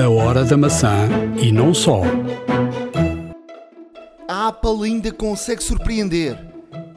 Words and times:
A 0.00 0.08
hora 0.08 0.46
da 0.46 0.56
maçã 0.56 1.10
e 1.38 1.52
não 1.52 1.74
só. 1.74 2.00
A 4.26 4.48
Apple 4.48 4.84
ainda 4.84 5.12
consegue 5.12 5.62
surpreender. 5.62 6.38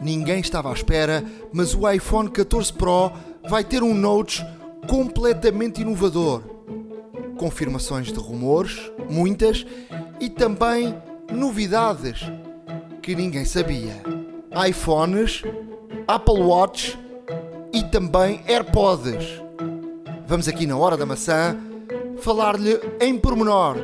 Ninguém 0.02 0.40
estava 0.40 0.70
à 0.70 0.74
espera, 0.74 1.22
mas 1.52 1.76
o 1.76 1.90
iPhone 1.92 2.30
14 2.30 2.72
Pro 2.72 3.12
vai 3.50 3.62
ter 3.62 3.84
um 3.84 3.94
Note 3.94 4.42
completamente 4.88 5.82
inovador. 5.82 6.44
Confirmações 7.38 8.08
de 8.08 8.18
rumores, 8.18 8.90
muitas, 9.10 9.66
e 10.18 10.30
também 10.30 10.96
novidades 11.30 12.22
que 13.02 13.14
ninguém 13.16 13.44
sabia. 13.44 14.02
iPhones, 14.66 15.44
Apple 16.08 16.42
Watch 16.42 16.98
e 17.74 17.84
também 17.84 18.40
AirPods. 18.48 19.42
Vamos 20.26 20.48
aqui 20.48 20.66
na 20.66 20.78
Hora 20.78 20.96
da 20.96 21.06
Maçã 21.06 21.73
falar-lhe 22.24 22.80
em 23.02 23.18
pormenor 23.18 23.76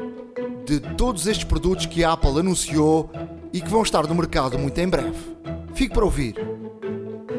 de 0.66 0.80
todos 0.96 1.28
estes 1.28 1.44
produtos 1.44 1.86
que 1.86 2.06
a 2.06 2.14
Apple 2.14 2.40
anunciou 2.40 3.12
e 3.52 3.60
que 3.60 3.70
vão 3.70 3.82
estar 3.82 4.08
no 4.08 4.16
mercado 4.16 4.58
muito 4.58 4.78
em 4.80 4.88
breve. 4.88 5.18
Fique 5.74 5.94
para 5.94 6.06
ouvir. 6.06 6.36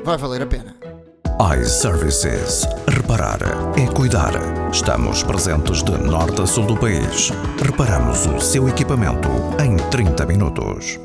Vai 0.05 0.19
valer 0.19 0.43
a 0.43 0.47
pena. 0.47 0.77
iServices. 1.59 2.67
Reparar 2.87 3.39
é 3.79 3.87
cuidar. 3.95 4.33
Estamos 4.71 5.23
presentes 5.23 5.83
de 5.83 5.97
norte 5.97 6.43
a 6.43 6.47
sul 6.47 6.67
do 6.67 6.77
país. 6.77 7.31
Reparamos 7.65 8.27
o 8.27 8.39
seu 8.39 8.69
equipamento 8.69 9.29
em 9.65 9.77
30 9.89 10.27
minutos. 10.27 10.99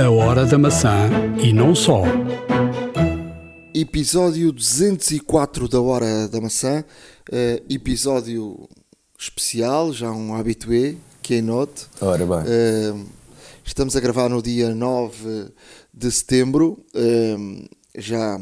A 0.00 0.08
hora 0.10 0.46
da 0.46 0.56
maçã 0.56 1.10
e 1.42 1.52
não 1.52 1.74
só. 1.74 2.02
Episódio 3.74 4.52
204 4.52 5.66
da 5.66 5.80
Hora 5.80 6.28
da 6.28 6.40
Maçã. 6.40 6.84
eh, 7.32 7.62
episódio 7.70 8.68
especial, 9.26 9.92
já 9.92 10.10
um 10.10 10.34
habitué, 10.34 10.96
Keynote. 11.22 11.86
Ora 12.00 12.26
bem. 12.26 12.38
Eh, 12.52 12.94
estamos 13.64 13.94
a 13.94 14.00
gravar 14.00 14.28
no 14.28 14.42
dia 14.42 14.74
9 14.74 15.48
de 15.94 16.10
setembro, 16.10 16.84
eh, 16.92 17.36
já, 17.96 18.40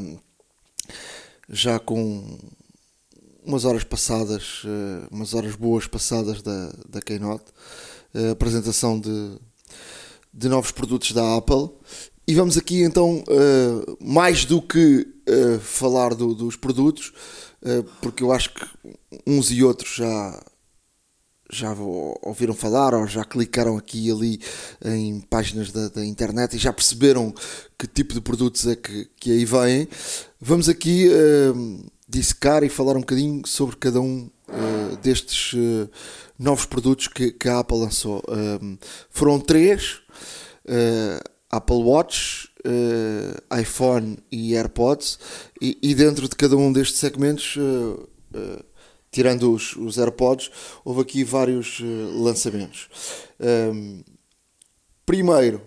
já 1.48 1.78
com 1.78 2.38
umas 3.44 3.64
horas 3.66 3.84
passadas, 3.84 4.62
eh, 4.64 5.06
umas 5.10 5.34
horas 5.34 5.54
boas 5.54 5.86
passadas 5.86 6.40
da, 6.40 6.72
da 6.88 7.02
Keynote, 7.02 7.44
eh, 8.14 8.30
apresentação 8.30 8.98
de, 8.98 9.32
de 10.32 10.48
novos 10.48 10.70
produtos 10.70 11.12
da 11.12 11.36
Apple. 11.36 11.68
E 12.26 12.34
vamos 12.34 12.56
aqui 12.56 12.82
então, 12.82 13.22
eh, 13.28 13.96
mais 14.00 14.44
do 14.46 14.62
que 14.62 15.06
falar 15.60 16.12
do- 16.12 16.34
dos 16.34 16.56
produtos, 16.56 17.12
porque 18.00 18.20
eu 18.24 18.32
acho 18.32 18.52
que 18.52 18.66
uns 19.24 19.48
e 19.52 19.62
outros 19.62 19.94
já, 19.94 20.42
já 21.52 21.74
ouviram 22.22 22.54
falar 22.54 22.94
ou 22.94 23.06
já 23.06 23.24
clicaram 23.24 23.76
aqui 23.76 24.08
e 24.08 24.10
ali 24.10 24.40
em 24.84 25.20
páginas 25.20 25.70
da, 25.72 25.88
da 25.88 26.04
internet 26.04 26.54
e 26.54 26.58
já 26.58 26.72
perceberam 26.72 27.34
que 27.78 27.86
tipo 27.86 28.14
de 28.14 28.20
produtos 28.20 28.66
é 28.66 28.76
que, 28.76 29.08
que 29.18 29.32
aí 29.32 29.44
vêm. 29.44 29.88
Vamos 30.40 30.68
aqui 30.68 31.08
eh, 31.08 31.52
dissecar 32.08 32.62
e 32.62 32.68
falar 32.68 32.96
um 32.96 33.00
bocadinho 33.00 33.46
sobre 33.46 33.76
cada 33.76 34.00
um 34.00 34.30
eh, 34.48 34.96
destes 35.02 35.54
eh, 35.56 35.88
novos 36.38 36.66
produtos 36.66 37.08
que, 37.08 37.32
que 37.32 37.48
a 37.48 37.58
Apple 37.58 37.78
lançou. 37.78 38.22
Foram 39.10 39.38
três. 39.38 40.00
Apple 41.50 41.82
Watch, 41.82 42.48
iPhone 43.60 44.18
e 44.30 44.54
AirPods, 44.54 45.18
e, 45.60 45.76
e 45.82 45.94
dentro 45.94 46.28
de 46.28 46.36
cada 46.36 46.56
um 46.56 46.72
destes 46.72 47.00
segmentos, 47.00 47.58
eh, 48.32 48.62
tirando 49.10 49.52
os, 49.52 49.74
os 49.76 49.98
AirPods, 49.98 50.50
houve 50.84 51.00
aqui 51.02 51.24
vários 51.24 51.80
eh, 51.80 51.84
lançamentos. 52.22 52.88
Ahm, 53.40 54.02
primeiro, 55.04 55.60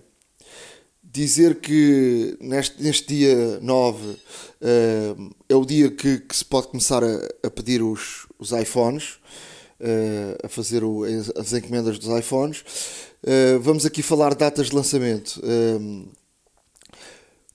dizer 1.04 1.60
que 1.60 2.38
neste, 2.40 2.82
neste 2.82 3.08
dia 3.08 3.60
9 3.62 4.16
eh, 4.62 5.16
é 5.50 5.56
o 5.56 5.66
dia 5.66 5.92
que, 5.92 6.20
que 6.20 6.36
se 6.36 6.46
pode 6.46 6.68
começar 6.70 7.04
a, 7.04 7.30
a 7.44 7.50
pedir 7.52 7.82
os, 7.84 8.26
os 8.40 8.52
iPhones, 8.52 9.20
eh, 9.80 10.38
a 10.44 10.48
fazer 10.48 10.84
o- 10.84 11.04
as, 11.04 11.30
as 11.38 11.54
encomendas 11.54 12.00
dos 12.00 12.18
iPhones. 12.18 12.64
Eh, 13.26 13.58
vamos 13.60 13.86
aqui 13.86 14.02
falar 14.02 14.34
datas 14.36 14.70
de 14.70 14.76
lançamento. 14.76 15.42
Eh, 15.44 16.08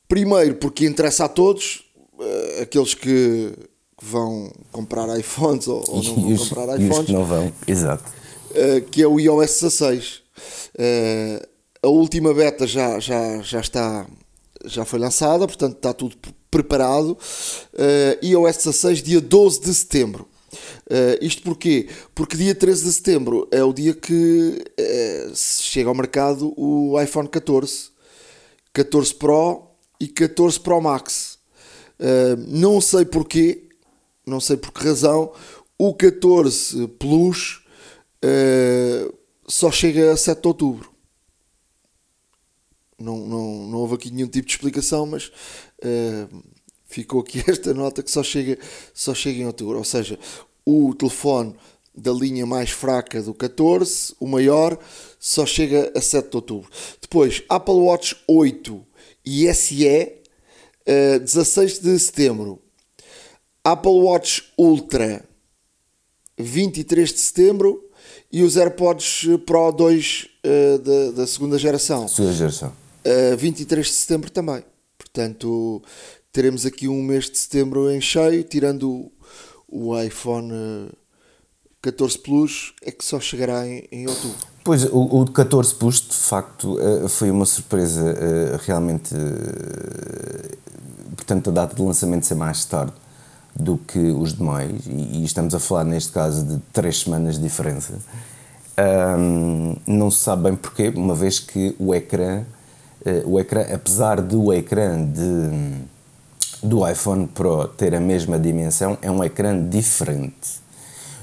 primeiro, 0.07 0.57
porque 0.57 0.87
interessa 0.87 1.25
a 1.25 1.29
todos, 1.29 1.85
aqueles 2.61 2.95
que, 2.95 3.53
que 3.99 4.05
vão 4.05 4.51
comprar 4.71 5.19
iPhones 5.19 5.67
ou, 5.69 5.85
ou 5.89 6.03
não 6.03 6.15
vão 6.15 6.33
os, 6.33 6.49
comprar 6.49 6.81
e 6.81 6.85
os 6.85 6.91
iPhones 6.91 7.07
que 7.07 7.13
não 7.13 7.25
vão, 7.25 7.53
exato. 7.67 8.05
uh, 8.51 8.83
que 8.91 9.03
é 9.03 9.07
o 9.07 9.19
iOS 9.19 9.61
16. 9.61 10.23
Uh, 10.75 11.47
a 11.83 11.89
última 11.89 12.33
beta 12.33 12.67
já, 12.67 12.99
já, 12.99 13.41
já 13.43 13.61
está 13.61 14.07
já 14.65 14.85
foi 14.85 14.99
lançada, 14.99 15.47
portanto 15.47 15.77
está 15.77 15.93
tudo 15.93 16.17
preparado. 16.51 17.17
Uh, 17.75 18.25
iOS 18.25 18.57
16, 18.57 19.03
dia 19.03 19.21
12 19.21 19.61
de 19.61 19.75
setembro. 19.75 20.27
Uh, 20.87 21.19
isto 21.21 21.43
porquê? 21.43 21.89
Porque 22.15 22.37
dia 22.37 22.55
13 22.55 22.85
de 22.85 22.93
setembro 22.93 23.47
é 23.51 23.63
o 23.63 23.73
dia 23.73 23.95
que 23.95 24.65
uh, 24.81 25.33
chega 25.35 25.89
ao 25.89 25.95
mercado 25.95 26.55
o 26.57 27.01
iPhone 27.01 27.29
14, 27.29 27.91
14 28.73 29.15
Pro 29.15 29.69
e 30.01 30.09
14 30.09 30.59
Pro 30.59 30.81
Max. 30.81 31.39
Uh, 32.01 32.37
não 32.49 32.81
sei 32.81 33.05
porquê, 33.05 33.68
não 34.29 34.41
sei 34.41 34.57
por 34.57 34.73
que 34.73 34.85
razão, 34.85 35.33
o 35.79 35.95
14 35.95 36.87
Plus 36.99 37.63
uh, 38.25 39.15
só 39.47 39.71
chega 39.71 40.13
a 40.13 40.17
7 40.17 40.41
de 40.41 40.49
outubro. 40.49 40.93
Não, 42.99 43.17
não, 43.17 43.67
não 43.69 43.79
houve 43.79 43.95
aqui 43.95 44.11
nenhum 44.11 44.27
tipo 44.27 44.47
de 44.47 44.55
explicação, 44.55 45.07
mas 45.07 45.29
uh, 45.85 46.43
ficou 46.85 47.21
aqui 47.21 47.43
esta 47.49 47.73
nota 47.73 48.03
que 48.03 48.11
só 48.11 48.23
chega, 48.23 48.59
só 48.93 49.15
chega 49.15 49.41
em 49.41 49.47
outubro. 49.47 49.79
Ou 49.79 49.85
seja, 49.85 50.19
o 50.67 50.95
telefone 50.95 51.55
da 51.95 52.13
linha 52.13 52.47
mais 52.47 52.71
fraca 52.71 53.23
do 53.23 53.35
14, 53.35 54.15
o 54.21 54.27
maior, 54.27 54.79
só 55.19 55.47
chega 55.47 55.93
a 55.95 56.01
7 56.01 56.31
de 56.31 56.37
outubro. 56.37 56.71
Depois, 57.01 57.43
Apple 57.49 57.75
Watch 57.75 58.17
8 58.27 58.87
e 59.25 59.53
SE, 59.55 60.13
uh, 60.87 61.21
16 61.21 61.79
de 61.79 61.99
setembro. 61.99 62.63
Apple 63.73 64.01
Watch 64.01 64.45
Ultra, 64.57 65.25
23 66.39 67.13
de 67.13 67.19
setembro. 67.19 67.85
E 68.31 68.43
os 68.43 68.57
AirPods 68.57 69.27
Pro 69.47 69.73
2 69.73 70.29
uh, 70.45 70.79
da, 70.79 71.11
da 71.23 71.27
segunda 71.27 71.59
geração, 71.59 72.07
Sua 72.07 72.31
geração. 72.33 72.73
uh, 73.05 73.37
23 73.37 73.87
de 73.87 73.93
setembro 73.93 74.31
também. 74.31 74.63
Portanto, 74.97 75.83
teremos 76.33 76.65
aqui 76.67 76.89
um 76.89 77.03
mês 77.03 77.29
de 77.31 77.37
setembro 77.39 77.91
em 77.91 78.01
cheio, 78.01 78.45
tirando 78.45 78.91
o, 78.91 79.91
o 79.91 79.99
iPhone 80.01 80.53
uh, 80.53 80.93
14 81.83 82.19
Plus, 82.19 82.75
é 82.83 82.91
que 82.91 83.05
só 83.05 83.19
chegará 83.19 83.67
em, 83.67 83.87
em 83.91 84.07
outubro. 84.07 84.37
Pois, 84.63 84.85
o, 84.85 85.23
o 85.23 85.31
14 85.31 85.75
Plus, 85.75 86.01
de 86.09 86.15
facto, 86.15 86.79
eh, 86.81 87.09
foi 87.09 87.31
uma 87.31 87.47
surpresa 87.47 88.11
eh, 88.11 88.59
realmente. 88.67 89.15
eh, 89.15 90.57
Portanto, 91.17 91.49
a 91.49 91.53
data 91.53 91.75
de 91.75 91.81
lançamento 91.83 92.27
ser 92.27 92.35
mais 92.35 92.65
tarde 92.67 92.93
do 93.59 93.77
que 93.77 93.99
os 93.99 94.35
demais, 94.35 94.87
e, 94.87 95.19
e 95.19 95.25
estamos 95.25 95.55
a 95.55 95.59
falar 95.59 95.85
neste 95.85 96.13
caso 96.13 96.45
de 96.45 96.59
três 96.73 97.01
semanas 97.01 97.37
de 97.37 97.43
diferença. 97.43 97.95
Ahm, 98.77 99.75
não 99.87 100.11
se 100.11 100.19
sabe 100.21 100.45
bem 100.45 100.55
porquê, 100.55 100.93
uma 100.95 101.15
vez 101.15 101.41
que 101.41 101.75
o 101.79 101.93
ecrã, 101.93 102.45
eh, 103.05 103.23
o 103.27 103.41
ecrã 103.41 103.63
apesar 103.75 104.21
do 104.21 104.53
ecrã 104.53 105.05
de, 105.05 105.83
do 106.63 106.89
iPhone 106.89 107.27
Pro 107.27 107.67
ter 107.67 107.95
a 107.95 108.01
mesma 108.01 108.39
dimensão, 108.39 108.97
é 109.03 109.11
um 109.11 109.25
ecrã 109.25 109.69
diferente. 109.69 110.61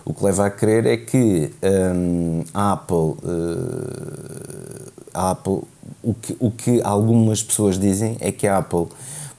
O 0.04 0.14
que 0.14 0.24
leva 0.24 0.46
a 0.46 0.50
crer 0.50 0.86
é 0.86 0.98
que 0.98 1.52
hum, 1.96 2.44
a 2.54 2.74
Apple, 2.74 3.16
eh, 3.24 4.92
a 5.14 5.32
Apple 5.32 5.62
o, 6.04 6.14
que, 6.14 6.38
o 6.40 6.52
que 6.52 6.82
algumas 6.84 7.42
pessoas 7.42 7.80
dizem 7.80 8.18
é 8.20 8.32
que 8.32 8.48
a 8.48 8.58
Apple, 8.58 8.88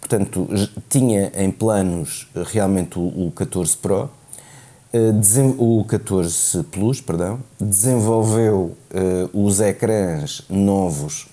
portanto, 0.07 0.49
tinha 0.89 1.33
em 1.35 1.51
planos 1.51 2.29
eh, 2.35 2.45
realmente 2.47 2.99
o, 2.99 3.27
o 3.27 3.33
14 3.35 3.77
Pro, 3.77 4.09
eh, 4.93 5.13
o 5.59 5.85
14 5.85 6.63
Plus, 6.65 7.01
perdão, 7.01 7.41
desenvolveu 7.61 8.77
eh, 8.95 9.29
os 9.33 9.61
ecrãs 9.61 10.43
novos 10.49 11.29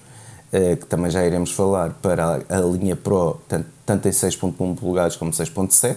que 0.79 0.85
também 0.85 1.09
já 1.09 1.25
iremos 1.25 1.51
falar 1.51 1.97
para 1.99 2.43
a, 2.47 2.59
linha 2.59 2.95
Pro, 2.95 3.41
tanto, 3.47 3.65
tanto 3.83 4.07
em 4.07 4.11
6.1 4.11 4.75
polegadas 4.75 5.15
como 5.15 5.31
6.7. 5.31 5.95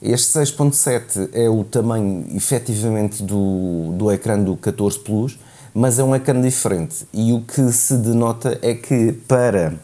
Este 0.00 0.38
6.7 0.38 1.28
é 1.34 1.50
o 1.50 1.62
tamanho 1.62 2.24
efetivamente 2.34 3.22
do, 3.22 3.92
do 3.92 4.10
ecrã 4.10 4.42
do 4.42 4.56
14 4.56 4.98
Plus, 5.00 5.38
mas 5.74 5.98
é 5.98 6.02
um 6.02 6.16
ecrã 6.16 6.40
diferente. 6.40 7.06
E 7.12 7.34
o 7.34 7.42
que 7.42 7.70
se 7.72 7.94
denota 7.98 8.58
é 8.62 8.72
que 8.72 9.12
para, 9.28 9.78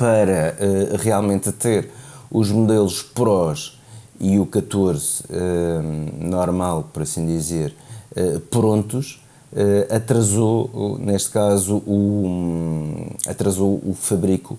para 0.00 0.56
eh, 0.58 0.96
realmente 0.98 1.52
ter 1.52 1.90
os 2.30 2.50
modelos 2.50 3.02
Pros 3.02 3.78
e 4.18 4.38
o 4.38 4.46
14 4.46 5.24
normal, 6.20 6.88
por 6.92 7.02
assim 7.02 7.26
dizer, 7.26 7.74
prontos, 8.50 9.22
atrasou, 9.90 10.98
neste 11.00 11.30
caso, 11.30 11.76
o, 11.78 13.06
atrasou 13.26 13.80
o 13.82 13.94
fabrico 13.94 14.58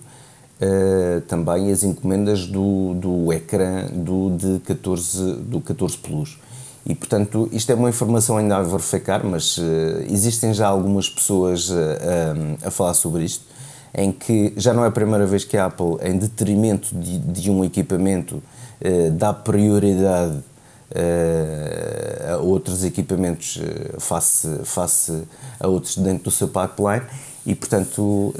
também 1.28 1.70
as 1.70 1.84
encomendas 1.84 2.46
do, 2.46 2.94
do 2.94 3.32
ecrã 3.32 3.86
do, 3.86 4.36
de 4.36 4.58
14, 4.64 5.34
do 5.34 5.60
14 5.60 5.96
Plus. 5.96 6.36
E, 6.84 6.94
portanto, 6.94 7.48
isto 7.52 7.70
é 7.70 7.74
uma 7.74 7.88
informação 7.88 8.36
ainda 8.36 8.56
a 8.56 8.62
verificar, 8.62 9.22
mas 9.22 9.56
uh, 9.56 9.62
existem 10.10 10.52
já 10.52 10.66
algumas 10.66 11.08
pessoas 11.08 11.70
uh, 11.70 11.76
a 12.64 12.70
falar 12.70 12.94
sobre 12.94 13.24
isto, 13.24 13.44
em 13.94 14.10
que 14.10 14.52
já 14.56 14.72
não 14.72 14.84
é 14.84 14.88
a 14.88 14.90
primeira 14.90 15.26
vez 15.26 15.44
que 15.44 15.56
a 15.56 15.66
Apple, 15.66 15.96
em 16.02 16.16
detrimento 16.16 16.94
de, 16.94 17.18
de 17.18 17.50
um 17.50 17.64
equipamento, 17.64 18.36
uh, 18.36 19.10
dá 19.12 19.32
prioridade 19.32 20.38
a 22.30 22.36
outros 22.36 22.84
equipamentos 22.84 23.58
face, 23.98 24.60
face 24.62 25.22
a 25.58 25.66
outros 25.66 25.96
dentro 25.96 26.24
do 26.24 26.30
seu 26.30 26.48
pipeline 26.48 27.06
e, 27.46 27.54
portanto, 27.54 28.34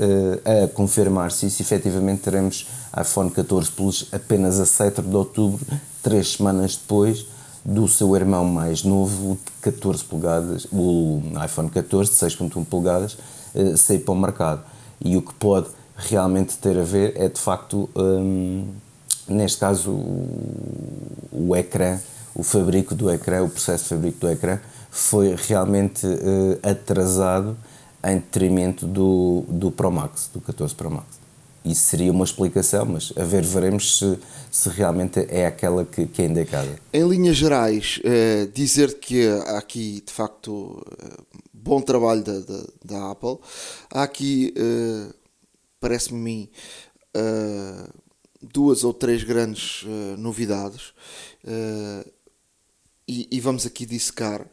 a 0.44 0.68
confirmar-se 0.68 1.50
se 1.50 1.62
efetivamente 1.62 2.20
teremos 2.20 2.66
iPhone 3.00 3.30
14 3.30 3.70
Plus 3.70 4.08
apenas 4.12 4.60
a 4.60 4.66
7 4.66 5.00
de 5.00 5.16
outubro, 5.16 5.64
três 6.02 6.32
semanas 6.34 6.76
depois, 6.76 7.26
do 7.64 7.86
seu 7.86 8.14
irmão 8.16 8.44
mais 8.44 8.82
novo, 8.82 9.38
de 9.62 9.70
14 9.70 10.04
polegadas, 10.04 10.66
o 10.72 11.22
iPhone 11.44 11.70
14 11.70 12.10
de 12.10 12.16
6.1 12.16 12.64
polegadas, 12.66 13.16
uh, 13.54 13.76
sair 13.76 14.00
para 14.00 14.12
o 14.12 14.16
mercado. 14.16 14.62
E 15.04 15.16
o 15.16 15.22
que 15.22 15.34
pode 15.34 15.68
realmente 15.96 16.56
ter 16.58 16.78
a 16.78 16.84
ver 16.84 17.14
é 17.16 17.28
de 17.28 17.40
facto, 17.40 17.88
um, 17.94 18.66
neste 19.28 19.58
caso, 19.58 19.90
o, 19.90 21.48
o 21.48 21.56
ecrã, 21.56 21.98
o 22.34 22.42
fabrico 22.42 22.94
do 22.94 23.10
ecrã, 23.10 23.42
o 23.42 23.48
processo 23.48 23.84
de 23.84 23.90
fabrico 23.90 24.18
do 24.20 24.30
ecrã, 24.30 24.58
foi 24.90 25.34
realmente 25.34 26.06
uh, 26.06 26.58
atrasado 26.62 27.56
em 28.04 28.16
detrimento 28.16 28.86
do, 28.86 29.44
do 29.48 29.70
Pro 29.70 29.90
Max, 29.90 30.28
do 30.32 30.40
14 30.40 30.74
Pro 30.74 30.90
Max. 30.90 31.22
Isso 31.64 31.82
seria 31.82 32.10
uma 32.10 32.24
explicação, 32.24 32.84
mas 32.84 33.12
a 33.16 33.22
ver, 33.22 33.44
veremos 33.44 33.96
se, 33.96 34.18
se 34.50 34.68
realmente 34.68 35.24
é 35.28 35.46
aquela 35.46 35.84
que, 35.84 36.06
que 36.06 36.22
é 36.22 36.26
indicada. 36.26 36.76
Em 36.92 37.08
linhas 37.08 37.36
gerais, 37.36 38.00
eh, 38.02 38.48
dizer 38.52 38.98
que 38.98 39.28
há 39.46 39.58
aqui, 39.58 40.02
de 40.04 40.12
facto, 40.12 40.84
eh, 41.00 41.41
bom 41.62 41.80
trabalho 41.80 42.22
da, 42.22 42.40
da, 42.40 42.64
da, 42.84 43.10
Apple. 43.12 43.38
Há 43.90 44.02
aqui, 44.02 44.52
eh, 44.56 45.14
parece-me 45.80 46.18
mim, 46.20 46.50
duas 48.40 48.82
ou 48.84 48.92
três 48.92 49.22
grandes 49.22 49.84
novidades. 50.18 50.92
E, 53.06 53.28
e, 53.30 53.40
vamos 53.40 53.66
aqui 53.66 53.84
dissecar. 53.84 54.48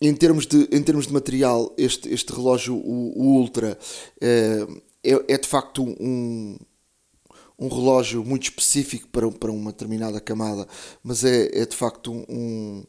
Em 0.00 0.14
termos 0.14 0.46
de, 0.46 0.68
em 0.72 0.82
termos 0.82 1.06
de 1.06 1.12
material, 1.12 1.72
este, 1.76 2.08
este 2.12 2.32
relógio, 2.32 2.74
o, 2.74 3.18
o 3.18 3.38
Ultra, 3.38 3.78
é, 4.20 5.12
é, 5.34 5.38
de 5.38 5.48
facto 5.48 5.82
um, 5.82 6.56
um 7.58 7.68
relógio 7.68 8.24
muito 8.24 8.44
específico 8.44 9.08
para, 9.08 9.30
para 9.30 9.50
uma 9.50 9.72
determinada 9.72 10.20
camada, 10.20 10.66
mas 11.02 11.24
é, 11.24 11.62
é 11.62 11.66
de 11.66 11.74
facto 11.74 12.12
um, 12.12 12.84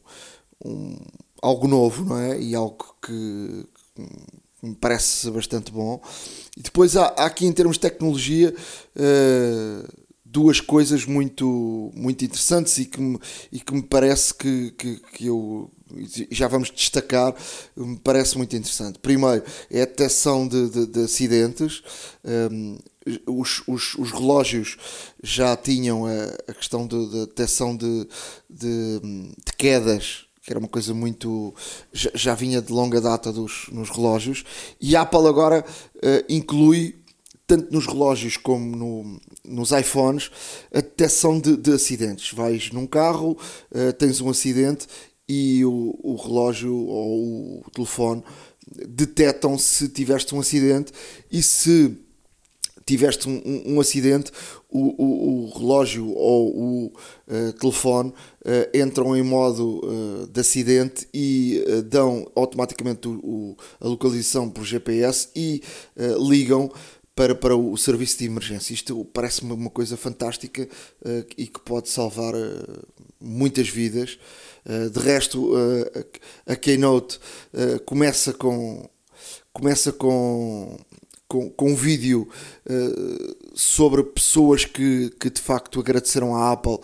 um, 0.64 0.96
algo 1.40 1.66
novo, 1.66 2.04
não 2.04 2.18
é? 2.18 2.40
E 2.40 2.54
algo 2.54 2.96
que, 3.02 3.66
que 3.94 4.66
me 4.66 4.74
parece 4.74 5.30
bastante 5.30 5.72
bom. 5.72 6.00
E 6.56 6.62
depois 6.62 6.96
há, 6.96 7.06
há 7.06 7.26
aqui, 7.26 7.46
em 7.46 7.52
termos 7.52 7.76
de 7.76 7.80
tecnologia, 7.80 8.54
uh, 8.96 9.88
duas 10.24 10.60
coisas 10.60 11.04
muito, 11.04 11.90
muito 11.94 12.24
interessantes 12.24 12.78
e 12.78 12.84
que 12.84 13.00
me, 13.00 13.18
e 13.50 13.58
que 13.58 13.74
me 13.74 13.82
parece 13.82 14.32
que, 14.32 14.70
que, 14.72 14.96
que 15.12 15.26
eu 15.26 15.70
já 16.30 16.46
vamos 16.46 16.70
destacar, 16.70 17.34
me 17.76 17.98
parece 17.98 18.36
muito 18.36 18.54
interessante. 18.54 18.98
Primeiro 18.98 19.42
é 19.70 19.82
a 19.82 19.86
detecção 19.86 20.46
de, 20.46 20.70
de, 20.70 20.86
de 20.86 21.00
acidentes. 21.00 21.82
Um, 22.24 22.78
os, 23.26 23.62
os, 23.66 23.94
os, 23.94 24.12
relógios 24.12 24.76
já 25.22 25.56
tinham 25.56 26.06
a, 26.06 26.24
a 26.46 26.54
questão 26.54 26.86
de, 26.86 27.06
de 27.08 27.26
detecção 27.26 27.76
de, 27.76 28.06
de, 28.48 29.00
de, 29.00 29.52
quedas, 29.56 30.26
que 30.42 30.52
era 30.52 30.58
uma 30.58 30.68
coisa 30.68 30.94
muito. 30.94 31.54
já, 31.92 32.10
já 32.14 32.34
vinha 32.34 32.60
de 32.60 32.72
longa 32.72 33.00
data 33.00 33.32
dos, 33.32 33.68
nos 33.70 33.90
relógios, 33.90 34.44
e 34.80 34.96
a 34.96 35.02
Apple 35.02 35.26
agora 35.26 35.64
uh, 35.96 36.24
inclui 36.28 36.96
tanto 37.46 37.72
nos 37.72 37.86
relógios 37.86 38.36
como 38.36 38.76
no, 38.76 39.20
nos 39.44 39.72
iPhones, 39.72 40.30
a 40.72 40.80
detecção 40.80 41.40
de, 41.40 41.56
de, 41.56 41.72
acidentes. 41.72 42.32
Vais 42.32 42.70
num 42.70 42.86
carro, 42.86 43.36
uh, 43.72 43.92
tens 43.94 44.20
um 44.20 44.30
acidente 44.30 44.86
e 45.28 45.64
o, 45.64 45.98
o 46.02 46.16
relógio 46.16 46.74
ou 46.74 47.60
o 47.60 47.70
telefone 47.72 48.22
detectam 48.88 49.58
se 49.58 49.88
tiveste 49.88 50.34
um 50.34 50.40
acidente 50.40 50.92
e 51.30 51.42
se 51.42 51.96
tiveste 52.84 53.28
um, 53.28 53.40
um, 53.44 53.74
um 53.74 53.80
acidente, 53.80 54.32
o, 54.68 55.02
o, 55.02 55.44
o, 55.44 55.58
relógio 55.58 56.10
ou 56.10 56.56
o 56.56 56.86
uh, 56.86 57.52
telefone 57.54 58.10
uh, 58.10 58.76
entram 58.76 59.16
em 59.16 59.22
modo 59.22 59.80
uh, 59.84 60.26
de 60.26 60.40
acidente 60.40 61.08
e 61.12 61.62
dão 61.86 62.30
automaticamente 62.34 63.08
o, 63.08 63.56
a 63.80 63.88
localização 63.88 64.48
por 64.48 64.64
GPS 64.64 65.28
e 65.34 65.62
ligam 66.18 66.70
para, 67.14 67.34
para 67.34 67.56
o 67.56 67.76
serviço 67.76 68.18
de 68.18 68.26
emergência. 68.26 68.72
Isto 68.72 69.04
parece-me 69.04 69.52
uma 69.52 69.70
coisa 69.70 69.96
fantástica 69.96 70.68
e 71.36 71.46
que 71.46 71.60
pode 71.60 71.88
salvar 71.88 72.32
muitas 73.20 73.68
vidas. 73.68 74.18
De 74.92 74.98
resto, 75.00 75.52
a, 76.46 76.52
a 76.52 76.56
Keynote 76.56 77.18
começa 77.84 78.32
com 78.32 78.88
começa 79.52 79.92
com, 79.92 80.78
com, 81.30 81.48
com 81.48 81.70
um 81.70 81.76
vídeo 81.76 82.28
sobre 83.54 84.02
pessoas 84.02 84.64
que, 84.64 85.10
que 85.10 85.30
de 85.30 85.40
facto 85.40 85.78
agradeceram 85.78 86.34
à 86.34 86.50
Apple 86.50 86.78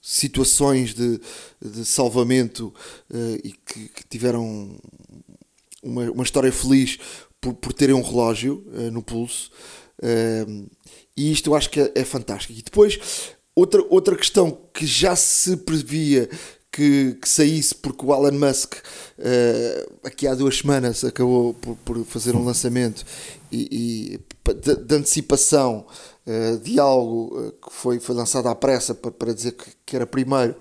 situações 0.00 0.92
de, 0.92 1.20
de 1.64 1.84
salvamento 1.84 2.74
e 3.44 3.52
que, 3.64 3.88
que, 3.88 4.04
tiveram 4.10 4.76
uma, 5.80 6.10
uma 6.10 6.24
história 6.24 6.50
feliz 6.50 6.98
por, 7.40 7.54
por 7.54 7.72
terem 7.72 7.94
um 7.94 8.02
relógio 8.02 8.64
no 8.92 9.00
pulso. 9.00 9.52
e 11.16 11.30
isto 11.30 11.50
eu 11.50 11.54
acho 11.54 11.70
que 11.70 11.80
é, 11.80 11.92
é 11.94 12.04
fantástico. 12.04 12.52
E 12.52 12.62
depois 12.62 12.98
Outra, 13.54 13.84
outra 13.90 14.16
questão 14.16 14.58
que 14.72 14.86
já 14.86 15.14
se 15.14 15.58
previa 15.58 16.28
que, 16.72 17.18
que 17.20 17.28
saísse, 17.28 17.74
porque 17.74 18.04
o 18.04 18.14
Elon 18.14 18.38
Musk, 18.38 18.76
uh, 18.76 19.92
aqui 20.02 20.26
há 20.26 20.34
duas 20.34 20.56
semanas, 20.56 21.04
acabou 21.04 21.52
por, 21.52 21.76
por 21.84 22.04
fazer 22.06 22.34
um 22.34 22.42
lançamento 22.42 23.04
e, 23.52 24.16
e 24.46 24.54
de, 24.54 24.76
de, 24.76 24.94
antecipação 24.94 25.86
uh, 26.26 26.58
de 26.58 26.80
algo 26.80 27.38
uh, 27.38 27.52
que 27.52 27.70
foi, 27.70 28.00
foi 28.00 28.14
lançado 28.14 28.48
à 28.48 28.54
pressa 28.54 28.94
para, 28.94 29.10
para 29.10 29.34
dizer 29.34 29.52
que, 29.52 29.70
que 29.84 29.94
era 29.94 30.06
primeiro 30.06 30.56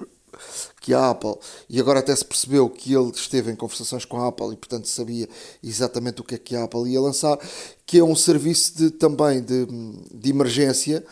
que 0.82 0.94
a 0.94 1.12
Apple, 1.12 1.36
e 1.70 1.80
agora 1.80 2.00
até 2.00 2.16
se 2.16 2.26
percebeu 2.26 2.68
que 2.68 2.94
ele 2.94 3.12
esteve 3.12 3.52
em 3.52 3.56
conversações 3.56 4.04
com 4.04 4.18
a 4.18 4.28
Apple 4.28 4.54
e 4.54 4.56
portanto 4.56 4.88
sabia 4.88 5.30
exatamente 5.64 6.22
o 6.22 6.24
que 6.24 6.36
é 6.36 6.38
que 6.40 6.56
a 6.56 6.64
Apple 6.64 6.90
ia 6.90 7.00
lançar, 7.00 7.38
que 7.86 8.00
é 8.00 8.04
um 8.04 8.16
serviço 8.16 8.76
de, 8.76 8.90
também 8.90 9.42
de, 9.42 9.68
de 10.12 10.32
emergência 10.32 11.06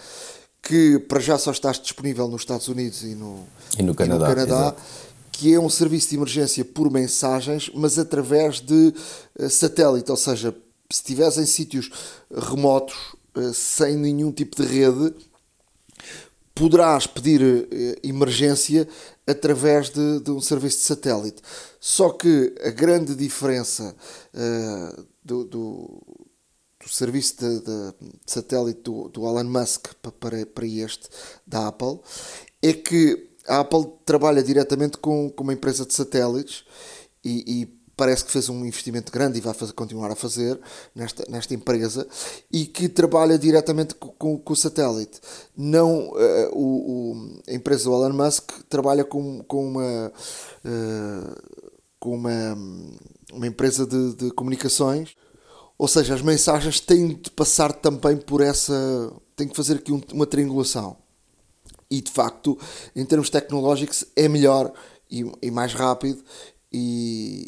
que 0.61 0.99
para 0.99 1.19
já 1.19 1.37
só 1.37 1.51
está 1.51 1.71
disponível 1.71 2.27
nos 2.27 2.41
Estados 2.41 2.67
Unidos 2.67 3.03
e 3.03 3.15
no, 3.15 3.47
e 3.77 3.83
no 3.83 3.95
Canadá, 3.95 4.25
e 4.25 4.29
no 4.29 4.35
Canadá 4.35 4.75
que 5.39 5.53
é 5.53 5.59
um 5.59 5.69
serviço 5.69 6.09
de 6.09 6.17
emergência 6.17 6.65
por 6.65 6.91
mensagens, 6.91 7.71
mas 7.73 7.97
através 7.97 8.59
de 8.59 8.93
uh, 9.39 9.49
satélite, 9.49 10.11
ou 10.11 10.17
seja, 10.17 10.51
se 10.91 10.99
estiveres 10.99 11.37
em 11.37 11.45
sítios 11.45 11.89
remotos, 12.29 12.93
uh, 13.37 13.53
sem 13.53 13.95
nenhum 13.95 14.33
tipo 14.33 14.61
de 14.61 14.67
rede, 14.67 15.15
poderás 16.53 17.07
pedir 17.07 17.41
uh, 17.41 17.67
emergência 18.03 18.85
através 19.25 19.89
de, 19.89 20.19
de, 20.19 20.29
um 20.29 20.41
serviço 20.41 20.79
de 20.79 20.83
satélite. 20.83 21.41
Só 21.79 22.09
que 22.09 22.53
a 22.61 22.71
grande 22.71 23.15
diferença 23.15 23.95
do, 25.23 25.45
do 25.45 26.01
do 26.83 26.89
serviço 26.89 27.37
de, 27.39 27.59
de, 27.59 27.93
satélite 28.25 28.81
do, 28.81 29.09
do, 29.09 29.25
Elon 29.25 29.43
Musk 29.43 29.93
para, 30.19 30.45
para 30.45 30.65
este 30.65 31.09
da 31.45 31.67
Apple 31.67 31.99
é 32.61 32.73
que 32.73 33.29
a 33.47 33.59
Apple 33.59 33.85
trabalha 34.05 34.41
diretamente 34.41 34.97
com, 34.97 35.29
com 35.29 35.43
uma 35.43 35.53
empresa 35.53 35.85
de 35.85 35.93
satélites 35.93 36.63
e, 37.23 37.61
e 37.61 37.79
parece 37.99 38.23
que 38.23 38.31
fez 38.31 38.47
um 38.47 38.65
investimento 38.65 39.11
grande 39.11 39.37
e 39.37 39.41
vai 39.41 39.53
fazer, 39.53 39.73
continuar 39.73 40.09
a 40.09 40.15
fazer 40.15 40.57
nesta, 40.95 41.25
nesta 41.29 41.53
empresa 41.53 42.07
e 42.49 42.65
que 42.65 42.87
trabalha 42.87 43.37
diretamente 43.37 43.93
com, 43.95 44.07
com, 44.09 44.37
com 44.37 44.53
o 44.53 44.55
satélite. 44.55 45.19
Não, 45.57 46.07
uh, 46.11 46.49
o, 46.53 47.11
o, 47.11 47.41
a 47.45 47.53
empresa 47.53 47.89
do 47.89 47.93
Elon 47.93 48.13
Musk 48.13 48.51
trabalha 48.69 49.03
com, 49.03 49.43
com 49.43 49.67
uma, 49.67 50.13
uh, 50.63 51.69
com 51.99 52.15
uma, 52.15 52.57
uma 53.33 53.47
empresa 53.47 53.85
de, 53.85 54.15
de 54.15 54.31
comunicações 54.31 55.17
ou 55.79 55.87
seja, 55.87 56.13
as 56.13 56.21
mensagens 56.21 56.81
têm 56.81 57.13
de 57.15 57.31
passar 57.31 57.71
também 57.71 58.17
por 58.17 58.41
essa, 58.41 59.13
tenho 59.33 59.49
que 59.49 59.55
fazer 59.55 59.75
aqui 59.75 59.93
um, 59.93 60.01
uma 60.11 60.25
triangulação. 60.25 60.97
E 61.89 62.01
de 62.01 62.11
facto, 62.11 62.59
em 62.93 63.05
termos 63.05 63.29
tecnológicos, 63.29 64.03
é 64.13 64.27
melhor 64.27 64.73
e, 65.09 65.23
e 65.41 65.49
mais 65.49 65.73
rápido 65.73 66.21
e, 66.69 67.47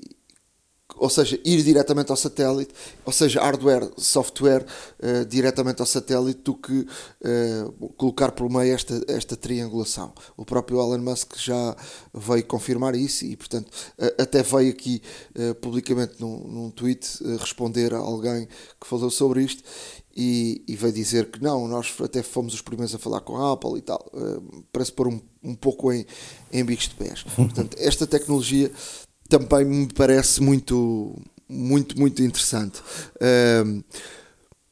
ou 1.01 1.09
seja, 1.09 1.39
ir 1.43 1.63
diretamente 1.63 2.11
ao 2.11 2.15
satélite, 2.15 2.71
ou 3.03 3.11
seja, 3.11 3.41
hardware, 3.41 3.89
software 3.97 4.63
uh, 4.99 5.25
diretamente 5.25 5.81
ao 5.81 5.85
satélite, 5.87 6.41
do 6.43 6.53
que 6.53 6.81
uh, 6.81 7.89
colocar 7.97 8.31
por 8.31 8.47
meio 8.47 8.71
esta, 8.71 9.03
esta 9.07 9.35
triangulação. 9.35 10.13
O 10.37 10.45
próprio 10.45 10.79
Elon 10.79 10.99
Musk 10.99 11.37
já 11.37 11.75
veio 12.13 12.45
confirmar 12.45 12.93
isso 12.93 13.25
e, 13.25 13.35
portanto, 13.35 13.67
uh, 13.97 14.21
até 14.21 14.43
veio 14.43 14.69
aqui 14.69 15.01
publicamente 15.59 16.15
num, 16.19 16.47
num 16.47 16.69
tweet 16.69 17.07
responder 17.39 17.93
a 17.93 17.97
alguém 17.97 18.47
que 18.79 18.85
falou 18.85 19.09
sobre 19.09 19.41
isto 19.41 19.63
e, 20.15 20.63
e, 20.67 20.75
veio 20.75 20.93
dizer 20.93 21.31
que 21.31 21.41
não, 21.41 21.67
nós 21.67 21.95
até 21.99 22.21
fomos 22.21 22.53
os 22.53 22.61
primeiros 22.61 22.93
a 22.93 22.99
falar 22.99 23.21
com 23.21 23.37
a 23.37 23.53
Apple 23.53 23.77
e 23.77 23.81
tal. 23.81 24.05
parece 24.71 24.91
pôr 24.91 25.07
um, 25.07 25.19
um 25.41 25.55
pouco 25.55 25.91
em, 25.91 26.05
em 26.51 26.63
bicos 26.63 26.89
de 26.89 26.95
pés. 26.95 27.23
Portanto, 27.35 27.75
esta 27.79 28.05
tecnologia 28.05 28.71
também 29.39 29.65
me 29.65 29.87
parece 29.93 30.41
muito, 30.41 31.15
muito, 31.47 31.97
muito 31.97 32.21
interessante. 32.21 32.81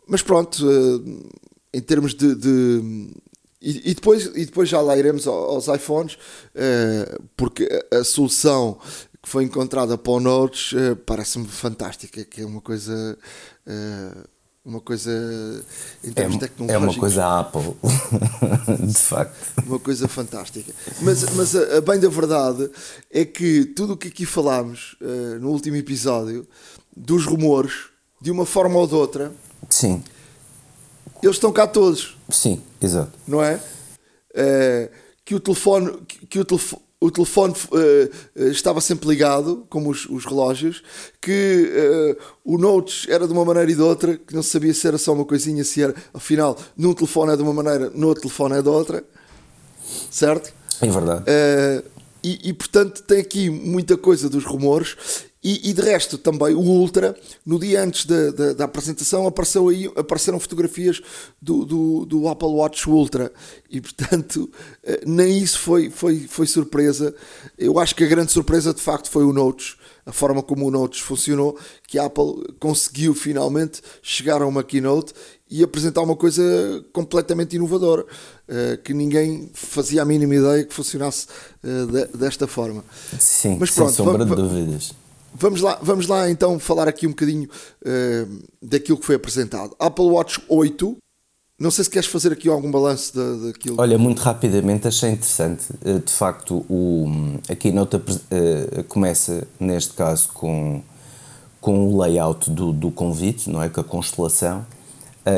Mas 0.10 0.24
pronto, 0.24 0.68
uh, 0.68 1.30
em 1.72 1.82
termos 1.82 2.16
de. 2.16 2.34
de 2.34 3.14
e, 3.62 3.94
depois, 3.94 4.26
e 4.26 4.46
depois 4.46 4.70
já 4.70 4.80
lá 4.82 4.98
iremos 4.98 5.28
aos, 5.28 5.68
iPhones, 5.68 6.16
uh, 6.16 7.24
porque 7.36 7.68
a, 7.92 7.98
a, 7.98 8.04
solução 8.06 8.80
que 9.22 9.30
foi 9.30 9.44
encontrada 9.44 9.98
para 9.98 10.14
o 10.14 10.20
Notes 10.20 10.74
eh, 10.74 10.96
parece-me 10.96 11.46
fantástica, 11.46 12.24
que 12.24 12.40
é 12.42 12.46
uma 12.46 12.62
coisa 12.62 13.18
uma 14.70 14.80
coisa 14.80 15.12
em 16.04 16.12
termos 16.12 16.38
é, 16.38 16.40
tecnológicos. 16.40 16.70
É 16.70 16.78
uma 16.78 17.00
coisa 17.00 17.40
Apple, 17.40 17.76
de 18.88 18.98
facto. 19.00 19.64
Uma 19.66 19.80
coisa 19.80 20.08
fantástica. 20.08 20.72
Mas, 21.02 21.24
mas 21.36 21.56
a, 21.56 21.78
a, 21.78 21.82
bem 21.82 22.00
da 22.00 22.08
verdade 22.08 22.70
é 23.12 23.26
que 23.26 23.66
tudo 23.66 23.94
o 23.94 23.98
que 23.98 24.10
aqui 24.10 24.26
falámos 24.26 24.96
uh, 25.02 25.40
no 25.40 25.50
último 25.50 25.76
episódio, 25.76 26.48
dos 26.96 27.26
rumores, 27.26 27.88
de 28.22 28.30
uma 28.30 28.46
forma 28.46 28.78
ou 28.78 28.86
de 28.86 28.94
outra, 28.94 29.34
Sim. 29.70 30.04
eles 31.24 31.36
estão 31.36 31.52
cá 31.52 31.66
todos. 31.66 32.16
Sim, 32.30 32.62
exato. 32.80 33.12
Não 33.28 33.44
é? 33.44 33.56
Uh, 34.36 34.90
que 35.26 35.34
o 35.34 35.40
telefone, 35.40 36.00
que, 36.08 36.28
que 36.28 36.40
o 36.40 36.46
telefone 36.46 36.84
o 37.02 37.10
telefone 37.10 37.54
uh, 37.54 38.44
estava 38.50 38.82
sempre 38.82 39.08
ligado, 39.08 39.66
como 39.70 39.90
os, 39.90 40.06
os 40.06 40.26
relógios, 40.26 40.84
que 41.22 41.72
uh, 42.18 42.24
o 42.44 42.58
Notes 42.58 43.06
era 43.08 43.26
de 43.26 43.32
uma 43.32 43.46
maneira 43.46 43.72
e 43.72 43.76
de 43.76 43.82
outra, 43.82 44.18
que 44.18 44.36
não 44.36 44.44
se 44.44 44.50
sabia 44.50 44.74
se 44.74 44.86
era 44.86 44.98
só 44.98 45.14
uma 45.14 45.24
coisinha, 45.24 45.64
se 45.64 45.82
era, 45.82 45.96
afinal, 46.14 46.58
num 46.76 46.94
telefone 46.94 47.34
é 47.34 47.38
de 47.38 47.42
uma 47.42 47.54
maneira, 47.54 47.90
no 47.96 48.08
outro 48.08 48.24
telefone 48.24 48.58
é 48.58 48.62
de 48.62 48.68
outra, 48.68 49.04
certo? 50.12 50.54
É 50.82 50.88
verdade. 50.88 51.22
Uh, 51.22 52.00
e, 52.22 52.50
e, 52.50 52.54
portanto 52.54 53.02
tem 53.04 53.20
aqui 53.20 53.50
muita 53.50 53.96
coisa 53.96 54.30
dos 54.30 54.44
rumores 54.44 55.29
e, 55.42 55.70
e, 55.70 55.74
de 55.74 55.82
resto 55.82 56.18
também 56.18 56.54
o 56.54 56.60
Ultra, 56.60 57.16
no 57.46 57.58
dia 57.58 57.82
antes 57.82 58.06
da, 58.06 58.30
da, 58.32 58.54
da 58.54 58.66
apresentação, 58.66 59.26
apareceu 59.26 59.70
aí, 59.70 59.90
apareceram 59.96 60.38
fotografias 60.38 61.02
do, 61.42 61.64
do, 61.64 62.06
do, 62.06 62.28
Apple 62.28 62.50
Watch 62.50 62.90
Ultra 62.90 63.32
e 63.70 63.80
portanto 63.80 64.52
eh, 64.84 65.02
nem 65.06 65.38
isso 65.38 65.60
foi, 65.60 65.90
foi, 65.90 66.28
foi 66.28 66.46
surpresa. 66.46 67.16
Eu 67.58 67.80
acho 67.80 67.96
que 67.96 68.04
a 68.04 68.08
grande 68.08 68.34
surpresa 68.34 68.74
de 68.74 68.82
facto 68.82 69.10
foi 69.10 69.24
o 69.24 69.32
Notes, 69.32 69.78
a 70.06 70.12
forma 70.12 70.44
como 70.44 70.68
o 70.68 70.72
Notes 70.72 71.00
funcionou, 71.00 71.58
que 71.88 71.98
a 71.98 72.06
Apple 72.06 72.56
conseguiu 72.60 73.16
finalmente 73.16 73.82
chegar 74.02 74.42
a 74.42 74.46
uma 74.46 74.62
keynote 74.62 75.14
e 75.50 75.64
apresentar 75.64 76.02
uma 76.02 76.18
coisa 76.18 76.44
completamente 76.92 77.56
inovadora, 77.56 78.06
eh, 78.48 78.78
que 78.84 78.94
ninguém 78.94 79.50
fazia 79.54 80.02
a 80.02 80.06
mínima 80.06 80.36
ideia 80.36 80.66
que 80.66 80.74
funcionasse 80.74 81.28
eh, 81.64 82.18
desta 82.18 82.46
forma. 82.46 82.84
Sim, 83.18 83.58
Mas 83.58 83.72
pronto, 83.72 83.94
sem 83.94 84.06
sombra 84.06 84.26
de 84.26 84.36
dúvidas. 84.36 84.92
Vamos 85.34 85.62
lá, 85.62 85.80
vamos 85.82 86.08
lá 86.08 86.30
então 86.30 86.60
falar 86.60 86.88
aqui 86.88 87.08
um 87.08 87.12
bocadinho 87.12 87.48
uh, 87.86 88.40
daquilo 88.62 88.98
que 88.98 89.06
foi 89.06 89.16
apresentado. 89.16 89.76
Apple 89.80 90.06
Watch 90.06 90.42
8. 90.48 90.98
Não 91.60 91.70
sei 91.70 91.84
se 91.84 91.90
queres 91.90 92.08
fazer 92.08 92.32
aqui 92.32 92.48
algum 92.48 92.72
balanço 92.72 93.14
da, 93.14 93.48
daquilo. 93.48 93.76
Olha, 93.80 93.98
muito 93.98 94.20
rapidamente, 94.20 94.88
achei 94.88 95.12
interessante. 95.12 95.66
Uh, 95.86 96.00
de 96.00 96.12
facto, 96.12 96.66
o, 96.70 97.08
a 97.50 97.56
keynote 97.56 97.98
uh, 97.98 98.84
começa, 98.88 99.48
neste 99.60 99.94
caso, 99.94 100.30
com, 100.34 100.82
com 101.60 101.88
o 101.88 102.02
layout 102.02 102.50
do, 102.50 102.72
do 102.72 102.90
convite, 102.90 103.50
não 103.50 103.62
é? 103.62 103.70
Com 103.70 103.82
a 103.82 103.84
constelação, 103.84 104.66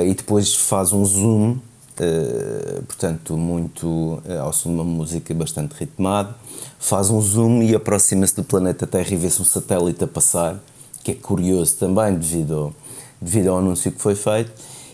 e 0.05 0.13
depois 0.13 0.55
faz 0.55 0.93
um 0.93 1.03
zoom 1.03 1.59
Uh, 2.01 2.81
portanto, 2.83 3.37
muito 3.37 3.87
uh, 3.87 4.41
ao 4.41 4.53
som 4.53 4.69
de 4.69 4.75
uma 4.75 4.83
música 4.83 5.33
bastante 5.35 5.73
ritmada, 5.73 6.33
faz 6.79 7.09
um 7.09 7.21
zoom 7.21 7.61
e 7.61 7.75
aproxima-se 7.75 8.35
do 8.35 8.43
planeta 8.43 8.87
Terra 8.87 9.09
e 9.11 9.15
vê-se 9.15 9.41
um 9.41 9.45
satélite 9.45 10.03
a 10.03 10.07
passar, 10.07 10.59
que 11.03 11.11
é 11.11 11.15
curioso 11.15 11.75
também 11.77 12.13
devido 12.15 12.55
ao, 12.55 12.73
devido 13.21 13.49
ao 13.49 13.57
anúncio 13.57 13.91
que 13.91 14.01
foi 14.01 14.15
feito. 14.15 14.51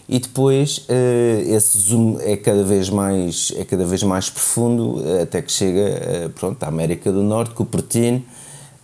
E 0.09 0.19
depois 0.19 0.79
uh, 0.89 1.53
esse 1.53 1.77
zoom 1.77 2.17
é 2.21 2.37
cada 2.37 2.63
vez 2.63 2.89
mais 2.89 3.51
é 3.57 3.65
cada 3.65 3.83
vez 3.83 4.03
mais 4.03 4.29
profundo 4.29 5.03
até 5.21 5.41
que 5.41 5.51
chega 5.51 6.31
pronto 6.33 6.63
à 6.63 6.67
América 6.67 7.11
do 7.11 7.21
Norte, 7.21 7.53
Cupertino, 7.53 8.23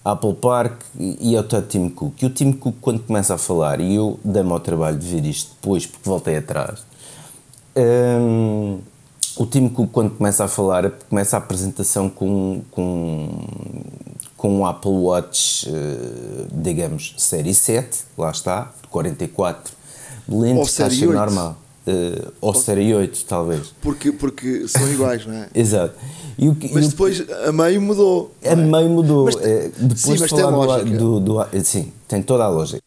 Apple 0.04 0.34
Park 0.34 0.82
e 1.00 1.38
ao 1.38 1.44
Tim 1.44 1.88
Cook. 1.88 2.22
E 2.22 2.26
o 2.26 2.30
Tim 2.30 2.52
Cook 2.52 2.76
quando 2.82 3.00
começa 3.00 3.36
a 3.36 3.38
falar 3.38 3.80
e 3.80 3.96
eu 3.96 4.20
dei-me 4.22 4.52
ao 4.52 4.60
trabalho 4.60 4.98
de 4.98 5.08
ver 5.08 5.26
isto 5.26 5.52
depois 5.62 5.86
porque 5.86 6.10
voltei 6.10 6.36
atrás 6.36 6.84
um, 7.76 8.80
o 9.38 9.46
time 9.46 9.70
quando 9.70 10.12
começa 10.12 10.44
a 10.44 10.48
falar, 10.48 10.92
começa 11.10 11.38
a 11.38 11.40
apresentação 11.40 12.10
com, 12.10 12.62
com, 12.72 13.46
com 14.38 14.60
um 14.60 14.66
Apple 14.66 14.92
Watch, 14.92 15.68
uh, 15.70 16.48
digamos, 16.52 17.16
série 17.18 17.54
7, 17.54 18.02
lá 18.18 18.32
está, 18.32 18.72
de 18.82 18.88
44 18.90 19.74
milímetros, 20.28 20.78
caixa 20.78 21.06
normal. 21.06 21.58
Uh, 21.86 22.32
ou, 22.40 22.50
ou 22.50 22.54
série 22.54 22.94
8, 22.94 23.26
talvez. 23.26 23.74
Porque, 23.82 24.12
porque 24.12 24.68
são 24.68 24.88
iguais, 24.92 25.26
não 25.26 25.34
é? 25.34 25.50
Exato. 25.56 25.96
E 26.38 26.48
o, 26.48 26.58
mas 26.72 26.90
depois 26.90 27.24
a 27.30 27.52
meio 27.52 27.82
mudou. 27.82 28.34
A 28.44 28.50
é? 28.50 28.56
meio 28.56 28.90
mudou. 28.90 29.26
Mas, 29.26 29.36
é, 29.38 29.70
depois 29.78 30.00
sim, 30.00 30.18
mas 30.20 30.30
de 30.30 30.42
falar 30.42 30.84
do, 30.84 31.20
do, 31.20 31.46
do, 31.46 31.64
Sim, 31.64 31.92
tem 32.08 32.22
toda 32.22 32.44
a 32.44 32.50
lógica. 32.50 32.83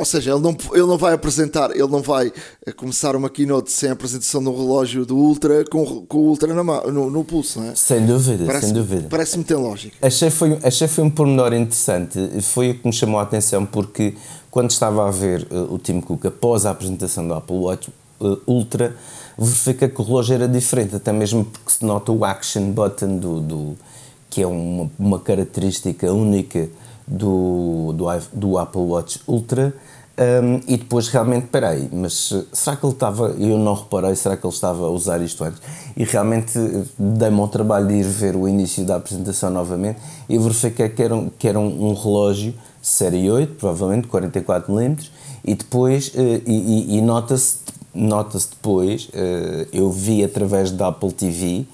Ou 0.00 0.06
seja, 0.06 0.30
ele 0.30 0.40
não, 0.40 0.56
ele 0.72 0.86
não 0.86 0.96
vai 0.96 1.12
apresentar, 1.12 1.70
ele 1.72 1.86
não 1.86 2.00
vai 2.00 2.32
eh, 2.64 2.72
começar 2.72 3.14
uma 3.14 3.28
keynote 3.28 3.70
sem 3.70 3.90
a 3.90 3.92
apresentação 3.92 4.42
do 4.42 4.50
relógio 4.50 5.04
do 5.04 5.14
Ultra 5.14 5.62
com, 5.66 6.06
com 6.06 6.16
o 6.16 6.28
Ultra 6.28 6.54
na 6.54 6.64
no, 6.64 7.10
no 7.10 7.22
pulso, 7.22 7.60
não 7.60 7.68
é? 7.68 7.74
Sem 7.74 8.06
dúvida, 8.06 8.46
parece, 8.46 8.66
sem 8.68 8.74
dúvida. 8.74 9.08
Parece-me 9.10 9.44
ter 9.44 9.56
lógica. 9.56 9.94
Achei 10.00 10.30
foi, 10.30 10.58
achei 10.62 10.88
foi 10.88 11.04
um 11.04 11.10
pormenor 11.10 11.52
interessante, 11.52 12.18
foi 12.40 12.70
o 12.70 12.78
que 12.78 12.86
me 12.86 12.94
chamou 12.94 13.20
a 13.20 13.24
atenção 13.24 13.66
porque 13.66 14.14
quando 14.50 14.70
estava 14.70 15.06
a 15.06 15.10
ver 15.10 15.46
uh, 15.50 15.74
o 15.74 15.78
Tim 15.78 16.00
Cook 16.00 16.24
após 16.24 16.64
a 16.64 16.70
apresentação 16.70 17.28
do 17.28 17.34
Apple 17.34 17.56
Watch 17.56 17.92
uh, 18.20 18.38
Ultra, 18.46 18.96
verifica 19.36 19.86
que 19.86 20.00
o 20.00 20.04
relógio 20.04 20.34
era 20.34 20.48
diferente, 20.48 20.96
até 20.96 21.12
mesmo 21.12 21.44
porque 21.44 21.72
se 21.72 21.84
nota 21.84 22.10
o 22.10 22.24
action 22.24 22.70
button 22.70 23.18
do, 23.18 23.40
do 23.40 23.76
que 24.30 24.40
é 24.40 24.46
uma, 24.46 24.90
uma 24.98 25.18
característica 25.18 26.10
única 26.10 26.70
do, 27.10 27.92
do, 27.92 28.06
do 28.32 28.58
Apple 28.58 28.82
Watch 28.82 29.20
Ultra. 29.26 29.74
Um, 30.20 30.60
e 30.68 30.76
depois 30.76 31.08
realmente, 31.08 31.46
peraí, 31.46 31.88
mas 31.90 32.34
será 32.52 32.76
que 32.76 32.84
ele 32.84 32.92
estava, 32.92 33.28
eu 33.38 33.56
não 33.56 33.72
reparei, 33.72 34.14
será 34.14 34.36
que 34.36 34.46
ele 34.46 34.52
estava 34.52 34.84
a 34.84 34.90
usar 34.90 35.22
isto 35.22 35.42
antes? 35.42 35.62
E 35.96 36.04
realmente 36.04 36.58
eh, 36.58 36.84
dei-me 36.98 37.40
ao 37.40 37.48
trabalho 37.48 37.88
de 37.88 37.94
ir 37.94 38.02
ver 38.02 38.36
o 38.36 38.46
início 38.46 38.84
da 38.84 38.96
apresentação 38.96 39.48
novamente 39.48 39.98
e 40.28 40.36
verifiquei 40.36 40.90
que 40.90 41.02
era, 41.02 41.16
um, 41.16 41.30
que 41.30 41.48
era 41.48 41.58
um, 41.58 41.88
um 41.88 41.94
relógio 41.94 42.52
série 42.82 43.30
8, 43.30 43.54
provavelmente 43.54 44.08
44mm, 44.08 45.08
e 45.42 45.54
depois, 45.54 46.08
uh, 46.08 46.42
e, 46.46 46.92
e, 46.92 46.98
e 46.98 47.00
nota-se 47.00 47.60
nota 47.94 48.38
depois, 48.38 49.08
uh, 49.08 49.68
eu 49.72 49.90
vi 49.90 50.22
através 50.22 50.70
da 50.70 50.88
Apple 50.88 51.12
TV, 51.12 51.64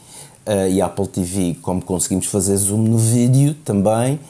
e 0.70 0.80
a 0.80 0.86
Apple 0.86 1.08
TV, 1.08 1.56
como 1.60 1.82
conseguimos 1.82 2.26
fazer 2.26 2.56
zoom 2.56 2.84
no 2.84 2.98
vídeo 2.98 3.52
também, 3.64 4.20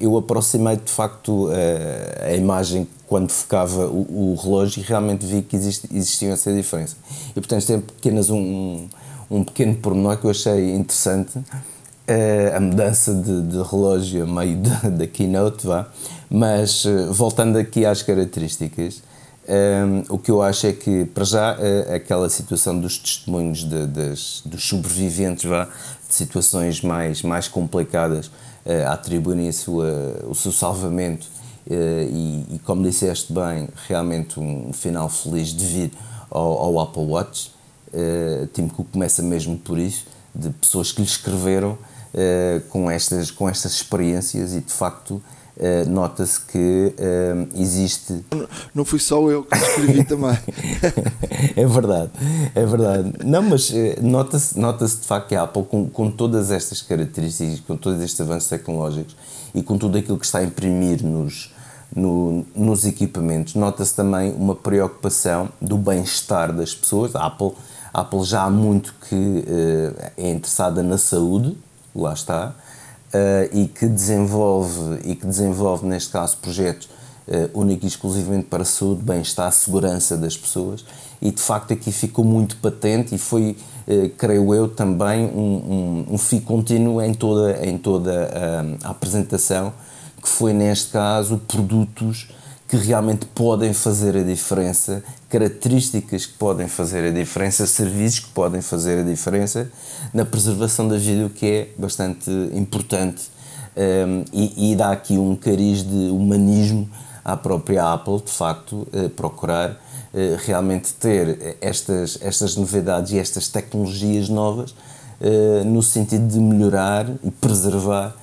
eu 0.00 0.16
aproximei 0.16 0.76
de 0.76 0.92
facto 0.92 1.48
a, 1.50 2.26
a 2.26 2.34
imagem 2.34 2.86
quando 3.06 3.30
focava 3.30 3.86
o, 3.86 4.36
relógio 4.42 4.80
e 4.80 4.84
realmente 4.84 5.26
vi 5.26 5.42
que 5.42 5.56
existia 5.56 6.32
essa 6.32 6.52
diferença. 6.52 6.96
E 7.30 7.34
portanto, 7.34 7.66
tem 7.66 7.80
pequenas 7.80 8.30
um, 8.30 8.88
um 9.30 9.44
pequeno 9.44 9.74
pormenor 9.76 10.16
que 10.16 10.24
eu 10.24 10.30
achei 10.30 10.74
interessante, 10.74 11.38
uh, 11.38 12.56
a 12.56 12.60
mudança 12.60 13.14
de, 13.14 13.42
de, 13.42 13.62
relógio 13.62 14.24
a 14.24 14.26
meio 14.26 14.58
da 14.96 15.06
keynote, 15.06 15.66
vá. 15.66 15.88
Mas 16.30 16.84
uh, 16.84 17.12
voltando 17.12 17.58
aqui 17.58 17.84
às 17.84 18.02
características, 18.02 19.02
um, 19.46 20.14
o 20.14 20.18
que 20.18 20.30
eu 20.30 20.40
acho 20.40 20.66
é 20.66 20.72
que, 20.72 21.04
para 21.04 21.24
já, 21.24 21.56
aquela 21.94 22.30
situação 22.30 22.78
dos 22.80 22.96
testemunhos 22.98 23.62
de, 23.62 23.86
das, 23.86 24.42
dos 24.44 24.66
sobreviventes, 24.66 25.44
vá, 25.44 25.68
de 26.08 26.14
situações 26.14 26.80
mais, 26.80 27.22
mais 27.22 27.46
complicadas, 27.46 28.30
uh, 28.64 28.90
atribuírem 28.90 29.48
o 29.48 30.34
seu 30.34 30.52
salvamento 30.52 31.26
uh, 31.66 31.72
e, 31.72 32.54
e, 32.54 32.60
como 32.64 32.82
disseste 32.82 33.32
bem, 33.32 33.68
realmente 33.88 34.38
um 34.40 34.72
final 34.72 35.08
feliz 35.08 35.52
devido 35.52 35.96
ao, 36.30 36.58
ao 36.58 36.80
Apple 36.80 37.04
Watch. 37.04 37.52
Uh, 37.92 38.46
Tim 38.48 38.68
Cook 38.68 38.88
começa 38.92 39.22
mesmo 39.22 39.56
por 39.56 39.78
isso, 39.78 40.06
de 40.34 40.50
pessoas 40.50 40.90
que 40.90 41.00
lhe 41.00 41.06
escreveram 41.06 41.78
com, 42.68 42.88
estas, 42.88 43.32
com 43.32 43.48
estas 43.48 43.72
experiências 43.72 44.54
e 44.54 44.60
de 44.60 44.72
facto 44.72 45.20
Uh, 45.56 45.88
nota-se 45.88 46.40
que 46.40 46.92
uh, 46.98 47.48
existe. 47.54 48.24
Não 48.74 48.84
fui 48.84 48.98
só 48.98 49.30
eu 49.30 49.44
que 49.44 49.56
escrevi 49.56 50.02
também. 50.04 50.36
é 51.54 51.64
verdade, 51.64 52.10
é 52.56 52.66
verdade. 52.66 53.12
Não, 53.24 53.40
mas 53.40 53.70
uh, 53.70 53.74
nota-se 54.02 54.58
nota 54.58 54.84
de 54.84 54.96
facto 54.96 55.28
que 55.28 55.36
a 55.36 55.44
Apple, 55.44 55.62
com, 55.62 55.88
com 55.88 56.10
todas 56.10 56.50
estas 56.50 56.82
características, 56.82 57.60
com 57.60 57.76
todos 57.76 58.02
estes 58.02 58.20
avanços 58.20 58.48
tecnológicos 58.48 59.14
e 59.54 59.62
com 59.62 59.78
tudo 59.78 59.96
aquilo 59.96 60.18
que 60.18 60.26
está 60.26 60.40
a 60.40 60.42
imprimir 60.42 61.04
nos, 61.04 61.54
no, 61.94 62.44
nos 62.52 62.84
equipamentos, 62.84 63.54
nota-se 63.54 63.94
também 63.94 64.32
uma 64.32 64.56
preocupação 64.56 65.48
do 65.62 65.78
bem-estar 65.78 66.52
das 66.52 66.74
pessoas. 66.74 67.14
A 67.14 67.26
Apple, 67.26 67.52
a 67.92 68.00
Apple 68.00 68.24
já 68.24 68.42
há 68.42 68.50
muito 68.50 68.92
que 69.08 69.44
é 70.16 70.30
interessada 70.32 70.82
na 70.82 70.98
saúde, 70.98 71.56
lá 71.94 72.12
está 72.12 72.56
e 73.52 73.68
que 73.68 73.86
desenvolve 73.86 75.00
e 75.04 75.14
que 75.14 75.26
desenvolve 75.26 75.86
neste 75.86 76.10
caso 76.10 76.36
projetos 76.38 76.88
uh, 77.28 77.58
único 77.58 77.84
e 77.84 77.88
exclusivamente 77.88 78.46
para 78.46 78.62
a 78.62 78.66
saúde, 78.66 79.02
bem-estar, 79.02 79.50
segurança 79.52 80.16
das 80.16 80.36
pessoas. 80.36 80.84
E 81.20 81.30
de 81.30 81.40
facto 81.40 81.72
aqui 81.72 81.90
ficou 81.90 82.24
muito 82.24 82.56
patente 82.56 83.14
e 83.14 83.18
foi, 83.18 83.56
uh, 83.86 84.08
creio 84.16 84.54
eu, 84.54 84.68
também 84.68 85.26
um, 85.26 86.06
um, 86.08 86.14
um 86.14 86.18
fio 86.18 86.40
contínuo 86.42 87.00
em 87.02 87.14
toda, 87.14 87.66
em 87.66 87.78
toda 87.78 88.76
a 88.82 88.90
apresentação, 88.90 89.72
que 90.20 90.28
foi 90.28 90.52
neste 90.52 90.90
caso 90.90 91.38
produtos 91.48 92.28
que 92.66 92.76
realmente 92.76 93.26
podem 93.26 93.74
fazer 93.74 94.16
a 94.16 94.22
diferença, 94.22 95.04
características 95.28 96.26
que 96.26 96.32
podem 96.32 96.66
fazer 96.66 97.06
a 97.06 97.10
diferença, 97.10 97.66
serviços 97.66 98.20
que 98.20 98.30
podem 98.30 98.62
fazer 98.62 99.00
a 99.00 99.02
diferença 99.02 99.70
na 100.14 100.24
preservação 100.24 100.86
da 100.86 100.96
vida, 100.96 101.26
o 101.26 101.30
que 101.30 101.44
é 101.44 101.68
bastante 101.76 102.30
importante 102.54 103.34
um, 103.76 104.24
e, 104.32 104.72
e, 104.72 104.76
dá 104.76 104.92
aqui 104.92 105.18
um 105.18 105.34
cariz 105.34 105.82
de 105.82 106.08
humanismo 106.10 106.88
à 107.24 107.36
própria 107.36 107.92
Apple, 107.92 108.20
de 108.24 108.30
facto, 108.30 108.86
uh, 108.92 109.10
procurar 109.10 109.72
uh, 109.72 109.76
realmente 110.44 110.92
ter 110.94 111.56
estas, 111.60 112.16
estas 112.22 112.54
novidades 112.54 113.10
e 113.10 113.18
estas 113.18 113.48
tecnologias 113.48 114.28
novas 114.28 114.70
uh, 114.70 115.64
no 115.66 115.82
sentido 115.82 116.28
de 116.28 116.38
melhorar 116.38 117.06
e 117.24 117.30
preservar 117.32 118.16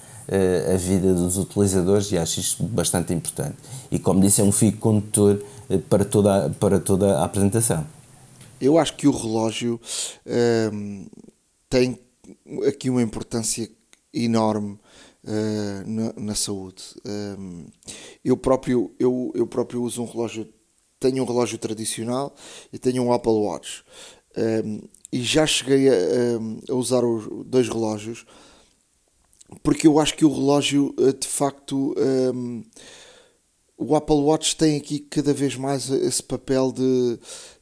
a 0.73 0.77
vida 0.77 1.13
dos 1.13 1.37
utilizadores 1.37 2.09
e 2.09 2.17
acho 2.17 2.39
isto 2.39 2.63
bastante 2.63 3.13
importante. 3.13 3.55
E 3.91 3.99
como 3.99 4.21
disse, 4.21 4.39
é 4.39 4.43
um 4.45 4.51
fio 4.51 4.71
condutor 4.77 5.43
para 5.89 6.05
toda, 6.05 6.49
para 6.57 6.79
toda 6.79 7.17
a 7.17 7.25
apresentação. 7.25 7.85
Eu 8.61 8.77
acho 8.77 8.95
que 8.95 9.09
o 9.09 9.11
relógio 9.11 9.77
hum, 10.71 11.05
tem 11.71 11.97
aqui 12.67 12.89
uma 12.89 13.01
importância 13.01 13.71
enorme 14.13 14.77
uh, 15.23 15.87
na, 15.89 16.13
na, 16.17 16.35
saúde. 16.35 16.83
Um, 17.05 17.65
eu, 18.23 18.35
próprio, 18.35 18.93
eu, 18.99 19.31
eu 19.33 19.47
próprio 19.47 19.81
uso 19.81 20.03
um 20.03 20.05
relógio, 20.05 20.47
tenho 20.99 21.23
um 21.23 21.25
relógio 21.25 21.57
tradicional 21.57 22.35
e 22.73 22.77
tenho 22.77 23.01
um 23.01 23.13
Apple 23.13 23.31
Watch. 23.31 23.85
Um, 24.37 24.81
e 25.13 25.23
já 25.23 25.45
cheguei 25.47 25.87
a, 25.87 25.93
a 26.69 26.75
usar 26.75 27.05
os 27.05 27.45
dois 27.45 27.69
relógios 27.69 28.25
porque 29.63 29.87
eu 29.87 29.99
acho 29.99 30.15
que 30.15 30.23
o 30.23 30.33
relógio 30.33 30.95
eh, 30.97 31.11
de 31.11 31.27
facto 31.27 31.93
um, 32.33 32.63
o 33.77 33.95
Apple 33.95 34.15
Watch 34.15 34.55
tem 34.55 34.77
aqui 34.77 34.99
cada 34.99 35.33
vez 35.33 35.55
mais 35.55 35.89
esse 35.89 36.21
papel 36.21 36.71
de, 36.71 37.17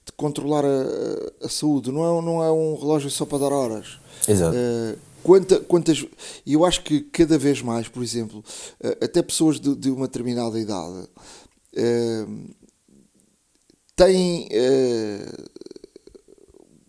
de 0.05 0.11
controlar 0.17 0.65
a, 0.65 1.45
a, 1.45 1.49
saúde. 1.49 1.91
Não 1.91 2.03
é, 2.03 2.21
não 2.21 2.43
é 2.43 2.51
um 2.51 2.75
relógio 2.75 3.09
só 3.09 3.25
para 3.25 3.37
dar 3.37 3.53
horas. 3.53 3.98
Exato. 4.29 4.55
Uh, 4.55 4.97
quanta, 5.23 5.59
quantas. 5.61 6.05
Eu 6.45 6.65
acho 6.65 6.83
que 6.83 7.01
cada 7.01 7.37
vez 7.37 7.61
mais, 7.61 7.87
por 7.87 8.03
exemplo, 8.03 8.39
uh, 8.39 9.03
até 9.03 9.21
pessoas 9.21 9.59
de, 9.59 9.75
de, 9.75 9.89
uma 9.89 10.07
determinada 10.07 10.59
idade 10.59 11.07
uh, 11.75 12.55
têm. 13.95 14.47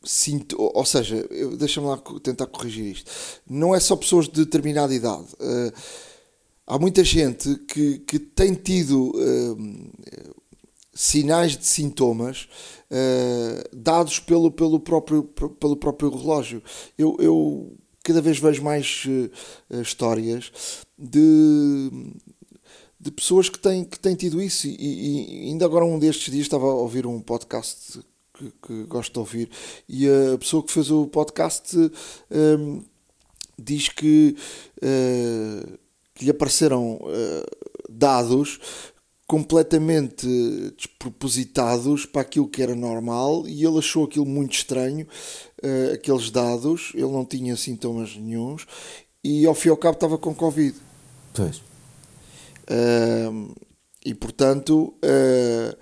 Sinto, 0.03 0.57
ou 0.59 0.85
seja, 0.87 1.29
deixa-me 1.59 1.87
lá 1.87 1.99
tentar 2.23 2.47
corrigir 2.47 2.87
isto. 2.87 3.11
Não 3.49 3.75
é 3.75 3.79
só 3.81 3.95
pessoas 3.95 4.27
de 4.27 4.45
determinada 4.45 4.95
idade 4.95 5.27
há 6.67 6.79
muita 6.79 7.05
gente 7.05 7.55
que, 7.67 7.99
que 7.99 8.19
tem 8.19 8.55
tido 8.55 9.13
sinais 10.93 11.57
de 11.57 11.67
sintomas 11.67 12.49
uh, 12.91 13.77
dados 13.77 14.19
pelo, 14.19 14.51
pelo, 14.51 14.81
próprio, 14.81 15.23
pelo 15.23 15.77
próprio 15.77 16.11
relógio. 16.11 16.63
Eu, 16.99 17.17
eu 17.21 17.77
cada 18.03 18.21
vez 18.21 18.39
vejo 18.39 18.63
mais 18.63 19.05
uh, 19.07 19.81
histórias 19.81 20.53
de, 20.99 21.91
de 22.99 23.11
pessoas 23.11 23.49
que 23.49 23.59
têm, 23.59 23.85
que 23.85 23.99
têm 23.99 24.15
tido 24.15 24.43
isso. 24.43 24.67
E, 24.67 25.47
e, 25.47 25.49
ainda 25.49 25.65
agora, 25.65 25.85
um 25.85 25.99
destes 25.99 26.33
dias, 26.33 26.47
estava 26.47 26.67
a 26.67 26.75
ouvir 26.75 27.07
um 27.07 27.21
podcast 27.21 28.01
que, 28.35 28.53
que 28.63 28.85
gosto 28.85 29.13
de 29.13 29.19
ouvir, 29.19 29.51
e 29.89 30.09
a 30.09 30.39
pessoa 30.39 30.63
que 30.63 30.73
fez 30.73 30.91
o 30.91 31.07
podcast 31.07 31.77
um, 32.31 32.83
diz 33.59 33.89
que. 33.89 34.37
Uh, 34.83 35.79
que 36.13 36.27
lhe 36.27 36.33
apareceram 36.33 37.01
dados 37.89 38.61
completamente 39.31 40.27
despropositados 40.77 42.05
para 42.05 42.23
aquilo 42.23 42.49
que 42.49 42.61
era 42.61 42.75
normal 42.75 43.47
e 43.47 43.65
ele 43.65 43.79
achou 43.79 44.05
aquilo 44.05 44.27
muito 44.27 44.55
estranho, 44.55 45.07
uh, 45.63 45.95
aqueles 45.95 46.33
dados, 46.33 46.91
ele 46.95 47.13
não 47.13 47.25
tinha 47.25 47.55
sintomas 47.55 48.17
nenhums 48.17 48.67
e 49.23 49.47
ao 49.47 49.55
fim 49.55 49.69
e 49.69 49.71
ao 49.71 49.77
cabo 49.77 49.95
estava 49.95 50.19
com 50.19 50.35
Covid. 50.35 50.77
Pois. 51.33 51.59
Uh, 52.69 53.55
e 54.05 54.13
portanto, 54.17 54.93
uh, 54.97 55.77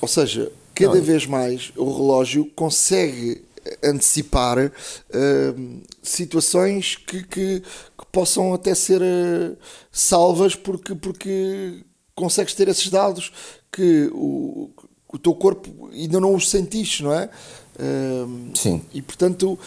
ou 0.00 0.08
seja, 0.08 0.50
cada 0.74 0.96
não. 0.96 1.02
vez 1.02 1.24
mais 1.24 1.72
o 1.76 1.84
relógio 1.84 2.50
consegue 2.56 3.44
antecipar 3.80 4.58
uh, 4.58 5.82
situações 6.02 6.96
que, 6.96 7.22
que, 7.22 7.60
que, 7.60 8.06
possam 8.10 8.52
até 8.52 8.74
ser 8.74 9.00
uh, 9.00 9.56
salvas 9.92 10.56
porque, 10.56 10.96
porque 10.96 11.84
consegues 12.14 12.54
ter 12.54 12.68
esses 12.68 12.88
dados 12.88 13.32
que 13.70 14.10
o, 14.12 14.70
o 15.12 15.18
teu 15.18 15.34
corpo 15.34 15.88
ainda 15.92 16.20
não 16.20 16.34
os 16.34 16.50
sentiste, 16.50 17.02
não 17.02 17.12
é? 17.12 17.30
Uh, 17.74 18.56
Sim. 18.56 18.82
E 18.92 19.00
portanto, 19.00 19.58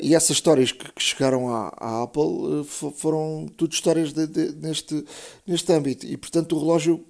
e 0.00 0.14
essas 0.14 0.30
histórias 0.30 0.70
que, 0.70 0.92
que 0.92 1.02
chegaram 1.02 1.52
à, 1.52 1.72
à 1.76 2.02
Apple 2.04 2.64
foram 2.96 3.46
tudo 3.56 3.72
histórias 3.72 4.12
de, 4.12 4.26
de, 4.26 4.52
neste, 4.56 5.04
neste 5.46 5.72
âmbito. 5.72 6.06
E 6.06 6.16
portanto, 6.16 6.54
o 6.54 6.60
relógio 6.60 7.04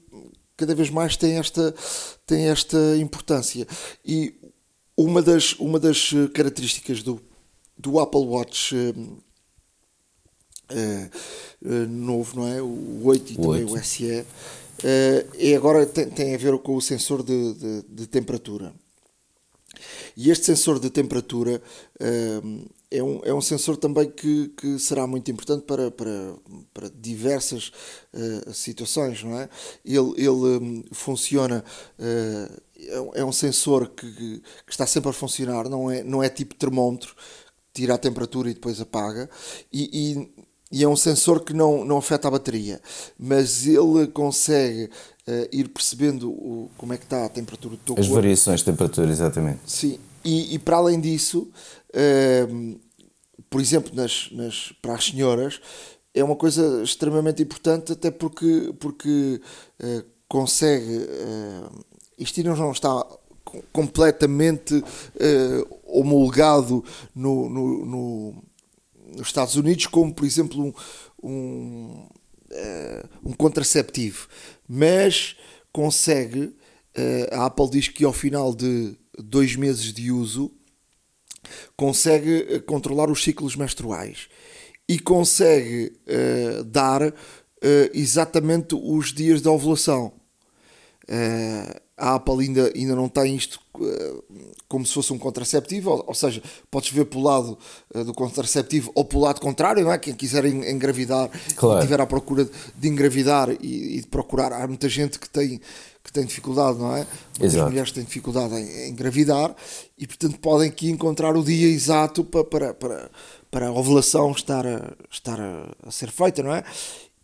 cada 0.56 0.74
vez 0.74 0.90
mais 0.90 1.16
tem 1.16 1.38
esta, 1.38 1.74
tem 2.26 2.48
esta 2.48 2.78
importância. 2.96 3.66
E 4.04 4.34
uma 4.96 5.20
das, 5.20 5.52
uma 5.54 5.78
das 5.78 6.12
eh, 6.14 6.28
características 6.28 7.02
do, 7.02 7.20
do 7.76 8.00
Apple 8.00 8.24
Watch 8.24 8.74
uh, 8.74 8.90
uh, 8.90 9.22
novo, 11.88 12.40
não 12.40 12.48
é? 12.48 12.62
O 12.62 13.00
8 13.04 13.32
e 13.32 13.34
o 13.34 13.42
também 13.42 13.64
8. 13.64 13.74
o 13.74 13.84
SE, 13.84 14.04
uh, 14.04 14.26
é 15.38 15.54
agora 15.54 15.86
tem, 15.86 16.08
tem 16.08 16.34
a 16.34 16.38
ver 16.38 16.58
com 16.58 16.76
o 16.76 16.80
sensor 16.80 17.22
de, 17.22 17.54
de, 17.54 17.82
de 17.88 18.06
temperatura. 18.06 18.72
E 20.16 20.30
este 20.30 20.46
sensor 20.46 20.80
de 20.80 20.88
temperatura 20.88 21.60
é, 22.90 23.02
um, 23.02 23.20
é 23.24 23.34
um 23.34 23.40
sensor 23.40 23.76
também 23.76 24.10
que, 24.10 24.48
que 24.56 24.78
será 24.78 25.06
muito 25.06 25.30
importante 25.30 25.64
para, 25.64 25.90
para, 25.90 26.34
para 26.72 26.90
diversas 26.90 27.70
uh, 28.14 28.52
situações, 28.54 29.22
não 29.22 29.38
é? 29.38 29.48
Ele, 29.84 30.14
ele 30.16 30.30
um, 30.30 30.84
funciona 30.92 31.64
uh, 31.98 32.62
é, 32.78 33.20
é 33.20 33.24
um 33.24 33.32
sensor 33.32 33.88
que, 33.88 34.10
que, 34.12 34.42
está 34.68 34.86
sempre 34.86 35.10
a 35.10 35.12
funcionar, 35.12 35.68
não 35.68 35.90
é, 35.90 36.02
não 36.02 36.22
é 36.22 36.28
tipo 36.28 36.54
termómetro, 36.54 37.14
tira 37.72 37.94
a 37.94 37.98
temperatura 37.98 38.50
e 38.50 38.54
depois 38.54 38.80
apaga, 38.80 39.28
e, 39.72 40.12
e, 40.12 40.45
e 40.70 40.82
é 40.82 40.88
um 40.88 40.96
sensor 40.96 41.40
que 41.40 41.52
não, 41.52 41.84
não 41.84 41.98
afeta 41.98 42.28
a 42.28 42.30
bateria, 42.30 42.80
mas 43.18 43.66
ele 43.66 44.06
consegue 44.08 44.84
uh, 45.26 45.48
ir 45.52 45.68
percebendo 45.68 46.30
o, 46.30 46.70
como 46.76 46.92
é 46.92 46.96
que 46.96 47.04
está 47.04 47.24
a 47.24 47.28
temperatura 47.28 47.76
do 47.76 47.82
teu 47.82 47.94
As 47.94 48.06
corpo. 48.06 48.14
variações 48.14 48.60
de 48.60 48.66
temperatura, 48.66 49.10
exatamente. 49.10 49.60
Sim, 49.66 49.98
e, 50.24 50.54
e 50.54 50.58
para 50.58 50.76
além 50.76 51.00
disso, 51.00 51.48
uh, 51.90 52.80
por 53.48 53.60
exemplo, 53.60 53.94
nas, 53.94 54.28
nas, 54.32 54.72
para 54.82 54.94
as 54.94 55.04
senhoras, 55.04 55.60
é 56.12 56.24
uma 56.24 56.36
coisa 56.36 56.82
extremamente 56.82 57.42
importante, 57.42 57.92
até 57.92 58.10
porque, 58.10 58.74
porque 58.80 59.40
uh, 59.82 60.04
consegue 60.28 61.06
isto 62.18 62.42
não 62.42 62.72
está 62.72 63.04
completamente 63.72 64.74
uh, 64.74 65.78
homologado 65.84 66.84
no, 67.14 67.48
no, 67.48 67.86
no, 67.86 68.34
nos 69.16 69.28
Estados 69.28 69.56
Unidos, 69.56 69.86
como 69.86 70.14
por 70.14 70.24
exemplo 70.24 70.62
um, 70.62 70.72
um, 71.22 72.08
uh, 72.50 73.08
um 73.24 73.32
contraceptivo, 73.32 74.28
mas 74.68 75.36
consegue 75.72 76.54
a 77.30 77.44
Apple 77.44 77.68
diz 77.68 77.88
que 77.88 78.06
ao 78.06 78.12
final 78.12 78.54
de 78.54 78.96
dois 79.18 79.54
meses 79.54 79.92
de 79.92 80.10
uso 80.10 80.50
consegue 81.76 82.60
controlar 82.60 83.10
os 83.10 83.22
ciclos 83.22 83.54
menstruais 83.54 84.28
e 84.88 84.98
consegue 84.98 85.92
uh, 86.06 86.64
dar 86.64 87.02
uh, 87.02 87.12
exatamente 87.92 88.74
os 88.74 89.12
dias 89.12 89.42
de 89.42 89.48
ovulação. 89.48 90.12
Uh, 91.08 91.86
a 91.96 92.16
Apple 92.16 92.44
ainda, 92.44 92.70
ainda 92.74 92.94
não 92.94 93.08
tem 93.08 93.34
isto 93.36 93.58
como 94.68 94.84
se 94.84 94.92
fosse 94.92 95.12
um 95.12 95.18
contraceptivo, 95.18 95.90
ou, 95.90 96.04
ou 96.08 96.14
seja, 96.14 96.42
podes 96.70 96.90
ver 96.90 97.06
pelo 97.06 97.22
lado 97.22 97.58
do 98.04 98.12
contraceptivo 98.12 98.90
ou 98.94 99.04
pelo 99.04 99.22
lado 99.22 99.40
contrário, 99.40 99.82
não 99.84 99.92
é? 99.92 99.98
Quem 99.98 100.14
quiser 100.14 100.44
engravidar 100.44 101.30
claro. 101.56 101.78
estiver 101.78 102.00
à 102.00 102.06
procura 102.06 102.48
de 102.74 102.88
engravidar 102.88 103.50
e, 103.50 103.96
e, 103.96 104.00
de 104.00 104.06
procurar, 104.08 104.52
há 104.52 104.66
muita 104.66 104.88
gente 104.88 105.18
que 105.18 105.28
tem 105.28 105.60
que 106.06 106.12
tem 106.12 106.24
dificuldade, 106.24 106.78
não 106.78 106.96
é? 106.96 107.04
Muitas 107.36 107.60
mulheres 107.62 107.90
têm 107.90 108.04
dificuldade 108.04 108.54
em, 108.54 108.64
em, 108.64 108.90
engravidar 108.90 109.54
e, 109.98 110.06
portanto, 110.06 110.38
podem 110.38 110.68
aqui 110.68 110.88
encontrar 110.88 111.36
o 111.36 111.42
dia 111.42 111.66
exato 111.66 112.22
para, 112.22 112.44
para, 112.44 112.74
para, 112.74 113.10
para 113.50 113.66
a 113.66 113.72
ovulação 113.72 114.30
estar 114.30 114.64
a, 114.64 114.92
estar 115.10 115.40
a, 115.40 115.68
a 115.82 115.90
ser 115.90 116.12
feita, 116.12 116.44
não 116.44 116.54
é? 116.54 116.62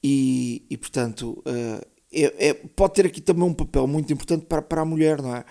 E, 0.02 0.64
e 0.68 0.76
portanto, 0.76 1.40
uh, 1.46 1.91
é, 2.12 2.48
é, 2.48 2.54
pode 2.54 2.94
ter 2.94 3.06
aqui 3.06 3.20
também 3.20 3.44
um 3.44 3.54
papel 3.54 3.86
muito 3.86 4.12
importante 4.12 4.44
para, 4.46 4.62
para 4.62 4.82
a 4.82 4.84
mulher, 4.84 5.22
não 5.22 5.34
é? 5.34 5.44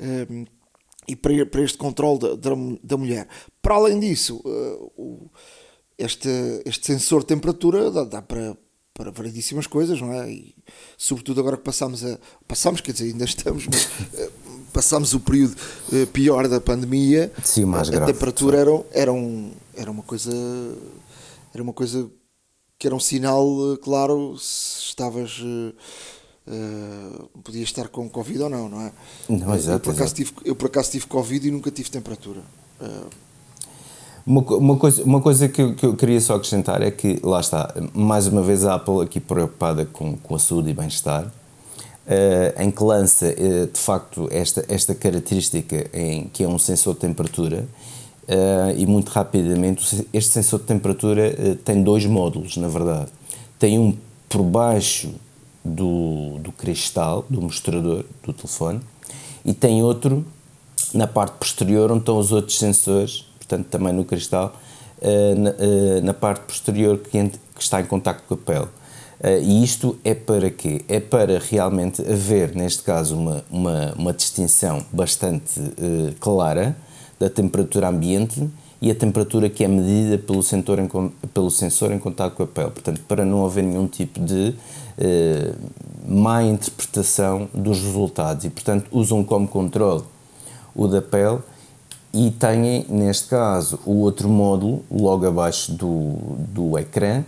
Uh, 0.00 0.46
e 1.08 1.14
para, 1.14 1.46
para 1.46 1.62
este 1.62 1.78
controle 1.78 2.18
da, 2.18 2.34
da, 2.34 2.50
da 2.82 2.96
mulher. 2.96 3.28
Para 3.62 3.76
além 3.76 4.00
disso, 4.00 4.40
uh, 4.44 4.92
o, 4.96 5.30
este, 5.98 6.28
este 6.64 6.86
sensor 6.86 7.20
de 7.20 7.26
temperatura 7.26 7.90
dá, 7.90 8.04
dá 8.04 8.22
para, 8.22 8.56
para 8.92 9.10
variedíssimas 9.10 9.66
coisas, 9.66 10.00
não 10.00 10.12
é? 10.12 10.30
E, 10.30 10.54
sobretudo 10.96 11.40
agora 11.40 11.56
que 11.56 11.62
passamos 11.62 12.04
a. 12.04 12.18
Passamos, 12.46 12.80
quer 12.80 12.92
dizer, 12.92 13.06
ainda 13.06 13.24
estamos, 13.24 13.66
mas 13.66 13.84
uh, 13.84 14.32
passamos 14.72 15.14
o 15.14 15.20
período 15.20 15.56
uh, 15.92 16.06
pior 16.08 16.48
da 16.48 16.60
pandemia. 16.60 17.32
Sim, 17.44 17.66
mais 17.66 17.88
a, 17.88 17.92
grave. 17.92 18.10
A 18.10 18.14
temperatura 18.14 18.58
era, 18.58 18.84
era, 18.92 19.12
um, 19.12 19.52
era 19.74 19.90
uma 19.90 20.02
coisa. 20.02 20.32
Era 21.54 21.62
uma 21.62 21.72
coisa 21.72 22.10
que 22.78 22.86
era 22.86 22.94
um 22.94 23.00
sinal 23.00 23.46
uh, 23.46 23.76
claro 23.78 24.36
se 24.38 24.88
estavas. 24.88 25.42
podias 27.42 27.68
estar 27.68 27.88
com 27.88 28.08
Covid 28.08 28.42
ou 28.44 28.50
não, 28.50 28.68
não 28.68 28.80
é? 28.80 28.92
Não, 29.28 29.54
exato, 29.54 29.76
eu, 29.76 29.80
por 29.80 29.90
acaso 29.90 30.14
exato. 30.14 30.14
tive, 30.14 30.32
eu 30.44 30.54
por 30.54 30.66
acaso 30.66 30.90
tive 30.90 31.06
Covid 31.06 31.48
e 31.48 31.50
nunca 31.50 31.70
tive 31.70 31.90
temperatura. 31.90 32.42
Uma, 34.26 34.40
uma, 34.40 34.76
coisa, 34.76 35.04
uma 35.04 35.20
coisa 35.20 35.48
que 35.48 35.62
eu, 35.62 35.74
que 35.76 35.86
eu 35.86 35.94
queria 35.94 36.20
só 36.20 36.34
acrescentar 36.34 36.82
é 36.82 36.90
que, 36.90 37.20
lá 37.22 37.38
está, 37.38 37.72
mais 37.94 38.26
uma 38.26 38.42
vez 38.42 38.64
a 38.64 38.74
Apple 38.74 39.00
aqui 39.00 39.20
preocupada 39.20 39.86
com, 39.86 40.16
com 40.16 40.34
a 40.34 40.38
saúde 40.38 40.70
e 40.70 40.74
bem-estar, 40.74 41.26
uh, 41.26 42.60
em 42.60 42.68
que 42.72 42.82
lança, 42.82 43.26
uh, 43.26 43.66
de 43.68 43.78
facto, 43.78 44.28
esta, 44.32 44.64
esta 44.68 44.96
característica 44.96 45.88
em 45.92 46.24
que 46.24 46.42
é 46.42 46.48
um 46.48 46.58
sensor 46.58 46.94
de 46.94 47.00
temperatura 47.00 47.68
uh, 48.28 48.76
e 48.76 48.86
muito 48.86 49.08
rapidamente, 49.10 50.06
este 50.12 50.32
sensor 50.32 50.60
de 50.60 50.66
temperatura 50.66 51.56
tem 51.64 51.82
dois 51.82 52.04
módulos, 52.06 52.56
na 52.56 52.68
verdade. 52.68 53.08
Tem 53.58 53.78
um 53.78 53.96
por 54.28 54.42
baixo 54.42 55.10
do, 55.64 56.38
do 56.40 56.52
cristal, 56.52 57.24
do 57.28 57.40
mostrador 57.40 58.04
do 58.24 58.32
telefone, 58.32 58.80
e 59.44 59.54
tem 59.54 59.82
outro 59.82 60.24
na 60.92 61.06
parte 61.06 61.36
posterior 61.38 61.90
onde 61.90 62.00
estão 62.00 62.18
os 62.18 62.32
outros 62.32 62.58
sensores 62.58 63.26
portanto 63.46 63.66
também 63.68 63.92
no 63.92 64.04
cristal, 64.04 64.54
eh, 65.00 65.34
na, 65.34 65.52
na 66.02 66.14
parte 66.14 66.40
posterior 66.42 66.98
que, 66.98 67.10
que, 67.10 67.62
está 67.62 67.80
em 67.80 67.86
contacto 67.86 68.24
com 68.28 68.34
a 68.34 68.36
pele. 68.36 68.68
E 69.42 69.64
isto 69.64 69.98
é 70.04 70.14
para 70.14 70.50
quê? 70.50 70.84
É 70.88 71.00
para 71.00 71.38
realmente 71.38 72.02
haver, 72.02 72.54
neste 72.54 72.82
caso, 72.82 73.16
uma, 73.16 73.44
uma, 73.50 73.94
uma 73.96 74.12
distinção 74.12 74.84
bastante 74.92 75.58
clara 76.20 76.76
da 77.18 77.30
temperatura 77.30 77.88
ambiente 77.88 78.48
e 78.80 78.90
a 78.90 78.94
temperatura 78.94 79.48
que 79.48 79.64
é 79.64 79.68
medida 79.68 80.18
pelo 80.18 80.42
sensor 80.42 80.78
em, 80.78 80.88
pelo 81.32 81.50
sensor 81.50 81.92
em 81.92 81.98
contato 81.98 82.34
com 82.34 82.42
a 82.42 82.46
pele. 82.46 82.70
Portanto, 82.70 83.00
para 83.08 83.24
não 83.24 83.44
haver 83.44 83.64
nenhum 83.64 83.86
tipo 83.86 84.20
de 84.20 84.54
má 86.06 86.42
interpretação 86.42 87.48
dos 87.52 87.80
resultados. 87.80 88.44
E, 88.44 88.50
portanto, 88.50 88.86
usam 88.90 89.22
como 89.24 89.46
controle 89.46 90.02
o 90.74 90.86
da 90.86 91.02
pele 91.02 91.38
e 92.12 92.30
têm, 92.30 92.86
neste 92.88 93.28
caso, 93.28 93.78
o 93.84 94.00
outro 94.00 94.28
módulo 94.28 94.82
logo 94.90 95.26
abaixo 95.26 95.72
do, 95.72 96.14
do 96.52 96.78
ecrã 96.78 97.24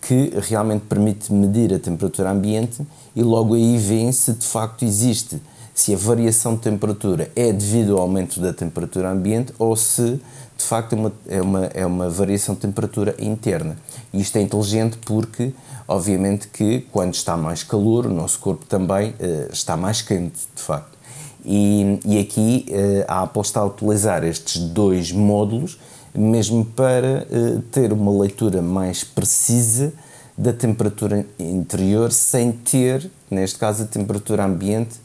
que 0.00 0.32
realmente 0.40 0.82
permite 0.82 1.32
medir 1.32 1.72
a 1.72 1.78
temperatura 1.78 2.30
ambiente 2.30 2.82
e 3.14 3.22
logo 3.22 3.54
aí 3.54 3.76
vêem 3.78 4.10
se 4.12 4.32
de 4.32 4.46
facto 4.46 4.84
existe, 4.84 5.40
se 5.74 5.92
a 5.92 5.96
variação 5.96 6.54
de 6.54 6.62
temperatura 6.62 7.30
é 7.34 7.52
devido 7.52 7.96
ao 7.96 8.02
aumento 8.02 8.40
da 8.40 8.52
temperatura 8.52 9.10
ambiente 9.10 9.52
ou 9.58 9.74
se 9.74 10.20
de 10.56 10.64
facto 10.64 10.92
é 10.92 10.96
uma, 10.96 11.12
é 11.28 11.42
uma, 11.42 11.64
é 11.66 11.86
uma 11.86 12.08
variação 12.08 12.54
de 12.54 12.60
temperatura 12.60 13.14
interna. 13.18 13.76
E 14.12 14.20
isto 14.20 14.36
é 14.36 14.40
inteligente 14.40 14.96
porque, 15.04 15.52
obviamente, 15.88 16.46
que 16.46 16.86
quando 16.92 17.14
está 17.14 17.36
mais 17.36 17.64
calor, 17.64 18.06
o 18.06 18.10
nosso 18.10 18.38
corpo 18.38 18.64
também 18.66 19.10
uh, 19.10 19.52
está 19.52 19.76
mais 19.76 20.00
quente, 20.00 20.38
de 20.54 20.62
facto. 20.62 20.96
E, 21.44 21.98
e 22.06 22.20
aqui 22.20 22.66
uh, 22.68 23.04
a 23.08 23.22
Apple 23.22 23.42
está 23.42 23.60
a 23.60 23.64
utilizar 23.64 24.22
estes 24.22 24.62
dois 24.62 25.10
módulos 25.10 25.78
mesmo 26.14 26.64
para 26.64 27.26
uh, 27.28 27.60
ter 27.72 27.92
uma 27.92 28.12
leitura 28.22 28.62
mais 28.62 29.02
precisa 29.02 29.92
da 30.38 30.52
temperatura 30.52 31.26
interior 31.38 32.12
sem 32.12 32.52
ter, 32.52 33.10
neste 33.30 33.58
caso, 33.58 33.82
a 33.82 33.86
temperatura 33.86 34.44
ambiente 34.44 34.96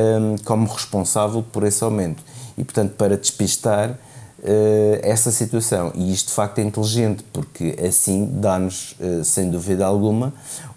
um, 0.00 0.36
como 0.44 0.66
responsável 0.66 1.42
por 1.42 1.64
esse 1.64 1.82
aumento. 1.84 2.22
E, 2.56 2.64
portanto, 2.64 2.94
para 2.96 3.16
despistar 3.16 3.98
uh, 4.40 4.98
essa 5.02 5.30
situação. 5.30 5.92
E 5.94 6.12
isto, 6.12 6.28
de 6.28 6.34
facto, 6.34 6.58
é 6.58 6.62
inteligente, 6.62 7.24
porque 7.32 7.76
assim 7.86 8.28
dá-nos, 8.34 8.96
uh, 9.00 9.24
sem 9.24 9.50
dúvida 9.50 9.84
alguma, 9.84 10.32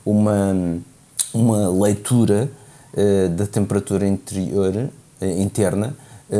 uma, 0.05 0.77
uma 1.33 1.69
leitura 1.69 2.49
uh, 2.93 3.29
da 3.29 3.47
temperatura 3.47 4.07
interior 4.07 4.89
interna 5.21 5.95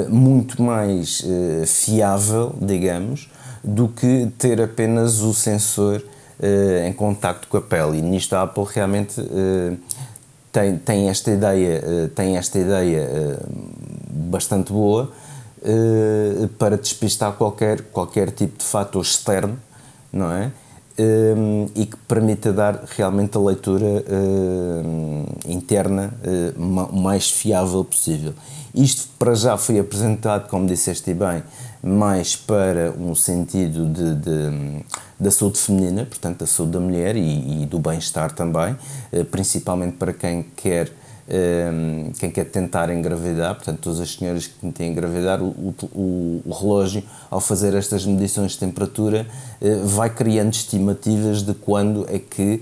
muito 0.10 0.62
mais 0.62 1.24
fiável, 1.68 2.54
digamos, 2.60 3.30
do 3.64 3.88
que 3.88 4.28
ter 4.38 4.60
apenas 4.60 5.22
o 5.22 5.34
sensor 5.34 6.04
em 6.86 6.92
contacto 6.92 7.48
com 7.48 7.58
a 7.58 7.62
pele. 7.62 8.00
E 8.00 8.02
nisto 8.02 8.34
a 8.34 8.42
Apple 8.42 8.66
realmente 8.74 9.22
tem, 10.54 10.78
tem 10.78 11.10
esta 11.10 11.32
ideia, 11.32 12.10
tem 12.16 12.38
esta 12.38 12.60
ideia 12.60 13.38
bastante 14.10 14.72
boa 14.72 15.12
para 16.58 16.78
despistar 16.78 17.34
qualquer, 17.34 17.82
qualquer 17.92 18.32
tipo 18.32 18.60
de 18.60 18.64
fator 18.64 19.02
externo, 19.02 19.58
não 20.12 20.32
é? 20.32 20.52
E 21.76 21.86
que 21.88 21.98
permita 22.08 22.54
dar 22.54 22.84
realmente 22.96 23.36
a 23.36 23.42
leitura 23.42 24.04
interna 25.48 26.14
o 26.56 27.02
mais 27.02 27.32
fiável 27.32 27.84
possível. 27.84 28.34
Isto 28.76 29.08
para 29.18 29.34
já 29.36 29.58
foi 29.58 29.80
apresentado, 29.80 30.48
como 30.50 30.68
disseste 30.68 31.14
bem, 31.14 31.44
mais 31.82 32.36
para 32.36 32.92
um 32.92 33.16
sentido 33.16 33.88
de, 33.88 34.16
de 34.16 34.86
da 35.24 35.32
saúde 35.32 35.58
feminina, 35.58 36.06
portanto 36.06 36.40
da 36.40 36.48
saúde 36.48 36.74
da 36.74 36.80
mulher 36.80 37.16
e, 37.16 37.64
e 37.64 37.66
do 37.66 37.80
bem-estar 37.80 38.32
também, 38.32 38.76
eh, 39.12 39.24
principalmente 39.24 39.98
para 39.98 40.14
quem 40.14 40.44
quer 40.56 40.92
eh, 41.28 42.12
quem 42.20 42.30
quer 42.30 42.46
tentar 42.46 42.90
engravidar, 42.90 43.56
portanto, 43.56 43.80
todas 43.80 44.02
as 44.02 44.14
senhoras 44.14 44.48
que 44.48 44.72
têm 44.72 44.92
engravidar, 44.92 45.42
o, 45.42 45.74
o, 45.94 46.42
o, 46.46 46.52
relógio, 46.52 47.02
ao 47.32 47.40
fazer 47.40 47.74
estas 47.76 48.06
medições 48.06 48.52
de 48.52 48.60
temperatura, 48.60 49.26
eh, 49.62 49.82
vai 49.86 50.10
criando 50.10 50.54
estimativas 50.54 51.42
de 51.42 51.54
quando 51.54 52.06
é 52.10 52.20
que 52.20 52.62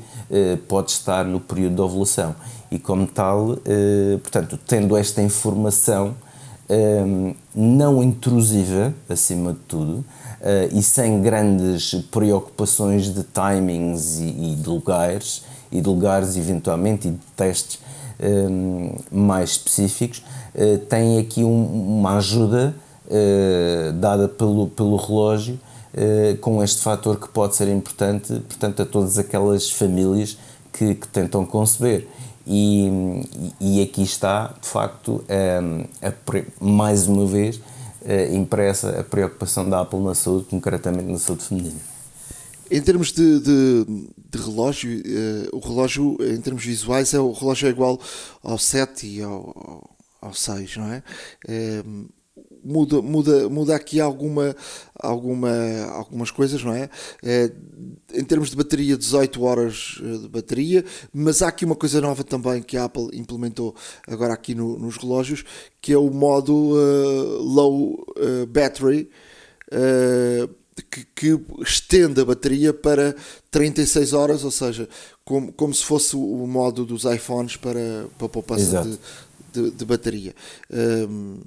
pode 0.68 0.92
estar 0.92 1.26
no 1.26 1.40
período 1.40 1.76
de 1.76 1.82
ovulação. 1.82 2.36
E, 2.72 2.80
como 2.80 3.06
tal, 3.06 3.58
eh, 3.66 4.18
portanto, 4.22 4.58
tendo 4.66 4.96
esta 4.96 5.22
informação 5.22 6.16
eh, 6.70 7.34
não 7.54 8.02
intrusiva, 8.02 8.94
acima 9.10 9.52
de 9.52 9.60
tudo, 9.68 10.06
eh, 10.06 10.21
e 10.72 10.82
sem 10.82 11.22
grandes 11.22 11.94
preocupações 12.10 13.14
de 13.14 13.24
timings 13.24 14.20
e, 14.20 14.24
e, 14.24 14.56
de 14.56 14.68
lugares, 14.68 15.44
e 15.72 15.80
de 15.80 15.88
lugares 15.88 16.36
eventualmente, 16.36 17.08
e 17.08 17.12
de 17.12 17.20
testes 17.36 17.80
mais 19.12 19.52
específicos, 19.52 20.24
tem 20.90 21.18
aqui 21.18 21.44
um, 21.44 22.00
uma 22.00 22.18
ajuda 22.18 22.76
dada 24.00 24.28
pelo, 24.28 24.68
pelo 24.68 24.96
relógio 24.96 25.60
com 26.40 26.64
este 26.64 26.82
fator 26.82 27.20
que 27.20 27.28
pode 27.30 27.56
ser 27.56 27.68
importante, 27.68 28.34
portanto, 28.48 28.82
a 28.82 28.86
todas 28.86 29.18
aquelas 29.18 29.70
famílias 29.70 30.38
que, 30.72 30.96
que 30.96 31.08
tentam 31.08 31.46
conceber. 31.46 32.08
E, 32.46 32.90
e 33.60 33.82
aqui 33.82 34.02
está, 34.02 34.54
de 34.60 34.68
facto, 34.68 35.24
a, 35.30 36.08
a, 36.08 36.14
mais 36.60 37.08
uma 37.08 37.26
vez 37.26 37.60
impressa 38.32 39.00
a 39.00 39.04
preocupação 39.04 39.70
da 39.70 39.82
Apple 39.82 40.00
na 40.00 40.16
saúde, 40.16 40.46
concretamente 40.50 41.12
na 41.12 41.20
saúde 41.20 41.44
feminina. 41.44 41.80
Em 42.70 42.82
termos 42.82 43.12
de, 43.12 43.40
de, 43.42 43.86
de 44.32 44.38
relógio, 44.38 45.00
uh, 45.00 45.58
o 45.58 45.60
relógio, 45.60 46.18
em 46.22 46.40
termos 46.40 46.64
visuais, 46.64 47.14
é, 47.14 47.20
o 47.20 47.34
relógio 47.34 47.68
é 47.68 47.72
igual 47.72 48.00
ao 48.42 48.58
7 48.58 49.06
e 49.08 49.22
ao, 49.22 49.90
ao 50.22 50.34
6, 50.34 50.78
não 50.78 50.88
é? 50.88 51.04
é 51.48 51.84
muda, 52.64 53.02
muda, 53.02 53.50
muda 53.50 53.76
aqui 53.76 54.00
alguma, 54.00 54.56
alguma, 54.96 55.52
algumas 55.92 56.32
coisas, 56.32 56.64
não 56.64 56.74
é? 56.74 56.90
é? 57.24 57.52
Em 58.14 58.24
termos 58.24 58.50
de 58.50 58.56
bateria, 58.56 58.98
18 58.98 59.44
horas 59.44 60.00
eh, 60.02 60.18
de 60.18 60.28
bateria, 60.28 60.86
mas 61.14 61.42
há 61.42 61.48
aqui 61.48 61.66
uma 61.66 61.76
coisa 61.76 62.02
nova 62.02 62.24
também 62.24 62.62
que 62.62 62.78
a 62.78 62.86
Apple 62.86 63.10
implementou 63.14 63.76
agora 64.08 64.34
aqui 64.34 64.54
no, 64.54 64.78
nos 64.78 64.98
relógios, 64.98 65.44
que 65.82 65.94
é 65.94 65.98
o 65.98 66.10
modo 66.10 66.54
uh, 66.54 67.42
low 67.42 67.94
uh, 67.94 68.46
battery. 68.48 69.10
Uh, 69.72 70.62
que, 70.90 71.06
que, 71.16 71.40
estende 71.62 72.22
a 72.22 72.26
bateria 72.26 72.74
para 72.74 73.16
36 73.52 74.14
horas, 74.14 74.44
ou 74.44 74.52
seja, 74.52 74.88
como, 75.24 75.52
como 75.52 75.74
se 75.74 75.84
fosse 75.84 76.16
o 76.16 76.48
modo 76.48 76.86
dos 76.86 77.04
iPhones 77.04 77.56
para, 77.56 78.08
para 78.18 78.30
poupança 78.30 78.84
de, 78.84 78.98
de, 79.54 79.72
de, 79.72 79.86
bateria. 79.86 80.34
Um, 80.72 81.40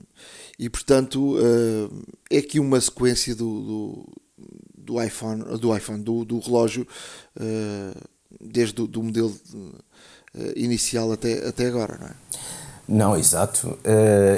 e 0.59 0.69
portanto 0.69 1.37
uh, 1.37 2.05
é 2.31 2.39
aqui 2.39 2.61
uma 2.61 2.81
sequência 2.81 3.35
do, 3.35 3.61
do, 3.61 4.09
do 4.77 5.03
iPhone, 5.03 5.43
do, 5.59 5.77
iPhone 5.77 6.03
do, 6.03 6.25
do 6.25 6.39
relógio, 6.39 6.87
uh, 7.37 8.01
desde 8.41 8.81
o 8.81 8.87
do 8.87 9.03
modelo 9.03 9.35
uh, 9.55 10.53
inicial 10.57 11.13
até, 11.13 11.47
até 11.47 11.67
agora, 11.67 11.99
não 12.01 12.07
é? 12.09 12.15
Não, 12.87 13.17
exato. 13.17 13.79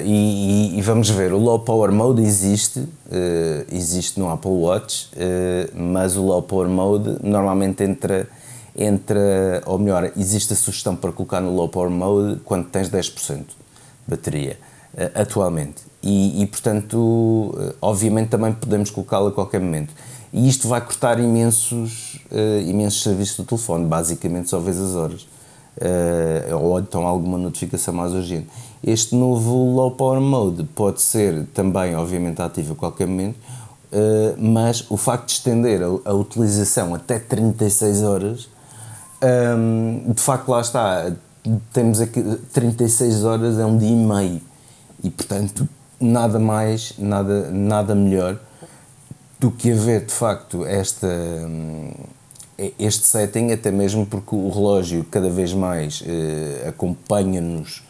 E, 0.04 0.78
e, 0.78 0.80
vamos 0.80 1.10
ver, 1.10 1.32
o 1.32 1.36
Low 1.36 1.58
Power 1.58 1.90
Mode 1.90 2.22
existe, 2.22 2.80
existe 3.72 4.20
no 4.20 4.30
Apple 4.30 4.52
Watch, 4.52 5.10
mas 5.74 6.16
o 6.16 6.22
Low 6.22 6.40
Power 6.44 6.68
Mode 6.68 7.18
normalmente 7.24 7.82
entra, 7.82 8.30
entra, 8.76 9.64
ou 9.66 9.80
melhor, 9.80 10.12
existe 10.16 10.52
a 10.52 10.56
sugestão 10.56 10.94
para 10.94 11.10
colocar 11.10 11.40
no 11.40 11.56
Low 11.56 11.68
Power 11.68 11.90
Mode 11.90 12.38
quando 12.44 12.68
tens 12.68 12.88
10% 12.88 13.38
de 13.38 13.44
bateria, 14.06 14.56
atualmente 15.14 15.82
e, 16.06 16.42
e 16.42 16.46
portanto, 16.46 17.52
eh, 17.58 17.74
obviamente 17.82 18.28
também 18.28 18.52
podemos 18.52 18.90
colocá-lo 18.90 19.26
a 19.26 19.32
qualquer 19.32 19.60
momento. 19.60 19.92
E 20.32 20.48
isto 20.48 20.68
vai 20.68 20.80
cortar 20.80 21.18
imensos, 21.18 22.20
uh, 22.30 22.60
imensos 22.60 23.02
serviços 23.02 23.38
do 23.38 23.44
telefone, 23.44 23.86
basicamente 23.86 24.50
só 24.50 24.60
vês 24.60 24.78
as 24.78 24.94
horas. 24.94 25.26
Ou 26.60 26.78
então 26.78 27.06
alguma 27.06 27.36
notificação 27.36 27.92
mais 27.92 28.12
urgente. 28.12 28.48
Este 28.84 29.14
novo 29.14 29.74
Low 29.74 29.90
Power 29.90 30.20
Mode 30.20 30.64
pode 30.74 31.02
ser 31.02 31.46
também, 31.54 31.94
obviamente, 31.94 32.40
ativo 32.40 32.72
a 32.72 32.76
qualquer 32.76 33.06
momento, 33.06 33.38
mas 34.38 34.90
o 34.90 34.96
facto 34.96 35.26
de 35.26 35.32
estender 35.32 35.82
a, 35.82 36.10
a 36.10 36.14
utilização 36.14 36.94
até 36.94 37.18
36 37.18 38.02
horas, 38.02 38.48
ehm, 39.20 40.12
de 40.12 40.20
facto, 40.20 40.48
lá 40.48 40.60
está, 40.62 41.12
temos 41.74 42.00
aqui 42.00 42.22
36 42.52 43.24
horas 43.24 43.58
é 43.58 43.66
um 43.66 43.76
dia 43.76 43.90
e 43.90 43.96
meio 43.96 44.40
e, 45.02 45.10
portanto, 45.10 45.68
nada 46.00 46.38
mais, 46.38 46.94
nada, 46.98 47.50
nada 47.50 47.94
melhor 47.94 48.38
do 49.38 49.50
que 49.50 49.72
haver 49.72 50.06
de 50.06 50.12
facto 50.12 50.64
esta, 50.64 51.06
hum, 51.06 51.90
este 52.78 53.06
setting, 53.06 53.52
até 53.52 53.70
mesmo 53.70 54.06
porque 54.06 54.34
o 54.34 54.48
relógio 54.48 55.04
cada 55.10 55.28
vez 55.28 55.52
mais 55.52 56.00
uh, 56.00 56.68
acompanha-nos 56.68 57.82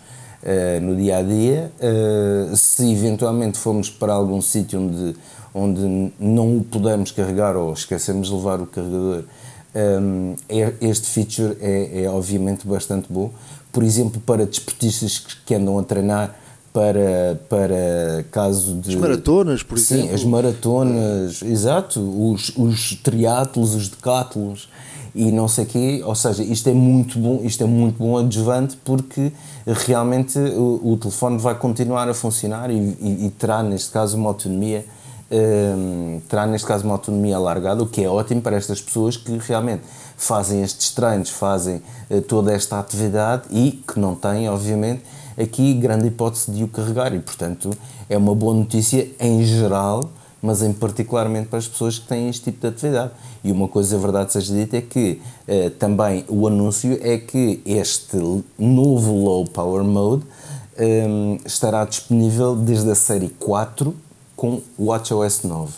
uh, 0.43 0.81
no 0.81 0.97
dia 0.97 1.19
a 1.19 1.23
dia. 1.23 1.73
Uh, 1.79 2.57
se 2.57 2.91
eventualmente 2.91 3.59
formos 3.59 3.89
para 3.89 4.13
algum 4.13 4.41
sítio 4.41 4.81
onde, 4.81 5.17
onde 5.55 6.13
não 6.19 6.59
o 6.59 6.65
pudermos 6.65 7.13
carregar 7.13 7.57
ou 7.57 7.73
esquecemos 7.73 8.29
de 8.29 8.35
levar 8.35 8.61
o 8.61 8.67
carregador, 8.67 9.25
um, 9.77 10.35
é, 10.49 10.73
este 10.81 11.09
feature 11.09 11.57
é, 11.61 12.05
é 12.05 12.11
obviamente 12.11 12.67
bastante 12.67 13.13
bom. 13.13 13.31
Por 13.71 13.83
exemplo, 13.83 14.21
para 14.23 14.47
desportistas 14.47 15.19
que 15.19 15.55
andam 15.55 15.79
a 15.79 15.83
treinar 15.85 16.35
para, 16.77 17.41
para 17.49 18.25
caso 18.31 18.75
de. 18.75 18.91
As 18.91 18.95
maratonas, 18.97 19.63
por 19.63 19.79
sim, 19.79 19.95
exemplo. 19.95 20.09
Sim, 20.11 20.15
as 20.15 20.25
maratonas, 20.25 21.43
exato, 21.43 22.01
os, 22.01 22.53
os 22.55 22.95
triatlos, 22.97 23.75
os 23.75 23.89
decatlos 23.89 24.69
e 25.15 25.33
não 25.33 25.49
sei 25.49 25.65
quê, 25.65 26.03
ou 26.05 26.15
seja, 26.15 26.43
isto 26.43 26.69
é 26.69 26.75
muito 26.75 27.19
bom, 27.19 27.41
isto 27.43 27.65
é 27.65 27.67
muito 27.67 27.97
bom 27.97 28.19
adjuvante 28.19 28.77
porque 28.85 29.33
realmente 29.67 30.39
o, 30.39 30.93
o 30.93 30.97
telefone 30.99 31.39
vai 31.39 31.55
continuar 31.55 32.07
a 32.11 32.13
funcionar 32.13 32.71
e, 32.71 32.75
e, 32.75 33.27
e 33.27 33.31
terá 33.31 33.63
neste 33.63 33.91
caso 33.91 34.19
uma 34.19 34.29
autonomia 34.29 34.85
um, 35.31 36.21
terá 36.29 36.47
neste 36.47 36.67
caso 36.67 36.85
uma 36.85 36.93
autonomia 36.93 37.37
alargada, 37.37 37.83
o 37.83 37.87
que 37.87 38.05
é 38.05 38.09
ótimo 38.09 38.43
para 38.43 38.57
estas 38.57 38.83
pessoas 38.83 39.17
que 39.17 39.39
realmente 39.39 39.83
fazem 40.17 40.63
estes 40.63 40.91
treinos, 40.91 41.31
fazem 41.31 41.83
uh, 42.11 42.21
toda 42.21 42.53
esta 42.53 42.79
atividade 42.79 43.45
e 43.51 43.83
que 43.89 43.99
não 43.99 44.15
têm, 44.15 44.49
obviamente, 44.51 45.03
aqui 45.37 45.75
grande 45.75 46.09
hipótese 46.09 46.51
de 46.51 46.65
o 46.65 46.69
carregar 46.69 47.15
e, 47.15 47.21
portanto, 47.21 47.71
é 48.09 48.17
uma 48.17 48.35
boa 48.35 48.55
notícia 48.55 49.09
em 49.21 49.45
geral, 49.45 50.11
mas 50.43 50.63
em 50.63 50.73
particularmente 50.73 51.49
para 51.49 51.59
as 51.59 51.69
pessoas 51.69 51.99
que 51.99 52.07
têm 52.07 52.29
este 52.29 52.45
tipo 52.45 52.61
de 52.61 52.67
atividade. 52.69 53.11
E 53.43 53.53
uma 53.53 53.69
coisa, 53.69 53.97
a 53.97 53.99
verdade 53.99 54.33
seja 54.33 54.55
dita, 54.55 54.77
é 54.77 54.81
que 54.81 55.21
eh, 55.47 55.71
também 55.71 56.25
o 56.29 56.47
anúncio 56.47 56.99
é 57.03 57.19
que 57.19 57.61
este 57.65 58.17
novo 58.59 59.13
Low 59.13 59.45
Power 59.47 59.85
Mode 59.85 60.25
eh, 60.77 61.39
estará 61.45 61.85
disponível 61.85 62.55
desde 62.55 62.91
a 62.91 62.95
série 62.95 63.29
4 63.29 63.95
com 64.35 64.61
o 64.79 64.87
WatchOS 64.87 65.43
9. 65.43 65.73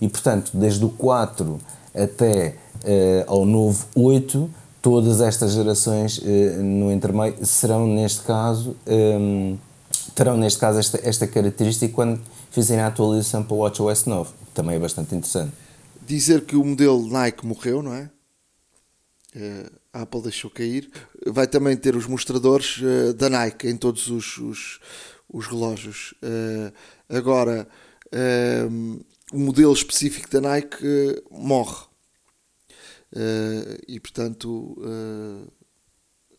E, 0.00 0.08
portanto, 0.08 0.50
desde 0.54 0.84
o 0.84 0.88
4 0.88 1.58
até 1.94 2.56
eh, 2.84 3.24
ao 3.26 3.44
novo 3.44 3.86
8 3.94 4.50
todas 4.84 5.22
estas 5.22 5.52
gerações 5.52 6.18
uh, 6.18 6.62
no 6.62 6.92
intermeio 6.92 7.34
serão 7.42 7.86
neste 7.86 8.20
caso 8.20 8.76
um, 8.86 9.56
ehm, 9.56 9.58
terão 10.14 10.36
neste 10.36 10.60
caso 10.60 10.78
esta, 10.78 11.00
esta 11.02 11.26
característica 11.26 11.90
quando 11.90 12.20
fizerem 12.50 12.84
a 12.84 12.88
atualização 12.88 13.42
para 13.42 13.54
o 13.54 13.60
WatchOS 13.60 14.04
9 14.04 14.30
também 14.52 14.76
é 14.76 14.78
bastante 14.78 15.14
interessante. 15.14 15.54
Dizer 16.06 16.42
que 16.42 16.54
o 16.54 16.62
modelo 16.62 17.08
Nike 17.08 17.46
morreu 17.46 17.82
não 17.82 17.94
é? 17.94 18.10
Uh, 19.34 19.72
a 19.90 20.02
Apple 20.02 20.20
deixou 20.20 20.50
cair. 20.50 20.90
Vai 21.26 21.46
também 21.46 21.76
ter 21.78 21.96
os 21.96 22.06
mostradores 22.06 22.78
uh, 22.82 23.14
da 23.14 23.30
Nike 23.30 23.68
em 23.68 23.78
todos 23.78 24.08
os, 24.08 24.36
os, 24.36 24.80
os 25.32 25.46
relógios. 25.46 26.12
Agora 27.08 27.66
ehm, 28.12 29.00
o 29.32 29.38
modelo 29.38 29.72
específico 29.72 30.30
da 30.30 30.42
Nike 30.42 31.22
morre 31.30 31.86
Uh, 33.14 33.78
e 33.86 34.00
portanto 34.00 34.76
uh, 34.76 35.48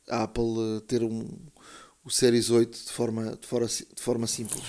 a 0.09 0.23
Apple 0.23 0.81
ter 0.85 1.03
um, 1.03 1.25
o 2.03 2.09
Series 2.09 2.49
8 2.49 2.77
de 2.87 2.91
forma, 2.91 3.37
de 3.39 3.47
forma, 3.47 3.65
de 3.67 4.01
forma 4.01 4.27
simples. 4.27 4.61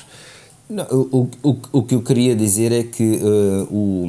Não, 0.70 0.84
o, 0.84 1.28
o, 1.42 1.56
o 1.72 1.82
que 1.82 1.96
eu 1.96 2.02
queria 2.02 2.36
dizer 2.36 2.70
é 2.70 2.84
que 2.84 3.16
uh, 3.16 3.74
o, 3.74 4.06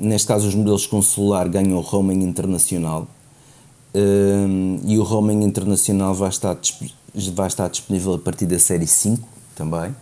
neste 0.00 0.26
caso 0.26 0.48
os 0.48 0.56
modelos 0.56 0.88
com 0.88 1.00
celular 1.00 1.48
ganham 1.48 1.80
roaming 1.80 2.24
internacional 2.24 3.08
e 4.84 4.98
o 4.98 5.02
roaming 5.02 5.42
internacional 5.42 6.12
vai 6.12 6.28
estar, 6.28 6.58
vai 7.32 7.46
estar 7.46 7.66
disponível 7.68 8.12
a 8.12 8.18
partir 8.18 8.44
da 8.44 8.58
série 8.58 8.86
5 8.86 9.26
também. 9.54 9.96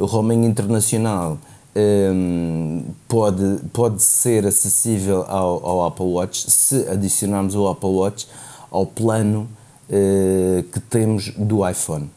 O 0.00 0.04
roaming 0.04 0.44
internacional 0.44 1.38
um, 1.76 2.84
pode, 3.06 3.60
pode 3.72 4.02
ser 4.02 4.46
acessível 4.46 5.24
ao, 5.28 5.66
ao, 5.66 5.84
Apple 5.84 6.06
Watch 6.06 6.50
se 6.50 6.88
adicionarmos 6.88 7.54
o 7.54 7.68
Apple 7.68 7.90
Watch 7.90 8.26
ao 8.70 8.86
plano 8.86 9.46
uh, 9.90 10.62
que 10.62 10.80
temos 10.80 11.30
do 11.36 11.68
iPhone. 11.68 12.10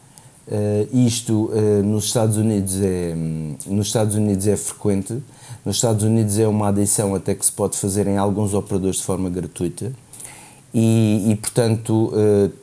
Uh, 0.48 1.06
isto 1.06 1.52
uh, 1.52 1.84
nos 1.84 2.06
Estados 2.06 2.38
Unidos 2.38 2.82
é 2.82 3.14
um, 3.16 3.56
nos 3.68 3.88
Estados 3.88 4.16
Unidos 4.16 4.48
é 4.48 4.56
frequente. 4.56 5.22
Nos 5.66 5.76
Estados 5.76 6.04
Unidos 6.04 6.40
é 6.40 6.48
uma 6.48 6.70
adição 6.70 7.14
até 7.14 7.36
que 7.36 7.46
se 7.46 7.52
pode 7.52 7.78
fazer 7.78 8.08
em 8.08 8.18
alguns 8.18 8.54
operadores 8.54 8.98
de 8.98 9.04
forma 9.04 9.30
gratuita. 9.30 9.92
E, 10.74 11.32
e 11.32 11.36
portanto, 11.36 12.14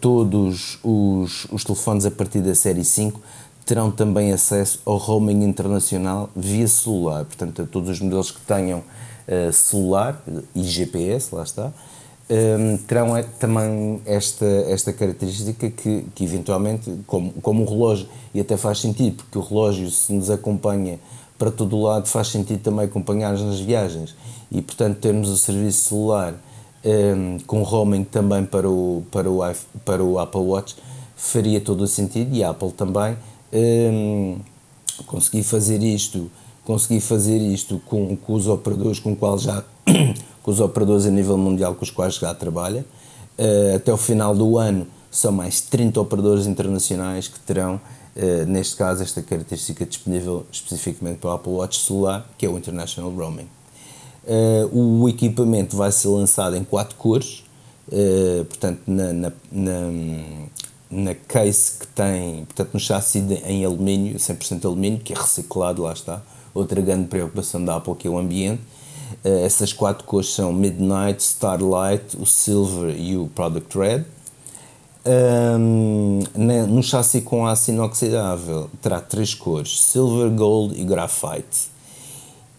todos 0.00 0.78
os, 0.82 1.44
os 1.50 1.64
telefones 1.64 2.06
a 2.06 2.10
partir 2.10 2.40
da 2.40 2.54
série 2.54 2.84
5 2.84 3.20
terão 3.66 3.90
também 3.90 4.32
acesso 4.32 4.80
ao 4.86 4.96
roaming 4.96 5.44
internacional 5.44 6.30
via 6.36 6.68
celular, 6.68 7.24
portanto, 7.24 7.62
a 7.62 7.66
todos 7.66 7.90
os 7.90 8.00
modelos 8.00 8.30
que 8.30 8.40
tenham 8.42 8.78
uh, 8.78 9.52
celular 9.52 10.22
e 10.54 10.62
GPS, 10.62 11.34
lá 11.34 11.42
está, 11.42 11.66
um, 11.66 12.34
ehm, 12.34 12.76
terão 12.86 13.20
também 13.40 14.00
esta, 14.06 14.46
esta 14.68 14.92
característica 14.92 15.68
que, 15.68 16.06
que 16.14 16.24
eventualmente, 16.24 16.92
como, 17.08 17.32
como 17.42 17.64
o 17.64 17.68
relógio, 17.68 18.08
e 18.32 18.40
até 18.40 18.56
faz 18.56 18.78
sentido, 18.80 19.16
porque 19.16 19.36
o 19.36 19.40
relógio, 19.40 19.90
se 19.90 20.12
nos 20.12 20.30
acompanha 20.30 21.00
para 21.36 21.50
todo 21.50 21.76
o 21.76 21.82
lado, 21.82 22.06
faz 22.06 22.28
sentido 22.28 22.60
também 22.60 22.84
acompanhar-nos 22.84 23.42
nas 23.42 23.58
viagens, 23.58 24.14
e 24.50 24.62
portanto, 24.62 24.98
termos 24.98 25.28
o 25.28 25.36
serviço 25.36 25.88
celular 25.88 26.34
um, 26.84 26.88
ehm, 26.88 27.38
com 27.48 27.64
roaming 27.64 28.04
também 28.04 28.44
para 28.44 28.70
o, 28.70 29.02
para, 29.10 29.28
o, 29.28 29.40
para 29.84 30.04
o 30.04 30.20
Apple 30.20 30.40
Watch 30.40 30.76
faria 31.16 31.60
todo 31.60 31.80
o 31.80 31.86
sentido, 31.88 32.32
e 32.32 32.44
a 32.44 32.50
Apple 32.50 32.70
também 32.70 33.16
um, 33.52 34.38
consegui 35.06 35.42
fazer 35.42 35.82
isto, 35.82 36.30
consegui 36.64 37.00
fazer 37.00 37.38
isto 37.38 37.80
com, 37.86 38.16
com 38.16 38.32
os 38.34 38.46
operadores 38.46 38.98
com 38.98 39.14
qual 39.14 39.38
já 39.38 39.62
com 40.42 40.50
os 40.50 40.60
operadores 40.60 41.06
a 41.06 41.10
nível 41.10 41.36
mundial 41.36 41.74
com 41.74 41.84
os 41.84 41.90
quais 41.90 42.14
já 42.14 42.34
trabalha. 42.34 42.84
Uh, 43.38 43.76
até 43.76 43.92
o 43.92 43.96
final 43.96 44.34
do 44.34 44.56
ano 44.58 44.86
são 45.10 45.30
mais 45.30 45.60
30 45.60 46.00
operadores 46.00 46.46
internacionais 46.46 47.28
que 47.28 47.38
terão 47.40 47.80
Uh, 48.16 48.46
neste 48.46 48.76
caso, 48.76 49.02
esta 49.02 49.20
característica 49.20 49.84
disponível 49.84 50.46
especificamente 50.50 51.18
para 51.18 51.28
o 51.28 51.32
Apple 51.34 51.52
Watch 51.52 51.78
celular, 51.78 52.26
que 52.38 52.46
é 52.46 52.48
o 52.48 52.56
International 52.56 53.10
Roaming. 53.10 53.46
Uh, 54.24 55.02
o 55.02 55.06
equipamento 55.06 55.76
vai 55.76 55.92
ser 55.92 56.08
lançado 56.08 56.56
em 56.56 56.64
quatro 56.64 56.96
cores, 56.96 57.44
portanto, 58.48 58.80
na, 58.86 59.12
na, 59.12 59.32
na, 59.52 59.90
na, 60.90 61.14
case 61.14 61.78
que 61.80 61.86
tem, 61.88 62.44
portanto, 62.44 62.74
no 62.74 62.80
chassi 62.80 63.20
de, 63.20 63.34
em 63.44 63.64
alumínio, 63.64 64.16
100% 64.16 64.64
alumínio, 64.64 65.00
que 65.00 65.12
é 65.12 65.16
reciclado, 65.16 65.82
lá 65.82 65.92
está. 65.92 66.22
Outra 66.54 66.80
grande 66.80 67.08
preocupação 67.08 67.64
da 67.64 67.76
Apple, 67.76 67.94
que 67.94 68.08
é 68.08 68.10
o 68.10 68.18
ambiente. 68.18 68.62
Uh, 69.24 69.44
essas 69.44 69.72
quatro 69.72 70.04
cores 70.04 70.32
são 70.32 70.52
Midnight, 70.52 71.22
Starlight, 71.22 72.16
o 72.18 72.26
Silver 72.26 72.94
e 72.98 73.16
o 73.16 73.28
Product 73.28 73.78
Red. 73.78 74.04
Um, 75.08 76.20
no 76.68 76.82
chassi 76.82 77.20
com 77.20 77.46
aço 77.46 77.70
inoxidável 77.70 78.68
terá 78.82 79.00
três 79.00 79.34
cores: 79.34 79.80
Silver, 79.80 80.30
Gold 80.30 80.80
e 80.80 80.84
Graphite. 80.84 81.75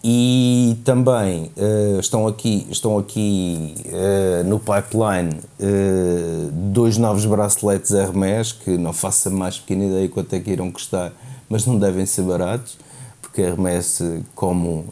E 0.02 0.78
também 0.84 1.50
uh, 1.56 1.98
estão 1.98 2.28
aqui, 2.28 2.66
estão 2.70 2.98
aqui 2.98 3.74
uh, 3.86 4.44
no 4.44 4.60
pipeline 4.60 5.40
uh, 5.58 6.50
dois 6.52 6.96
novos 6.96 7.26
braceletes 7.26 7.90
Hermes 7.90 8.52
que 8.52 8.78
não 8.78 8.92
faço 8.92 9.28
a 9.28 9.32
mais 9.32 9.58
pequena 9.58 9.86
ideia 9.86 10.08
quanto 10.08 10.32
é 10.34 10.40
que 10.40 10.52
irão 10.52 10.70
custar, 10.70 11.12
mas 11.48 11.66
não 11.66 11.76
devem 11.76 12.06
ser 12.06 12.22
baratos, 12.22 12.78
porque 13.20 13.42
Hermes, 13.42 14.00
como 14.34 14.86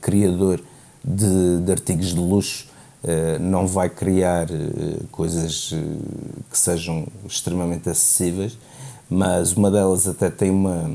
criador 0.00 0.60
de, 1.04 1.60
de 1.60 1.72
artigos 1.72 2.14
de 2.14 2.20
luxo, 2.20 2.66
não 3.40 3.66
vai 3.66 3.88
criar 3.90 4.46
coisas 5.10 5.74
que 6.50 6.58
sejam 6.58 7.06
extremamente 7.26 7.88
acessíveis, 7.88 8.56
mas 9.10 9.54
uma 9.54 9.70
delas 9.70 10.06
até 10.06 10.30
tem 10.30 10.50
uma, 10.50 10.90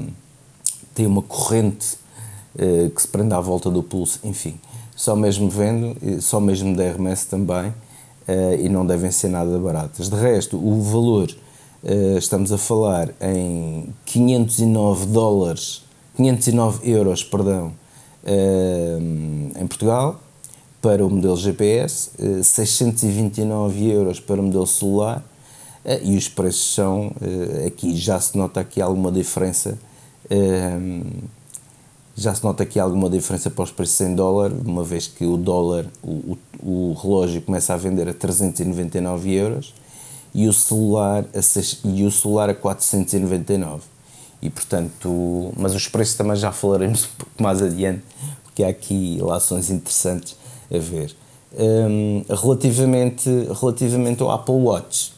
tem 0.95 1.06
uma 1.06 1.21
corrente 1.21 1.97
que 2.93 3.01
se 3.01 3.07
prende 3.07 3.33
à 3.33 3.39
volta 3.39 3.69
do 3.69 3.83
pulso, 3.83 4.19
enfim. 4.23 4.55
Só 4.95 5.15
mesmo 5.15 5.49
vendo, 5.49 5.95
só 6.21 6.39
mesmo 6.39 6.75
da 6.75 6.83
Hermes 6.83 7.25
também, 7.25 7.73
e 8.60 8.67
não 8.67 8.86
devem 8.86 9.12
ser 9.12 9.29
nada 9.29 9.57
baratas. 9.60 10.10
De 10.10 10.15
resto, 10.15 10.57
o 10.57 10.81
valor, 10.81 11.29
estamos 12.17 12.51
a 12.51 12.57
falar 12.57 13.13
em 13.21 13.93
509 14.05 15.05
dólares, 15.07 15.83
509 16.15 16.89
euros, 16.89 17.23
perdão, 17.23 17.71
em 19.55 19.67
Portugal, 19.67 20.19
para 20.81 21.05
o 21.05 21.10
modelo 21.10 21.36
GPS, 21.36 22.12
629 22.43 23.89
eh, 23.89 23.93
euros 23.93 24.19
para 24.19 24.39
o 24.39 24.43
modelo 24.43 24.67
celular 24.67 25.23
eh, 25.83 25.99
e 26.03 26.17
os 26.17 26.29
preços 26.29 26.75
são, 26.75 27.12
eh, 27.21 27.67
aqui 27.67 27.95
já 27.95 28.19
se 28.19 28.38
nota 28.38 28.60
aqui 28.60 28.81
alguma 28.81 29.12
diferença, 29.12 29.77
já 32.17 32.34
se 32.34 32.43
nota 32.43 32.63
aqui 32.63 32.80
alguma 32.80 33.10
diferença 33.10 33.49
para 33.51 33.63
os 33.63 33.71
preços 33.71 34.01
em 34.01 34.15
dólar, 34.15 34.51
uma 34.51 34.84
vez 34.84 35.08
que 35.08 35.23
o 35.23 35.38
dólar, 35.38 35.86
o, 36.03 36.36
o, 36.63 36.93
relógio 36.99 37.41
começa 37.43 37.73
a 37.73 37.77
vender 37.77 38.10
a 38.10 38.13
399 38.13 39.32
euros 39.34 39.73
e 40.34 40.47
o 40.47 40.53
celular 40.53 41.25
a, 41.34 41.41
6, 41.41 41.82
e 41.86 42.03
o 42.03 42.12
celular 42.12 42.49
a 42.49 42.56
499 42.56 43.84
e 44.41 44.49
portanto, 44.49 45.53
mas 45.56 45.75
os 45.75 45.88
preços 45.88 46.15
também 46.15 46.36
já 46.36 46.51
falaremos 46.51 47.06
um 47.13 47.17
pouco 47.17 47.43
mais 47.43 47.62
adiante, 47.62 48.03
porque 48.43 48.63
há 48.63 48.69
aqui 48.69 49.19
lações 49.21 49.69
interessantes 49.69 50.36
a 50.73 50.77
ver. 50.77 51.15
Um, 51.53 52.23
relativamente, 52.30 53.30
relativamente 53.60 54.21
ao 54.21 54.32
Apple 54.32 54.56
Watch, 54.56 55.13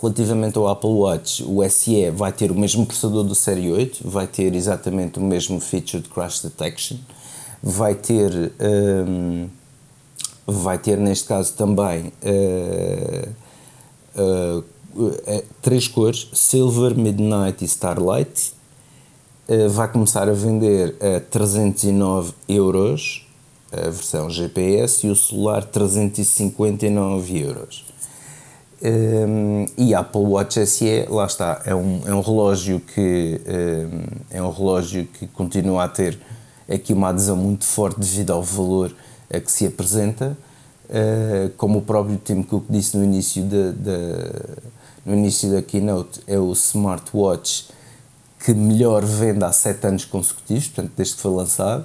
relativamente 0.00 0.56
ao 0.56 0.66
Apple 0.66 0.90
Watch, 0.90 1.44
o 1.46 1.68
SE 1.68 2.10
vai 2.10 2.32
ter 2.32 2.50
o 2.50 2.54
mesmo 2.54 2.86
processador 2.86 3.22
do 3.22 3.34
Série 3.34 3.70
8, 3.70 4.08
vai 4.08 4.26
ter 4.26 4.54
exatamente 4.54 5.18
o 5.18 5.22
mesmo 5.22 5.60
feature 5.60 6.02
de 6.02 6.08
crash 6.08 6.40
detection, 6.40 6.96
vai 7.62 7.94
ter, 7.94 8.52
um, 8.58 9.48
vai 10.46 10.78
ter 10.78 10.96
neste 10.96 11.28
caso 11.28 11.52
também 11.52 12.12
uh, 14.16 14.64
uh, 14.96 15.44
três 15.60 15.86
cores, 15.86 16.28
Silver, 16.32 16.96
Midnight 16.96 17.62
e 17.62 17.66
Starlight. 17.66 18.54
vai 19.68 19.86
começar 19.92 20.28
a 20.28 20.32
vender 20.32 20.96
a 21.00 21.20
309 21.20 22.32
euros 22.48 23.26
a 23.72 23.88
versão 23.88 24.28
GPS 24.28 25.06
e 25.06 25.10
o 25.10 25.16
celular 25.16 25.64
359 25.64 27.38
euros. 27.38 27.89
Um, 28.82 29.66
e 29.76 29.94
a 29.94 30.00
Apple 30.00 30.22
Watch 30.22 30.66
SE, 30.66 31.06
lá 31.10 31.26
está, 31.26 31.60
é 31.66 31.74
um, 31.74 32.00
é 32.06 32.14
um 32.14 32.22
relógio 32.22 32.80
que 32.80 33.40
um, 33.46 34.36
é 34.36 34.42
um 34.42 34.50
relógio 34.50 35.04
que 35.04 35.26
continua 35.26 35.84
a 35.84 35.88
ter 35.88 36.18
aqui 36.66 36.94
uma 36.94 37.08
adesão 37.08 37.36
muito 37.36 37.64
forte 37.64 38.00
devido 38.00 38.30
ao 38.30 38.42
valor 38.42 38.94
a 39.32 39.38
que 39.38 39.52
se 39.52 39.66
apresenta, 39.66 40.36
uh, 40.88 41.50
como 41.58 41.80
o 41.80 41.82
próprio 41.82 42.16
Tim 42.16 42.42
Cook 42.42 42.64
disse 42.70 42.96
no 42.96 43.04
início 43.04 43.42
da, 43.44 43.72
no 45.04 45.14
início 45.14 45.50
da 45.50 45.60
keynote, 45.60 46.20
é 46.26 46.38
o 46.38 46.50
smartwatch 46.52 47.68
que 48.44 48.54
melhor 48.54 49.04
vende 49.04 49.44
há 49.44 49.52
7 49.52 49.86
anos 49.86 50.04
consecutivos, 50.06 50.68
portanto 50.68 50.92
desde 50.96 51.16
que 51.16 51.20
foi 51.20 51.32
lançado, 51.32 51.84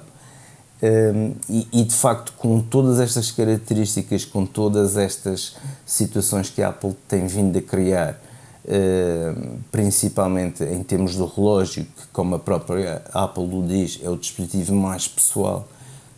um, 0.82 1.32
e, 1.48 1.66
e, 1.72 1.84
de 1.84 1.94
facto, 1.94 2.32
com 2.36 2.60
todas 2.60 3.00
estas 3.00 3.30
características, 3.30 4.24
com 4.24 4.44
todas 4.44 4.96
estas 4.96 5.56
situações 5.86 6.50
que 6.50 6.62
a 6.62 6.68
Apple 6.68 6.94
tem 7.08 7.26
vindo 7.26 7.56
a 7.56 7.62
criar, 7.62 8.20
uh, 8.64 9.58
principalmente 9.72 10.62
em 10.64 10.82
termos 10.82 11.16
do 11.16 11.24
relógio, 11.24 11.84
que, 11.84 12.06
como 12.12 12.34
a 12.34 12.38
própria 12.38 13.02
Apple 13.12 13.44
o 13.44 13.66
diz, 13.66 14.00
é 14.02 14.10
o 14.10 14.16
dispositivo 14.16 14.74
mais 14.74 15.08
pessoal 15.08 15.66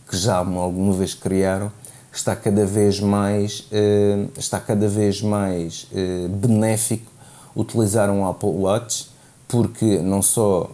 que 0.09 0.17
já 0.17 0.37
alguma 0.37 0.91
vez 0.93 1.13
criaram, 1.13 1.71
está 2.11 2.35
cada 2.35 2.65
vez 2.65 2.99
mais, 2.99 3.61
uh, 3.71 4.29
está 4.37 4.59
cada 4.59 4.87
vez 4.87 5.21
mais 5.21 5.87
uh, 5.91 6.27
benéfico 6.27 7.09
utilizar 7.55 8.09
um 8.09 8.27
Apple 8.27 8.49
Watch, 8.49 9.07
porque 9.47 9.99
não 9.99 10.21
só 10.21 10.69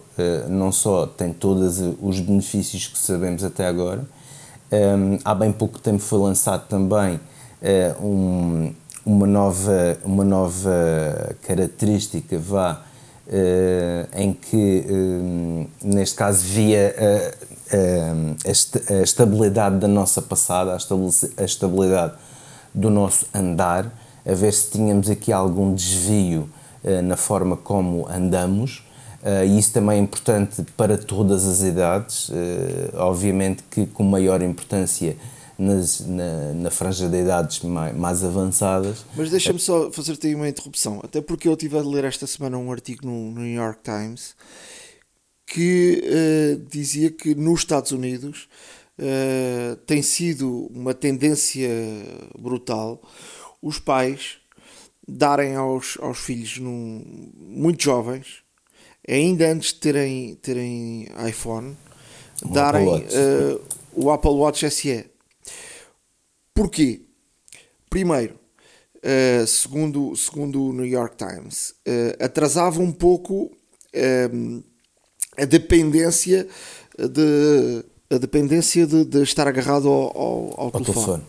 não 0.50 0.72
só 0.72 1.06
tem 1.06 1.34
todos 1.34 1.80
os 2.02 2.20
benefícios 2.20 2.88
que 2.88 2.98
sabemos 2.98 3.44
até 3.44 3.68
agora, 3.68 4.06
ehm, 4.72 5.18
há 5.24 5.36
bem 5.36 5.52
pouco 5.52 5.80
tempo 5.80 6.00
foi 6.00 6.20
lançado 6.20 6.68
também 6.68 7.20
uh, 7.62 8.06
um, 8.06 8.74
uma, 9.06 9.28
nova, 9.28 9.98
uma 10.04 10.24
nova 10.24 11.36
característica 11.44 12.38
vá, 12.40 12.82
em 14.16 14.34
que, 14.34 14.86
um, 14.88 15.66
neste 15.84 16.16
caso, 16.16 16.46
via 16.46 16.96
a, 17.72 19.02
estabilidade 19.02 19.78
da 19.80 19.88
nossa 19.88 20.22
passada, 20.22 20.78
a 21.38 21.44
estabilidade 21.44 22.14
do 22.72 22.92
nosso 22.92 23.26
andar, 23.34 23.92
a 24.24 24.34
ver 24.34 24.54
se 24.54 24.70
tínhamos 24.70 25.10
aqui 25.10 25.32
algum 25.34 25.74
desvio 25.74 26.48
na 27.04 27.18
forma 27.18 27.58
como 27.58 28.08
andamos 28.08 28.85
Uh, 29.26 29.44
e 29.44 29.58
isso 29.58 29.74
também 29.74 29.98
é 29.98 30.02
importante 30.04 30.64
para 30.78 31.00
todas 31.00 31.48
as 31.48 31.64
idades, 31.64 32.30
uh, 32.30 32.34
obviamente 32.94 33.64
que 33.72 33.88
com 33.88 34.04
maior 34.04 34.40
importância 34.44 35.18
nas, 35.58 36.00
na, 36.02 36.54
na 36.54 36.70
franja 36.70 37.10
de 37.10 37.22
idades 37.22 37.62
mais, 37.62 37.98
mais 37.98 38.24
avançadas. 38.24 39.04
Mas 39.18 39.32
deixa-me 39.32 39.58
só 39.58 39.92
fazer-te 39.92 40.28
aí 40.28 40.36
uma 40.36 40.48
interrupção, 40.48 41.02
até 41.04 41.22
porque 41.22 41.48
eu 41.48 41.54
estive 41.54 41.76
a 41.76 41.82
ler 41.82 42.04
esta 42.04 42.28
semana 42.28 42.56
um 42.60 42.72
artigo 42.72 43.08
no, 43.08 43.32
no 43.32 43.42
New 43.42 43.56
York 43.56 43.80
Times 43.84 44.36
que 45.48 46.04
uh, 46.06 46.64
dizia 46.70 47.10
que 47.10 47.34
nos 47.34 47.62
Estados 47.62 47.92
Unidos 47.92 48.48
tem 49.86 50.02
sido 50.02 50.68
uma 50.74 50.94
tendência 50.94 51.70
brutal 52.40 53.02
os 53.62 53.78
pais 53.78 54.38
darem 55.06 55.54
aos, 55.54 55.98
aos 56.00 56.18
filhos 56.18 56.60
num, 56.60 57.04
muito 57.36 57.84
jovens 57.84 58.45
ainda 59.08 59.52
antes 59.52 59.74
de 59.74 59.80
terem, 59.80 60.36
terem 60.36 61.08
iPhone, 61.28 61.78
o 62.44 62.50
darem 62.50 62.96
Apple 62.96 63.18
uh, 63.18 63.62
o 63.94 64.12
Apple 64.12 64.32
Watch 64.32 64.70
SE. 64.70 65.06
Porquê? 66.54 67.02
Primeiro, 67.90 68.36
uh, 68.98 69.48
segundo, 69.48 70.16
segundo 70.16 70.70
o 70.70 70.74
New 70.74 70.86
York 70.86 71.16
Times, 71.18 71.72
uh, 71.88 72.24
atrasava 72.24 72.82
um 72.82 72.92
pouco 72.92 73.52
a 75.38 75.46
dependência 75.46 76.46
de 76.98 77.86
a 78.10 78.18
dependência 78.18 78.86
de, 78.86 79.04
de 79.04 79.24
estar 79.24 79.48
agarrado 79.48 79.88
ao, 79.88 80.18
ao, 80.18 80.60
ao 80.62 80.72
telefone. 80.72 80.96
telefone. 80.96 81.24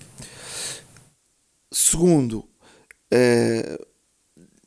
Segundo, 1.72 2.38
uh, 3.12 3.86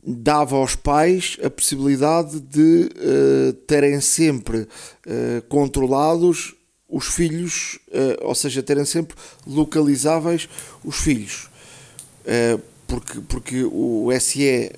dava 0.04 0.56
aos 0.56 0.76
pais 0.76 1.38
a 1.44 1.50
possibilidade 1.50 2.40
de 2.40 2.90
uh, 2.96 3.54
terem 3.68 4.00
sempre 4.00 4.60
uh, 4.62 5.42
controlados 5.48 6.56
os 6.88 7.08
filhos, 7.08 7.80
uh, 7.90 8.26
ou 8.26 8.34
seja, 8.34 8.64
terem 8.64 8.86
sempre 8.86 9.16
localizáveis 9.46 10.50
os 10.84 10.98
filhos. 10.98 11.50
porque, 12.88 13.22
porque 13.22 13.64
o 13.64 14.10
SE 14.20 14.72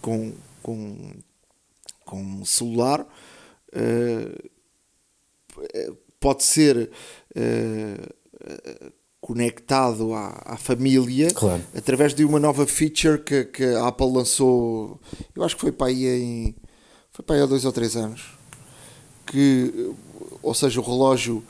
com, 0.00 0.32
com, 0.62 1.12
com 2.04 2.44
celular, 2.44 3.06
pode 6.18 6.44
ser 6.44 6.90
conectado 9.26 10.14
à, 10.14 10.40
à 10.44 10.56
família 10.56 11.28
claro. 11.34 11.60
através 11.76 12.14
de 12.14 12.24
uma 12.24 12.38
nova 12.38 12.64
feature 12.64 13.18
que, 13.18 13.44
que 13.44 13.64
a 13.64 13.88
Apple 13.88 14.12
lançou, 14.12 15.00
eu 15.34 15.42
acho 15.42 15.56
que 15.56 15.62
foi 15.62 15.72
para 15.72 15.88
aí 15.88 16.06
em 16.06 16.54
foi 17.10 17.24
para 17.24 17.34
aí 17.34 17.42
há 17.42 17.46
dois 17.46 17.64
ou 17.64 17.72
três 17.72 17.96
anos 17.96 18.22
que 19.26 19.92
ou 20.40 20.54
seja 20.54 20.80
o 20.80 20.84
relógio 20.84 21.42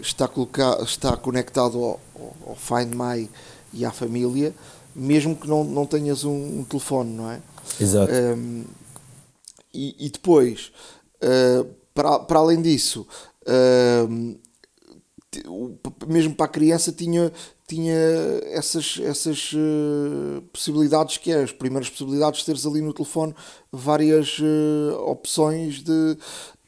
está, 0.00 0.26
colocado, 0.26 0.82
está 0.82 1.16
conectado 1.16 1.78
ao, 1.78 2.00
ao 2.48 2.56
Find 2.56 2.96
My 2.96 3.30
e 3.72 3.84
à 3.84 3.92
família 3.92 4.52
mesmo 4.92 5.36
que 5.36 5.46
não, 5.46 5.62
não 5.62 5.86
tenhas 5.86 6.24
um, 6.24 6.60
um 6.60 6.64
telefone, 6.64 7.12
não 7.12 7.30
é? 7.30 7.40
Exato. 7.80 8.12
Um, 8.12 8.64
e, 9.72 10.06
e, 10.06 10.10
depois, 10.10 10.72
uh, 11.22 11.64
para, 11.94 12.18
para 12.18 12.38
além 12.40 12.60
disso, 12.60 13.06
uh, 13.42 14.36
mesmo 16.08 16.34
para 16.34 16.46
a 16.46 16.48
criança 16.48 16.90
tinha, 16.90 17.32
tinha 17.66 17.94
essas, 18.46 18.98
essas 19.02 19.52
uh, 19.52 20.42
possibilidades 20.52 21.18
que 21.18 21.30
é 21.30 21.42
as 21.42 21.52
primeiras 21.52 21.88
possibilidades 21.88 22.40
de 22.40 22.46
teres 22.46 22.66
ali 22.66 22.80
no 22.80 22.92
telefone 22.92 23.34
várias 23.70 24.38
uh, 24.40 24.98
opções 25.06 25.82
de, 25.82 26.16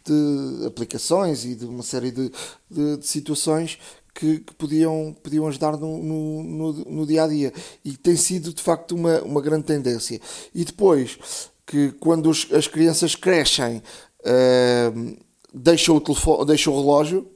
de 0.04 0.66
aplicações 0.66 1.44
e 1.44 1.56
de 1.56 1.66
uma 1.66 1.82
série 1.82 2.12
de, 2.12 2.30
de, 2.70 2.98
de 2.98 3.06
situações 3.06 3.78
que, 4.14 4.40
que, 4.40 4.54
podiam, 4.54 5.16
podiam 5.22 5.46
ajudar 5.48 5.76
no, 5.76 5.98
no, 5.98 6.42
no, 6.42 6.72
no, 6.72 7.06
dia 7.06 7.24
a 7.24 7.28
dia 7.28 7.52
e 7.84 7.96
tem 7.96 8.14
sido 8.14 8.52
de 8.52 8.62
facto 8.62 8.94
uma, 8.94 9.20
uma 9.22 9.40
grande 9.40 9.64
tendência. 9.64 10.20
E 10.54 10.64
depois 10.64 11.18
que 11.66 11.90
quando 11.92 12.30
os, 12.30 12.46
as 12.52 12.68
crianças 12.68 13.16
crescem 13.16 13.82
uh, 14.20 15.16
deixam 15.52 15.96
o 15.96 16.00
telefone 16.00 16.46
deixam 16.46 16.72
o 16.72 16.80
relógio 16.80 17.28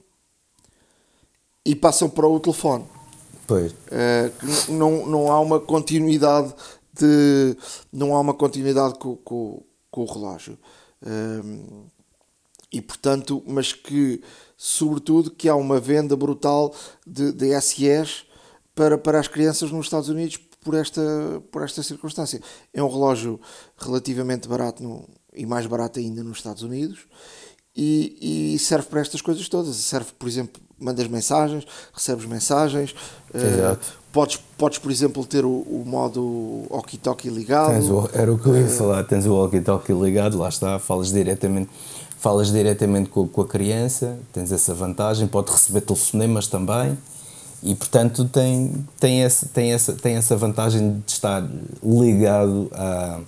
e 1.66 1.74
passam 1.74 2.08
para 2.08 2.26
o 2.26 2.38
telefone. 2.38 2.84
Pois. 3.46 3.72
Uh, 3.72 4.72
não, 4.72 5.06
não 5.06 5.32
há 5.32 5.40
uma 5.40 5.58
continuidade 5.58 6.54
de. 6.92 7.56
não 7.92 8.14
há 8.14 8.20
uma 8.20 8.32
continuidade 8.32 8.98
com, 8.98 9.16
com, 9.16 9.62
com 9.90 10.02
o 10.02 10.12
relógio. 10.12 10.56
Uh, 11.02 11.86
e 12.72 12.80
portanto, 12.80 13.42
mas 13.46 13.72
que, 13.72 14.22
sobretudo, 14.56 15.30
que 15.30 15.48
há 15.48 15.56
uma 15.56 15.80
venda 15.80 16.16
brutal 16.16 16.74
de, 17.06 17.32
de 17.32 17.60
SEs 17.60 18.26
para, 18.74 18.96
para 18.96 19.18
as 19.18 19.28
crianças 19.28 19.70
nos 19.70 19.86
Estados 19.86 20.08
Unidos 20.08 20.38
por 20.60 20.74
esta, 20.74 21.42
por 21.50 21.62
esta 21.62 21.82
circunstância. 21.82 22.40
É 22.72 22.82
um 22.82 22.88
relógio 22.88 23.40
relativamente 23.76 24.48
barato 24.48 24.82
no, 24.82 25.08
e 25.34 25.46
mais 25.46 25.66
barato 25.66 25.98
ainda 25.98 26.22
nos 26.22 26.38
Estados 26.38 26.62
Unidos 26.62 27.06
e, 27.74 28.54
e 28.54 28.58
serve 28.58 28.88
para 28.88 29.00
estas 29.00 29.20
coisas 29.20 29.48
todas. 29.48 29.76
Serve, 29.76 30.12
por 30.18 30.28
exemplo, 30.28 30.60
mandas 30.78 31.08
mensagens, 31.08 31.66
recebes 31.92 32.26
mensagens. 32.26 32.94
Eh, 33.34 33.38
Exato. 33.38 33.86
Uh, 33.86 34.06
podes, 34.12 34.40
podes, 34.56 34.78
por 34.78 34.90
exemplo, 34.90 35.24
ter 35.24 35.44
o, 35.44 35.50
o 35.50 35.84
modo 35.86 36.64
walkie-talkie 36.70 37.28
ligado. 37.28 37.78
O, 37.92 38.10
era 38.12 38.32
o 38.32 38.38
que 38.38 38.46
eu 38.46 38.56
ia 38.56 38.66
uh, 38.66 38.70
falar, 38.70 39.04
tens 39.04 39.26
o 39.26 39.34
walkie-talkie 39.34 39.92
ligado, 39.92 40.38
lá 40.38 40.48
está, 40.48 40.78
falas 40.78 41.12
diretamente, 41.12 41.70
falas 42.18 42.50
diretamente 42.50 43.08
com, 43.08 43.26
com, 43.26 43.42
a 43.42 43.46
criança, 43.46 44.18
tens 44.32 44.52
essa 44.52 44.74
vantagem, 44.74 45.26
pode 45.26 45.50
receber 45.50 45.82
telefonemas 45.82 46.46
também 46.46 46.96
e 47.62 47.74
portanto 47.74 48.24
tem, 48.26 48.86
tem, 49.00 49.22
essa, 49.22 49.46
tem, 49.46 49.72
essa, 49.72 49.92
tem 49.92 50.16
essa 50.16 50.36
vantagem 50.36 51.02
de 51.04 51.12
estar 51.12 51.46
ligado 51.82 52.70
à, 52.72 53.20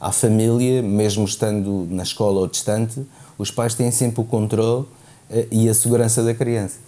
à 0.00 0.12
família, 0.12 0.82
mesmo 0.82 1.24
estando 1.24 1.86
na 1.90 2.02
escola 2.02 2.40
ou 2.40 2.46
distante, 2.46 3.06
os 3.38 3.50
pais 3.50 3.74
têm 3.74 3.90
sempre 3.90 4.20
o 4.20 4.24
controle 4.24 4.82
uh, 4.82 5.46
e 5.50 5.68
a 5.68 5.74
segurança 5.74 6.22
da 6.22 6.34
criança. 6.34 6.78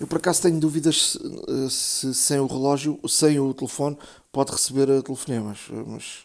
Eu 0.00 0.06
por 0.06 0.16
acaso 0.16 0.40
tenho 0.40 0.58
dúvidas 0.58 1.12
se, 1.68 1.70
se, 1.70 2.14
sem 2.14 2.40
o 2.40 2.46
relógio, 2.46 2.98
sem 3.06 3.38
o 3.38 3.52
telefone, 3.52 3.98
pode 4.32 4.50
receber 4.50 4.86
telefonemas, 5.02 5.58
mas 5.86 6.20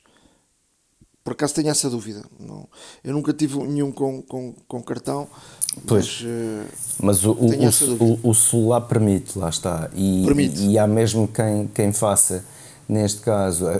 por 1.21 1.34
acaso 1.34 1.55
tenho 1.55 1.67
essa 1.67 1.89
dúvida. 1.89 2.23
Não, 2.39 2.69
eu 3.03 3.11
nunca 3.11 3.34
tive 3.34 3.57
nenhum 3.63 3.91
com, 3.91 4.21
com, 4.21 4.53
com 4.65 4.82
cartão. 4.82 5.28
Pois, 5.86 6.23
mas, 6.97 7.21
mas 7.21 7.26
o, 7.26 7.32
o, 7.32 8.13
o, 8.23 8.30
o, 8.30 8.34
celular 8.34 8.80
permite, 8.82 9.38
lá 9.38 9.49
está. 9.49 9.89
E, 9.93 10.23
permite. 10.23 10.61
e, 10.61 10.80
há 10.80 10.88
mesmo 10.88 11.28
quem, 11.28 11.67
quem 11.67 11.91
faça, 11.91 12.45
neste 12.88 13.19
caso, 13.19 13.67
a, 13.67 13.71
a, 13.71 13.76
a, 13.76 13.80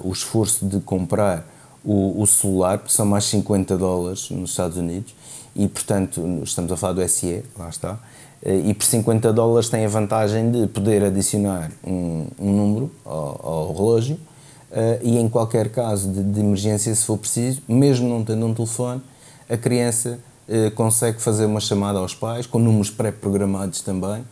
o 0.00 0.12
esforço 0.14 0.64
de 0.64 0.80
comprar 0.80 1.46
o, 1.84 2.22
o 2.22 2.26
celular, 2.26 2.82
são 2.88 3.04
mais 3.04 3.24
50 3.24 3.76
dólares 3.76 4.30
nos 4.30 4.50
Estados 4.50 4.78
Unidos, 4.78 5.14
e 5.54 5.68
portanto, 5.68 6.40
estamos 6.42 6.72
a 6.72 6.76
falar 6.76 6.94
do 6.94 7.06
SE, 7.06 7.44
lá 7.58 7.68
está 7.68 8.00
e 8.44 8.74
por 8.74 8.84
50 8.84 9.32
dólares 9.32 9.70
tem 9.70 9.86
a 9.86 9.88
vantagem 9.88 10.50
de 10.50 10.66
poder 10.66 11.02
adicionar 11.02 11.70
um, 11.82 12.26
um 12.38 12.52
número 12.52 12.90
ao, 13.04 13.40
ao 13.42 13.74
relógio 13.74 14.16
uh, 14.16 14.98
e 15.02 15.18
em 15.18 15.28
qualquer 15.28 15.70
caso 15.70 16.10
de, 16.10 16.22
de, 16.22 16.40
emergência, 16.40 16.94
se 16.94 17.06
for 17.06 17.16
preciso, 17.16 17.62
mesmo 17.66 18.06
não 18.08 18.22
tendo 18.22 18.44
um 18.44 18.52
telefone, 18.52 19.00
a 19.48 19.56
criança 19.56 20.18
uh, 20.48 20.70
consegue 20.72 21.22
fazer 21.22 21.46
uma 21.46 21.60
chamada 21.60 21.98
aos 21.98 22.14
pais, 22.14 22.46
com 22.46 22.58
números 22.58 22.90
pré-programados 22.90 23.80
também, 23.80 24.24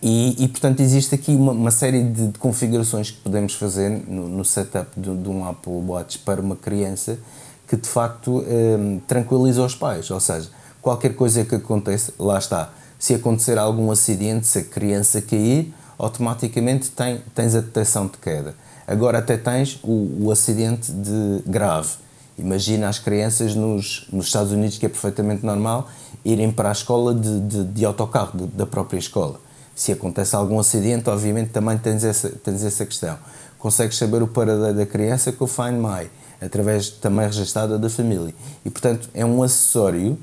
e, 0.00 0.44
e, 0.44 0.46
portanto 0.46 0.78
existe 0.78 1.12
aqui 1.12 1.34
uma, 1.34 1.50
uma 1.50 1.72
série 1.72 2.04
de, 2.04 2.28
de, 2.28 2.38
configurações 2.38 3.10
que 3.10 3.18
podemos 3.18 3.54
fazer 3.54 3.90
no, 4.06 4.28
no 4.28 4.44
setup 4.44 4.88
de, 4.96 5.16
de, 5.16 5.28
um 5.28 5.44
Apple 5.44 5.72
Watch 5.72 6.20
para 6.20 6.40
uma 6.40 6.54
criança 6.54 7.18
que 7.66 7.76
de 7.76 7.88
facto 7.88 8.44
um, 8.46 9.00
tranquiliza 9.08 9.60
os 9.64 9.74
pais, 9.74 10.08
ou 10.12 10.20
seja, 10.20 10.48
qualquer 10.80 11.16
coisa 11.16 11.44
que 11.44 11.56
aconteça, 11.56 12.14
lá 12.16 12.38
está, 12.38 12.72
se 12.98 13.14
acontecer 13.14 13.58
algum 13.58 13.90
acidente, 13.90 14.46
se 14.46 14.58
a 14.58 14.64
criança 14.64 15.22
cair, 15.22 15.72
automaticamente 15.96 16.90
tem, 16.90 17.20
tens 17.34 17.54
a 17.54 17.60
detecção 17.60 18.06
de 18.06 18.18
queda. 18.18 18.54
Agora 18.86 19.18
até 19.18 19.36
tens 19.36 19.78
o, 19.82 20.24
o 20.26 20.30
acidente 20.30 20.90
de 20.90 21.42
grave. 21.46 21.90
Imagina 22.38 22.88
as 22.88 22.98
crianças 22.98 23.54
nos, 23.54 24.06
nos 24.12 24.26
Estados 24.26 24.52
Unidos, 24.52 24.78
que 24.78 24.86
é 24.86 24.88
perfeitamente 24.88 25.44
normal, 25.44 25.88
irem 26.24 26.50
para 26.50 26.68
a 26.68 26.72
escola 26.72 27.14
de, 27.14 27.40
de, 27.40 27.64
de 27.64 27.84
autocarro, 27.84 28.38
de, 28.38 28.46
da 28.46 28.66
própria 28.66 28.98
escola. 28.98 29.40
Se 29.74 29.92
acontece 29.92 30.34
algum 30.34 30.58
acidente, 30.58 31.08
obviamente 31.10 31.50
também 31.50 31.76
tens 31.78 32.04
essa, 32.04 32.30
tens 32.30 32.64
essa 32.64 32.86
questão. 32.86 33.18
Consegues 33.58 33.96
saber 33.96 34.22
o 34.22 34.28
paradeiro 34.28 34.74
da 34.74 34.86
criança 34.86 35.32
com 35.32 35.44
o 35.44 35.48
Find 35.48 35.74
My, 35.74 36.08
através 36.40 36.90
também 36.90 37.26
registada 37.26 37.78
da 37.78 37.90
família. 37.90 38.34
E, 38.64 38.70
portanto, 38.70 39.08
é 39.12 39.24
um 39.24 39.42
acessório 39.42 40.16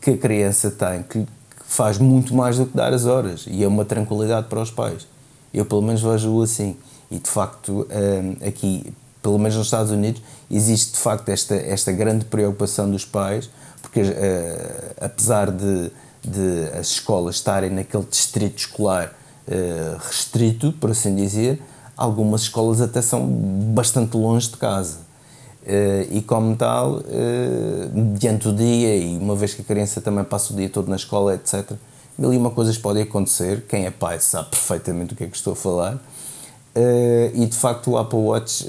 que 0.00 0.10
a 0.10 0.16
criança 0.16 0.70
tem, 0.70 1.02
que, 1.02 1.26
faz 1.68 1.98
muito 1.98 2.34
mais 2.34 2.56
do 2.56 2.64
que 2.64 2.74
dar 2.74 2.94
as 2.94 3.04
horas 3.04 3.44
e 3.46 3.62
é 3.62 3.68
uma 3.68 3.84
tranquilidade 3.84 4.48
para 4.48 4.60
os 4.60 4.70
pais. 4.70 5.06
Eu, 5.52 5.66
pelo 5.66 5.82
menos, 5.82 6.00
vejo-o 6.00 6.42
assim. 6.42 6.74
E, 7.10 7.18
de 7.18 7.28
facto, 7.28 7.86
hum, 7.90 8.36
aqui, 8.46 8.92
pelo 9.22 9.38
menos 9.38 9.54
nos 9.54 9.66
Estados 9.66 9.92
Unidos, 9.92 10.22
existe, 10.50 10.94
de 10.94 10.98
facto, 10.98 11.28
esta, 11.28 11.54
esta 11.54 11.92
grande 11.92 12.24
preocupação 12.24 12.90
dos 12.90 13.04
pais, 13.04 13.50
porque, 13.82 14.00
uh, 14.00 14.94
apesar 15.00 15.50
de, 15.50 15.90
de 16.24 16.70
as 16.78 16.88
escolas 16.88 17.36
estarem 17.36 17.70
naquele 17.70 18.04
distrito 18.04 18.58
escolar 18.58 19.14
uh, 19.46 19.98
restrito, 20.06 20.72
por 20.72 20.90
assim 20.90 21.14
dizer, 21.14 21.62
algumas 21.96 22.42
escolas 22.42 22.80
até 22.80 23.02
são 23.02 23.26
bastante 23.26 24.16
longe 24.16 24.48
de 24.48 24.56
casa. 24.56 25.07
Uh, 25.68 26.08
e 26.10 26.22
como 26.22 26.56
tal, 26.56 26.94
uh, 26.94 27.02
diante 28.14 28.44
do 28.44 28.54
dia, 28.54 28.96
e 28.96 29.18
uma 29.18 29.36
vez 29.36 29.52
que 29.52 29.60
a 29.60 29.64
criança 29.64 30.00
também 30.00 30.24
passa 30.24 30.54
o 30.54 30.56
dia 30.56 30.70
todo 30.70 30.88
na 30.88 30.96
escola, 30.96 31.34
etc., 31.34 31.72
mil 32.16 32.32
e 32.32 32.38
uma 32.38 32.50
coisas 32.50 32.78
podem 32.78 33.02
acontecer. 33.02 33.66
Quem 33.68 33.84
é 33.84 33.90
pai 33.90 34.18
sabe 34.18 34.48
perfeitamente 34.48 35.12
o 35.12 35.16
que 35.16 35.24
é 35.24 35.26
que 35.26 35.36
estou 35.36 35.52
a 35.52 35.56
falar. 35.56 35.96
Uh, 35.96 37.30
e 37.34 37.44
de 37.44 37.54
facto, 37.54 37.90
o 37.90 37.98
Apple 37.98 38.18
Watch 38.18 38.64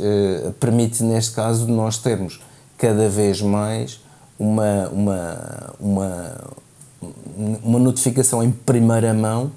permite, 0.60 1.02
neste 1.02 1.32
caso, 1.32 1.68
nós 1.68 1.98
termos 1.98 2.42
cada 2.78 3.08
vez 3.08 3.42
mais 3.42 4.02
uma, 4.38 4.90
uma, 4.90 5.76
uma, 5.80 6.36
uma 7.64 7.80
notificação 7.80 8.44
em 8.44 8.52
primeira 8.52 9.14
mão 9.14 9.52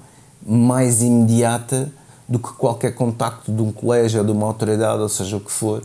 mais 0.45 1.01
imediata 1.01 1.91
do 2.27 2.39
que 2.39 2.53
qualquer 2.53 2.95
contacto 2.95 3.51
de 3.51 3.61
um 3.61 3.71
colégio 3.71 4.21
ou 4.21 4.25
de 4.25 4.31
uma 4.31 4.45
autoridade, 4.45 5.01
ou 5.01 5.09
seja 5.09 5.35
o 5.35 5.41
que 5.41 5.51
for, 5.51 5.83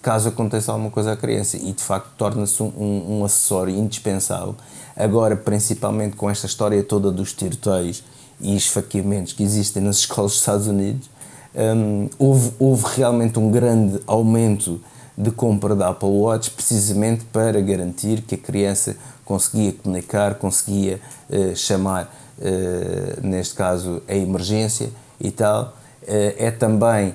caso 0.00 0.28
aconteça 0.28 0.72
alguma 0.72 0.90
coisa 0.90 1.12
à 1.12 1.16
criança 1.16 1.56
e 1.56 1.72
de 1.72 1.82
facto 1.82 2.10
torna-se 2.16 2.62
um, 2.62 3.18
um, 3.18 3.24
acessório 3.24 3.74
indispensável. 3.74 4.54
Agora, 4.96 5.36
principalmente 5.36 6.16
com 6.16 6.30
esta 6.30 6.46
história 6.46 6.82
toda 6.82 7.10
dos 7.10 7.32
tiroteios 7.32 8.02
e 8.40 8.56
esfaqueamentos 8.56 9.32
que 9.32 9.42
existem 9.42 9.82
nas 9.82 9.98
escolas 10.00 10.32
dos 10.32 10.40
Estados 10.40 10.66
Unidos, 10.66 11.10
um, 11.54 12.08
houve, 12.18 12.52
houve 12.58 12.84
realmente 12.96 13.38
um 13.38 13.50
grande 13.50 14.00
aumento 14.06 14.80
de 15.16 15.30
compra 15.32 15.74
da 15.74 15.88
Apple 15.88 16.08
Watch 16.08 16.50
precisamente 16.52 17.24
para 17.32 17.60
garantir 17.60 18.22
que 18.22 18.36
a 18.36 18.38
criança 18.38 18.96
conseguia 19.24 19.72
comunicar, 19.72 20.36
conseguia 20.36 21.00
uh, 21.28 21.56
chamar, 21.56 22.14
uh, 22.38 23.26
neste 23.26 23.54
caso, 23.54 24.00
a 24.06 24.14
emergência 24.14 24.90
e 25.20 25.30
tal. 25.30 25.76
Uh, 26.02 26.34
é 26.38 26.50
também 26.50 27.14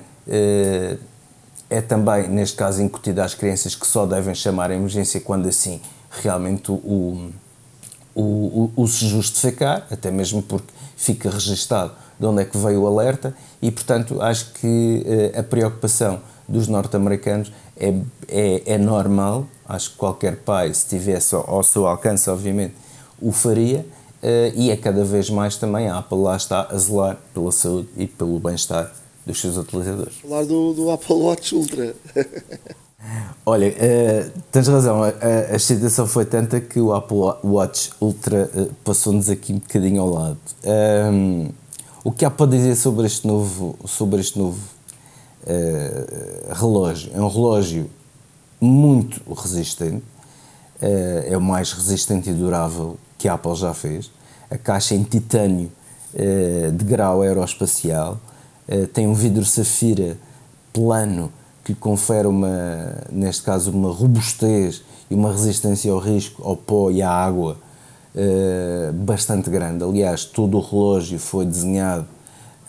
é 1.74 1.80
também, 1.80 2.28
neste 2.28 2.56
caso, 2.56 2.80
incutido 2.80 3.20
às 3.20 3.34
crianças 3.34 3.74
que 3.74 3.86
só 3.86 4.06
devem 4.06 4.34
chamar 4.34 4.70
a 4.70 4.74
emergência 4.74 5.20
quando 5.20 5.48
assim 5.48 5.80
realmente 6.22 6.70
o, 6.70 6.74
o, 8.14 8.22
o, 8.22 8.70
o 8.76 8.86
se 8.86 9.08
justificar, 9.08 9.84
até 9.90 10.08
mesmo 10.10 10.40
porque 10.40 10.72
fica 10.96 11.28
registado 11.28 11.92
de 12.18 12.26
onde 12.26 12.42
é 12.42 12.44
que 12.44 12.56
veio 12.56 12.82
o 12.82 12.86
alerta 12.86 13.34
e, 13.60 13.72
portanto, 13.72 14.22
acho 14.22 14.52
que 14.52 15.04
uh, 15.36 15.40
a 15.40 15.42
preocupação 15.42 16.20
dos 16.48 16.68
norte-americanos 16.68 17.52
é, 17.76 17.92
é, 18.28 18.74
é, 18.74 18.78
normal. 18.78 19.46
Acho 19.68 19.90
que 19.90 19.96
qualquer 19.96 20.36
pai, 20.36 20.72
se 20.72 20.86
tivesse 20.86 21.34
ao, 21.34 21.62
seu 21.64 21.88
alcance, 21.88 22.30
obviamente, 22.30 22.74
o 23.20 23.32
faria. 23.32 23.84
Uh, 24.22 24.54
e 24.54 24.70
é 24.70 24.76
cada 24.76 25.04
vez 25.04 25.28
mais 25.28 25.56
também 25.56 25.88
a 25.88 26.04
lá 26.12 26.36
está 26.36 26.68
a 26.70 26.78
zelar 26.78 27.18
pela 27.34 27.50
saúde 27.50 27.88
e 27.96 28.06
pelo 28.06 28.38
bem-estar 28.38 28.92
dos 29.26 29.40
seus 29.40 29.56
utilizadores. 29.56 30.14
Falar 30.16 30.44
do, 30.44 30.74
do 30.74 30.90
Apple 30.90 31.16
Watch 31.16 31.54
Ultra. 31.54 31.94
Olha, 33.44 33.68
uh, 33.68 34.40
tens 34.50 34.66
razão, 34.66 35.02
a, 35.02 35.08
a, 35.52 35.56
excitação 35.56 36.06
foi 36.06 36.24
tanta 36.24 36.60
que 36.60 36.80
o 36.80 36.94
Apple 36.94 37.18
Watch 37.44 37.90
Ultra 38.00 38.50
uh, 38.54 38.72
passou-nos 38.82 39.28
aqui 39.28 39.52
um 39.52 39.58
bocadinho 39.58 40.00
ao 40.00 40.08
lado. 40.08 40.38
Um, 40.64 41.50
o 42.02 42.10
que 42.10 42.24
há 42.24 42.30
para 42.30 42.50
dizer 42.50 42.74
sobre 42.74 43.06
este 43.06 43.26
novo, 43.26 43.76
sobre 43.84 44.20
este 44.20 44.38
novo 44.38 44.60
uh, 45.42 46.54
relógio? 46.54 47.12
É 47.14 47.20
um 47.20 47.28
relógio 47.28 47.90
muito 48.60 49.20
resistente, 49.34 50.04
é 50.80 51.36
o 51.36 51.40
mais 51.40 51.72
resistente 51.72 52.30
e 52.30 52.32
durável 52.32 52.96
que 53.18 53.28
a 53.28 53.34
Apple 53.34 53.54
já 53.54 53.74
fez. 53.74 54.10
A 54.50 54.56
caixa 54.56 54.94
em 54.94 55.02
titânio 55.02 55.70
de 56.74 56.84
grau 56.84 57.22
aeroespacial, 57.22 58.18
tem 58.92 59.06
um 59.06 59.14
vidro 59.14 59.44
safira 59.44 60.16
plano 60.72 61.30
que 61.64 61.74
confere 61.74 62.28
uma, 62.28 62.94
neste 63.10 63.42
caso, 63.42 63.70
uma 63.70 63.90
robustez 63.90 64.82
e 65.10 65.14
uma 65.14 65.32
resistência 65.32 65.90
ao 65.90 65.98
risco, 65.98 66.42
ao 66.46 66.56
pó 66.56 66.90
e 66.90 67.00
à 67.00 67.10
água 67.10 67.56
uh, 68.14 68.92
bastante 68.92 69.48
grande. 69.48 69.82
Aliás, 69.82 70.24
todo 70.24 70.58
o 70.58 70.60
relógio 70.60 71.18
foi 71.18 71.46
desenhado 71.46 72.06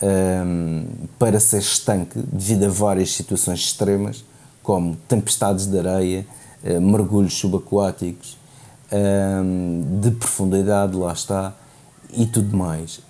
ehm, 0.01 0.85
para 1.19 1.39
ser 1.39 1.59
estanque 1.59 2.19
devido 2.19 2.63
a 2.65 2.69
várias 2.69 3.11
situações 3.11 3.59
extremas, 3.59 4.23
como 4.63 4.95
tempestades 5.07 5.65
de 5.65 5.77
areia, 5.77 6.25
uh, 6.63 6.79
mergulhos 6.79 7.33
subaquáticos, 7.33 8.37
ehm, 8.91 9.99
de 9.99 10.11
profundidade, 10.11 10.95
lá 10.95 11.11
está, 11.11 11.53
e 12.13 12.25
tudo 12.25 12.55
mais. 12.55 13.01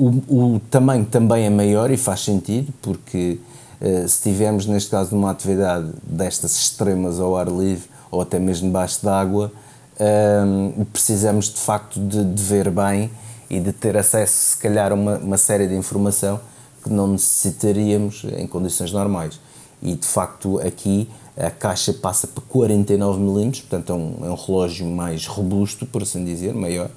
Uh, 0.00 0.24
o, 0.28 0.54
o 0.56 0.60
tamanho 0.70 1.04
também 1.04 1.44
é 1.44 1.50
maior 1.50 1.90
e 1.90 1.96
faz 1.96 2.20
sentido, 2.20 2.72
porque 2.80 3.38
eh, 3.80 4.06
se 4.06 4.22
tivermos, 4.22 4.66
neste 4.66 4.90
caso, 4.90 5.14
numa 5.14 5.30
atividade 5.30 5.90
destas 6.02 6.54
extremas 6.56 7.18
ao 7.18 7.36
ar 7.36 7.48
livre 7.48 7.88
ou 8.10 8.20
até 8.20 8.38
mesmo 8.38 8.68
debaixo 8.68 9.02
d'água, 9.04 9.50
ehm, 9.98 10.84
precisamos 10.92 11.46
de 11.46 11.60
facto 11.60 11.98
de, 11.98 12.22
de, 12.24 12.42
ver 12.42 12.70
bem 12.70 13.10
e 13.48 13.58
de 13.58 13.72
ter 13.72 13.96
acesso, 13.96 14.52
se 14.52 14.56
calhar, 14.58 14.92
a 14.92 14.94
uma, 14.94 15.16
uma 15.16 15.36
série 15.38 15.66
de 15.66 15.74
informação 15.74 16.40
que 16.82 16.90
não 16.90 17.06
necessitaríamos 17.06 18.24
em 18.36 18.46
condições 18.46 18.92
normais. 18.92 19.40
E 19.82 19.94
de 19.94 20.06
facto, 20.06 20.60
aqui 20.60 21.08
a 21.36 21.50
caixa 21.50 21.94
passa 21.94 22.26
para 22.26 22.42
49 22.48 23.18
mm, 23.18 23.50
portanto 23.62 23.92
é 23.92 23.94
um, 23.94 24.26
é 24.26 24.30
um 24.30 24.34
relógio 24.34 24.86
mais 24.86 25.26
robusto, 25.26 25.86
por 25.86 26.02
assim 26.02 26.22
dizer, 26.22 26.54
maior. 26.54 26.90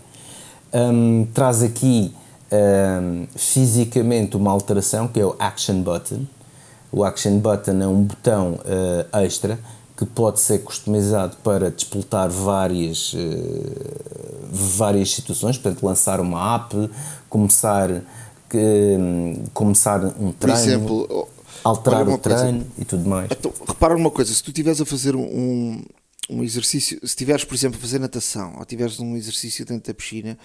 Um, 0.74 1.26
traz 1.34 1.64
aqui 1.64 2.14
um, 2.54 3.28
fisicamente 3.36 4.38
uma 4.38 4.52
alteração 4.52 5.08
que 5.08 5.20
é 5.20 5.26
o 5.26 5.36
Action 5.40 5.82
Button, 5.82 6.26
o 6.92 7.04
Action 7.04 7.40
Button 7.40 7.82
é 7.82 7.88
um 7.88 8.04
botão 8.04 8.60
uh, 8.60 9.18
extra 9.18 9.60
que 9.98 10.06
pode 10.06 10.40
ser 10.40 10.60
customizado 10.60 11.38
para 11.44 11.72
despoltar 11.72 12.30
várias, 12.30 13.14
uh, 13.14 13.18
várias 14.52 15.12
situações, 15.12 15.58
portanto, 15.58 15.84
lançar 15.84 16.20
uma 16.20 16.56
app, 16.56 16.90
começar, 17.30 17.90
um, 18.54 19.44
começar 19.54 20.04
um 20.04 20.32
treino, 20.32 20.36
Por 20.40 20.50
exemplo, 20.50 21.28
alterar 21.64 22.08
o 22.08 22.18
treino 22.18 22.60
coisa, 22.60 22.66
e 22.78 22.86
tudo 22.86 23.10
mais. 23.10 23.30
Então, 23.32 23.52
repara 23.68 23.96
uma 23.96 24.12
coisa, 24.12 24.34
se 24.34 24.44
tu 24.44 24.50
estiveres 24.50 24.82
a 24.82 24.86
fazer 24.86 25.16
um, 25.16 25.82
um 26.30 26.44
exercício, 26.44 26.98
se 27.00 27.06
estiveres, 27.06 27.44
por 27.44 27.54
exemplo, 27.54 27.78
a 27.78 27.82
fazer 27.82 28.00
natação 28.00 28.54
ou 28.56 28.62
estiveres 28.62 29.00
um 29.00 29.16
exercício 29.16 29.66
dentro 29.66 29.92
da 29.92 29.94
piscina, 29.94 30.38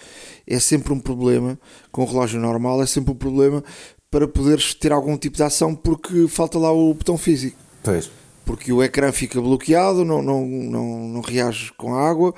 é 0.45 0.59
sempre 0.59 0.91
um 0.91 0.99
problema, 0.99 1.59
com 1.91 2.03
o 2.03 2.05
relógio 2.05 2.39
normal, 2.39 2.81
é 2.81 2.85
sempre 2.85 3.11
um 3.11 3.15
problema 3.15 3.63
para 4.11 4.27
poderes 4.27 4.73
ter 4.73 4.91
algum 4.91 5.17
tipo 5.17 5.37
de 5.37 5.43
ação 5.43 5.75
porque 5.75 6.27
falta 6.27 6.57
lá 6.57 6.71
o 6.71 6.93
botão 6.93 7.17
físico. 7.17 7.57
Pois. 7.83 8.09
Porque 8.43 8.73
o 8.73 8.83
ecrã 8.83 9.11
fica 9.11 9.39
bloqueado, 9.39 10.03
não, 10.03 10.21
não, 10.21 10.45
não, 10.45 11.07
não 11.07 11.21
reage 11.21 11.71
com 11.73 11.93
a 11.93 12.09
água 12.09 12.33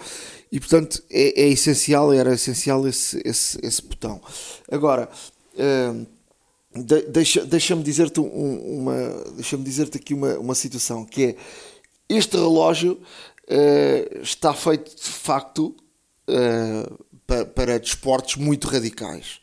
e 0.52 0.60
portanto 0.60 1.02
é, 1.10 1.44
é 1.44 1.48
essencial, 1.48 2.12
era 2.14 2.34
essencial 2.34 2.86
esse, 2.88 3.22
esse, 3.26 3.58
esse 3.64 3.82
botão. 3.82 4.22
Agora, 4.70 5.10
de, 6.76 7.02
deixa, 7.04 7.46
deixa-me 7.46 7.84
dizer-te 7.84 8.20
uma, 8.20 8.96
deixa-me 9.36 9.64
dizer-te 9.64 9.98
aqui 9.98 10.14
uma, 10.14 10.38
uma 10.38 10.56
situação 10.56 11.06
que 11.06 11.24
é 11.24 11.36
este 12.10 12.36
relógio 12.36 13.00
uh, 13.50 14.22
está 14.22 14.54
feito 14.54 14.96
de 14.96 15.10
facto 15.10 15.68
uh, 15.68 15.76
eh, 16.30 16.90
para, 17.26 17.46
para 17.46 17.80
desportos 17.80 18.36
muito 18.36 18.68
radicais. 18.68 19.40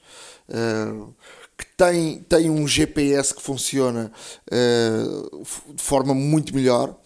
Uh, 0.48 1.14
que 1.56 1.66
tem, 1.76 2.20
tem 2.20 2.50
um 2.50 2.68
GPS 2.68 3.34
que 3.34 3.42
funciona 3.42 4.12
de 4.48 5.82
forma 5.82 6.14
muito 6.14 6.54
melhor, 6.54 6.96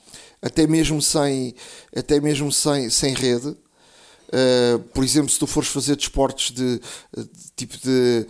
até 0.42 0.66
mesmo 0.66 1.00
sem, 1.00 1.54
até 1.96 2.20
mesmo 2.20 2.52
sem, 2.52 2.90
sem 2.90 3.14
rede. 3.14 3.56
Por 4.92 5.02
exemplo, 5.02 5.30
se 5.30 5.38
tu 5.38 5.46
fores 5.46 5.70
fazer 5.70 5.96
desportos 5.96 6.50
de, 6.50 6.78
de 6.78 7.50
tipo 7.56 7.78
de 7.78 8.26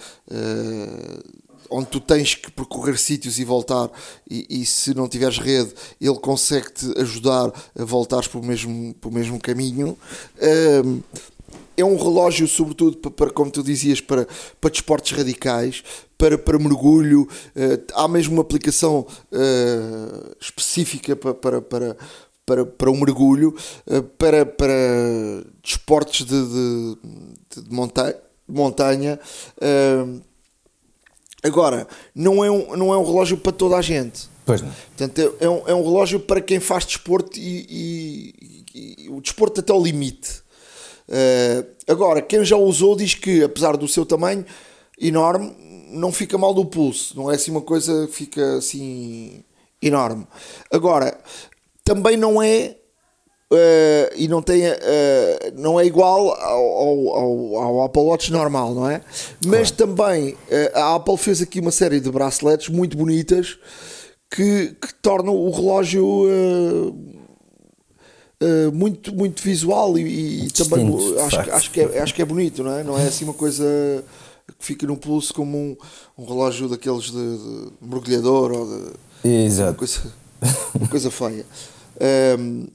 onde 1.73 1.87
tu 1.87 2.01
tens 2.01 2.35
que 2.35 2.51
percorrer 2.51 2.99
sítios 2.99 3.39
e 3.39 3.45
voltar, 3.45 3.91
e, 4.31 4.63
e 4.63 4.67
se 4.67 4.95
não 4.95 5.09
tiveres 5.09 5.39
rede, 5.39 5.73
ele 6.01 6.19
consegue-te 6.19 6.93
ajudar 7.01 7.53
a 7.79 7.85
voltares 7.85 8.29
para 8.29 8.41
o 8.41 8.45
mesmo, 8.45 8.95
para 8.95 9.09
o 9.09 9.13
mesmo 9.13 9.41
caminho. 9.41 9.97
Uh, 10.37 11.03
é 11.77 11.85
um 11.85 11.97
relógio, 11.97 12.47
sobretudo, 12.47 12.97
para, 12.99 13.11
para, 13.11 13.31
como 13.31 13.51
tu 13.51 13.63
dizias, 13.63 14.01
para, 14.01 14.27
para 14.61 14.71
desportos 14.71 15.13
radicais, 15.13 15.83
para, 16.19 16.37
para 16.37 16.59
mergulho. 16.59 17.23
Uh, 17.57 17.83
há 17.95 18.07
mesmo 18.07 18.35
uma 18.35 18.43
aplicação 18.43 19.07
uh, 19.33 20.37
específica 20.41 21.17
para, 21.17 21.35
para, 21.35 21.63
para, 21.63 21.97
para, 22.45 22.67
para 22.67 22.91
um 22.91 23.01
mergulho, 23.01 23.57
uh, 23.87 24.03
para, 24.03 24.45
para 24.45 24.75
desportos 25.63 26.27
de, 26.27 26.47
de, 26.47 27.63
de 27.63 27.75
monta 27.75 28.17
montanha. 28.47 29.19
Agora, 31.43 31.87
não 32.15 32.45
é, 32.45 32.51
um, 32.51 32.77
não 32.77 32.93
é 32.93 32.97
um 32.97 33.05
relógio 33.05 33.37
para 33.37 33.53
toda 33.53 33.77
a 33.77 33.83
gente. 33.83 34.31
Pois 34.45 34.61
não. 34.61 34.73
Portanto, 34.97 35.19
é, 35.41 35.45
é 35.45 35.49
um, 35.49 35.69
é 35.69 35.75
um 35.75 35.83
relógio 35.83 36.21
para 36.21 36.41
quem 36.41 36.61
faz 36.61 36.85
desporto 36.85 37.39
e, 37.39 37.67
e, 38.75 39.05
e, 39.05 39.09
o 39.09 39.21
desporto 39.21 39.61
até 39.61 39.73
ao 39.73 39.83
limite. 39.83 40.43
Uh, 41.09 41.67
agora, 41.87 42.23
quem 42.23 42.45
já 42.45 42.57
usou 42.57 42.97
diz 42.97 43.15
que, 43.15 43.43
apesar 43.43 43.77
do 43.77 43.87
seu 43.87 44.07
tamanho 44.07 44.45
enorme, 45.01 45.55
não 45.91 46.13
fica 46.13 46.39
mal 46.39 46.55
do 46.55 46.65
pulso, 46.65 47.17
não 47.17 47.31
é 47.31 47.35
assim 47.35 47.51
uma 47.51 47.61
coisa 47.61 48.07
que 48.07 48.15
fica 48.15 48.57
assim 48.57 49.45
enorme. 49.81 50.27
Agora, 50.71 51.19
também 51.85 52.17
não 52.17 52.43
é 52.43 52.77
Uh, 53.53 54.09
e 54.17 54.29
não 54.29 54.41
tem 54.41 54.63
uh, 54.67 54.75
não 55.59 55.79
é 55.79 55.85
igual 55.85 56.31
ao, 56.41 57.09
ao, 57.11 57.57
ao, 57.57 57.83
Apple 57.83 58.01
Watch 58.01 58.33
normal, 58.33 58.75
não 58.75 58.89
é? 58.89 59.03
Mas 59.45 59.71
claro. 59.71 59.95
também 59.95 60.31
uh, 60.31 60.37
a 60.73 60.95
Apple 60.95 61.19
fez 61.19 61.43
aqui 61.43 61.61
uma 61.61 61.71
série 61.71 62.01
de 62.01 62.11
braceletes 62.11 62.71
muito 62.71 62.97
bonitas 62.97 63.59
que, 64.31 64.75
que 64.81 64.95
tornam 65.03 65.37
o 65.37 65.51
relógio 65.51 66.97
muito, 68.73 69.15
muito 69.15 69.43
visual 69.43 69.99
e, 69.99 70.47
e 70.47 70.51
também 70.51 70.89
acho, 71.27 71.39
acho, 71.39 71.71
que 71.71 71.81
é, 71.83 72.01
acho 72.01 72.15
que 72.15 72.23
é 72.23 72.25
bonito, 72.25 72.65
não 72.65 72.79
é? 72.79 72.83
Não 72.83 72.99
é 72.99 73.07
assim 73.07 73.25
uma 73.25 73.35
coisa 73.35 73.65
que 74.59 74.65
fica 74.65 74.87
no 74.87 74.97
pulso 74.97 75.35
como 75.35 75.59
um, 75.59 75.77
um 76.17 76.25
relógio 76.25 76.71
daqueles 76.71 77.11
de, 77.11 77.13
de 77.13 77.73
mergulhador 77.83 78.51
ou 78.51 78.67
de 78.67 79.29
Exato. 79.45 79.71
Uma, 79.71 79.75
coisa, 79.75 80.01
uma 80.75 80.89
coisa 80.89 81.11
feia. 81.11 81.45
Um, 82.39 82.67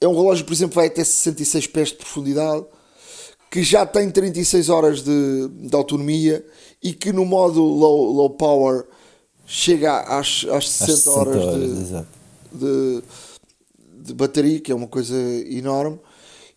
é 0.00 0.06
um 0.06 0.14
relógio, 0.14 0.44
por 0.44 0.52
exemplo, 0.52 0.76
vai 0.76 0.86
até 0.86 1.02
66 1.02 1.66
pés 1.66 1.88
de 1.88 1.96
profundidade, 1.96 2.64
que 3.50 3.62
já 3.62 3.86
tem 3.86 4.10
36 4.10 4.68
horas 4.68 5.02
de, 5.02 5.48
de 5.48 5.74
autonomia 5.74 6.44
e 6.82 6.92
que 6.92 7.12
no 7.12 7.24
modo 7.24 7.62
low, 7.62 8.12
low 8.12 8.30
power 8.30 8.86
chega 9.46 10.00
às, 10.00 10.44
às 10.50 10.68
60, 10.68 10.92
60 10.92 11.10
horas, 11.10 11.44
horas 11.44 12.06
de, 12.52 12.58
de, 12.58 13.02
de 14.04 14.14
bateria, 14.14 14.60
que 14.60 14.70
é 14.70 14.74
uma 14.74 14.86
coisa 14.86 15.16
enorme, 15.48 15.98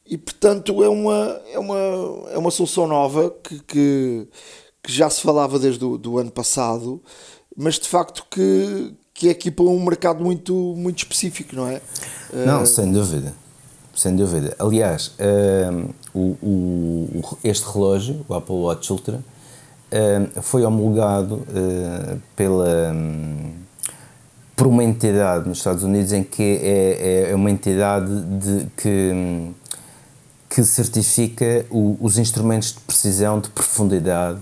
e 0.05 0.17
portanto 0.17 0.83
é 0.83 0.89
uma, 0.89 1.41
é 1.51 1.57
uma, 1.57 2.29
é 2.31 2.37
uma 2.37 2.51
solução 2.51 2.85
nova 2.85 3.33
que, 3.43 3.59
que, 3.63 4.27
que 4.83 4.91
já 4.91 5.09
se 5.09 5.21
falava 5.21 5.57
desde 5.57 5.83
o 5.85 5.97
do 5.97 6.17
ano 6.17 6.31
passado, 6.31 7.01
mas 7.55 7.79
de 7.79 7.87
facto 7.87 8.25
que, 8.29 8.93
que 9.13 9.27
é 9.27 9.31
aqui 9.31 9.51
para 9.51 9.65
um 9.65 9.83
mercado 9.83 10.23
muito, 10.23 10.53
muito 10.77 10.99
específico, 10.99 11.55
não 11.55 11.67
é? 11.67 11.81
Não, 12.33 12.63
uh, 12.63 12.67
sem 12.67 12.91
dúvida. 12.91 13.33
sem 13.95 14.15
dúvida. 14.15 14.55
Aliás, 14.57 15.13
o, 16.13 16.35
o, 16.41 17.37
este 17.43 17.65
relógio, 17.71 18.25
o 18.27 18.33
Apple 18.33 18.55
Watch 18.55 18.91
Ultra, 18.91 19.19
foi 20.41 20.63
homologado 20.63 21.45
pela, 22.35 22.93
por 24.55 24.67
uma 24.67 24.83
entidade 24.83 25.49
nos 25.49 25.57
Estados 25.57 25.83
Unidos 25.83 26.13
em 26.13 26.23
que 26.23 26.43
é, 26.61 27.25
é, 27.27 27.31
é 27.31 27.35
uma 27.35 27.49
entidade 27.49 28.21
de, 28.21 28.67
que, 28.77 29.51
que 30.47 30.63
certifica 30.63 31.65
o, 31.69 31.97
os 31.99 32.17
instrumentos 32.17 32.73
de 32.73 32.79
precisão, 32.81 33.39
de 33.39 33.49
profundidade 33.49 34.39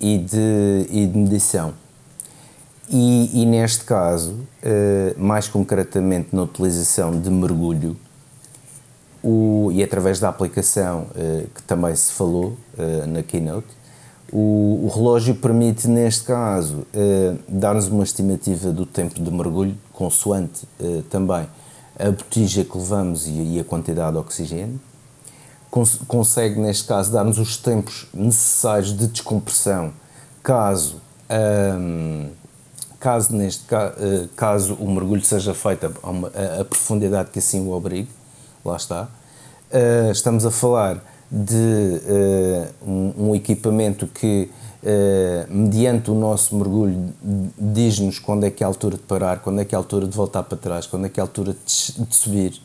e, 0.00 0.18
de, 0.18 0.86
e 0.88 1.06
de 1.06 1.18
medição. 1.18 1.74
E, 2.88 3.42
e, 3.42 3.46
neste 3.46 3.84
caso, 3.84 4.36
mais 5.16 5.48
concretamente 5.48 6.28
na 6.32 6.42
utilização 6.42 7.18
de 7.18 7.30
mergulho, 7.30 7.96
o, 9.24 9.70
e 9.72 9.82
através 9.82 10.20
da 10.20 10.28
aplicação 10.28 11.06
uh, 11.10 11.48
que 11.54 11.62
também 11.62 11.96
se 11.96 12.12
falou 12.12 12.58
uh, 12.76 13.06
na 13.06 13.22
Keynote, 13.22 13.68
o, 14.30 14.84
o, 14.84 14.90
relógio 14.94 15.34
permite, 15.34 15.88
neste 15.88 16.24
caso, 16.24 16.86
uh, 16.92 17.38
dar-nos 17.48 17.88
uma 17.88 18.04
estimativa 18.04 18.70
do 18.70 18.84
tempo 18.84 19.18
de 19.18 19.30
mergulho, 19.30 19.74
consoante 19.92 20.66
também 21.08 21.46
a 21.98 22.10
botija 22.10 22.64
que 22.64 22.76
levamos 22.76 23.26
e, 23.26 23.54
e 23.54 23.60
a 23.60 23.64
quantidade 23.64 24.12
de 24.12 24.18
oxigênio. 24.18 24.80
Cons 25.70 25.98
consegue, 26.06 26.60
neste 26.60 26.84
caso, 26.84 27.10
dar-nos 27.12 27.38
os 27.38 27.56
tempos 27.56 28.08
necessários 28.12 28.96
de 28.96 29.06
descompressão, 29.06 29.92
caso, 30.42 31.00
um, 31.78 32.28
caso, 33.04 33.36
neste 33.36 33.64
ca 33.64 33.92
caso 34.34 34.74
o 34.74 34.90
mergulho 34.90 35.22
seja 35.22 35.52
feito 35.52 35.84
a, 35.84 36.60
a, 36.60 36.64
profundidade 36.64 37.30
que 37.30 37.38
assim 37.38 37.60
o 37.60 37.72
obrigue 37.72 38.08
lá 38.64 38.76
está. 38.76 39.08
Uh, 39.70 40.10
estamos 40.10 40.46
a 40.46 40.50
falar 40.50 41.04
de 41.30 41.54
uh, 41.54 42.90
um, 42.90 43.28
um, 43.28 43.34
equipamento 43.34 44.06
que, 44.06 44.50
uh, 44.82 45.52
mediante 45.52 46.10
o 46.10 46.14
nosso 46.14 46.56
mergulho, 46.56 47.12
diz-nos 47.58 48.18
quando 48.18 48.44
é 48.44 48.50
que 48.50 48.62
é 48.62 48.64
a 48.64 48.68
altura 48.68 48.96
de 48.96 49.02
parar, 49.02 49.40
quando 49.40 49.60
é 49.60 49.64
que 49.64 49.74
é 49.74 49.76
a 49.76 49.78
altura 49.78 50.06
de 50.06 50.16
voltar 50.16 50.42
para 50.44 50.56
trás, 50.56 50.86
quando 50.86 51.06
é 51.06 51.08
que 51.08 51.20
é 51.20 51.22
a 51.22 51.24
altura 51.24 51.52
de, 51.52 52.04
de 52.04 52.14
subir, 52.14 52.60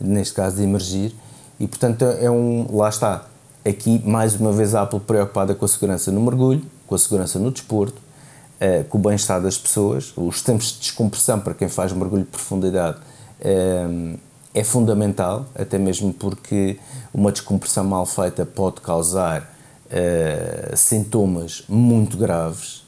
neste 0.00 0.34
caso 0.34 0.56
de 0.56 0.62
emergir, 0.62 1.14
e 1.60 1.66
portanto 1.66 2.04
é 2.04 2.30
um. 2.30 2.66
Lá 2.74 2.88
está. 2.88 3.26
Aqui, 3.64 4.00
mais 4.04 4.36
uma 4.36 4.52
vez, 4.52 4.76
a 4.76 4.82
Apple 4.82 5.00
preocupada 5.00 5.52
com 5.52 5.64
a 5.64 5.68
segurança 5.68 6.12
no 6.12 6.20
mergulho, 6.20 6.62
com 6.86 6.94
a 6.94 6.98
segurança 6.98 7.38
no 7.38 7.50
desporto, 7.50 8.00
com 8.88 8.98
o 8.98 9.00
bem-estar 9.00 9.40
das 9.40 9.58
pessoas, 9.58 10.12
os 10.16 10.40
tempos 10.40 10.72
de 10.72 10.78
descompressão 10.80 11.40
para 11.40 11.54
quem 11.54 11.68
faz 11.68 11.92
mergulho 11.92 12.24
de 12.24 12.30
profundidade 12.30 12.98
é 14.54 14.64
fundamental, 14.64 15.44
até 15.54 15.78
mesmo 15.78 16.14
porque 16.14 16.78
uma 17.12 17.30
descompressão 17.30 17.84
mal 17.84 18.06
feita 18.06 18.46
pode 18.46 18.80
causar 18.80 19.42
uh, 19.42 20.74
sintomas 20.74 21.64
muito 21.68 22.16
graves 22.16 22.84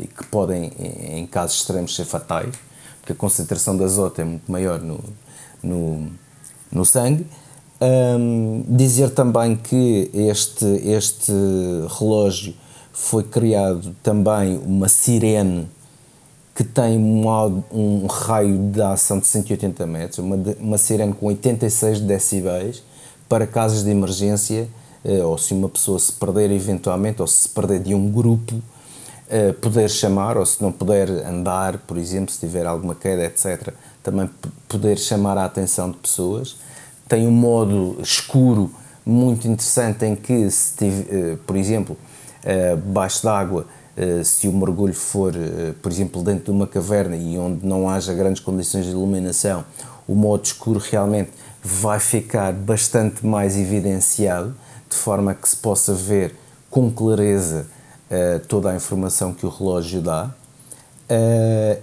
e 0.00 0.06
que 0.06 0.24
podem, 0.26 0.70
em 0.78 1.26
casos 1.26 1.56
extremos, 1.56 1.96
ser 1.96 2.04
fatais, 2.04 2.54
porque 3.00 3.12
a 3.12 3.16
concentração 3.16 3.76
de 3.76 3.82
azoto 3.82 4.20
é 4.20 4.24
muito 4.24 4.50
maior 4.50 4.80
no, 4.80 5.02
no, 5.60 6.10
no 6.70 6.84
sangue. 6.84 7.26
Um, 7.82 8.62
dizer 8.68 9.10
também 9.10 9.56
que 9.56 10.10
este, 10.12 10.66
este 10.84 11.32
relógio 11.98 12.54
foi 13.00 13.24
criado 13.24 13.96
também 14.02 14.58
uma 14.58 14.88
sirene 14.88 15.68
que 16.54 16.62
tem 16.62 16.98
um, 16.98 17.26
um, 17.72 18.06
raio 18.06 18.58
de 18.70 18.82
ação 18.82 19.18
de 19.18 19.26
180 19.26 19.86
metros, 19.86 20.18
uma, 20.18 20.36
uma 20.60 20.76
sirene 20.76 21.14
com 21.14 21.26
86 21.26 22.00
decibéis 22.00 22.82
para 23.26 23.46
casos 23.46 23.82
de 23.82 23.90
emergência, 23.90 24.68
eh, 25.02 25.24
ou 25.24 25.38
se 25.38 25.54
uma 25.54 25.68
pessoa 25.68 25.98
se 25.98 26.12
perder 26.12 26.50
eventualmente, 26.50 27.22
ou 27.22 27.26
se 27.26 27.48
perder 27.48 27.80
de 27.80 27.94
um 27.94 28.10
grupo, 28.10 28.60
eh, 29.30 29.52
poder 29.52 29.88
chamar, 29.88 30.36
ou 30.36 30.44
se 30.44 30.60
não 30.62 30.70
puder 30.70 31.08
andar, 31.08 31.78
por 31.78 31.96
exemplo, 31.96 32.30
se 32.30 32.38
tiver 32.38 32.66
alguma 32.66 32.94
queda, 32.94 33.24
etc., 33.24 33.72
também 34.02 34.28
poder 34.68 34.98
chamar 34.98 35.38
a 35.38 35.46
atenção 35.46 35.90
de 35.90 35.96
pessoas. 35.96 36.56
Tem 37.08 37.26
um 37.26 37.32
modo 37.32 37.96
escuro 38.02 38.70
muito 39.06 39.48
interessante 39.48 40.04
em 40.04 40.14
que, 40.14 40.50
se 40.50 40.84
eh, 40.84 41.38
por 41.46 41.56
exemplo, 41.56 41.96
baixo 42.86 43.22
d'água, 43.22 43.66
eh, 44.00 44.24
se 44.24 44.48
o 44.48 44.52
mergulho 44.52 44.94
for, 44.94 45.34
eh, 45.36 45.74
por 45.82 45.92
exemplo, 45.92 46.22
dentro 46.22 46.44
de 46.44 46.50
uma 46.52 46.66
caverna 46.66 47.16
e 47.16 47.38
onde 47.38 47.66
não 47.66 47.86
haja 47.86 48.14
grandes 48.14 48.40
condições 48.40 48.86
de 48.86 48.92
iluminação, 48.92 49.62
o 50.08 50.14
modo 50.14 50.44
escuro 50.44 50.80
realmente 50.80 51.30
vai 51.62 52.00
ficar 52.00 52.52
bastante 52.52 53.26
mais 53.26 53.58
evidenciado, 53.58 54.54
de 54.88 54.96
forma 54.96 55.34
que 55.34 55.46
se 55.46 55.56
possa 55.56 55.92
ver 55.92 56.34
com 56.70 56.90
clareza 56.90 57.66
toda 58.48 58.70
a 58.70 58.74
informação 58.74 59.32
que 59.32 59.46
o 59.46 59.48
relógio 59.48 60.00
dá. 60.00 60.30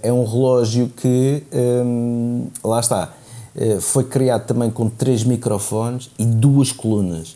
É 0.02 0.12
um 0.12 0.24
relógio 0.24 0.88
que, 0.94 1.42
um, 1.52 2.48
lá 2.62 2.80
está, 2.80 3.14
foi 3.80 4.04
criado 4.04 4.46
também 4.46 4.70
com 4.70 4.90
três 4.90 5.24
microfones 5.24 6.10
e 6.18 6.26
duas 6.26 6.70
colunas, 6.70 7.34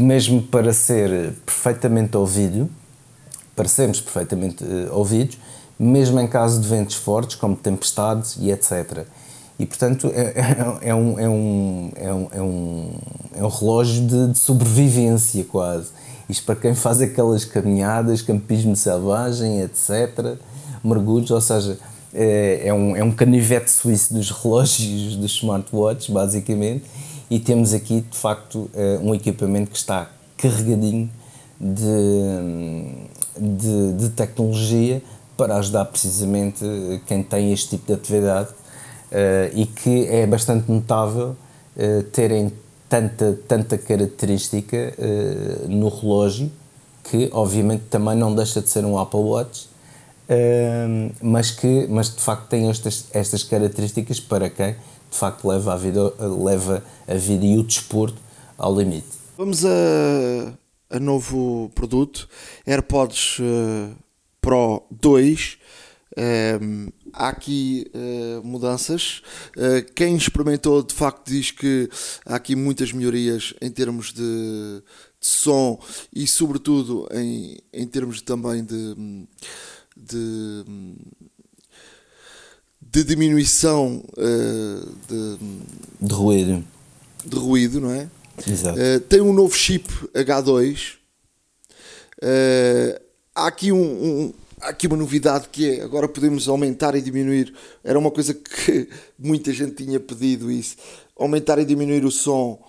mesmo 0.00 0.42
para 0.42 0.72
ser 0.72 1.32
perfeitamente 1.44 2.16
ouvido 2.16 2.70
parecemos 3.60 4.00
perfeitamente 4.00 4.64
uh, 4.64 4.96
ouvidos, 4.96 5.36
mesmo 5.78 6.18
em 6.18 6.26
caso 6.26 6.60
de 6.60 6.66
ventos 6.66 6.96
fortes, 6.96 7.36
como 7.36 7.54
tempestades 7.54 8.36
e 8.40 8.50
etc. 8.50 9.04
E, 9.58 9.66
portanto, 9.66 10.10
é, 10.14 10.32
é, 10.82 10.88
é, 10.88 10.94
um, 10.94 11.18
é, 11.18 11.28
um, 11.28 11.92
é, 11.94 12.12
um, 12.14 12.28
é, 12.32 12.42
um, 12.42 12.90
é 13.36 13.44
um 13.44 13.48
relógio 13.48 14.06
de, 14.06 14.28
de 14.28 14.38
sobrevivência 14.38 15.44
quase. 15.44 15.90
Isto 16.28 16.46
para 16.46 16.56
quem 16.56 16.74
faz 16.74 17.02
aquelas 17.02 17.44
caminhadas, 17.44 18.22
campismo 18.22 18.74
selvagem, 18.74 19.60
etc., 19.60 20.36
mergulhos, 20.82 21.30
ou 21.30 21.40
seja, 21.40 21.78
é, 22.14 22.62
é, 22.64 22.72
um, 22.72 22.96
é 22.96 23.04
um 23.04 23.12
canivete 23.12 23.70
suíço 23.70 24.14
dos 24.14 24.30
relógios 24.30 25.16
dos 25.16 25.32
smartwatches, 25.32 26.08
basicamente, 26.08 26.84
e 27.30 27.38
temos 27.38 27.72
aqui, 27.72 28.00
de 28.00 28.18
facto, 28.18 28.68
eh, 28.74 28.98
um 29.00 29.14
equipamento 29.14 29.70
que 29.70 29.76
está 29.76 30.10
carregadinho 30.36 31.08
de, 31.60 33.08
de, 33.38 33.92
de 33.92 34.08
tecnologia 34.10 35.00
para 35.36 35.56
ajudar 35.56 35.84
precisamente 35.84 36.64
quem 37.06 37.22
tem 37.22 37.52
este 37.52 37.70
tipo 37.70 37.86
de 37.86 37.92
atividade 37.92 38.48
uh, 38.50 39.54
e 39.54 39.66
que 39.66 40.06
é 40.06 40.26
bastante 40.26 40.70
notável 40.70 41.36
terem 42.12 42.52
tanta, 42.88 43.38
tanta 43.48 43.78
característica 43.78 44.92
no 45.68 45.88
relógio 45.88 46.50
que 47.04 47.30
obviamente 47.32 47.84
também 47.88 48.16
não 48.16 48.34
deixa 48.34 48.60
de 48.60 48.68
ser 48.68 48.84
um 48.84 48.98
Apple 48.98 49.20
Watch 49.20 49.68
mas 51.22 51.52
que 51.52 51.86
mas 51.88 52.14
de 52.14 52.20
facto 52.20 52.48
tem 52.48 52.68
estas, 52.68 53.06
estas 53.12 53.44
características 53.44 54.20
para 54.20 54.50
quem 54.50 54.74
de 55.10 55.16
facto 55.16 55.48
leva 55.48 55.74
a 55.74 55.76
vida, 55.76 56.14
leva 56.18 56.84
a 57.06 57.14
vida 57.14 57.44
e 57.44 57.58
o 57.58 57.62
desporto 57.62 58.16
ao 58.56 58.78
limite. 58.78 59.08
Vamos 59.36 59.64
a 59.64 60.58
a 60.90 60.98
novo 60.98 61.70
produto, 61.74 62.28
AirPods 62.66 63.38
uh, 63.38 63.96
Pro 64.40 64.82
2. 64.90 65.58
Um, 66.18 66.22
ehm, 66.22 66.88
há 67.12 67.28
aqui 67.28 67.88
uh, 67.94 68.44
mudanças. 68.44 69.22
Uh, 69.56 69.84
quem 69.94 70.16
experimentou 70.16 70.82
de 70.82 70.92
facto 70.92 71.30
diz 71.30 71.52
que 71.52 71.88
há 72.26 72.34
aqui 72.34 72.56
muitas 72.56 72.92
melhorias 72.92 73.54
em 73.60 73.70
termos 73.70 74.12
de, 74.12 74.82
de 75.20 75.26
som 75.26 75.80
e, 76.12 76.26
sobretudo, 76.26 77.06
em, 77.12 77.58
em 77.72 77.86
termos 77.86 78.20
também 78.20 78.64
de, 78.64 79.26
de, 79.96 80.64
de 82.92 83.04
diminuição 83.04 84.02
uh, 84.16 84.94
de, 85.08 85.38
de 86.00 86.12
ruído. 86.12 86.64
De 87.24 87.36
ruído, 87.36 87.80
não 87.80 87.92
é? 87.92 88.08
Exato. 88.46 88.78
Uh, 88.78 89.00
tem 89.00 89.20
um 89.20 89.32
novo 89.32 89.56
chip 89.56 89.88
H2. 90.12 90.94
Uh, 90.94 90.98
eh, 92.22 93.00
há 93.34 93.46
aqui 93.46 93.70
um, 93.70 93.80
um, 93.80 94.32
há 94.60 94.70
aqui 94.70 94.86
uma 94.86 94.96
novidade 94.96 95.48
que 95.50 95.70
é 95.70 95.82
agora 95.82 96.08
podemos 96.08 96.48
aumentar 96.48 96.96
e 96.96 97.00
diminuir. 97.00 97.54
Era 97.84 97.98
uma 97.98 98.10
coisa 98.10 98.34
que 98.34 98.88
muita 99.16 99.52
gente 99.52 99.84
tinha 99.84 100.00
pedido 100.00 100.50
isso. 100.50 100.76
Aumentar 101.16 101.58
e 101.60 101.64
diminuir 101.64 102.04
o 102.04 102.10
som 102.10 102.60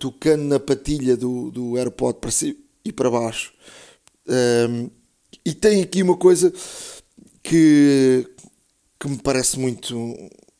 tocando 0.00 0.42
na 0.42 0.58
patilha 0.58 1.16
do, 1.16 1.52
do 1.52 1.76
AirPod 1.76 2.18
para 2.18 2.30
cima 2.32 2.56
e 2.84 2.90
para 2.90 3.08
baixo. 3.08 3.52
e 5.46 5.54
tem 5.54 5.80
aqui 5.80 6.02
uma 6.02 6.16
coisa 6.16 6.52
que, 7.40 8.26
que 8.98 9.08
me 9.08 9.18
parece 9.18 9.58
muito, 9.58 9.96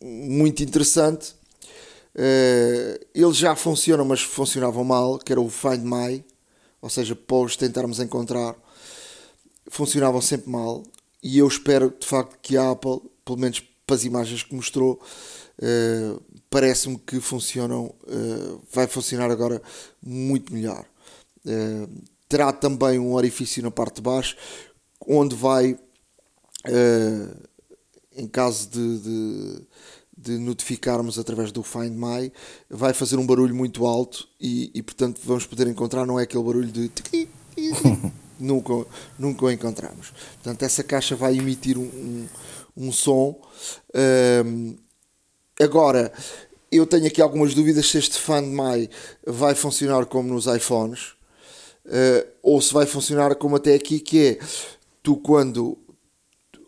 muito 0.01 0.62
interessante 0.62 1.39
Uh, 2.18 2.99
eles 3.14 3.36
já 3.36 3.55
funcionam, 3.55 4.05
mas 4.05 4.20
funcionavam 4.22 4.82
mal, 4.82 5.18
que 5.18 5.30
era 5.30 5.41
o 5.41 5.49
Find 5.49 5.84
My, 5.84 6.24
ou 6.82 6.91
seja, 6.91 7.14
pós 7.14 7.57
tentarmos 7.57 8.01
encontrar, 8.01 8.57
funcionavam 9.68 10.20
sempre 10.20 10.51
mal. 10.51 10.82
E 11.22 11.39
eu 11.39 11.47
espero 11.47 11.95
de 11.97 12.05
facto 12.05 12.36
que 12.43 12.57
a 12.57 12.72
Apple, 12.72 13.01
pelo 13.24 13.39
menos 13.39 13.62
para 13.86 13.95
as 13.95 14.05
imagens 14.05 14.43
que 14.43 14.53
mostrou, 14.53 15.01
uh, 15.61 16.22
parece-me 16.51 16.99
que 16.99 17.20
funcionam, 17.20 17.95
uh, 18.05 18.61
vai 18.72 18.89
funcionar 18.89 19.30
agora 19.30 19.62
muito 20.03 20.53
melhor. 20.53 20.84
Uh, 21.47 21.89
terá 22.28 22.53
também 22.53 22.99
um 22.99 23.12
orifício 23.12 23.62
na 23.62 23.70
parte 23.70 23.97
de 23.97 24.03
baixo, 24.03 24.36
onde 25.07 25.36
vai, 25.36 25.78
em 28.19 28.27
caso 28.27 28.69
de, 28.69 28.99
de, 28.99 29.62
de, 30.16 30.39
notificarmos 30.39 31.19
através 31.19 31.53
do 31.53 31.62
Find 31.62 31.93
My, 31.93 32.33
vai 32.69 32.93
fazer 32.93 33.16
um 33.16 33.27
barulho 33.27 33.55
muito 33.55 33.87
alto 33.87 34.29
e, 34.41 34.71
e 34.75 34.83
portanto 34.83 35.21
vamos 35.25 35.47
poder 35.47 35.66
encontrar, 35.66 36.05
não 36.05 36.19
é 36.19 36.25
aquele 36.25 36.45
barulho 36.45 36.71
de 36.71 36.91
nunca, 38.39 38.87
nunca 39.19 39.45
o 39.45 39.51
encontramos. 39.51 40.12
Portanto, 40.35 40.62
essa 40.62 40.83
caixa 40.83 41.16
vai 41.16 41.37
emitir 41.37 41.77
um, 41.77 41.83
um, 41.83 42.29
um 42.77 42.93
som. 42.93 43.41
Um, 44.45 44.77
agora, 45.61 46.12
eu 46.71 46.87
tenho 46.87 47.07
aqui 47.07 47.21
algumas 47.21 47.55
dúvidas 47.55 47.89
se 47.89 47.99
este 47.99 48.19
Find 48.19 48.47
My 48.47 48.89
vai 49.27 49.55
funcionar 49.55 50.07
como 50.07 50.33
nos 50.33 50.47
iPhones 50.47 51.12
uh, 51.87 52.29
ou 52.43 52.61
se 52.61 52.73
vai 52.73 52.87
funcionar 52.87 53.35
como 53.35 53.57
até 53.57 53.75
aqui, 53.75 54.01
que 54.01 54.27
é 54.27 54.39
tu 55.03 55.16
quando 55.16 55.79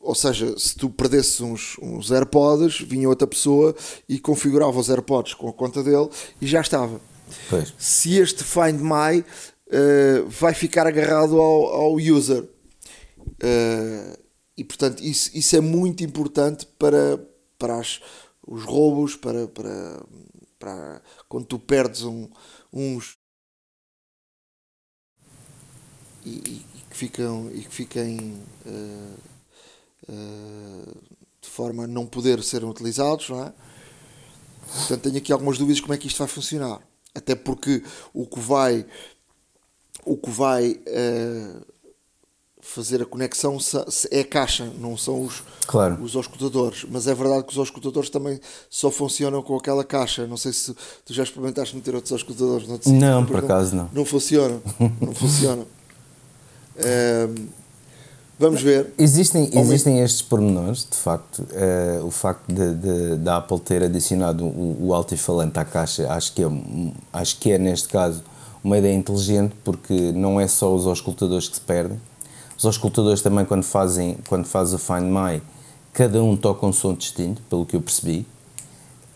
ou 0.01 0.15
seja, 0.15 0.59
se 0.59 0.75
tu 0.75 0.89
perdesses 0.89 1.41
uns, 1.41 1.77
uns 1.81 2.11
AirPods, 2.11 2.81
vinha 2.81 3.09
outra 3.09 3.27
pessoa 3.27 3.77
e 4.09 4.19
configurava 4.19 4.79
os 4.79 4.89
AirPods 4.89 5.35
com 5.35 5.49
a 5.49 5.53
conta 5.53 5.83
dele 5.83 6.09
e 6.41 6.47
já 6.47 6.61
estava. 6.61 7.01
Pois. 7.49 7.73
Se 7.79 8.17
este 8.17 8.43
Find 8.43 8.81
My 8.81 9.21
uh, 9.21 10.29
vai 10.29 10.55
ficar 10.55 10.87
agarrado 10.87 11.41
ao, 11.41 11.67
ao 11.67 11.95
user. 11.97 12.43
Uh, 12.43 14.19
e 14.57 14.65
portanto, 14.65 15.03
isso, 15.03 15.31
isso 15.35 15.55
é 15.57 15.61
muito 15.61 16.03
importante 16.03 16.67
para, 16.79 17.19
para 17.59 17.79
as, 17.79 18.01
os 18.47 18.65
roubos, 18.65 19.17
para, 19.17 19.47
para, 19.49 20.03
para 20.59 21.03
quando 21.29 21.45
tu 21.45 21.59
perdes 21.59 22.03
um, 22.03 22.29
uns 22.73 23.17
e, 26.25 26.31
e, 26.31 26.67
que 26.91 26.97
ficam 26.97 27.51
e 27.55 27.63
que 27.63 27.75
fiquem 27.75 28.39
uh, 28.67 29.30
de 30.09 31.49
forma 31.49 31.85
a 31.85 31.87
não 31.87 32.07
poder 32.07 32.43
serem 32.43 32.69
utilizados, 32.69 33.29
não 33.29 33.45
é? 33.45 33.53
Portanto, 34.73 35.03
tenho 35.03 35.17
aqui 35.17 35.33
algumas 35.33 35.59
dúvidas 35.59 35.81
como 35.81 35.95
é 35.95 35.97
que 35.97 36.07
isto 36.07 36.19
vai 36.19 36.29
funcionar. 36.29 36.81
Até 37.15 37.35
porque 37.35 37.83
o 38.15 38.27
que 38.27 38.39
vai 38.39 38.87
o 40.05 40.17
que 40.17 40.31
vai 40.31 40.71
uh, 40.73 41.67
fazer 42.61 43.03
a 43.03 43.07
conexão 43.07 43.59
é 44.11 44.21
a 44.21 44.25
caixa, 44.25 44.71
não 44.79 44.97
são 44.97 45.25
os, 45.25 45.43
claro. 45.67 46.03
os 46.03 46.15
auscultadores. 46.15 46.87
Mas 46.89 47.07
é 47.07 47.15
verdade 47.15 47.45
que 47.45 47.53
os 47.53 47.59
auscultadores 47.59 48.11
também 48.11 48.41
só 48.69 48.91
funcionam 48.91 49.43
com 49.43 49.57
aquela 49.57 49.85
caixa. 49.85 50.27
Não 50.27 50.37
sei 50.37 50.53
se 50.53 50.75
tu 51.05 51.13
já 51.13 51.23
experimentaste 51.23 51.75
meter 51.75 51.95
outros 51.95 52.13
auscultadores 52.13 52.69
no 52.69 52.77
sítio, 52.77 52.93
Não, 52.93 53.27
por 53.27 53.37
acaso 53.37 53.75
não. 53.75 53.91
Não 53.93 54.05
funcionam. 54.05 54.63
Não 55.01 55.15
funcionam. 55.15 55.67
Uh, 56.81 57.49
vamos 58.41 58.63
ver. 58.63 58.93
Existem, 58.99 59.51
existem 59.53 60.01
estes 60.01 60.23
pormenores, 60.23 60.87
de 60.91 60.97
facto. 60.97 61.41
Uh, 61.41 62.05
o 62.07 62.11
facto 62.11 62.47
da 63.19 63.37
Apple 63.37 63.61
ter 63.61 63.83
adicionado 63.83 64.45
o, 64.45 64.89
o 64.89 64.95
altifalante 64.95 65.59
à 65.59 65.65
caixa, 65.65 66.11
acho 66.11 66.33
que, 66.33 66.43
é, 66.43 66.49
acho 67.13 67.39
que 67.39 67.53
é, 67.53 67.59
neste 67.59 67.89
caso, 67.89 68.23
uma 68.65 68.79
ideia 68.79 68.95
inteligente 68.95 69.55
porque 69.63 70.13
não 70.13 70.41
é 70.41 70.49
só 70.49 70.75
os 70.75 70.87
auscultadores 70.87 71.49
que 71.49 71.57
se 71.57 71.61
perdem. 71.61 72.01
Os 72.57 72.65
auscultadores 72.65 73.23
também 73.23 73.45
quando 73.45 73.63
fazem, 73.63 74.19
quando 74.29 74.47
faz 74.47 74.73
o 74.75 74.79
Find 74.79 75.05
My, 75.05 75.43
cada 75.93 76.23
um 76.23 76.37
toca 76.37 76.67
um 76.67 76.73
som 76.73 76.95
distinto, 76.95 77.43
pelo 77.49 77.65
que 77.67 77.77
eu 77.77 77.81
percebi. 77.81 78.27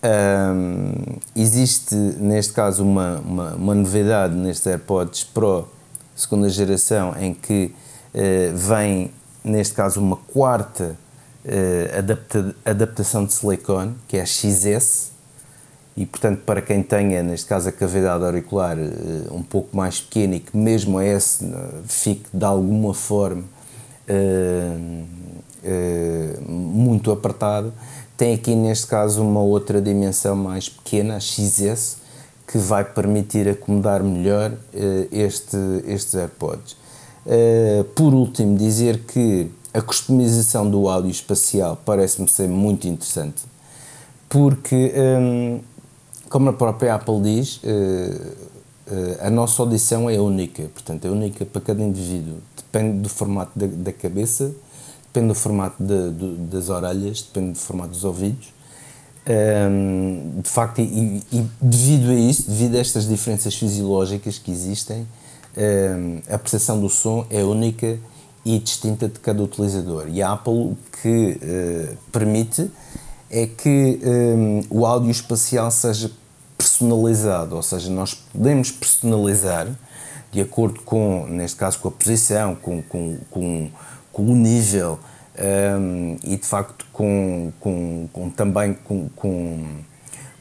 Um, 0.03 1.17
existe 1.35 1.95
neste 1.95 2.53
caso 2.53 2.83
uma, 2.83 3.19
uma, 3.21 3.55
uma, 3.55 3.75
novidade 3.75 4.35
nestes 4.35 4.67
AirPods 4.67 5.25
Pro 5.25 5.67
segunda 6.15 6.47
geração 6.51 7.15
em 7.19 7.33
que 7.33 7.75
vem 8.55 9.11
neste 9.45 9.75
caso 9.75 10.01
uma 10.01 10.17
quarta 10.17 10.97
uh, 11.45 11.99
adapta, 11.99 12.55
adaptação 12.65 13.27
de 13.27 13.35
silicone 13.35 13.95
que 14.09 14.17
é 14.17 14.23
a 14.23 14.27
XS 14.27 15.13
e 15.97 16.07
portanto 16.07 16.41
para 16.45 16.63
quem 16.63 16.83
tenha 16.83 17.23
neste 17.23 17.47
caso 17.47 17.69
a 17.69 17.73
cavidade 17.73 18.25
auricular 18.25 18.77
uh, 18.79 19.35
um 19.35 19.43
pouco 19.43 19.77
mais 19.77 20.01
pequena 20.01 20.37
e 20.37 20.41
que 20.41 20.57
mesmo 20.57 21.01
esse 21.01 21.45
uh, 21.45 21.83
fique 21.87 22.25
de 22.33 22.45
alguma 22.45 22.95
forma 22.95 23.45
muito 26.47 27.11
apertado 27.11 27.73
tem 28.19 28.35
aqui 28.35 28.55
neste 28.55 28.87
caso 28.87 29.23
uma 29.23 29.41
outra 29.41 29.81
dimensão 29.81 30.37
mais 30.37 30.69
pequena, 30.69 31.17
a 31.17 31.21
XS 31.21 31.97
que 32.47 32.59
vai 32.59 32.85
permitir 32.85 33.49
acomodar 33.49 34.03
melhor 34.03 34.53
este, 35.11 35.57
estes 35.87 36.15
AirPods 36.15 36.77
por 37.95 38.13
último 38.13 38.57
dizer 38.57 39.01
que 39.01 39.51
a 39.73 39.81
customização 39.81 40.71
do 40.71 40.89
áudio 40.89 41.11
espacial 41.11 41.79
parece-me 41.85 42.29
ser 42.29 42.49
muito 42.49 42.87
interessante 42.87 43.43
porque 44.35 44.93
um, 44.97 45.61
como 46.29 46.51
a 46.51 46.53
própria 46.53 46.97
Apple 46.97 47.23
diz, 47.23 47.59
uh, 47.59 47.61
uh, 47.63 49.27
a 49.27 49.31
nossa 49.31 49.63
audição 49.63 50.11
é 50.11 50.19
única, 50.19 50.65
portanto, 50.65 51.05
é 51.05 51.09
única 51.09 51.45
para 51.47 51.61
cada 51.61 51.81
indivíduo. 51.81 52.39
Depende 52.57 52.99
do 52.99 53.09
formato 53.09 53.53
da, 53.55 53.69
da 53.69 53.93
cabeça, 53.93 54.53
depende 55.05 55.29
do 55.29 55.37
formato 55.37 55.77
de, 55.81 56.11
das 56.51 56.69
orelhas, 56.69 57.23
depende 57.23 57.53
do 57.53 57.59
formato 57.59 57.91
dos 57.91 58.03
ouvidos. 58.03 58.53
Um, 59.25 59.31
ehm, 59.31 60.41
de 60.41 60.49
facto, 60.49 60.81
e, 60.81 61.23
e, 61.33 61.47
devido 61.61 62.11
a 62.11 62.15
isso, 62.15 62.51
devido 62.51 62.75
a 62.75 62.81
estas 62.81 63.07
diferenças 63.07 63.55
fisiológicas 63.55 64.37
que 64.37 64.51
existem, 64.51 64.99
ehm, 64.99 65.07
a 66.29 66.39
percepção 66.39 66.81
do 66.81 66.89
som 66.89 67.27
é 67.31 67.43
única 67.43 67.99
e 68.45 68.59
distinta 68.59 69.09
de 69.09 69.19
cada 69.21 69.43
utilizador. 69.43 70.09
E 70.09 70.23
a 70.23 70.33
Apple 70.33 70.53
o 70.53 70.77
que 71.01 71.39
uh, 71.41 71.97
permite 72.13 72.71
é 73.31 73.47
que 73.47 73.99
o 74.71 74.87
áudio 74.87 75.11
espacial 75.11 75.71
seja 75.71 76.11
personalizado, 76.57 77.57
ou 77.57 77.63
seja, 77.63 77.91
nós 77.91 78.15
podemos 78.15 78.71
personalizar 78.71 79.67
de 80.31 80.41
acordo 80.41 80.81
com, 80.83 81.27
neste 81.29 81.57
caso, 81.57 81.79
com 81.79 81.89
a 81.89 81.91
posição, 81.91 82.55
com, 82.57 82.83
com, 82.83 83.19
com, 83.31 83.71
com 84.13 84.23
o 84.23 84.35
nível 84.35 84.99
um, 85.39 86.17
e 86.23 86.37
de 86.37 86.47
facto 86.47 86.87
com, 86.93 87.53
com, 87.61 88.09
com 88.13 88.31
também 88.31 88.75
com, 88.75 89.09
com, 89.11 89.65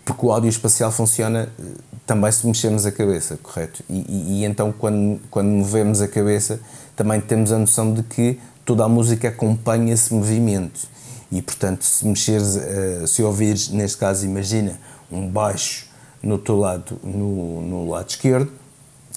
porque 0.06 0.26
o 0.26 0.32
áudio 0.32 0.50
espacial 0.50 0.92
funciona 0.92 1.50
eh, 1.60 1.64
também 2.06 2.32
se 2.32 2.46
mexermos 2.46 2.86
a 2.86 2.92
cabeça, 2.92 3.38
correto? 3.42 3.84
E, 3.90 4.06
e, 4.08 4.42
e, 4.42 4.46
então 4.46 4.72
quando, 4.72 5.20
quando 5.30 5.48
movemos 5.48 6.02
a 6.02 6.08
cabeça 6.08 6.60
também 6.96 7.20
temos 7.22 7.52
a 7.52 7.58
noção 7.58 7.94
de 7.94 8.04
que 8.04 8.40
toda 8.66 8.84
a 8.84 8.90
música 8.90 9.30
acompanha 9.30 9.94
esse 9.94 10.14
movimento 10.14 10.88
e 11.32 11.42
portanto 11.42 11.84
se 11.84 12.06
mexeres, 12.06 12.56
uh, 12.56 13.08
se 13.08 13.24
ouvires, 13.24 13.70
neste 13.70 13.98
caso 13.98 14.26
imagina 14.26 14.80
um 15.12 15.28
baixo 15.28 15.88
no 16.22 16.38
teu 16.38 16.58
lado, 16.58 16.98
no, 17.04 17.62
no 17.62 17.90
lado 17.90 18.10
esquerdo, 18.10 18.50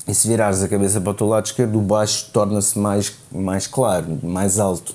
e 0.08 0.14
se 0.14 0.28
virares 0.28 0.62
a 0.62 0.68
cabeça 0.68 1.00
para 1.00 1.10
o 1.10 1.14
teu 1.14 1.26
lado 1.26 1.46
esquerdo, 1.46 1.78
o 1.78 1.82
baixo 1.82 2.30
torna-se 2.32 2.78
mais, 2.78 3.12
mais 3.30 3.66
claro, 3.66 4.18
mais 4.22 4.58
alto. 4.58 4.94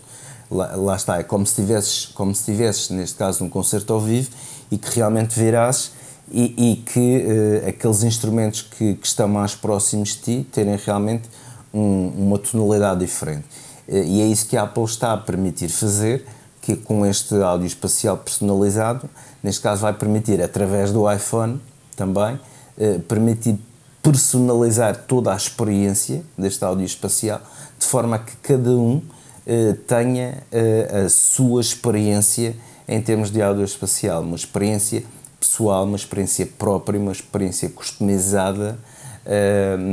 Lá, 0.50 0.76
lá, 0.76 0.96
está, 0.96 1.18
é 1.18 1.24
como 1.24 1.46
se 1.46 1.56
tivesses, 1.56 2.06
como 2.08 2.36
se 2.36 2.46
tivesses, 2.46 2.90
neste 2.90 3.18
caso, 3.18 3.44
um 3.44 3.50
concerto 3.50 3.94
ao 3.94 4.02
vivo 4.02 4.30
e 4.70 4.78
que 4.78 4.96
realmente 4.96 5.38
virasses 5.38 5.92
e, 6.32 6.72
e 6.72 6.76
que 6.78 7.26
uh, 7.26 7.70
aqueles 7.70 8.04
instrumentos 8.04 8.62
que, 8.62 8.96
que, 8.96 9.06
estão 9.06 9.28
mais 9.28 9.54
próximos 9.54 10.10
de 10.10 10.22
ti 10.22 10.48
terem 10.52 10.78
realmente 10.78 11.30
um, 11.74 12.08
uma 12.18 12.40
tonalidade 12.40 13.02
diferente. 13.02 13.46
Uh, 13.88 13.98
e 13.98 14.22
é 14.22 14.26
isso 14.26 14.48
que 14.48 14.56
a 14.56 14.64
Apple 14.64 14.84
está 14.86 15.14
a 15.14 15.18
permitir 15.18 15.68
fazer, 15.70 16.26
que 16.62 16.76
com 16.76 17.06
este 17.06 17.36
áudio 17.36 17.68
espacial 17.68 18.18
personalizado, 18.18 19.10
neste 19.44 19.62
caso 19.62 19.82
vai 19.82 19.94
permitir, 19.94 20.42
através 20.42 20.92
do 20.92 21.12
iPhone, 21.12 21.60
também, 21.96 22.40
eh, 22.78 23.00
permitir 23.08 23.60
personalizar 24.02 24.96
toda 25.08 25.34
a 25.34 25.36
experiência 25.36 26.24
deste 26.38 26.64
áudio 26.64 26.86
espacial, 26.86 27.42
de 27.80 27.86
forma 27.86 28.20
que 28.20 28.36
cada 28.38 28.70
um 28.70 29.02
tenha 29.88 30.44
a 31.06 31.10
sua 31.10 31.62
experiência 31.62 32.56
em 32.88 33.02
termos 33.02 33.32
de 33.32 33.42
áudio 33.42 33.66
espacial, 33.66 34.22
uma 34.22 34.36
experiência 34.36 35.04
pessoal, 35.42 35.86
uma 35.86 35.98
experiência 35.98 36.46
própria, 36.46 37.00
uma 37.00 37.12
experiência 37.12 37.68
customizada, 37.68 38.78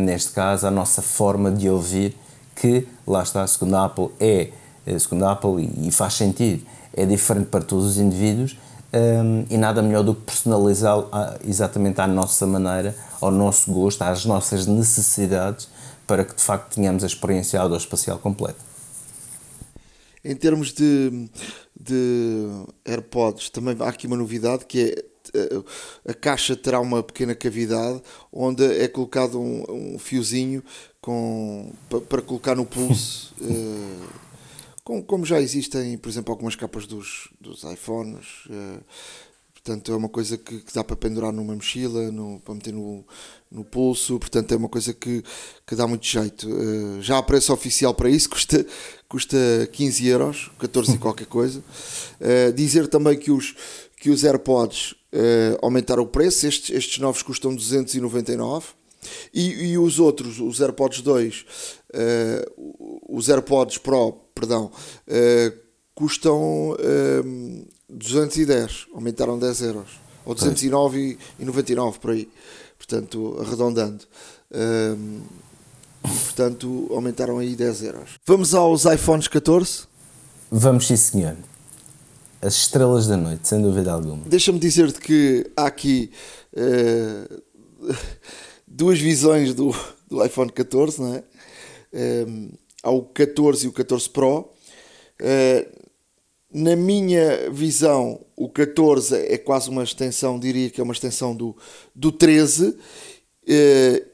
neste 0.05 0.33
caso, 0.33 0.67
a 0.67 0.71
nossa 0.71 1.01
forma 1.01 1.51
de 1.51 1.71
ouvir, 1.71 2.15
que, 2.55 2.87
lá 3.07 3.23
está, 3.23 3.47
segundo 3.47 3.75
a 3.75 3.87
Apple, 3.87 4.11
é, 4.21 4.51
segundo 4.99 5.25
a 5.25 5.33
Apple, 5.33 5.71
e 5.81 5.91
faz 5.91 6.15
sentido, 6.15 6.65
é 6.93 7.07
diferente 7.07 7.47
para 7.47 7.65
todos 7.65 7.87
os 7.87 7.97
indivíduos, 7.97 8.59
um, 8.93 9.45
e 9.51 9.57
nada 9.57 9.83
melhor 9.83 10.03
do 10.03 10.15
que 10.15 10.23
personalizá-lo 10.23 11.11
exatamente 11.47 12.01
à 12.01 12.07
nossa 12.07 12.47
maneira, 12.47 12.95
ao 13.21 13.31
nosso 13.31 13.73
gosto, 13.73 14.03
às 14.03 14.25
nossas 14.25 14.67
necessidades, 14.67 15.69
para 16.07 16.25
que 16.25 16.35
de 16.35 16.43
facto 16.43 16.75
tenhamos 16.75 17.05
a 17.05 17.07
experiência 17.07 17.61
aeroespacial 17.61 18.19
completa. 18.19 18.69
Em 20.25 20.35
termos 20.35 20.73
de, 20.73 21.29
de 21.79 22.49
AirPods 22.85 23.51
também 23.51 23.77
há 23.81 23.89
aqui 23.89 24.07
uma 24.07 24.17
novidade 24.17 24.65
que 24.67 24.81
é 24.81 24.89
eh, 24.89 25.05
a 26.07 26.15
caixa 26.15 26.57
terá 26.57 26.81
uma 26.81 27.03
pequena 27.03 27.35
cavidade 27.35 28.03
onde 28.33 28.65
é 28.65 28.89
colocado 28.89 29.41
um, 29.41 29.95
um 29.95 29.99
fiozinho 29.99 30.63
com, 31.01 31.73
para, 32.09 32.23
colocar 32.23 32.55
no 32.55 32.67
pulso. 32.67 33.35
uh, 33.41 34.29
com, 34.85 35.03
como 35.03 35.25
já 35.25 35.41
existem, 35.41 35.97
por 35.99 36.09
exemplo, 36.09 36.33
algumas 36.33 36.57
capas 36.57 36.87
dos, 36.87 37.29
dos 37.41 37.63
iPhones. 37.65 38.47
Uh, 38.47 38.83
portanto, 39.55 39.93
é 39.93 39.97
uma 39.97 40.09
coisa 40.09 40.37
que, 40.37 40.61
que, 40.61 40.75
dá 40.75 40.83
para 40.83 40.97
pendurar 40.97 41.33
numa 41.33 41.55
mochila, 41.55 42.11
no, 42.11 42.41
para 42.41 42.55
meter 42.55 42.73
no, 42.73 43.05
no 43.51 43.65
pulso. 43.65 44.19
Portanto, 44.19 44.53
é 44.53 44.57
uma 44.57 44.69
coisa 44.69 44.93
que, 44.93 45.23
que 45.67 45.75
dá 45.75 45.87
muito 45.87 46.07
jeito. 46.07 46.49
Uh, 46.49 47.03
já 47.03 47.19
há 47.19 47.23
preço 47.23 47.53
oficial 47.53 47.95
para 47.95 48.11
isso, 48.11 48.29
custa, 48.31 48.67
custa 49.09 49.37
15 49.73 50.07
euros, 50.07 50.51
14 50.59 50.95
e 50.95 50.99
qualquer 50.99 51.27
coisa. 51.27 51.63
dizer 52.55 52.89
também 52.89 53.19
que 53.19 53.31
os, 53.31 53.55
que 53.97 54.11
os 54.11 54.25
AirPods 54.25 54.95
uh, 55.13 55.59
aumentaram 55.63 56.03
o 56.03 56.07
preço, 56.07 56.47
estes, 56.47 56.75
estes 56.75 56.99
novos 56.99 57.23
custam 57.23 57.55
299 57.55 58.79
e, 59.33 59.71
e 59.71 59.79
os 59.79 59.99
outros, 59.99 60.41
os 60.41 60.61
AirPods 60.61 61.03
2, 61.03 61.41
uh, 61.41 61.45
eh, 61.93 62.47
os 63.09 63.29
AirPods 63.29 63.79
Pro, 63.79 64.13
perdão, 64.35 64.71
uh, 65.07 65.59
custam 65.95 66.71
uh, 66.71 67.67
210, 67.89 68.87
aumentaram 68.95 69.39
10 69.39 69.63
euros, 69.63 69.89
ou 70.25 70.35
209,99 70.35 71.99
por 71.99 72.11
aí, 72.11 72.29
portanto, 72.77 73.39
arredondando. 73.41 74.05
Portanto, 76.03 76.89
aumentaram 76.91 77.39
aí 77.39 77.55
10 77.55 77.83
euros. 77.83 78.11
Vamos 78.27 78.55
aos 78.55 78.85
iPhones 78.85 79.29
14? 79.29 79.87
Vamos 80.51 80.87
sim, 80.87 80.97
senhor 80.97 81.37
as 82.41 82.55
estrelas 82.55 83.07
da 83.07 83.17
noite, 83.17 83.49
sem 83.49 83.61
dúvida 83.61 83.93
alguma. 83.93 84.25
Deixa-me 84.27 84.59
dizer-te 84.59 85.01
que 85.01 85.51
há 85.57 85.67
aqui 85.67 86.11
uh, 86.53 87.43
duas 88.67 88.99
visões 88.99 89.55
do, 89.55 89.75
do 90.09 90.25
iPhone 90.25 90.51
14, 90.51 91.01
não 91.01 91.15
é? 91.15 91.25
Um, 91.93 92.51
eh, 92.53 92.59
há 92.83 92.91
o 92.91 93.03
14 93.03 93.67
e 93.67 93.69
o 93.69 93.73
14 93.73 94.09
Pro. 94.11 94.51
Uh, 95.21 95.89
na 96.53 96.77
minha 96.77 97.51
visão, 97.51 98.25
o 98.37 98.49
14 98.49 99.15
é 99.17 99.37
quase 99.37 99.69
uma 99.69 99.83
extensão, 99.83 100.39
diria 100.39 100.71
que 100.71 100.81
é 100.81 100.85
uma 100.85 100.93
extensão 100.93 101.35
do, 101.35 101.57
do 101.95 102.13
13 102.13 102.69
uh, 102.69 102.77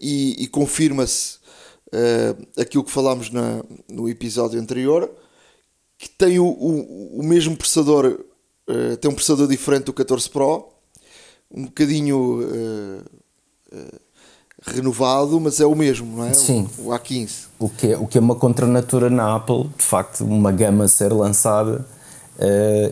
e, 0.01 0.43
e 0.43 0.47
confirma-se 0.49 1.39
uh, 1.89 2.61
aquilo 2.61 2.85
que 2.85 2.91
falámos 2.91 3.31
na, 3.31 3.63
no 3.89 4.09
episódio 4.09 4.59
anterior 4.59 5.15
que 5.99 6.09
tem 6.09 6.39
o, 6.39 6.47
o, 6.47 7.21
o 7.21 7.23
mesmo 7.23 7.57
processador, 7.57 8.21
uh, 8.69 8.97
tem 8.97 9.11
um 9.11 9.15
processador 9.15 9.47
diferente 9.49 9.85
do 9.85 9.93
14 9.93 10.29
Pro, 10.29 10.69
um 11.51 11.65
bocadinho 11.65 12.43
uh, 12.43 13.05
uh, 13.73 14.01
renovado, 14.67 15.39
mas 15.41 15.61
é 15.61 15.67
o 15.67 15.75
mesmo, 15.75 16.17
não 16.17 16.25
é? 16.25 16.33
Sim. 16.33 16.69
O, 16.79 16.89
o 16.89 16.91
A15. 16.91 17.47
O 17.59 17.69
que, 17.69 17.89
é, 17.89 17.97
o 17.97 18.07
que 18.07 18.19
é 18.19 18.21
uma 18.21 18.35
contranatura 18.35 19.09
na 19.09 19.37
Apple, 19.37 19.69
de 19.77 19.85
facto, 19.85 20.25
uma 20.25 20.51
gama 20.51 20.89
ser 20.89 21.13
lançada 21.13 21.87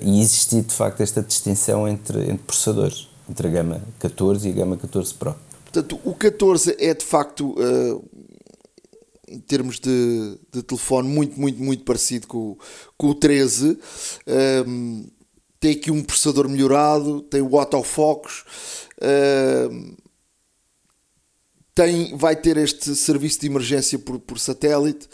e 0.02 0.20
existir 0.20 0.62
de 0.62 0.72
facto 0.72 1.00
esta 1.00 1.20
distinção 1.20 1.88
entre, 1.88 2.20
entre 2.20 2.38
processadores, 2.38 3.08
entre 3.28 3.48
a 3.48 3.50
gama 3.50 3.82
14 3.98 4.48
e 4.48 4.52
a 4.52 4.54
gama 4.54 4.76
14 4.76 5.14
Pro. 5.14 5.34
Portanto, 5.64 5.98
o 6.04 6.14
14 6.14 6.76
é 6.78 6.94
de 6.94 7.04
facto 7.04 7.56
em 9.32 9.40
termos 9.40 9.80
de, 9.80 10.38
de 10.52 10.62
telefone 10.62 11.08
muito, 11.08 11.40
muito, 11.40 11.62
muito 11.62 11.84
parecido 11.84 12.26
com, 12.26 12.56
com 12.96 13.08
o 13.08 13.14
13. 13.14 13.78
Um, 14.66 15.06
tem 15.58 15.72
aqui 15.72 15.90
um 15.90 16.02
processador 16.02 16.48
melhorado, 16.48 17.22
tem 17.22 17.40
o 17.40 17.58
autofocus, 17.58 18.44
um, 19.70 19.96
tem, 21.74 22.16
vai 22.16 22.36
ter 22.36 22.56
este 22.56 22.94
serviço 22.94 23.40
de 23.40 23.46
emergência 23.46 23.98
por, 23.98 24.18
por 24.18 24.38
satélite, 24.38 25.08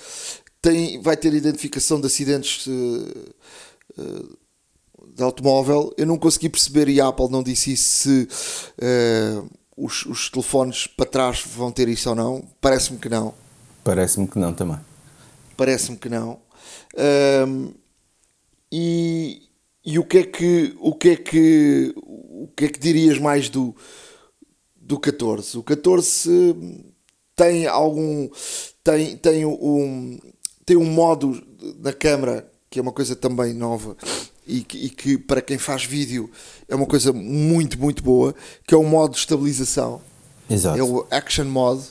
tem, 0.61 1.01
vai 1.01 1.17
ter 1.17 1.33
identificação 1.35 2.01
de 2.01 2.07
acidentes 2.07 2.67
uh, 2.67 3.35
uh, 3.99 4.39
de 5.15 5.23
automóvel. 5.23 5.93
Eu 5.97 6.07
não 6.07 6.19
consegui 6.19 6.49
perceber, 6.49 6.89
e 6.89 7.01
a 7.01 7.09
Apple 7.09 7.31
não 7.31 7.43
disse 7.43 7.73
isso, 7.75 7.85
se 7.85 8.29
uh, 8.83 9.51
os, 9.77 10.05
os 10.07 10.31
telefones 10.31 10.87
para 10.87 11.07
trás 11.07 11.43
vão 11.47 11.71
ter 11.71 11.89
isso 11.89 12.09
ou 12.09 12.17
não. 12.17 12.49
Parece-me 12.61 12.99
que 12.99 13.09
não. 13.09 13.35
Parece-me 13.85 14.27
que 14.27 14.39
não 14.39 14.53
também. 14.53 14.79
Parece-me 15.57 15.97
que 15.97 16.09
não. 16.09 16.39
Um, 17.47 17.73
e, 18.71 19.43
e 19.85 19.99
o 19.99 20.05
que 20.05 20.19
é 20.19 20.23
que 20.25 20.77
o 20.81 20.95
que 20.95 21.09
é 21.11 21.17
que 21.17 21.95
o 21.97 22.49
que 22.55 22.65
é 22.67 22.69
que 22.69 22.79
dirias 22.79 23.19
mais 23.19 23.49
do 23.49 23.75
do 24.77 24.99
14? 24.99 25.59
O 25.59 25.63
14 25.63 26.85
tem 27.35 27.67
algum 27.67 28.29
tem 28.83 29.17
tem 29.17 29.45
um 29.45 30.19
tem 30.65 30.77
um 30.77 30.85
modo 30.85 31.43
na 31.79 31.93
câmara 31.93 32.51
que 32.69 32.79
é 32.79 32.83
uma 32.83 32.93
coisa 32.93 33.17
também 33.17 33.55
nova 33.55 33.97
e 34.47 34.63
que, 34.63 34.87
e 34.87 34.91
que 34.91 35.17
para 35.17 35.41
quem 35.41 35.57
faz 35.57 35.85
vídeo 35.85 36.31
é 36.69 36.75
uma 36.75 36.87
coisa 36.87 37.13
muito 37.13 37.79
muito 37.79 38.03
boa 38.03 38.35
que 38.67 38.75
é 38.75 38.77
o 38.77 38.85
modo 38.85 39.13
de 39.13 39.19
estabilização 39.19 40.03
Exato. 40.51 40.79
é 40.79 40.83
o 40.83 41.07
action 41.11 41.45
mode 41.45 41.85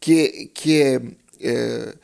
que 0.00 0.20
é, 0.20 0.46
que 0.46 0.82
é 0.82 1.02
é, 1.40 1.94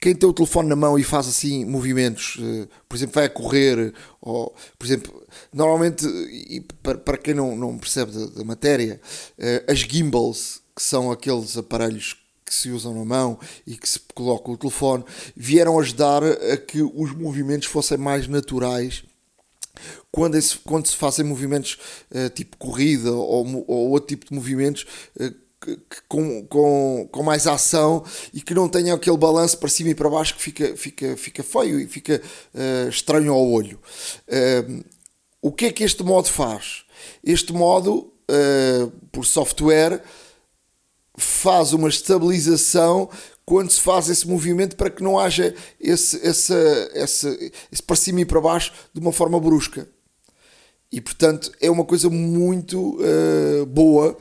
quem 0.00 0.14
tem 0.14 0.28
o 0.28 0.34
telefone 0.34 0.68
na 0.68 0.76
mão 0.76 0.98
e 0.98 1.02
faz 1.02 1.26
assim 1.26 1.64
movimentos, 1.64 2.36
eh, 2.38 2.68
por 2.86 2.94
exemplo, 2.94 3.14
vai 3.14 3.24
a 3.24 3.30
correr, 3.30 3.94
ou 4.20 4.54
por 4.78 4.84
exemplo, 4.84 5.26
normalmente, 5.50 6.06
e 6.06 6.60
para, 6.82 6.98
para 6.98 7.16
quem 7.16 7.32
não, 7.32 7.56
não 7.56 7.78
percebe 7.78 8.12
da, 8.12 8.26
da 8.26 8.44
matéria, 8.44 9.00
eh, 9.38 9.64
as 9.66 9.78
gimbals, 9.78 10.60
que 10.76 10.82
são 10.82 11.10
aqueles 11.10 11.56
aparelhos 11.56 12.16
que 12.44 12.54
se 12.54 12.70
usam 12.70 12.92
na 12.92 13.04
mão 13.04 13.38
e 13.66 13.78
que 13.78 13.88
se 13.88 13.98
coloca 14.14 14.50
o 14.50 14.58
telefone, 14.58 15.04
vieram 15.34 15.78
ajudar 15.78 16.22
a 16.22 16.56
que 16.58 16.82
os 16.82 17.14
movimentos 17.14 17.66
fossem 17.66 17.96
mais 17.96 18.28
naturais 18.28 19.04
quando, 20.12 20.36
esse, 20.36 20.58
quando 20.58 20.86
se 20.86 20.96
fazem 20.96 21.24
movimentos 21.24 21.78
uh, 22.10 22.28
tipo 22.30 22.56
corrida 22.56 23.10
ou, 23.10 23.64
ou, 23.66 23.90
outro 23.90 24.08
tipo 24.08 24.26
de 24.26 24.34
movimentos 24.34 24.86
uh, 25.18 25.34
com, 26.08 26.44
com, 26.46 27.08
com 27.10 27.22
mais 27.22 27.46
ação 27.46 28.04
e 28.32 28.40
que 28.40 28.54
não 28.54 28.68
tenha 28.68 28.94
aquele 28.94 29.16
balanço 29.16 29.58
para 29.58 29.68
cima 29.68 29.90
e 29.90 29.94
para 29.94 30.10
baixo 30.10 30.34
que 30.34 30.42
fica, 30.42 30.76
fica, 30.76 31.16
fica 31.16 31.42
feio 31.42 31.80
e 31.80 31.86
fica 31.86 32.20
uh, 32.54 32.88
estranho 32.88 33.32
ao 33.32 33.46
olho. 33.46 33.78
Uh, 34.28 34.84
o 35.40 35.52
que 35.52 35.66
é 35.66 35.72
que 35.72 35.84
este 35.84 36.02
modo 36.02 36.28
faz? 36.28 36.84
Este 37.22 37.52
modo, 37.52 38.12
uh, 38.30 38.90
por 39.10 39.24
software, 39.24 40.02
faz 41.16 41.72
uma 41.72 41.88
estabilização 41.88 43.08
quando 43.44 43.70
se 43.70 43.80
faz 43.80 44.08
esse 44.08 44.26
movimento 44.26 44.74
para 44.76 44.90
que 44.90 45.02
não 45.02 45.18
haja 45.18 45.54
esse, 45.78 46.16
esse, 46.26 46.54
esse, 46.94 47.52
esse 47.70 47.82
para 47.82 47.96
cima 47.96 48.20
e 48.20 48.24
para 48.24 48.40
baixo 48.40 48.72
de 48.92 49.00
uma 49.00 49.12
forma 49.12 49.38
brusca. 49.38 49.86
E 50.90 51.00
portanto 51.00 51.52
é 51.60 51.70
uma 51.70 51.84
coisa 51.84 52.08
muito 52.08 52.98
boa 53.68 54.16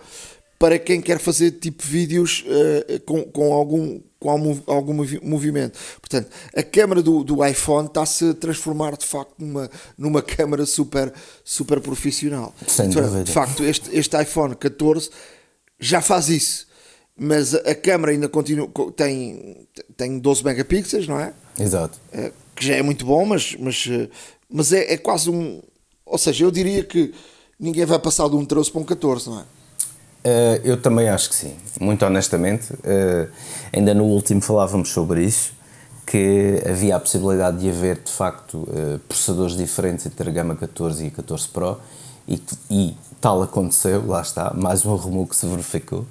para 0.63 0.79
quem 0.79 1.01
quer 1.01 1.19
fazer 1.19 1.51
tipo 1.51 1.83
vídeos 1.83 2.45
uh, 2.47 3.01
com, 3.01 3.21
com 3.23 3.53
algum 3.53 3.99
com 4.17 4.29
algum 4.67 4.93
movimento. 5.21 5.77
Portanto, 5.99 6.29
a 6.55 6.63
câmera 6.63 7.03
do, 7.03 7.21
do 7.25 7.45
iPhone 7.45 7.87
está-se 7.87 8.29
a 8.29 8.33
transformar 8.33 8.95
de 8.95 9.05
facto 9.05 9.33
numa, 9.37 9.69
numa 9.97 10.21
câmera 10.21 10.65
super, 10.65 11.13
super 11.43 11.81
profissional. 11.81 12.55
Sem 12.65 12.85
então, 12.85 13.01
dúvida. 13.03 13.25
De 13.25 13.31
facto, 13.33 13.61
este, 13.65 13.93
este 13.93 14.21
iPhone 14.21 14.55
14 14.55 15.09
já 15.77 16.01
faz 16.01 16.29
isso. 16.29 16.65
Mas 17.17 17.53
a, 17.53 17.57
a 17.57 17.75
câmera 17.75 18.13
ainda 18.13 18.29
continua, 18.29 18.71
tem, 18.95 19.67
tem 19.97 20.17
12 20.17 20.45
megapixels, 20.45 21.09
não 21.09 21.19
é? 21.19 21.33
Exato. 21.59 21.99
É, 22.13 22.31
que 22.55 22.65
já 22.65 22.75
é 22.75 22.81
muito 22.81 23.05
bom, 23.05 23.25
mas, 23.25 23.57
mas, 23.59 23.85
eh, 23.91 24.07
mas 24.49 24.71
é, 24.71 24.93
é 24.93 24.97
quase 24.97 25.29
um. 25.29 25.61
Ou 26.05 26.17
seja, 26.17 26.45
eu 26.45 26.51
diria 26.51 26.85
que 26.85 27.13
ninguém 27.59 27.85
vai 27.85 27.99
passar 27.99 28.29
de 28.29 28.37
um 28.37 28.45
13 28.45 28.71
para 28.71 28.79
um 28.79 28.85
14, 28.85 29.29
não 29.29 29.41
é? 29.41 29.43
Uh, 30.25 30.55
eu 30.63 30.81
também 30.81 31.09
acho 31.09 31.27
que 31.29 31.35
sim, 31.35 31.53
muito 31.81 32.05
honestamente. 32.05 32.71
Uh, 32.73 33.29
ainda 33.73 33.93
no 33.93 34.05
último 34.05 34.39
falávamos 34.39 34.89
sobre 34.89 35.21
isso, 35.21 35.51
que 36.05 36.63
havia 36.65 36.95
a 36.95 36.99
possibilidade 36.99 37.57
de 37.59 37.69
haver 37.69 37.99
de 37.99 38.11
facto 38.11 38.59
uh, 38.59 38.99
processadores 39.07 39.57
diferentes 39.57 40.05
entre 40.05 40.29
a 40.29 40.31
gama 40.31 40.55
14 40.55 41.03
e 41.03 41.07
a 41.07 41.11
14 41.11 41.47
Pro 41.49 41.77
e, 42.25 42.41
e 42.71 42.97
tal 43.19 43.43
aconteceu, 43.43 44.07
lá 44.07 44.21
está, 44.21 44.53
mais 44.53 44.85
um 44.85 44.95
rumor 44.95 45.27
que 45.27 45.35
se 45.35 45.45
verificou. 45.45 46.05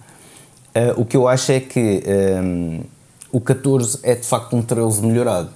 o 0.97 1.07
que 1.07 1.17
eu 1.17 1.27
acho 1.27 1.53
é 1.53 1.61
que 1.61 2.03
um, 2.43 2.83
o 3.31 3.41
14 3.41 3.99
é 4.03 4.15
de 4.15 4.27
facto 4.27 4.55
um 4.55 4.63
13 4.63 5.03
melhorado. 5.03 5.49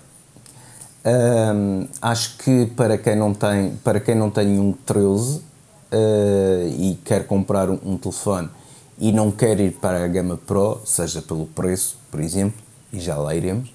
Um, 1.05 1.87
acho 2.01 2.39
que 2.39 2.67
para 2.75 2.97
quem 2.97 3.17
não 3.17 3.35
tem, 3.35 3.77
para 3.85 4.01
quem 4.01 4.15
não 4.15 4.31
tem 4.31 4.59
um 4.59 4.73
13 4.73 5.43
uh, 5.97 6.69
e 6.69 6.99
quer 7.05 7.27
comprar 7.27 7.71
um, 7.71 7.79
um, 7.85 7.97
telefone 7.97 8.49
e 8.99 9.13
não 9.13 9.31
quer 9.31 9.59
ir 9.61 9.73
para 9.73 10.05
a 10.05 10.09
gama 10.09 10.37
Pro, 10.37 10.81
seja 10.85 11.23
pelo 11.23 11.47
preço, 11.47 11.99
por 12.11 12.21
exemplo, 12.21 12.61
e 12.93 13.01
já 13.01 13.17
lá 13.17 13.35
iremos, 13.35 13.73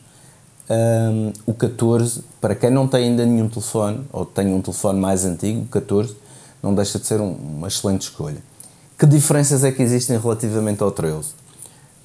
um, 0.70 1.34
o 1.46 1.54
14, 1.54 2.24
para 2.40 2.56
quem 2.56 2.70
não 2.70 2.88
tem 2.88 3.10
ainda 3.10 3.26
nenhum 3.26 3.50
telefone, 3.50 4.02
ou 4.12 4.26
tem 4.26 4.54
um 4.54 4.62
telefone 4.62 5.00
mais 5.00 5.26
antigo, 5.26 5.62
o 5.62 5.68
14 5.68 6.16
não 6.62 6.74
deixa 6.74 7.00
de 7.00 7.06
ser 7.06 7.20
um, 7.20 7.34
uma 7.34 7.68
excelente 7.68 8.04
escolha. 8.04 8.42
Que 8.98 9.06
diferenças 9.06 9.64
é 9.64 9.72
que 9.72 9.82
existem 9.82 10.18
relativamente 10.20 10.84
ao 10.84 10.92
13? 10.92 11.30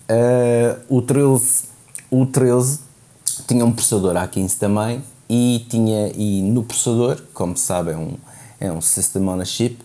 Uh, 0.08 0.96
o 0.96 1.02
13? 1.02 1.64
O 2.10 2.24
13 2.24 2.80
tinha 3.46 3.64
um 3.64 3.72
processador 3.72 4.14
A15 4.14 4.56
também 4.58 5.02
e, 5.28 5.66
tinha, 5.68 6.10
e 6.14 6.42
no 6.42 6.62
processador, 6.62 7.20
como 7.34 7.56
sabem, 7.56 7.94
é 7.94 7.98
um, 7.98 8.16
é 8.60 8.72
um 8.72 8.80
System 8.80 9.28
on 9.28 9.40
a 9.40 9.44
Chip, 9.44 9.78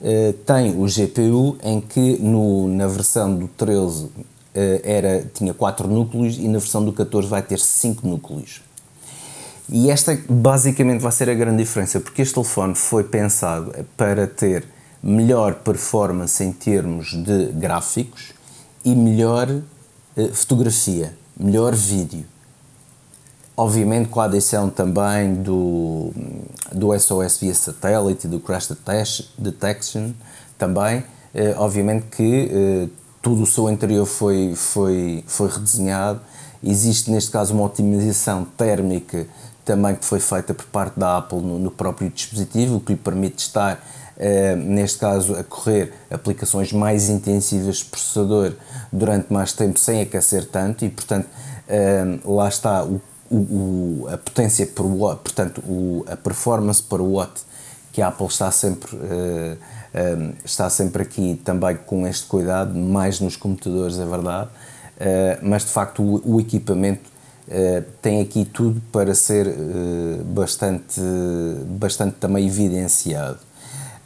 uh, 0.00 0.32
tem 0.44 0.70
o 0.80 0.86
GPU 0.86 1.56
em 1.62 1.80
que 1.80 2.18
no, 2.18 2.68
na 2.68 2.86
versão 2.86 3.34
do 3.34 3.48
13 3.48 4.04
uh, 4.04 4.10
era, 4.82 5.24
tinha 5.34 5.52
4 5.52 5.88
núcleos 5.88 6.38
e 6.38 6.48
na 6.48 6.58
versão 6.58 6.84
do 6.84 6.92
14 6.92 7.28
vai 7.28 7.42
ter 7.42 7.58
5 7.58 8.06
núcleos. 8.06 8.62
E 9.68 9.90
esta 9.90 10.16
basicamente 10.28 11.00
vai 11.00 11.10
ser 11.10 11.28
a 11.28 11.34
grande 11.34 11.58
diferença, 11.58 11.98
porque 11.98 12.22
este 12.22 12.34
telefone 12.34 12.74
foi 12.76 13.02
pensado 13.02 13.74
para 13.96 14.26
ter 14.26 14.64
melhor 15.02 15.54
performance 15.54 16.42
em 16.42 16.52
termos 16.52 17.12
de 17.12 17.46
gráficos 17.52 18.32
e 18.84 18.94
melhor 18.94 19.48
eh, 20.16 20.28
fotografia, 20.32 21.12
melhor 21.38 21.74
vídeo. 21.74 22.24
Obviamente 23.56 24.10
com 24.10 24.20
a 24.20 24.24
adição 24.24 24.68
também 24.68 25.34
do, 25.34 26.12
do 26.72 26.98
SOS 26.98 27.38
via 27.38 27.54
satélite, 27.54 28.28
do 28.28 28.38
Crash 28.38 28.68
Detection 29.38 30.12
também, 30.58 31.02
eh, 31.34 31.54
obviamente 31.56 32.06
que 32.14 32.50
eh, 32.52 32.88
todo 33.22 33.42
o 33.42 33.46
seu 33.46 33.70
interior 33.70 34.04
foi, 34.04 34.54
foi, 34.54 35.24
foi 35.26 35.48
redesenhado. 35.48 36.20
Existe 36.62 37.10
neste 37.10 37.30
caso 37.30 37.54
uma 37.54 37.64
otimização 37.64 38.44
térmica 38.44 39.26
também 39.64 39.94
que 39.96 40.04
foi 40.04 40.20
feita 40.20 40.52
por 40.52 40.66
parte 40.66 41.00
da 41.00 41.16
Apple 41.16 41.40
no, 41.40 41.58
no 41.58 41.70
próprio 41.70 42.08
dispositivo, 42.10 42.76
o 42.76 42.80
que 42.80 42.92
lhe 42.92 42.98
permite 42.98 43.38
estar, 43.38 43.82
eh, 44.18 44.54
neste 44.54 44.98
caso, 44.98 45.34
a 45.34 45.42
correr 45.42 45.92
aplicações 46.10 46.72
mais 46.72 47.08
intensivas 47.08 47.78
de 47.78 47.86
processador 47.86 48.52
durante 48.92 49.32
mais 49.32 49.52
tempo 49.52 49.78
sem 49.78 50.02
aquecer 50.02 50.44
tanto 50.44 50.84
e, 50.84 50.90
portanto, 50.90 51.26
eh, 51.66 52.18
lá 52.24 52.48
está 52.48 52.84
o, 52.84 53.00
o, 53.30 54.06
a 54.10 54.16
potência 54.16 54.66
por 54.66 54.86
watt, 54.86 55.20
portanto, 55.22 55.60
o, 55.66 56.04
a 56.08 56.16
performance 56.16 56.82
por 56.82 57.00
watt 57.00 57.42
que 57.92 58.02
a 58.02 58.08
Apple 58.08 58.26
está 58.26 58.50
sempre, 58.50 58.96
eh, 59.02 59.56
está 60.44 60.68
sempre 60.68 61.02
aqui 61.02 61.40
também 61.42 61.76
com 61.86 62.06
este 62.06 62.26
cuidado, 62.26 62.74
mais 62.78 63.20
nos 63.20 63.36
computadores, 63.36 63.98
é 63.98 64.04
verdade, 64.04 64.50
mas 65.42 65.62
de 65.64 65.70
facto 65.70 66.02
o, 66.02 66.34
o 66.34 66.40
equipamento 66.40 67.16
Uh, 67.48 67.84
tem 68.02 68.20
aqui 68.20 68.44
tudo 68.44 68.82
para 68.90 69.14
ser 69.14 69.46
uh, 69.46 70.24
bastante, 70.24 71.00
bastante 71.78 72.16
também 72.16 72.44
evidenciado. 72.44 73.38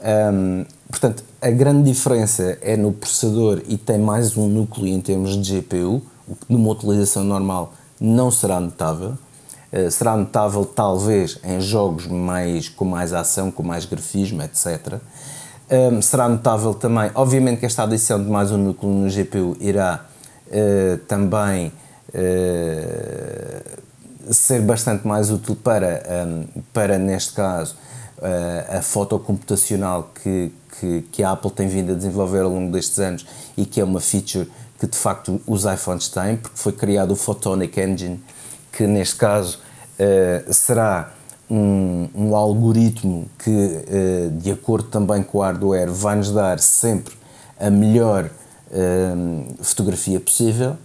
Um, 0.00 0.64
portanto, 0.88 1.24
a 1.40 1.50
grande 1.50 1.90
diferença 1.90 2.58
é 2.60 2.76
no 2.76 2.92
processador 2.92 3.62
e 3.66 3.78
tem 3.78 3.98
mais 3.98 4.36
um 4.36 4.46
núcleo 4.46 4.88
em 4.88 5.00
termos 5.00 5.40
de 5.40 5.60
GPU, 5.60 6.02
o 6.28 6.36
numa 6.48 6.70
utilização 6.70 7.24
normal 7.24 7.72
não 8.01 8.30
será 8.30 8.59
notável. 8.59 9.18
Uh, 9.72 9.90
será 9.90 10.16
notável 10.16 10.64
talvez 10.64 11.38
em 11.44 11.61
jogos 11.61 12.07
mais, 12.07 12.68
com 12.68 12.84
mais 12.84 13.12
ação, 13.12 13.51
com 13.51 13.62
mais 13.62 13.84
grafismo, 13.84 14.42
etc. 14.42 14.98
Um, 15.70 16.03
será 16.03 16.28
notável 16.28 16.74
também, 16.74 17.11
obviamente 17.14 17.61
que 17.61 17.66
esta 17.66 17.84
adição 17.84 18.22
de 18.22 18.28
mais 18.28 18.51
um 18.51 18.59
núcleo 18.59 18.90
no 18.90 19.09
GPU 19.09 19.57
irá 19.61 20.07
também 21.07 21.72
eh, 22.12 23.62
ser 24.30 24.61
bastante 24.62 25.07
mais 25.07 25.30
útil 25.30 25.57
para, 25.57 26.03
um, 26.26 26.62
para 26.72 26.98
neste 26.98 27.32
caso, 27.32 27.76
a 28.68 28.82
foto 28.82 29.18
computacional 29.18 30.11
que, 30.22 30.53
que, 30.78 31.03
que, 31.11 31.22
a 31.22 31.32
Apple 31.32 31.51
tem 31.51 31.68
vindo 31.68 31.92
a 31.92 31.94
desenvolver 31.94 32.40
ao 32.40 32.51
longo 32.51 32.70
destes 32.70 32.98
anos 32.98 33.26
e 33.57 33.64
que 33.64 33.80
é 33.80 33.84
uma 33.84 34.01
feature 34.01 34.46
que 34.80 34.86
de 34.86 34.96
facto 34.96 35.40
os 35.46 35.64
iPhones 35.66 36.08
têm, 36.08 36.36
porque 36.36 36.56
foi 36.58 36.72
criado 36.72 37.12
o 37.12 37.16
Photonic 37.16 37.78
Engine, 37.78 38.20
que 38.72 38.86
neste 38.86 39.16
caso 39.16 39.58
uh, 39.98 40.52
será 40.52 41.12
um, 41.50 42.08
um, 42.14 42.34
algoritmo 42.34 43.28
que, 43.38 43.50
uh, 43.50 44.30
de 44.30 44.50
acordo 44.50 44.88
também 44.88 45.22
com 45.22 45.38
o 45.38 45.40
hardware, 45.42 45.90
vai-nos 45.92 46.32
dar 46.32 46.58
sempre 46.58 47.14
a 47.58 47.70
melhor 47.70 48.30
fotografia 49.60 50.20
possível 50.20 50.76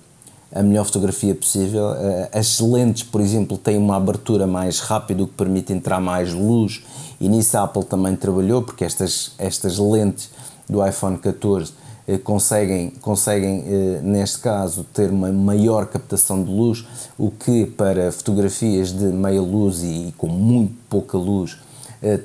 a 0.55 0.63
melhor 0.63 0.85
fotografia 0.85 1.35
possível. 1.35 1.89
As 2.31 2.61
lentes, 2.61 3.03
por 3.03 3.19
exemplo, 3.19 3.57
têm 3.57 3.77
uma 3.77 3.97
abertura 3.97 4.47
mais 4.47 4.79
rápida, 4.79 5.21
o 5.21 5.27
que 5.27 5.33
permite 5.33 5.73
entrar 5.73 5.99
mais 5.99 6.33
luz, 6.33 6.81
e 7.19 7.27
nisso 7.27 7.57
a 7.57 7.63
Apple 7.63 7.83
também 7.83 8.15
trabalhou, 8.15 8.61
porque 8.63 8.85
estas, 8.85 9.33
estas 9.37 9.77
lentes 9.77 10.29
do 10.67 10.85
iPhone 10.85 11.17
14 11.17 11.71
eh, 11.71 11.84
conseguem, 12.24 12.91
conseguem 13.01 13.64
eh, 13.68 14.01
neste 14.03 14.39
caso, 14.39 14.84
ter 14.93 15.10
uma 15.10 15.32
maior 15.32 15.88
captação 15.88 16.43
de 16.43 16.51
luz, 16.51 16.86
o 17.18 17.32
que 17.32 17.66
para 17.66 18.12
fotografias 18.12 18.91
de 18.91 19.06
meia 19.06 19.41
luz 19.41 19.84
e, 19.84 20.14
com 20.18 20.28
muito 20.28 20.74
pouca 20.89 21.18
luz 21.18 21.58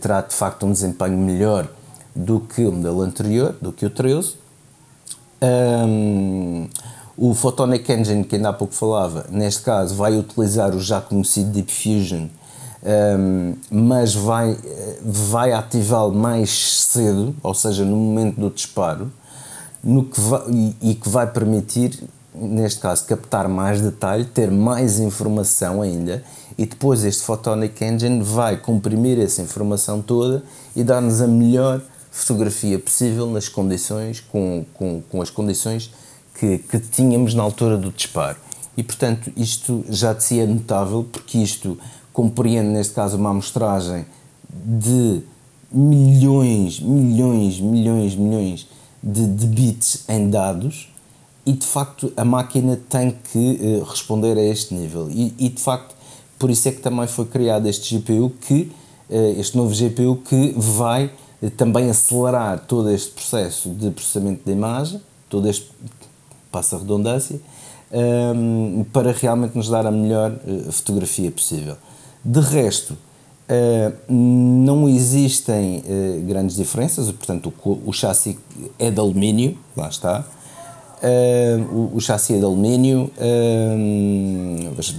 terá 0.03 0.21
de 0.21 0.35
facto 0.35 0.67
um 0.67 0.73
desempenho 0.73 1.17
melhor 1.17 1.67
do 2.15 2.41
que 2.41 2.65
o 2.67 2.73
modelo 2.73 3.01
anterior, 3.03 3.55
do 3.61 3.73
que 3.73 3.87
o 3.87 3.91
13. 3.91 4.35
Um, 5.43 6.69
o 7.17 7.35
Photonic 7.35 7.91
Engine, 7.93 8.25
que 8.25 8.37
ainda 8.37 8.51
há 8.51 8.53
pouco 8.53 8.75
falava, 8.75 9.27
neste 9.31 9.63
caso 9.63 9.95
vai 9.95 10.19
utilizar 10.19 10.75
o 10.75 10.81
já 10.81 11.01
conhecido 11.01 11.51
Deep 11.51 11.71
Fusion, 11.73 12.29
um, 12.83 13.55
mas 13.71 14.15
vai, 14.15 14.57
vai 15.03 15.53
ativá-lo 15.53 16.15
mais 16.15 16.51
cedo, 16.85 17.35
ou 17.43 17.55
seja, 17.55 17.85
no 17.85 17.97
momento 17.97 18.41
do 18.41 18.51
disparo, 18.51 19.13
no 19.83 20.05
que 20.05 20.21
vai, 20.21 20.43
e, 20.51 20.77
e 20.91 20.95
que 20.95 21.09
vai 21.09 21.27
permitir, 21.27 22.03
neste 22.35 22.81
caso, 22.81 23.05
captar 23.07 23.49
mais 23.49 23.81
detalhe, 23.81 24.25
ter 24.25 24.51
mais 24.51 24.99
informação 24.99 25.83
ainda, 25.83 26.23
e 26.59 26.67
depois 26.67 27.05
este 27.05 27.23
Photonic 27.23 27.83
Engine 27.85 28.23
vai 28.23 28.57
comprimir 28.57 29.19
essa 29.19 29.41
informação 29.41 30.03
toda 30.03 30.43
e 30.77 30.85
dar-nos 30.85 31.21
a 31.23 31.27
melhor 31.27 31.81
fotografia 32.11 32.79
possível 32.79 33.27
nas 33.27 33.49
condições, 33.49 34.21
com, 34.21 34.65
com, 34.75 35.03
com 35.09 35.23
as 35.23 35.31
condições 35.31 35.91
que, 36.35 36.59
que 36.59 36.79
tínhamos 36.79 37.35
na 37.35 37.43
altura 37.43 37.77
do 37.77 37.91
disparo. 37.91 38.37
E, 38.77 38.83
portanto, 38.83 39.33
isto 39.37 39.85
já 39.89 40.13
de 40.13 40.23
si 40.23 40.41
é 40.41 40.47
notável, 40.47 41.07
porque 41.11 41.39
isto 41.39 41.79
compreende, 42.13 42.69
neste 42.69 42.95
caso, 42.95 43.17
uma 43.17 43.31
amostragem 43.31 44.05
de 44.53 45.23
milhões, 45.73 46.81
milhões, 46.81 47.61
milhões, 47.61 48.17
milhões 48.17 48.69
de, 49.03 49.27
de 49.27 49.47
bits 49.47 50.05
em 50.09 50.29
dados 50.29 50.91
e, 51.45 51.53
de 51.53 51.67
facto, 51.67 52.13
a 52.17 52.25
máquina 52.25 52.79
tem 52.89 53.17
que 53.33 53.59
uh, 53.61 53.85
responder 53.85 54.37
a 54.37 54.43
este 54.43 54.75
nível. 54.75 55.09
E, 55.11 55.35
e, 55.39 55.49
de 55.49 55.61
facto, 55.61 55.95
por 56.39 56.51
isso 56.51 56.69
é 56.69 56.73
que 56.73 56.81
também 56.81 57.07
foi 57.07 57.25
criado 57.25 57.67
este 57.67 57.99
GPU, 57.99 58.31
que, 58.41 58.71
uh, 59.09 59.41
este 59.41 59.57
novo 59.57 59.75
GPU, 59.75 60.17
que 60.17 60.55
vai 60.57 61.11
uh, 61.43 61.51
também 61.51 61.89
acelerar 61.89 62.67
todo 62.67 62.91
este 62.91 63.11
processo 63.13 63.71
de 63.71 63.91
processamento 63.91 64.43
de 64.45 64.53
imagem, 64.53 65.01
todo 65.29 65.49
este 65.49 65.71
passa 66.53 66.77
a 66.77 66.79
redundância, 66.81 67.41
um, 67.93 68.85
para 68.93 69.13
realmente 69.13 69.57
nos 69.57 69.69
dar 69.69 69.87
a 69.87 69.91
melhor 69.91 70.33
fotografia 70.71 71.31
possível. 71.31 71.77
De 72.25 72.41
resto, 72.41 72.97
uh, 73.51 74.13
não 74.13 74.89
existem 74.89 75.79
uh, 75.79 76.21
grandes 76.27 76.57
diferenças, 76.57 77.11
portanto, 77.11 77.53
o, 77.65 77.81
o 77.87 77.93
chassi 77.93 78.39
é 78.79 78.91
de 78.91 79.01
alumínio, 79.01 79.59
lá 79.77 79.89
está. 79.89 80.25
o, 81.73 81.97
o 81.97 82.01
chassi 82.01 82.35
é 82.35 82.39
de 82.39 82.45
alumínio, 82.45 83.11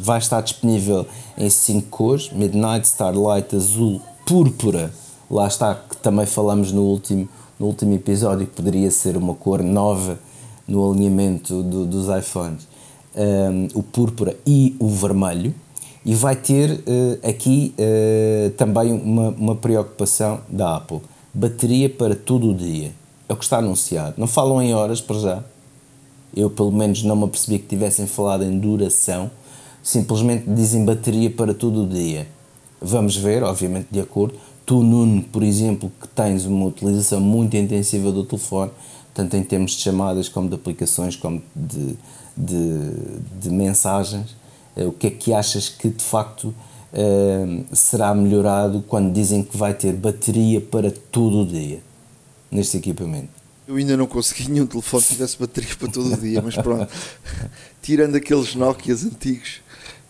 vai 0.04 0.18
estar 0.20 0.42
disponível 0.42 1.06
em 1.38 1.50
5 1.50 1.88
cores: 1.90 2.32
Midnight, 2.32 2.88
Starlight, 2.88 3.56
Azul, 3.56 4.02
Púrpura. 4.26 4.92
Lá 5.30 5.48
está, 5.48 5.76
que 5.76 5.96
também 5.98 6.26
falamos 6.26 6.74
no 6.74 6.82
último, 6.82 7.30
no 7.58 7.68
último 7.68 7.94
episódio, 7.94 8.46
que 8.46 8.54
poderia 8.54 8.92
ser 8.92 9.16
uma 9.16 9.34
cor 9.34 9.64
nova 9.64 10.20
no 10.68 10.92
alinhamento 10.92 11.64
do, 11.64 11.86
dos 11.86 12.08
iPhones 12.08 12.68
o 13.74 13.84
púrpura 13.84 14.38
e 14.46 14.76
o 14.80 14.88
vermelho 14.88 15.54
e 16.06 16.16
vai 16.16 16.36
ter 16.36 16.72
uh, 16.72 17.30
aqui 17.30 17.74
uh, 17.78 18.50
também 18.52 18.92
uma, 18.92 19.30
uma 19.30 19.56
preocupação 19.56 20.40
da 20.50 20.78
Apple. 20.78 21.02
Bateria 21.34 21.90
para 21.90 22.16
todo 22.16 22.50
o 22.50 22.56
dia. 22.56 22.92
É 23.30 23.34
o 23.34 23.36
que 23.36 23.44
está 23.44 23.60
anunciado. 23.60 24.16
Não 24.18 24.28
falam 24.28 24.62
em 24.62 24.74
horas 24.74 25.00
para 25.00 25.20
já. 25.20 25.44
Eu 26.36 26.50
pelo 26.50 26.72
menos 26.72 27.04
não 27.04 27.16
me 27.16 27.26
apercebi 27.26 27.60
que 27.60 27.68
tivessem 27.68 28.08
falado 28.08 28.44
em 28.44 28.60
duração. 28.60 29.30
Simplesmente 29.84 30.50
dizem 30.50 30.84
bateria 30.84 31.30
para 31.30 31.54
todo 31.54 31.84
o 31.84 31.88
dia. 31.88 32.28
Vamos 32.82 33.16
ver 33.16 33.44
obviamente 33.44 33.88
de 33.92 34.00
acordo. 34.00 34.36
Tu 34.66 34.82
Nuno 34.82 35.22
por 35.24 35.44
exemplo 35.44 35.92
que 36.02 36.08
tens 36.08 36.46
uma 36.46 36.66
utilização 36.66 37.20
muito 37.20 37.56
intensiva 37.56 38.12
do 38.12 38.24
telefone 38.24 38.72
tanto 39.14 39.36
em 39.36 39.44
termos 39.44 39.72
de 39.72 39.82
chamadas 39.82 40.30
como 40.30 40.48
de 40.48 40.56
aplicações, 40.56 41.16
como 41.16 41.42
de, 41.56 41.98
de, 42.36 42.94
de 43.40 43.50
mensagens, 43.50 44.36
o 44.76 44.92
que 44.92 45.08
é 45.08 45.10
que 45.10 45.34
achas 45.34 45.70
que 45.70 45.90
de 45.90 46.04
facto 46.04 46.46
uh, 46.46 47.76
será 47.76 48.14
melhorado 48.14 48.84
quando 48.88 49.14
dizem 49.14 49.44
que 49.44 49.58
vai 49.58 49.74
ter 49.74 49.94
bateria 49.94 50.62
para 50.62 50.92
todo 50.92 51.42
o 51.42 51.46
dia 51.46 51.82
neste 52.50 52.78
equipamento? 52.78 53.30
Eu 53.68 53.76
ainda 53.76 53.96
não 53.96 54.08
consegui 54.08 54.50
nenhum 54.50 54.66
telefone 54.66 55.04
que 55.04 55.14
tivesse 55.14 55.38
bateria 55.38 55.76
para 55.76 55.88
todo 55.88 56.14
o 56.14 56.18
dia, 56.18 56.42
mas 56.42 56.56
pronto. 56.56 56.92
Tirando 57.82 58.16
aqueles 58.16 58.56
Nokias 58.56 59.04
antigos 59.04 59.62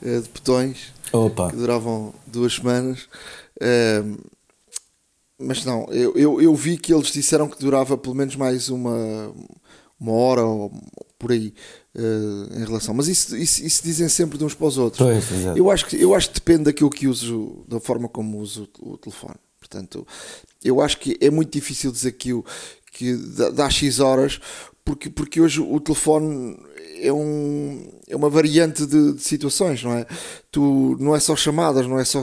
uh, 0.01 0.21
de 0.21 0.29
botões 0.29 0.93
Opa. 1.11 1.49
que 1.49 1.55
duravam 1.55 2.13
duas 2.25 2.55
semanas. 2.55 3.07
mas 5.39 5.65
não, 5.65 5.85
eu, 5.91 6.15
eu, 6.15 6.41
eu 6.41 6.55
vi 6.55 6.77
que 6.77 6.93
eles 6.93 7.11
disseram 7.11 7.47
que 7.47 7.59
durava 7.59 7.97
pelo 7.97 8.15
menos 8.15 8.35
mais 8.35 8.69
uma, 8.69 9.31
uma 9.99 10.13
hora 10.13 10.43
ou 10.43 10.71
por 11.19 11.31
aí 11.31 11.53
uh, 11.95 12.59
em 12.59 12.65
relação. 12.65 12.93
Mas 12.93 13.07
isso, 13.07 13.35
isso, 13.35 13.63
isso, 13.63 13.83
dizem 13.83 14.07
sempre 14.07 14.37
de 14.37 14.43
uns 14.43 14.53
para 14.53 14.67
os 14.67 14.77
outros. 14.77 15.01
Pois, 15.01 15.55
eu, 15.55 15.69
acho 15.69 15.85
que, 15.85 16.01
eu 16.01 16.13
acho 16.13 16.29
que 16.29 16.35
depende 16.35 16.63
daquilo 16.63 16.89
que 16.89 17.07
uso, 17.07 17.63
da 17.67 17.79
forma 17.79 18.07
como 18.07 18.39
uso 18.39 18.69
o, 18.79 18.93
o 18.93 18.97
telefone. 18.97 19.35
Portanto, 19.59 20.05
eu 20.63 20.81
acho 20.81 20.97
que 20.97 21.17
é 21.21 21.29
muito 21.29 21.51
difícil 21.51 21.91
dizer 21.91 22.13
que, 22.13 22.33
o, 22.33 22.43
que 22.91 23.15
dá, 23.53 23.69
X 23.69 23.99
horas, 23.99 24.39
porque, 24.83 25.09
porque 25.09 25.39
hoje 25.39 25.61
o 25.61 25.79
telefone 25.79 26.57
é, 27.01 27.13
um, 27.13 27.87
é 28.07 28.15
uma 28.15 28.29
variante 28.29 28.85
de, 28.85 29.13
de, 29.13 29.21
situações, 29.21 29.83
não 29.83 29.93
é? 29.93 30.05
Tu 30.51 30.97
não 30.99 31.15
é 31.15 31.19
só 31.19 31.35
chamadas, 31.35 31.87
não 31.87 31.99
é 31.99 32.03
só 32.03 32.21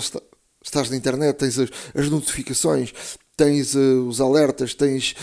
estás 0.63 0.91
na 0.91 0.97
internet, 0.97 1.37
tens 1.37 1.59
as, 1.59 1.71
as 1.95 2.11
notificações, 2.11 2.93
tens 3.39 3.77
uh, 3.77 4.05
os 4.09 4.21
alertas, 4.21 4.75
tens, 4.75 5.15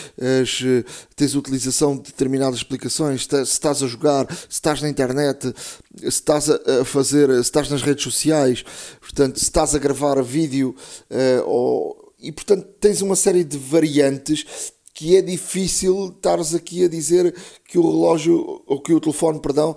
as, 0.41 0.61
uh, 0.61 0.85
tens 1.17 1.35
a 1.35 1.37
utilização 1.37 1.97
de 1.97 2.03
determinadas 2.03 2.61
aplicações, 2.61 3.25
se 3.25 3.41
estás 3.41 3.83
a 3.83 3.87
jogar, 3.87 4.25
se 4.33 4.51
estás 4.51 4.81
na 4.81 4.89
internet, 4.89 5.53
se 5.99 6.07
estás 6.07 6.49
a, 6.49 6.85
fazer, 6.85 7.29
se 7.33 7.41
estás 7.41 7.69
nas 7.69 7.81
redes 7.81 8.03
sociais, 8.03 8.63
portanto, 9.01 9.37
se 9.37 9.43
estás 9.43 9.75
a 9.75 9.79
gravar 9.79 10.21
vídeo, 10.23 10.73
uh, 11.11 11.43
ou, 11.45 12.13
e 12.17 12.31
portanto 12.31 12.65
tens 12.79 13.01
uma 13.01 13.17
série 13.17 13.43
de 13.43 13.57
variantes 13.57 14.71
que 14.93 15.17
é 15.17 15.21
difícil 15.21 16.13
estares 16.15 16.55
aqui 16.55 16.85
a 16.85 16.87
dizer 16.87 17.35
que 17.67 17.77
o 17.77 17.81
relógio, 17.81 18.63
ou 18.65 18.81
que 18.81 18.93
o 18.93 19.01
telefone, 19.01 19.41
perdão, 19.41 19.75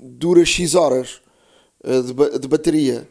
dura 0.00 0.46
X 0.46 0.74
horas 0.74 1.20
de, 1.84 2.38
de 2.38 2.48
bateria 2.48 3.06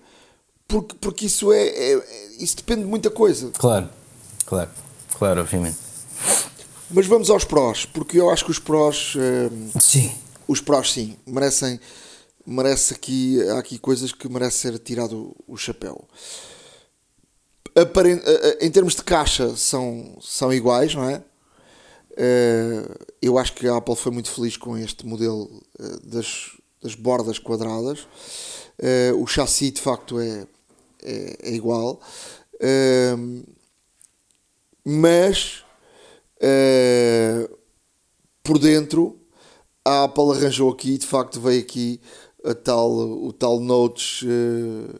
porque, 0.71 0.95
porque 1.01 1.25
isso 1.25 1.51
é, 1.51 1.67
é, 1.67 2.01
isso 2.39 2.55
depende 2.55 2.83
de 2.83 2.87
muita 2.87 3.09
coisa. 3.09 3.51
Claro, 3.57 3.89
claro, 4.45 4.69
claro, 5.17 5.41
obviamente. 5.41 5.77
Mas 6.89 7.05
vamos 7.05 7.29
aos 7.29 7.43
prós, 7.43 7.85
porque 7.85 8.17
eu 8.17 8.29
acho 8.29 8.45
que 8.45 8.51
os 8.51 8.59
prós. 8.59 9.13
Uh, 9.15 9.79
sim. 9.79 10.13
Os 10.47 10.61
prós, 10.61 10.93
sim, 10.93 11.17
merecem. 11.27 11.79
Merece 12.45 12.93
aqui. 12.93 13.37
Há 13.49 13.59
aqui 13.59 13.77
coisas 13.77 14.13
que 14.13 14.29
merecem 14.29 14.71
ser 14.71 14.79
tirado 14.79 15.35
o 15.45 15.57
chapéu. 15.57 16.07
Aparent, 17.75 18.21
em 18.59 18.69
termos 18.71 18.95
de 18.95 19.03
caixa, 19.03 19.55
são, 19.55 20.17
são 20.21 20.53
iguais, 20.53 20.95
não 20.95 21.09
é? 21.09 21.23
Uh, 22.11 23.05
eu 23.21 23.37
acho 23.37 23.53
que 23.53 23.67
a 23.67 23.77
Apple 23.77 23.95
foi 23.95 24.11
muito 24.11 24.29
feliz 24.29 24.57
com 24.57 24.77
este 24.77 25.05
modelo 25.05 25.49
das, 26.03 26.51
das 26.81 26.95
bordas 26.95 27.39
quadradas. 27.39 28.07
O 29.17 29.27
chassi, 29.27 29.69
de 29.69 29.79
facto, 29.79 30.19
é, 30.19 30.45
é, 31.03 31.37
é 31.41 31.53
igual. 31.53 31.99
Uh, 32.55 33.43
mas 34.85 35.63
uh, 36.37 37.57
por 38.43 38.59
dentro 38.59 39.19
a 39.83 40.03
Apple 40.03 40.31
arranjou 40.31 40.71
aqui, 40.71 40.97
de 40.97 41.07
facto 41.07 41.41
veio 41.41 41.61
aqui 41.61 41.99
a 42.45 42.53
tal, 42.53 42.91
o 42.91 43.33
tal 43.33 43.59
Notes 43.59 44.21
uh, 44.23 44.93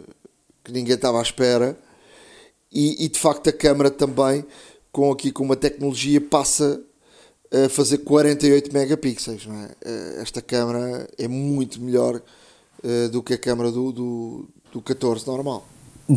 que 0.63 0.71
ninguém 0.71 0.95
estava 0.95 1.19
à 1.19 1.21
espera 1.21 1.77
e, 2.71 3.05
e, 3.05 3.09
de 3.09 3.19
facto 3.19 3.47
a 3.47 3.53
câmera 3.53 3.91
também 3.91 4.45
com 4.91 5.11
aqui 5.11 5.31
com 5.31 5.43
uma 5.43 5.55
tecnologia 5.55 6.21
passa 6.21 6.81
a 7.51 7.69
fazer 7.69 7.99
48 7.99 8.71
megapixels 8.73 9.47
é? 9.83 10.21
esta 10.21 10.41
câmera 10.41 11.07
é 11.17 11.27
muito 11.27 11.81
melhor 11.81 12.21
do 13.11 13.21
que 13.21 13.33
a 13.33 13.37
câmera 13.37 13.71
do, 13.71 13.91
do, 13.91 14.49
do 14.71 14.81
14 14.81 15.27
normal 15.27 15.65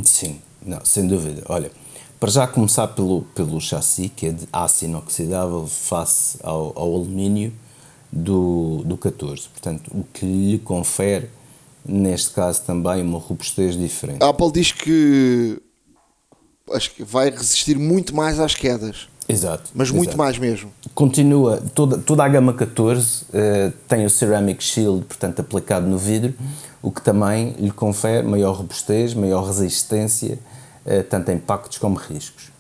Sim, 0.03 0.41
não, 0.65 0.85
sem 0.85 1.07
dúvida. 1.07 1.43
Olha, 1.49 1.71
para 2.19 2.31
já 2.31 2.47
começar 2.47 2.89
pelo, 2.89 3.23
pelo 3.35 3.61
chassi, 3.61 4.09
que 4.09 4.27
é 4.27 4.33
de 4.33 4.49
aço 4.53 4.85
inoxidável 4.85 5.67
face 5.67 6.39
ao, 6.43 6.73
ao 6.75 6.95
alumínio 6.95 7.53
do, 8.11 8.83
do 8.85 8.97
14. 8.97 9.49
Portanto, 9.49 9.91
o 9.93 10.05
que 10.05 10.25
lhe 10.25 10.59
confere, 10.59 11.29
neste 11.85 12.31
caso, 12.31 12.63
também 12.63 13.03
uma 13.03 13.19
robustez 13.19 13.77
diferente. 13.77 14.23
A 14.23 14.29
Apple 14.29 14.53
diz 14.53 14.73
que 14.73 15.61
acho 16.73 16.95
que 16.95 17.05
vai 17.05 17.31
resistir 17.31 17.79
muito 17.79 18.15
mais 18.15 18.41
às 18.41 18.55
quedas. 18.55 19.09
Exato. 19.29 19.71
Mas 19.75 19.91
muito 19.91 20.11
exato. 20.11 20.19
mais 20.19 20.39
mesmo. 20.39 20.71
Continua, 20.95 21.63
toda, 21.75 21.99
toda 21.99 22.25
a 22.25 22.29
gama 22.29 22.53
14 22.53 23.23
uh, 23.23 23.27
eh, 23.33 23.73
tem 23.89 24.05
o 24.05 24.11
Ceramic 24.11 24.63
Shield, 24.63 25.05
portanto, 25.07 25.41
aplicado 25.41 25.87
no 25.87 25.97
vidro, 25.97 26.35
o 26.85 26.91
que 26.91 27.01
também 27.01 27.53
lhe 27.53 27.71
confere 27.71 28.27
maior 28.27 28.57
robustez, 28.57 29.15
maior 29.15 29.47
resistência, 29.47 30.39
uh, 30.85 31.03
tanto 31.05 31.31
a 31.31 31.35
impactos 31.35 31.79
como 31.79 31.97
riscos. 31.97 32.51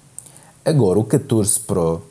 Agora, 0.64 0.98
o 0.98 1.04
14 1.04 1.60
Pro, 1.60 2.02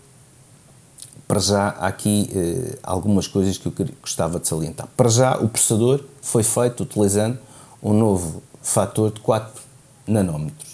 para 1.28 1.40
já, 1.40 1.70
há 1.70 1.88
aqui 1.88 2.30
uh, 2.34 2.78
algumas 2.84 3.28
coisas 3.28 3.58
que 3.58 3.66
eu 3.66 3.74
gostava 4.02 4.40
de 4.40 4.48
salientar. 4.48 4.88
Para 4.96 5.10
já, 5.10 5.38
o 5.38 5.50
processador 5.50 6.04
foi 6.22 6.44
feito 6.44 6.84
utilizando 6.84 7.40
um 7.82 7.94
novo 7.94 8.44
fator 8.62 9.12
de 9.12 9.20
4 9.20 9.62
nanómetros 10.08 10.74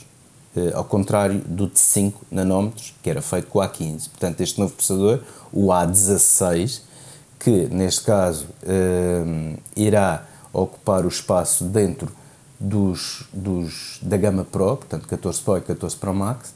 eh, 0.56 0.72
ao 0.74 0.84
contrário 0.84 1.40
do 1.46 1.68
de 1.68 1.80
5 1.80 2.26
nanómetros, 2.32 2.94
que 3.04 3.10
era 3.10 3.22
feito 3.22 3.48
com 3.48 3.60
o 3.60 3.62
A15. 3.62 4.10
Portanto, 4.10 4.42
este 4.42 4.60
novo 4.60 4.74
processador, 4.74 5.22
o 5.54 5.68
A16, 5.68 6.82
que 7.40 7.68
neste 7.68 8.02
caso 8.02 8.48
eh, 8.64 9.56
irá 9.76 10.26
ocupar 10.54 11.06
o 11.06 11.08
espaço 11.08 11.64
dentro 11.66 12.12
dos, 12.60 13.24
dos, 13.34 14.00
da 14.02 14.18
gama 14.18 14.44
Pro, 14.44 14.78
portanto 14.78 15.08
14 15.08 15.42
Pro 15.42 15.58
e 15.58 15.62
14 15.62 15.96
Pro 15.96 16.14
Max, 16.14 16.54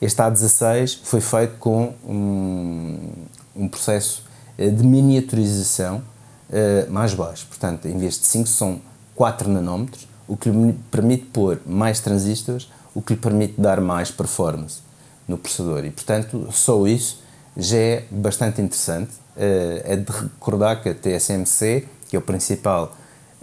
este 0.00 0.20
A16 0.20 1.00
foi 1.02 1.20
feito 1.20 1.56
com 1.58 1.94
um, 2.04 3.12
um 3.54 3.68
processo 3.68 4.22
eh, 4.58 4.68
de 4.68 4.84
miniaturização 4.84 6.02
uh, 6.50 6.90
mais 6.90 7.14
baixo. 7.14 7.46
Portanto, 7.46 7.88
em 7.88 7.96
vez 7.96 8.18
de 8.18 8.26
5 8.26 8.46
são 8.46 8.80
4 9.14 9.48
nanómetros, 9.48 10.06
o 10.28 10.36
que 10.36 10.50
lhe 10.50 10.74
permite 10.90 11.24
pôr 11.26 11.60
mais 11.64 12.00
transistores 12.00 12.68
o 12.94 13.02
que 13.02 13.12
lhe 13.12 13.20
permite 13.20 13.60
dar 13.60 13.78
mais 13.78 14.10
performance 14.10 14.80
no 15.28 15.36
processador. 15.36 15.84
E, 15.84 15.90
portanto, 15.90 16.48
só 16.50 16.86
isso 16.86 17.22
já 17.54 17.76
é 17.76 18.04
bastante 18.10 18.62
interessante. 18.62 19.10
Uh, 19.36 19.80
é 19.84 19.96
de 19.96 20.10
recordar 20.10 20.82
que 20.82 20.88
a 20.88 20.94
TSMC, 20.94 21.86
que 22.08 22.16
é 22.16 22.18
o 22.18 22.22
principal 22.22 22.96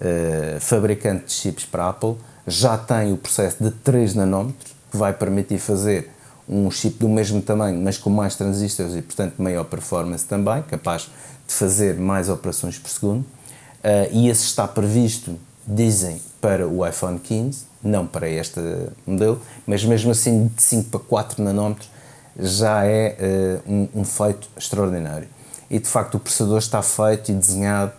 uh, 0.03 0.59
fabricante 0.59 1.25
de 1.25 1.31
chips 1.31 1.65
para 1.65 1.89
Apple, 1.89 2.15
já 2.45 2.77
tem 2.77 3.13
o 3.13 3.17
processo 3.17 3.63
de 3.63 3.71
3 3.71 4.15
nanómetros, 4.15 4.73
que 4.91 4.97
vai 4.97 5.13
permitir 5.13 5.57
fazer 5.57 6.11
um 6.47 6.69
chip 6.69 6.99
do 6.99 7.07
mesmo 7.07 7.41
tamanho, 7.41 7.81
mas 7.81 7.97
com 7.97 8.09
mais 8.09 8.35
transistores 8.35 8.95
e, 8.95 9.01
portanto, 9.01 9.35
maior 9.37 9.63
performance 9.63 10.25
também, 10.25 10.61
capaz 10.63 11.09
de 11.47 11.53
fazer 11.53 11.95
mais 11.95 12.29
operações 12.29 12.77
por 12.77 12.89
segundo. 12.89 13.21
Uh, 13.21 14.09
e 14.11 14.29
esse 14.29 14.43
está 14.43 14.67
previsto, 14.67 15.37
dizem, 15.65 16.21
para 16.41 16.67
o 16.67 16.85
iPhone 16.85 17.17
15, 17.19 17.65
não 17.81 18.05
para 18.05 18.29
este 18.29 18.59
modelo, 19.05 19.41
mas 19.65 19.83
mesmo 19.83 20.11
assim 20.11 20.47
de 20.47 20.61
5 20.61 20.89
para 20.89 20.99
4 20.99 21.43
nanómetros 21.43 21.89
já 22.37 22.85
é 22.85 23.61
uh, 23.67 23.71
um, 23.71 24.01
um, 24.01 24.03
feito 24.03 24.49
extraordinário. 24.57 25.27
E 25.69 25.79
de 25.79 25.87
facto 25.87 26.15
o 26.15 26.19
processador 26.19 26.57
está 26.57 26.81
feito 26.81 27.31
e 27.31 27.35
desenhado 27.35 27.91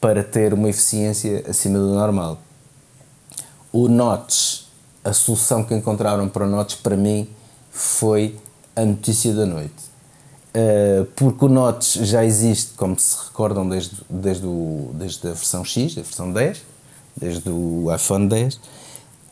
para 0.00 0.22
ter 0.22 0.54
uma 0.54 0.68
eficiência 0.68 1.44
acima 1.48 1.78
do 1.78 1.94
normal. 1.94 2.38
O 3.72 3.88
Notch, 3.88 4.64
a 5.04 5.12
solução 5.12 5.64
que 5.64 5.74
encontraram 5.74 6.28
para 6.28 6.46
o 6.46 6.50
Notch 6.50 6.76
para 6.82 6.96
mim 6.96 7.28
foi 7.70 8.36
a 8.74 8.84
notícia 8.84 9.34
da 9.34 9.44
noite. 9.44 9.88
Uh, 10.48 11.04
porque 11.14 11.44
o 11.44 11.48
Notch 11.48 11.98
já 11.98 12.24
existe, 12.24 12.72
como 12.76 12.98
se 12.98 13.16
recordam, 13.26 13.68
desde, 13.68 13.96
desde, 14.08 14.46
o, 14.46 14.90
desde 14.94 15.26
a 15.26 15.32
versão 15.32 15.64
X, 15.64 15.92
a 15.98 16.02
versão 16.02 16.32
10, 16.32 16.62
desde 17.16 17.50
o 17.50 17.94
iPhone 17.94 18.28
10, 18.28 18.58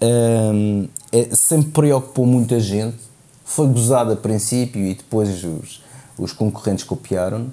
um, 0.02 0.88
é, 1.10 1.34
sempre 1.34 1.70
preocupou 1.70 2.26
muita 2.26 2.60
gente. 2.60 2.98
Foi 3.44 3.66
gozado 3.68 4.12
a 4.12 4.16
princípio 4.16 4.84
e 4.84 4.94
depois 4.94 5.42
os, 5.44 5.82
os 6.18 6.32
concorrentes 6.32 6.84
copiaram. 6.84 7.50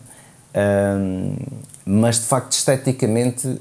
Um, 0.56 1.36
mas 1.86 2.20
de 2.20 2.26
facto, 2.26 2.54
esteticamente, 2.54 3.60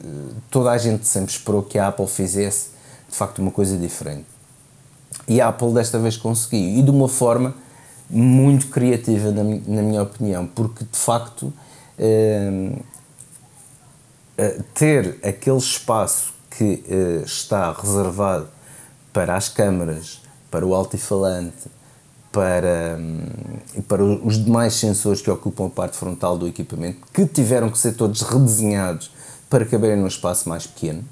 toda 0.51 0.71
a 0.71 0.79
gente 0.79 1.07
sempre 1.07 1.33
esperou 1.33 1.63
que 1.63 1.79
a 1.79 1.89
Apple 1.89 2.07
fizesse 2.07 2.71
de 3.09 3.17
facto 3.17 3.41
uma 3.41 3.51
coisa 3.51 3.77
diferente. 3.77 4.27
E 5.27 5.41
a 5.41 5.49
Apple 5.49 5.73
desta 5.73 5.99
vez 5.99 6.17
conseguiu, 6.17 6.79
e 6.79 6.83
de 6.83 6.91
uma 6.91 7.09
forma 7.09 7.55
muito 8.09 8.69
criativa, 8.69 9.31
na, 9.31 9.43
na 9.43 9.83
minha 9.83 10.03
opinião, 10.03 10.47
porque 10.47 10.85
de 10.85 10.99
facto 10.99 11.53
um, 11.99 12.77
ter 14.75 15.19
aquele 15.23 15.59
espaço 15.59 16.33
que 16.51 16.85
uh, 16.89 17.25
está 17.25 17.73
reservado 17.73 18.49
para 19.13 19.37
as 19.37 19.49
câmaras, 19.49 20.21
para 20.51 20.67
o 20.67 20.75
altifalante, 20.75 21.71
para, 22.33 22.99
um, 22.99 23.83
para 23.83 24.03
os 24.03 24.43
demais 24.43 24.73
sensores 24.75 25.21
que 25.21 25.31
ocupam 25.31 25.67
a 25.67 25.71
parte 25.71 25.97
frontal 25.97 26.39
do 26.39 26.49
equipamento, 26.49 26.99
que 27.13 27.27
tiveram 27.27 27.71
que 27.71 27.79
ser 27.79 27.93
todos 27.93 28.23
redesenhados 28.23 29.11
para 29.51 29.67
caberem 29.67 29.99
num 29.99 30.07
espaço 30.07 30.49
mais 30.49 30.67
pequeno. 30.67 31.05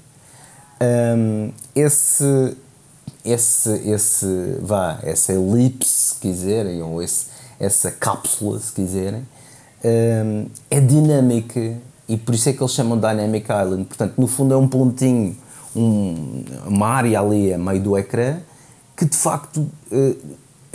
Um, 0.81 1.51
esse, 1.75 2.57
esse, 3.23 3.69
esse, 3.87 4.57
vá, 4.61 4.99
essa 5.03 5.31
elipse, 5.31 5.89
se 5.89 6.15
quiserem, 6.15 6.81
ou 6.81 7.03
esse, 7.03 7.27
essa 7.59 7.91
cápsula, 7.91 8.59
se 8.59 8.73
quiserem, 8.73 9.23
um, 9.85 10.47
é 10.71 10.79
dinâmica 10.79 11.77
e 12.09 12.17
por 12.17 12.33
isso 12.33 12.49
é 12.49 12.53
que 12.53 12.61
eles 12.61 12.73
chamam 12.73 12.97
Dynamic 12.97 13.45
Island. 13.45 13.85
Portanto, 13.85 14.15
no 14.17 14.25
fundo 14.25 14.55
é 14.55 14.57
um 14.57 14.67
pontinho, 14.67 15.37
um, 15.75 16.43
uma 16.65 16.87
área 16.87 17.19
ali 17.19 17.53
a 17.53 17.59
meio 17.59 17.81
do 17.81 17.95
ecrã 17.95 18.39
que 18.97 19.05
de 19.05 19.15
facto 19.15 19.67
uh, 19.91 20.17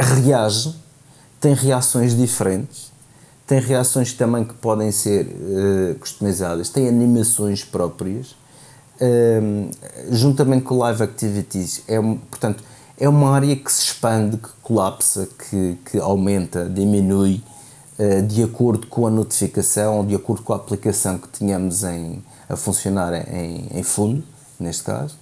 reage, 0.02 0.74
tem 1.40 1.55
reações 1.55 2.16
diferentes, 2.16 2.93
tem 3.47 3.60
reações 3.60 4.12
também 4.12 4.44
que 4.44 4.55
podem 4.55 4.90
ser 4.90 5.27
uh, 5.27 5.94
customizadas, 5.98 6.68
tem 6.68 6.89
animações 6.89 7.62
próprias, 7.64 8.35
uh, 9.01 9.70
juntamente 10.10 10.64
com 10.64 10.78
Live 10.78 11.02
Activities. 11.02 11.82
É, 11.86 12.01
portanto, 12.01 12.64
é 12.98 13.09
uma 13.09 13.31
área 13.31 13.55
que 13.55 13.70
se 13.70 13.85
expande, 13.85 14.36
que 14.36 14.48
colapsa, 14.62 15.28
que, 15.48 15.78
que 15.90 15.98
aumenta, 15.98 16.68
diminui 16.68 17.43
uh, 17.98 18.23
de 18.23 18.43
acordo 18.43 18.89
com 18.89 19.06
a 19.06 19.10
notificação 19.10 19.98
ou 19.98 20.05
de 20.05 20.14
acordo 20.14 20.43
com 20.43 20.52
a 20.52 20.56
aplicação 20.56 21.16
que 21.18 21.28
tínhamos 21.28 21.85
em, 21.85 22.24
a 22.48 22.56
funcionar 22.56 23.14
em, 23.32 23.68
em 23.70 23.82
fundo, 23.82 24.24
neste 24.59 24.82
caso, 24.82 25.14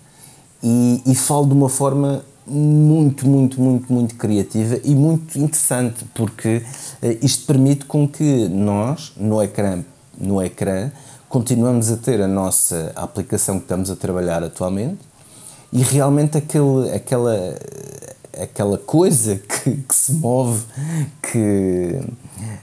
e, 0.62 1.02
e 1.04 1.14
falo 1.14 1.46
de 1.46 1.52
uma 1.52 1.68
forma 1.68 2.24
muito, 2.46 3.26
muito, 3.26 3.60
muito, 3.60 3.92
muito 3.92 4.14
criativa 4.16 4.78
e 4.84 4.94
muito 4.94 5.38
interessante, 5.38 6.04
porque 6.14 6.62
uh, 7.02 7.18
isto 7.22 7.46
permite 7.46 7.84
com 7.86 8.06
que 8.06 8.48
nós, 8.48 9.12
no 9.16 9.42
ecrã, 9.42 9.82
no 10.18 10.42
ecrã, 10.42 10.90
continuamos 11.28 11.90
a 11.90 11.96
ter 11.96 12.20
a 12.20 12.28
nossa 12.28 12.92
aplicação 12.94 13.56
que 13.58 13.64
estamos 13.64 13.90
a 13.90 13.96
trabalhar 13.96 14.42
atualmente 14.42 15.00
e 15.72 15.82
realmente 15.82 16.38
aquele, 16.38 16.92
aquela, 16.94 17.58
aquela 18.40 18.78
coisa 18.78 19.36
que, 19.36 19.78
que 19.78 19.94
se 19.94 20.12
move, 20.12 20.62
que, 21.22 21.98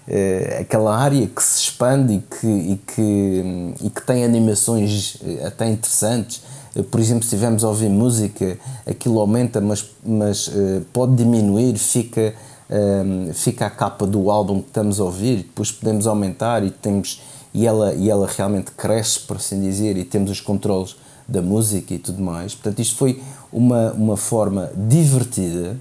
uh, 0.08 0.62
aquela 0.62 0.96
área 0.96 1.28
que 1.28 1.44
se 1.44 1.64
expande 1.64 2.14
e 2.14 2.20
que, 2.22 2.48
e 2.48 2.82
que, 2.88 3.76
e 3.82 3.90
que 3.90 4.02
tem 4.06 4.24
animações 4.24 5.18
eh, 5.24 5.46
até 5.46 5.68
interessantes, 5.70 6.42
por 6.90 7.00
exemplo, 7.00 7.24
se 7.24 7.28
estivermos 7.28 7.64
a 7.64 7.68
ouvir 7.68 7.90
música, 7.90 8.58
aquilo 8.86 9.20
aumenta, 9.20 9.60
mas, 9.60 9.86
mas 10.06 10.48
uh, 10.48 10.82
pode 10.94 11.16
diminuir, 11.16 11.78
fica, 11.78 12.34
uh, 12.70 13.34
fica 13.34 13.66
a 13.66 13.70
capa 13.70 14.08
do 14.08 14.32
álbum 14.32 14.62
que 14.62 14.68
estamos 14.68 15.00
a 15.00 15.04
ouvir, 15.04 15.38
depois 15.38 15.72
podemos 15.72 16.08
aumentar 16.08 16.64
e, 16.64 16.72
temos, 16.72 17.22
e, 17.54 17.68
ela, 17.68 17.94
e 17.94 18.10
ela 18.10 18.26
realmente 18.26 18.72
cresce, 18.72 19.20
por 19.20 19.36
assim 19.38 19.60
dizer, 19.60 19.98
e 19.98 20.06
temos 20.06 20.32
os 20.32 20.40
controles 20.40 20.96
da 21.28 21.42
música 21.42 21.94
e 21.94 22.00
tudo 22.00 22.22
mais. 22.22 22.56
Portanto, 22.56 22.80
isto 22.80 22.96
foi 22.96 23.22
uma, 23.52 23.92
uma 23.92 24.16
forma 24.16 24.72
divertida, 24.76 25.78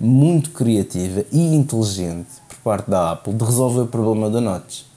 muito 0.00 0.50
criativa 0.50 1.24
e 1.32 1.54
inteligente 1.56 2.28
por 2.48 2.58
parte 2.58 2.88
da 2.88 3.10
Apple 3.10 3.34
de 3.34 3.44
resolver 3.44 3.80
o 3.80 3.86
problema 3.86 4.30
da 4.30 4.40
Notch. 4.40 4.87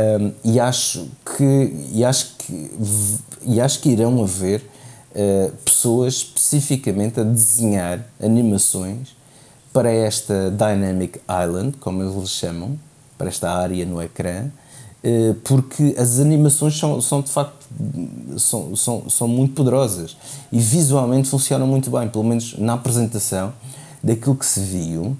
Um, 0.00 0.32
e 0.44 0.58
acho 0.58 1.08
que 1.24 1.88
e 1.92 2.04
acho 2.04 2.36
que 2.38 2.70
e 3.42 3.60
acho 3.60 3.80
que 3.80 3.90
irão 3.90 4.22
haver 4.22 4.62
uh, 5.10 5.52
pessoas 5.64 6.14
especificamente 6.14 7.18
a 7.18 7.24
desenhar 7.24 8.06
animações 8.22 9.16
para 9.72 9.90
esta 9.90 10.50
Dynamic 10.50 11.20
Island, 11.28 11.76
como 11.78 12.02
eles 12.02 12.30
chamam, 12.30 12.78
para 13.18 13.28
esta 13.28 13.50
área 13.50 13.84
no 13.84 14.00
ecrã, 14.00 14.46
uh, 15.04 15.34
porque 15.44 15.94
as 15.98 16.18
animações 16.18 16.78
são, 16.78 17.00
são 17.00 17.20
de 17.20 17.30
facto 17.30 17.66
são, 18.38 18.74
são, 18.76 19.10
são 19.10 19.28
muito 19.28 19.54
poderosas 19.54 20.16
e 20.50 20.58
visualmente 20.58 21.28
funcionam 21.28 21.66
muito 21.66 21.90
bem, 21.90 22.08
pelo 22.08 22.24
menos 22.24 22.56
na 22.58 22.74
apresentação 22.74 23.52
daquilo 24.02 24.34
que 24.34 24.46
se 24.46 24.60
viu 24.60 25.16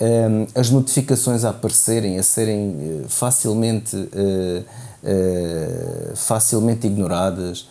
um, 0.00 0.46
as 0.54 0.70
notificações 0.70 1.44
a 1.44 1.50
aparecerem, 1.50 2.18
a 2.18 2.22
serem 2.22 2.70
uh, 2.70 3.08
facilmente, 3.08 3.96
uh, 3.96 4.64
uh, 5.04 6.16
facilmente 6.16 6.86
ignoradas, 6.86 7.68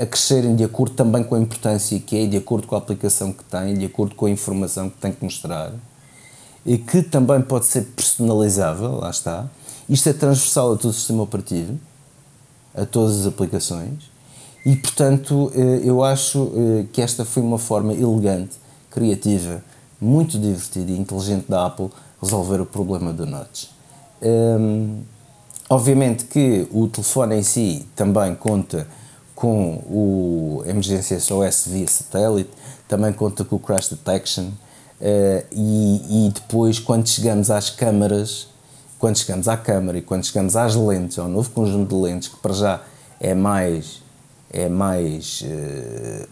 a 0.00 0.06
crescerem 0.06 0.56
de 0.56 0.64
acordo 0.64 0.94
também 0.94 1.22
com 1.22 1.34
a 1.34 1.38
importância 1.38 2.00
que 2.00 2.16
é, 2.16 2.26
de 2.26 2.38
acordo 2.38 2.66
com 2.66 2.74
a 2.74 2.78
aplicação 2.78 3.32
que 3.32 3.44
tem, 3.44 3.74
de 3.74 3.84
acordo 3.84 4.14
com 4.14 4.24
a 4.24 4.30
informação 4.30 4.88
que 4.88 4.96
tem 4.96 5.12
que 5.12 5.22
mostrar, 5.22 5.72
e 6.64 6.78
que 6.78 7.02
também 7.02 7.42
pode 7.42 7.66
ser 7.66 7.82
personalizável, 7.82 8.96
lá 8.96 9.10
está. 9.10 9.46
Isto 9.86 10.08
é 10.08 10.14
transversal 10.14 10.72
a 10.72 10.76
todo 10.76 10.90
o 10.90 10.92
sistema 10.92 11.22
operativo, 11.22 11.78
a 12.74 12.86
todas 12.86 13.20
as 13.20 13.26
aplicações, 13.26 14.10
e 14.64 14.74
portanto 14.74 15.52
eu 15.84 16.02
acho 16.02 16.50
que 16.90 17.02
esta 17.02 17.24
foi 17.26 17.42
uma 17.42 17.58
forma 17.58 17.92
elegante, 17.92 18.56
criativa, 18.90 19.62
muito 20.00 20.38
divertido 20.38 20.90
e 20.90 20.98
inteligente 20.98 21.46
da 21.48 21.66
Apple 21.66 21.90
resolver 22.20 22.60
o 22.60 22.66
problema 22.66 23.12
do 23.12 23.26
Notch. 23.26 23.68
Um, 24.20 25.02
obviamente 25.68 26.24
que 26.24 26.66
o 26.72 26.88
telefone 26.88 27.36
em 27.36 27.42
si 27.42 27.86
também 27.94 28.34
conta 28.34 28.86
com 29.34 29.76
o 29.88 30.62
emergência 30.66 31.18
SOS 31.20 31.66
via 31.68 31.86
satélite, 31.86 32.50
também 32.88 33.12
conta 33.12 33.44
com 33.44 33.56
o 33.56 33.58
crash 33.60 33.88
detection 33.88 34.46
uh, 34.46 35.44
e, 35.52 36.26
e, 36.26 36.32
depois 36.32 36.80
quando 36.80 37.06
chegamos 37.06 37.50
às 37.50 37.70
câmaras, 37.70 38.48
quando 38.98 39.16
chegamos 39.16 39.46
à 39.46 39.56
câmara 39.56 39.98
e 39.98 40.02
quando 40.02 40.24
chegamos 40.24 40.56
às 40.56 40.74
lentes, 40.74 41.18
ao 41.18 41.28
novo 41.28 41.50
conjunto 41.50 41.94
de 41.94 42.02
lentes 42.02 42.28
que 42.28 42.36
para 42.38 42.52
já 42.52 42.82
é 43.20 43.34
mais 43.34 44.02
é 44.50 44.68
mais 44.68 45.42
uh, 45.42 46.28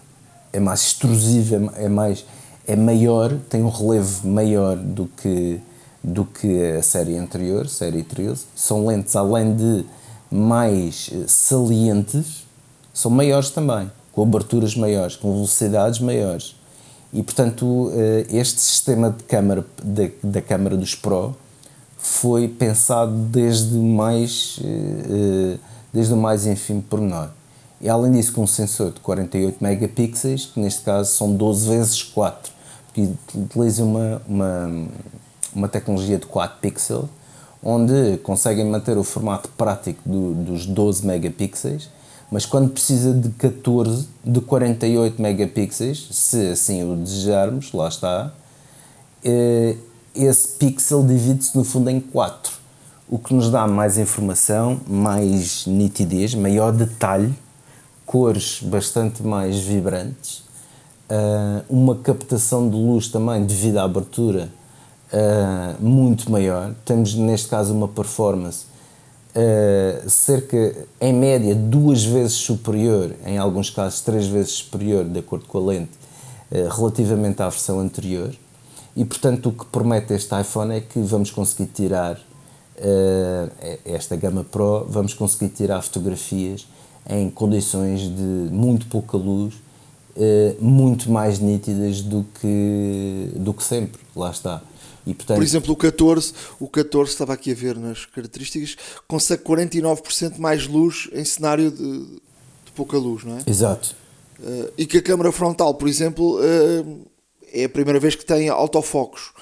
é 0.52 0.59
mais 0.59 0.80
extrusivo, 0.80 1.70
é 1.76 1.88
mais 1.88 2.24
é 2.66 2.74
maior, 2.74 3.32
tem 3.48 3.62
um 3.62 3.68
relevo 3.68 4.26
maior 4.26 4.76
do 4.76 5.06
que, 5.06 5.60
do 6.02 6.24
que 6.24 6.72
a 6.72 6.82
série 6.82 7.16
anterior, 7.16 7.68
série 7.68 8.02
13. 8.02 8.44
São 8.55 8.86
lentes, 8.86 9.14
além 9.14 9.55
de 9.55 9.84
mais 10.30 11.09
eh, 11.12 11.24
salientes, 11.28 12.44
são 12.93 13.10
maiores 13.10 13.51
também, 13.51 13.90
com 14.12 14.22
aberturas 14.22 14.74
maiores, 14.74 15.14
com 15.14 15.32
velocidades 15.32 16.01
maiores. 16.01 16.56
E, 17.12 17.22
portanto, 17.22 17.93
eh, 17.94 18.26
este 18.30 18.60
sistema 18.60 19.10
de 19.10 19.22
câmara, 19.24 19.64
da, 19.82 20.09
da 20.22 20.43
câmara 20.43 20.76
dos 20.76 20.94
Pro 20.97 21.36
foi 21.97 22.48
pensado 22.48 23.12
desde 23.12 23.76
o 23.76 23.82
mais, 23.82 24.59
eh, 24.64 25.56
desde 25.93 26.12
o 26.12 26.16
mais 26.16 26.47
ínfimo 26.47 26.82
pormenor. 26.82 27.28
E 27.80 27.88
além 27.88 28.10
disso, 28.10 28.32
com 28.32 28.43
um 28.43 28.47
sensor 28.47 28.90
de 28.90 29.01
48 29.01 29.62
megapixels, 29.62 30.47
que 30.47 30.59
neste 30.59 30.82
caso 30.82 31.12
são 31.12 31.32
12 31.32 31.68
vezes 31.68 32.02
4 32.02 32.55
que 32.97 33.14
utiliza 33.35 33.85
uma, 33.85 34.23
uma, 34.27 34.89
uma 35.55 35.68
tecnologia 35.68 36.16
de 36.16 36.24
4 36.24 36.59
pixels, 36.62 37.05
onde 37.62 38.16
conseguem 38.23 38.64
manter 38.64 38.97
o 38.97 39.05
formato 39.05 39.51
prático 39.51 40.01
do, 40.06 40.32
dos 40.32 40.64
12 40.64 41.06
megapixels, 41.06 41.90
mas 42.31 42.47
quando 42.47 42.70
precisa 42.70 43.12
de 43.12 43.28
14, 43.31 44.09
de 44.24 44.40
48 44.40 45.20
megapixels, 45.20 46.09
se 46.10 46.48
assim 46.48 46.90
o 46.90 46.97
desejarmos, 46.97 47.70
lá 47.73 47.86
está, 47.89 48.32
eh, 49.23 49.77
esse 50.14 50.48
pixel 50.48 51.05
divide-se 51.06 51.55
no 51.55 51.64
fundo 51.64 51.90
em 51.90 52.01
4, 52.01 52.51
o 53.10 53.18
que 53.18 53.35
nos 53.35 53.51
dá 53.51 53.66
mais 53.66 53.98
informação, 53.98 54.81
mais 54.86 55.66
nitidez, 55.66 56.35
maior 56.35 56.73
detalhe, 56.73 57.35
cores 58.06 58.60
bastante 58.62 59.23
mais 59.23 59.59
vibrantes 59.59 60.45
uh, 61.10 61.64
uma 61.68 61.96
captação 61.96 62.68
de 62.68 62.76
luz 62.76 63.08
também 63.08 63.44
devido 63.44 63.78
à 63.78 63.84
abertura 63.84 64.48
uh, 65.12 65.82
muito 65.82 66.30
maior. 66.30 66.74
Temos 66.84 67.14
neste 67.14 67.48
caso 67.48 67.72
uma 67.72 67.88
performance 67.88 68.66
uh, 69.34 70.08
cerca, 70.08 70.74
em 71.00 71.12
média, 71.12 71.54
duas 71.54 72.04
vezes 72.04 72.34
superior, 72.34 73.14
em 73.24 73.38
alguns 73.38 73.70
casos 73.70 74.00
três 74.00 74.26
vezes 74.26 74.52
superior, 74.52 75.04
de 75.04 75.18
acordo 75.18 75.46
com 75.46 75.58
a 75.58 75.60
lente, 75.60 75.92
relativamente 76.76 77.42
à 77.42 77.48
versão 77.48 77.80
anterior. 77.80 78.32
E 78.94 79.04
portanto, 79.04 79.48
o 79.48 79.52
que 79.52 79.64
promete 79.66 80.14
este 80.14 80.40
iPhone 80.40 80.74
é 80.74 80.80
que 80.80 81.00
vamos 81.00 81.30
conseguir 81.32 81.66
tirar 81.66 82.20
esta 83.84 84.14
gama 84.14 84.44
Pro, 84.44 84.86
vamos 84.88 85.12
conseguir 85.12 85.48
tirar 85.48 85.82
fotografias 85.82 86.68
em 87.10 87.28
condições 87.28 88.02
de 88.02 88.48
muito 88.52 88.86
pouca 88.86 89.16
luz 89.16 89.54
uh, 90.16 90.64
muito 90.64 91.10
mais 91.10 91.38
nítidas 91.38 92.02
do 92.02 92.26
que, 92.40 93.30
do 93.36 93.52
que 93.55 93.62
sempre, 93.62 94.01
lá 94.14 94.30
está. 94.30 94.62
E, 95.06 95.14
portanto, 95.14 95.36
Por 95.36 95.44
exemplo, 95.44 95.72
o 95.72 95.76
14, 95.76 96.32
o 96.59 96.68
14 96.68 97.12
estava 97.12 97.32
aqui 97.32 97.52
a 97.52 97.55
ver 97.55 97.78
nas 97.78 98.05
características, 98.06 98.76
consegue 99.06 99.44
49% 99.44 100.38
mais 100.38 100.66
luz 100.66 101.09
em 101.12 101.24
cenário 101.24 101.70
de, 101.70 102.01
de, 102.01 102.72
pouca 102.74 102.98
luz, 102.98 103.22
não 103.22 103.38
é? 103.38 103.43
Exato, 103.47 103.94
Uh, 104.38 104.70
e 104.76 104.84
que 104.84 104.98
a 104.98 105.02
câmara 105.02 105.32
frontal, 105.32 105.74
por 105.74 105.88
exemplo, 105.88 106.38
uh, 106.38 107.06
é 107.52 107.64
a 107.64 107.68
primeira 107.68 107.98
vez 107.98 108.14
que 108.14 108.24
tem 108.24 108.48
autofocos. 108.48 109.32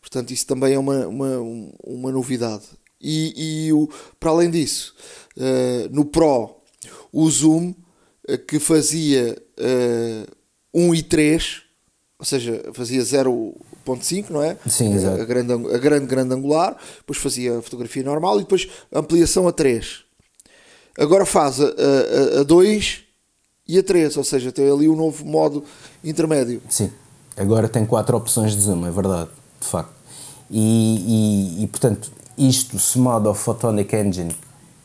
Portanto, 0.00 0.30
isso 0.30 0.46
também 0.46 0.74
é 0.74 0.78
uma, 0.78 1.06
uma, 1.06 1.38
uma 1.84 2.12
novidade. 2.12 2.64
E, 3.00 3.66
e 3.66 3.72
o, 3.72 3.88
para 4.18 4.30
além 4.30 4.50
disso, 4.50 4.94
uh, 5.36 5.94
no 5.94 6.04
Pro, 6.04 6.56
o 7.12 7.28
zoom 7.30 7.74
que 8.46 8.58
fazia 8.58 9.36
1 10.74 10.94
e 10.94 11.02
3, 11.02 11.62
ou 12.18 12.24
seja, 12.24 12.62
fazia 12.72 13.00
0.5, 13.00 14.30
não 14.30 14.42
é? 14.42 14.56
Sim, 14.66 14.94
exato. 14.94 15.20
A 15.20 15.24
grande, 15.24 15.52
a 15.52 15.78
grande, 15.78 16.06
grande 16.06 16.34
angular, 16.34 16.76
depois 16.98 17.18
fazia 17.18 17.58
a 17.58 17.62
fotografia 17.62 18.02
normal 18.02 18.36
e 18.36 18.42
depois 18.42 18.68
ampliação 18.92 19.46
a 19.46 19.52
3. 19.52 20.04
Agora 20.98 21.24
faz 21.24 21.60
a, 21.60 21.66
a, 21.66 22.40
a 22.40 22.42
2 22.42 23.04
e 23.68 23.78
a 23.78 23.82
3, 23.82 24.16
ou 24.16 24.24
seja, 24.24 24.50
tem 24.50 24.70
ali 24.70 24.88
um 24.88 24.96
novo 24.96 25.24
modo 25.24 25.62
intermédio. 26.02 26.60
Sim, 26.68 26.90
agora 27.36 27.68
tem 27.68 27.86
quatro 27.86 28.16
opções 28.16 28.52
de 28.52 28.62
zoom, 28.62 28.86
é 28.86 28.90
verdade, 28.90 29.30
de 29.60 29.66
facto. 29.66 29.92
E, 30.50 31.58
e, 31.60 31.64
e 31.64 31.66
portanto, 31.66 32.10
isto 32.36 32.78
somado 32.78 33.28
ao 33.28 33.34
Photonic 33.34 33.94
Engine, 33.94 34.32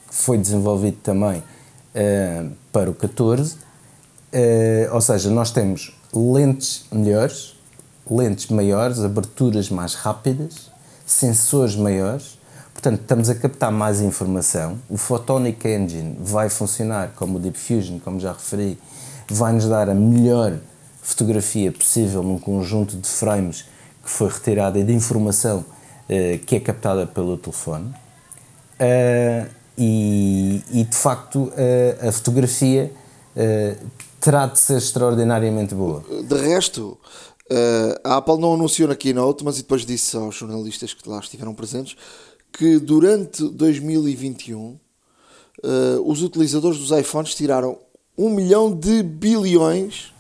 que 0.08 0.14
foi 0.14 0.38
desenvolvido 0.38 0.98
também 1.02 1.38
uh, 1.40 2.52
para 2.72 2.92
o 2.92 2.94
14, 2.94 3.56
uh, 3.56 3.58
eh, 3.58 3.60
ou 4.92 5.02
seja, 5.02 5.30
nós 5.30 5.52
temos 5.52 5.98
lentes 6.14 6.86
melhores, 6.92 7.56
lentes 8.10 8.48
maiores, 8.48 9.00
aberturas 9.00 9.70
mais 9.70 9.94
rápidas, 9.94 10.72
sensores 11.06 11.76
maiores, 11.76 12.38
Portanto, 12.84 13.02
estamos 13.02 13.30
a 13.30 13.36
captar 13.36 13.72
mais 13.72 14.02
informação. 14.02 14.78
O 14.90 14.98
Photonic 14.98 15.66
Engine 15.66 16.18
vai 16.20 16.50
funcionar 16.50 17.14
como 17.16 17.38
o 17.38 17.40
Deep 17.40 17.58
Fusion, 17.58 17.98
como 18.00 18.20
já 18.20 18.34
referi, 18.34 18.78
vai 19.30 19.54
nos 19.54 19.70
dar 19.70 19.90
a 19.90 19.94
melhor 19.94 20.58
fotografia 21.02 21.72
possível 21.72 22.22
num 22.24 22.38
conjunto 22.38 22.98
de 22.98 23.08
frames 23.08 23.66
que 24.04 24.10
foi 24.10 24.28
retirada 24.28 24.78
e 24.78 24.84
de 24.84 24.92
informação 24.92 25.60
uh, 25.60 26.40
que 26.46 26.58
é 26.58 26.60
captada 26.60 27.08
pelo 27.08 27.38
telefone. 27.38 27.86
Uh, 28.76 29.50
e, 29.78 30.64
e, 30.72 30.84
de 30.84 30.96
facto, 30.98 31.44
uh, 31.44 32.10
a 32.10 32.12
fotografia 32.12 32.92
terá 34.24 34.48
de 34.48 34.58
ser 34.58 34.78
extraordinariamente 34.78 35.76
boa. 35.76 36.02
De 36.24 36.36
resto, 36.36 36.98
a 38.04 38.18
Apple 38.18 38.38
não 38.38 38.54
anunciou 38.54 38.88
na 38.88 38.96
keynote, 38.96 39.44
mas 39.44 39.58
depois 39.58 39.86
disse 39.86 40.16
aos 40.16 40.36
jornalistas 40.36 40.94
que 40.94 41.08
lá 41.08 41.20
estiveram 41.20 41.54
presentes 41.54 41.98
que 42.52 42.80
durante 42.80 43.44
2021 43.50 44.60
uh, 44.60 44.80
eh, 45.64 46.00
os 46.06 46.22
utilizadores 46.22 46.78
dos 46.78 46.92
iPhones 46.92 47.34
tiraram 47.34 47.80
um 48.16 48.30
milhão 48.30 48.72
de 48.72 49.02
bilhões, 49.02 50.14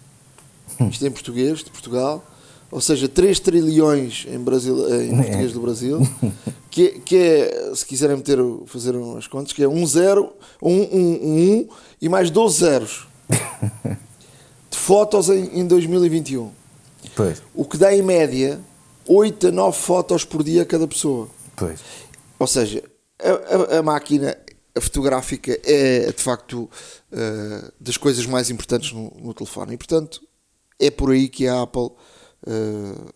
isto 0.89 1.05
em 1.05 1.11
português, 1.11 1.59
de 1.59 1.69
Portugal, 1.69 2.25
ou 2.71 2.81
seja, 2.81 3.07
3 3.07 3.39
trilhões 3.39 4.25
em, 4.27 4.39
Brasil, 4.39 4.75
em 5.03 5.15
português 5.15 5.53
do 5.53 5.61
Brasil, 5.61 5.99
que, 6.71 6.99
que 7.01 7.15
é, 7.15 7.71
se 7.75 7.85
quiserem 7.85 8.17
meter, 8.17 8.39
fazer 8.65 8.95
umas 8.95 9.27
contas, 9.27 9.53
que 9.53 9.61
é 9.61 9.69
um 9.69 9.85
zero, 9.85 10.33
um, 10.59 10.71
um, 10.71 11.19
um, 11.23 11.59
um 11.59 11.67
e 12.01 12.09
mais 12.09 12.31
12 12.31 12.59
zeros 12.59 13.12
de 14.69 14.77
fotos 14.77 15.29
em, 15.29 15.59
em 15.59 15.67
2021. 15.67 16.51
Pois. 17.15 17.41
O 17.53 17.65
que 17.65 17.77
dá 17.77 17.93
em 17.93 18.01
média 18.01 18.59
8 19.07 19.47
a 19.47 19.51
9 19.51 19.77
fotos 19.77 20.23
por 20.23 20.43
dia 20.43 20.61
a 20.61 20.65
cada 20.65 20.87
pessoa. 20.87 21.29
Pois. 21.55 21.79
Ou 22.39 22.47
seja, 22.47 22.83
a, 23.19 23.75
a, 23.75 23.79
a 23.79 23.83
máquina 23.83 24.37
a 24.75 24.81
fotográfica 24.81 25.59
é 25.63 26.11
de 26.11 26.21
facto 26.21 26.69
uh, 27.11 27.71
das 27.79 27.95
coisas 27.95 28.25
mais 28.25 28.49
importantes 28.49 28.91
no, 28.91 29.11
no, 29.21 29.33
telefone 29.33 29.75
e 29.75 29.77
portanto 29.77 30.19
é 30.79 30.89
por 30.89 31.11
aí 31.11 31.29
que 31.29 31.47
a 31.47 31.61
Apple 31.61 31.91
uh, 32.47 33.13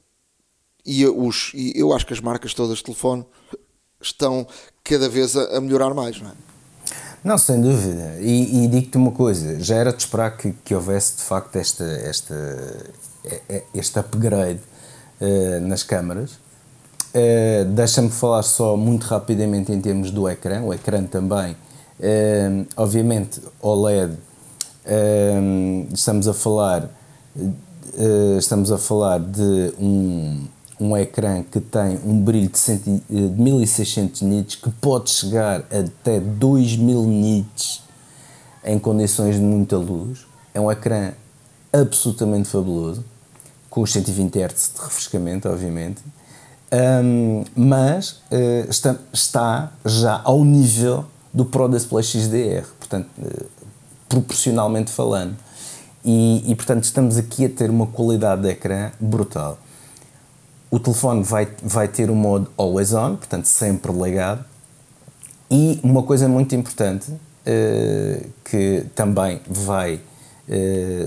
e, 0.85 1.05
os, 1.07 1.51
e 1.55 1.73
eu 1.75 1.91
acho 1.93 2.05
que 2.05 2.13
as 2.13 2.19
marcas 2.19 2.53
todas 2.53 2.77
de 2.77 2.83
telefone 2.83 3.25
estão 3.99 4.47
cada 4.83 5.09
vez 5.09 5.35
a, 5.35 5.57
a 5.57 5.61
melhorar 5.61 5.93
mais, 5.93 6.21
não 6.21 6.29
é? 6.29 6.33
Não, 7.27 7.37
sem 7.37 7.59
dúvida. 7.59 8.15
E, 8.21 8.63
e 8.63 8.67
digo-te 8.69 8.95
uma 8.95 9.11
coisa: 9.11 9.59
já 9.59 9.75
era 9.75 9.91
de 9.91 10.01
esperar 10.01 10.37
que, 10.37 10.53
que 10.63 10.73
houvesse 10.73 11.17
de 11.17 11.23
facto 11.23 11.57
esta, 11.57 11.83
esta, 11.83 12.33
este 13.73 13.99
upgrade 13.99 14.61
uh, 15.19 15.59
nas 15.67 15.83
câmaras 15.83 16.39
Uh, 17.13 17.65
Deixa-me 17.73 18.09
falar 18.09 18.43
só 18.43 18.77
muito 18.77 19.05
rapidamente 19.05 19.71
em 19.71 19.81
termos 19.81 20.11
do 20.11 20.29
ecrã. 20.29 20.61
O 20.61 20.71
ecrã 20.73 21.03
também, 21.03 21.53
uh, 21.53 22.67
obviamente, 22.75 23.41
OLED. 23.59 24.13
Estamos 25.91 26.27
a 26.27 26.33
falar, 26.33 26.89
estamos 28.37 28.71
a 28.71 28.77
falar 28.77 29.19
de 29.19 29.73
um, 29.79 30.45
um 30.79 30.95
ecrã 30.95 31.43
que 31.43 31.59
tem 31.59 31.99
um 32.05 32.19
brilho 32.19 32.49
de, 32.49 32.59
centi, 32.59 33.03
de 33.09 33.15
1600 33.15 34.21
nits 34.21 34.55
que 34.55 34.69
pode 34.69 35.09
chegar 35.09 35.65
até 35.71 36.19
2000 36.19 37.03
nits 37.03 37.83
em 38.63 38.77
condições 38.77 39.35
de 39.35 39.41
muita 39.41 39.77
luz. 39.77 40.25
É 40.53 40.61
um 40.61 40.71
ecrã 40.71 41.13
absolutamente 41.73 42.47
fabuloso, 42.49 43.03
com 43.69 43.81
os 43.81 43.91
120 43.91 44.39
Hz 44.39 44.71
de 44.75 44.81
refrescamento, 44.81 45.49
obviamente 45.49 46.01
um, 46.71 47.45
mas 47.55 48.21
uh, 48.31 48.69
está, 48.69 48.95
está, 49.13 49.71
já 49.85 50.21
ao 50.23 50.43
nível 50.43 51.05
do 51.33 51.45
Pro 51.45 51.69
Display 51.69 52.03
XDR, 52.03 52.65
portanto, 52.77 53.07
uh, 53.19 53.45
proporcionalmente 54.09 54.91
falando. 54.91 55.35
E, 56.03 56.43
e, 56.49 56.55
portanto, 56.55 56.83
estamos 56.83 57.17
aqui 57.17 57.45
a 57.45 57.49
ter 57.49 57.69
uma 57.69 57.87
qualidade 57.87 58.41
de 58.41 58.49
ecrã 58.49 58.91
brutal. 58.99 59.57
O 60.69 60.79
telefone 60.79 61.23
vai, 61.23 61.47
vai 61.63 61.87
ter 61.87 62.09
o 62.09 62.15
modo 62.15 62.49
Always 62.57 62.93
On, 62.93 63.15
portanto, 63.15 63.45
sempre 63.45 63.91
ligado. 63.91 64.43
E 65.49 65.79
uma 65.81 66.03
coisa 66.03 66.27
muito 66.27 66.53
importante 66.55 67.11
uh, 67.11 68.29
que 68.43 68.85
também 68.93 69.41
vai 69.47 70.01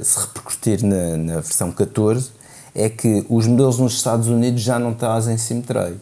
se 0.02 0.20
repercutir 0.20 0.84
na, 0.84 1.16
na 1.16 1.34
versão 1.36 1.72
14 1.72 2.30
é 2.74 2.90
que 2.90 3.24
os 3.28 3.46
modelos 3.46 3.78
nos 3.78 3.94
Estados 3.94 4.28
Unidos 4.28 4.60
já 4.60 4.78
não 4.78 4.92
trazem 4.92 5.38
SIM 5.38 5.62
tray. 5.62 5.96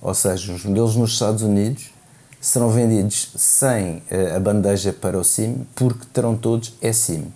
Ou 0.00 0.12
seja, 0.12 0.52
os 0.52 0.64
modelos 0.64 0.96
nos 0.96 1.12
Estados 1.12 1.42
Unidos 1.42 1.92
serão 2.40 2.70
vendidos 2.70 3.30
sem 3.36 3.98
uh, 3.98 4.36
a 4.36 4.40
bandeja 4.40 4.92
para 4.92 5.16
o 5.16 5.22
SIM 5.22 5.64
porque 5.74 6.04
terão 6.12 6.36
todos 6.36 6.74
eSIM. 6.82 7.32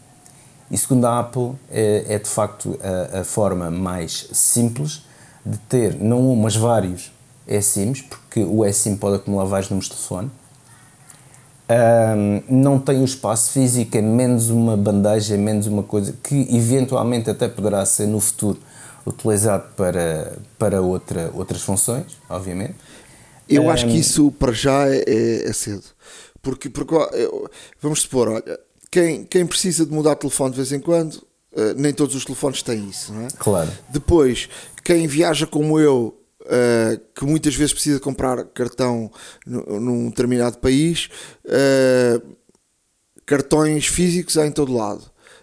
E 0.68 0.76
segundo 0.76 1.04
a 1.06 1.20
Apple, 1.20 1.52
é 1.70 2.18
de 2.18 2.28
facto 2.28 2.76
a, 2.82 3.20
a, 3.20 3.24
forma 3.24 3.70
mais 3.70 4.28
simples 4.32 5.05
de 5.46 5.58
ter 5.58 5.94
não 5.94 6.32
um, 6.32 6.36
mas 6.36 6.56
vários 6.56 7.12
eSIMs, 7.46 8.02
porque 8.02 8.42
o 8.42 8.64
eSIM 8.64 8.96
pode 8.96 9.16
acumular 9.16 9.44
vários 9.44 9.70
números 9.70 9.88
de 9.88 9.94
telefone 9.94 10.30
um, 11.68 12.42
não 12.48 12.78
tem 12.78 13.02
o 13.02 13.04
espaço 13.04 13.50
físico, 13.50 13.96
é 13.96 14.00
menos 14.00 14.50
uma 14.50 14.76
bandeja, 14.76 15.34
é 15.34 15.36
menos 15.36 15.66
uma 15.66 15.82
coisa 15.82 16.14
que 16.22 16.46
eventualmente 16.54 17.28
até 17.28 17.48
poderá 17.48 17.84
ser 17.84 18.06
no 18.06 18.20
futuro 18.20 18.58
utilizado 19.04 19.64
para, 19.76 20.36
para 20.58 20.80
outra, 20.80 21.30
outras 21.34 21.62
funções, 21.62 22.16
obviamente. 22.28 22.74
Eu 23.48 23.64
um, 23.64 23.70
acho 23.70 23.86
que 23.86 23.98
isso 23.98 24.30
para 24.32 24.52
já 24.52 24.88
é, 24.88 25.04
é, 25.06 25.48
é 25.48 25.52
cedo. 25.52 25.84
Porque, 26.40 26.70
porque 26.70 26.94
vamos 27.80 28.02
supor, 28.02 28.28
olha, 28.28 28.60
quem, 28.88 29.24
quem 29.24 29.44
precisa 29.44 29.84
de 29.84 29.92
mudar 29.92 30.14
de 30.14 30.20
telefone 30.20 30.50
de 30.50 30.56
vez 30.56 30.72
em 30.72 30.80
quando, 30.80 31.20
uh, 31.56 31.74
nem 31.76 31.92
todos 31.92 32.14
os 32.14 32.24
telefones 32.24 32.62
têm 32.62 32.88
isso, 32.88 33.12
não 33.12 33.26
é? 33.26 33.28
Claro. 33.38 33.70
Depois, 33.88 34.48
quem 34.84 35.06
viaja 35.06 35.46
como 35.46 35.80
eu 35.80 36.16
uh, 36.46 37.00
que 37.14 37.24
muitas 37.24 37.54
vezes 37.54 37.72
precisa 37.72 38.00
comprar 38.00 38.44
cartão 38.46 39.10
num 39.46 40.08
determinado 40.08 40.58
país, 40.58 41.08
uh, 41.44 42.36
cartões 43.24 43.86
físicos 43.86 44.38
há 44.38 44.46
em 44.46 44.52
todo 44.52 44.72
lado. 44.72 45.02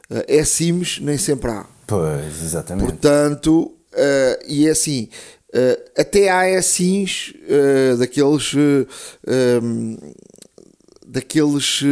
Uh, 0.10 0.24
é 0.28 0.44
SIMs, 0.44 1.00
nem 1.00 1.18
sempre 1.18 1.52
há. 1.52 1.66
Pois, 1.86 2.42
exatamente. 2.42 2.86
Portanto, 2.86 3.76
e 4.48 4.68
é 4.68 4.72
assim, 4.72 5.10
até 5.98 6.30
há 6.30 6.62
SIMs 6.62 7.34
daqueles. 8.00 8.54
Um, 8.56 9.98
daqueles 11.06 11.84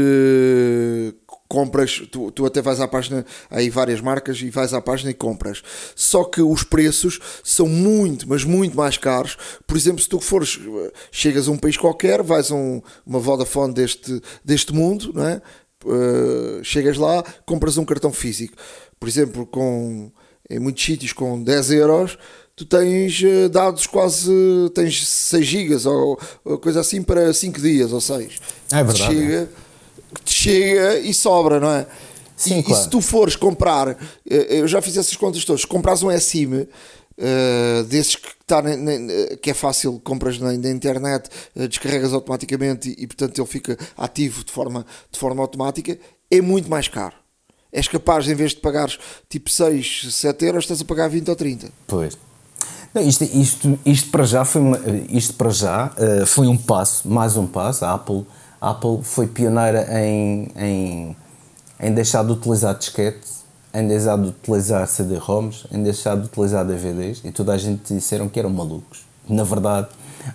compras, 1.51 2.01
tu, 2.09 2.31
tu 2.31 2.45
até 2.45 2.61
vais 2.61 2.79
à 2.79 2.87
página, 2.87 3.25
aí 3.49 3.69
várias 3.69 3.99
marcas 3.99 4.39
e 4.39 4.49
vais 4.49 4.73
à 4.73 4.79
página 4.79 5.11
e 5.11 5.13
compras. 5.13 5.61
Só 5.93 6.23
que 6.23 6.41
os 6.41 6.63
preços 6.63 7.19
são 7.43 7.67
muito, 7.67 8.27
mas 8.29 8.45
muito 8.45 8.77
mais 8.77 8.97
caros. 8.97 9.37
Por 9.67 9.75
exemplo, 9.75 10.01
se 10.01 10.07
tu 10.07 10.21
fores, 10.21 10.57
chegas 11.11 11.49
a 11.49 11.51
um 11.51 11.57
país 11.57 11.75
qualquer, 11.75 12.23
vais 12.23 12.51
a 12.51 12.55
um, 12.55 12.81
uma 13.05 13.19
Vodafone 13.19 13.73
deste, 13.73 14.21
deste 14.45 14.73
mundo, 14.73 15.11
não 15.13 15.27
é? 15.27 15.41
Uh, 15.83 16.63
chegas 16.63 16.97
lá, 16.97 17.21
compras 17.45 17.77
um 17.77 17.83
cartão 17.83 18.13
físico. 18.13 18.55
Por 18.97 19.09
exemplo, 19.09 19.45
com, 19.45 20.09
em 20.49 20.57
muitos 20.57 20.85
sítios 20.85 21.11
com 21.11 21.43
10 21.43 21.71
euros, 21.71 22.17
tu 22.55 22.63
tens 22.63 23.21
uh, 23.23 23.49
dados 23.49 23.87
quase, 23.87 24.31
tens 24.73 25.05
6 25.05 25.45
gigas 25.45 25.85
ou, 25.85 26.17
ou, 26.45 26.57
coisa 26.59 26.79
assim 26.79 27.01
para 27.01 27.33
5 27.33 27.59
dias 27.59 27.91
ou 27.91 27.99
6. 27.99 28.37
É 28.71 28.83
verdade. 28.83 29.13
Chega, 29.13 29.49
é 30.15 30.19
chega 30.25 30.99
e 30.99 31.13
sobra, 31.13 31.59
não 31.59 31.69
é? 31.69 31.85
Sim, 32.35 32.59
e, 32.59 32.63
claro. 32.63 32.81
e 32.81 32.83
se 32.83 32.89
tu 32.89 33.01
fores 33.01 33.35
comprar, 33.35 33.89
eh, 33.89 34.47
eu 34.59 34.67
já 34.67 34.81
fiz 34.81 34.97
essas 34.97 35.15
contas 35.15 35.45
todas, 35.45 35.61
se 35.61 35.67
comprares 35.67 36.01
um 36.01 36.19
SIM 36.19 36.53
uh, 36.55 37.83
desses 37.87 38.15
que, 38.15 38.29
tá 38.47 38.61
na- 38.61 38.75
na- 38.77 39.35
que 39.41 39.51
é 39.51 39.53
fácil, 39.53 39.99
compras 40.03 40.39
na, 40.39 40.51
na 40.53 40.69
internet, 40.69 41.29
eh, 41.55 41.67
descarregas 41.67 42.13
automaticamente 42.13 42.89
e, 42.97 43.03
e, 43.03 43.07
portanto 43.07 43.37
ele 43.39 43.47
fica 43.47 43.77
ativo 43.97 44.43
de 44.43 44.51
forma, 44.51 44.85
de 45.11 45.19
forma 45.19 45.41
automática, 45.41 45.97
é 46.29 46.41
muito 46.41 46.69
mais 46.69 46.87
caro. 46.87 47.13
És 47.71 47.87
capaz, 47.87 48.27
em 48.27 48.35
vez 48.35 48.51
de 48.51 48.57
pagares 48.57 48.97
tipo 49.29 49.49
6, 49.49 50.07
7 50.13 50.45
euros, 50.45 50.63
estás 50.65 50.81
a 50.81 50.85
pagar 50.85 51.09
20 51.09 51.29
ou 51.29 51.35
30. 51.35 51.69
Pois. 51.87 52.17
Não, 52.93 53.01
isto, 53.01 53.23
isto, 53.23 53.79
isto 53.85 54.09
para 54.09 54.23
já 54.25 54.43
foi 54.43 54.61
uma- 54.61 54.79
isto 55.09 55.33
para 55.35 55.49
já 55.51 55.93
eh, 55.97 56.25
foi 56.25 56.47
um 56.47 56.57
passo, 56.57 57.07
mais 57.07 57.37
um 57.37 57.47
passo. 57.47 57.85
A 57.85 57.93
Apple, 57.93 58.25
a 58.61 58.69
Apple 58.69 58.99
foi 59.01 59.25
pioneira 59.25 59.87
em, 59.99 60.51
em, 60.55 61.15
em 61.79 61.93
deixar 61.93 62.23
de 62.23 62.31
utilizar 62.31 62.77
disquete, 62.77 63.27
em 63.73 63.87
deixar 63.87 64.17
de 64.17 64.27
utilizar 64.27 64.87
CD-ROMs, 64.87 65.65
em 65.71 65.81
deixar 65.81 66.15
de 66.15 66.25
utilizar 66.25 66.63
DVDs 66.63 67.21
e 67.25 67.31
toda 67.31 67.53
a 67.53 67.57
gente 67.57 67.93
disseram 67.93 68.29
que 68.29 68.39
eram 68.39 68.51
malucos. 68.51 69.03
Na 69.27 69.43
verdade, 69.43 69.87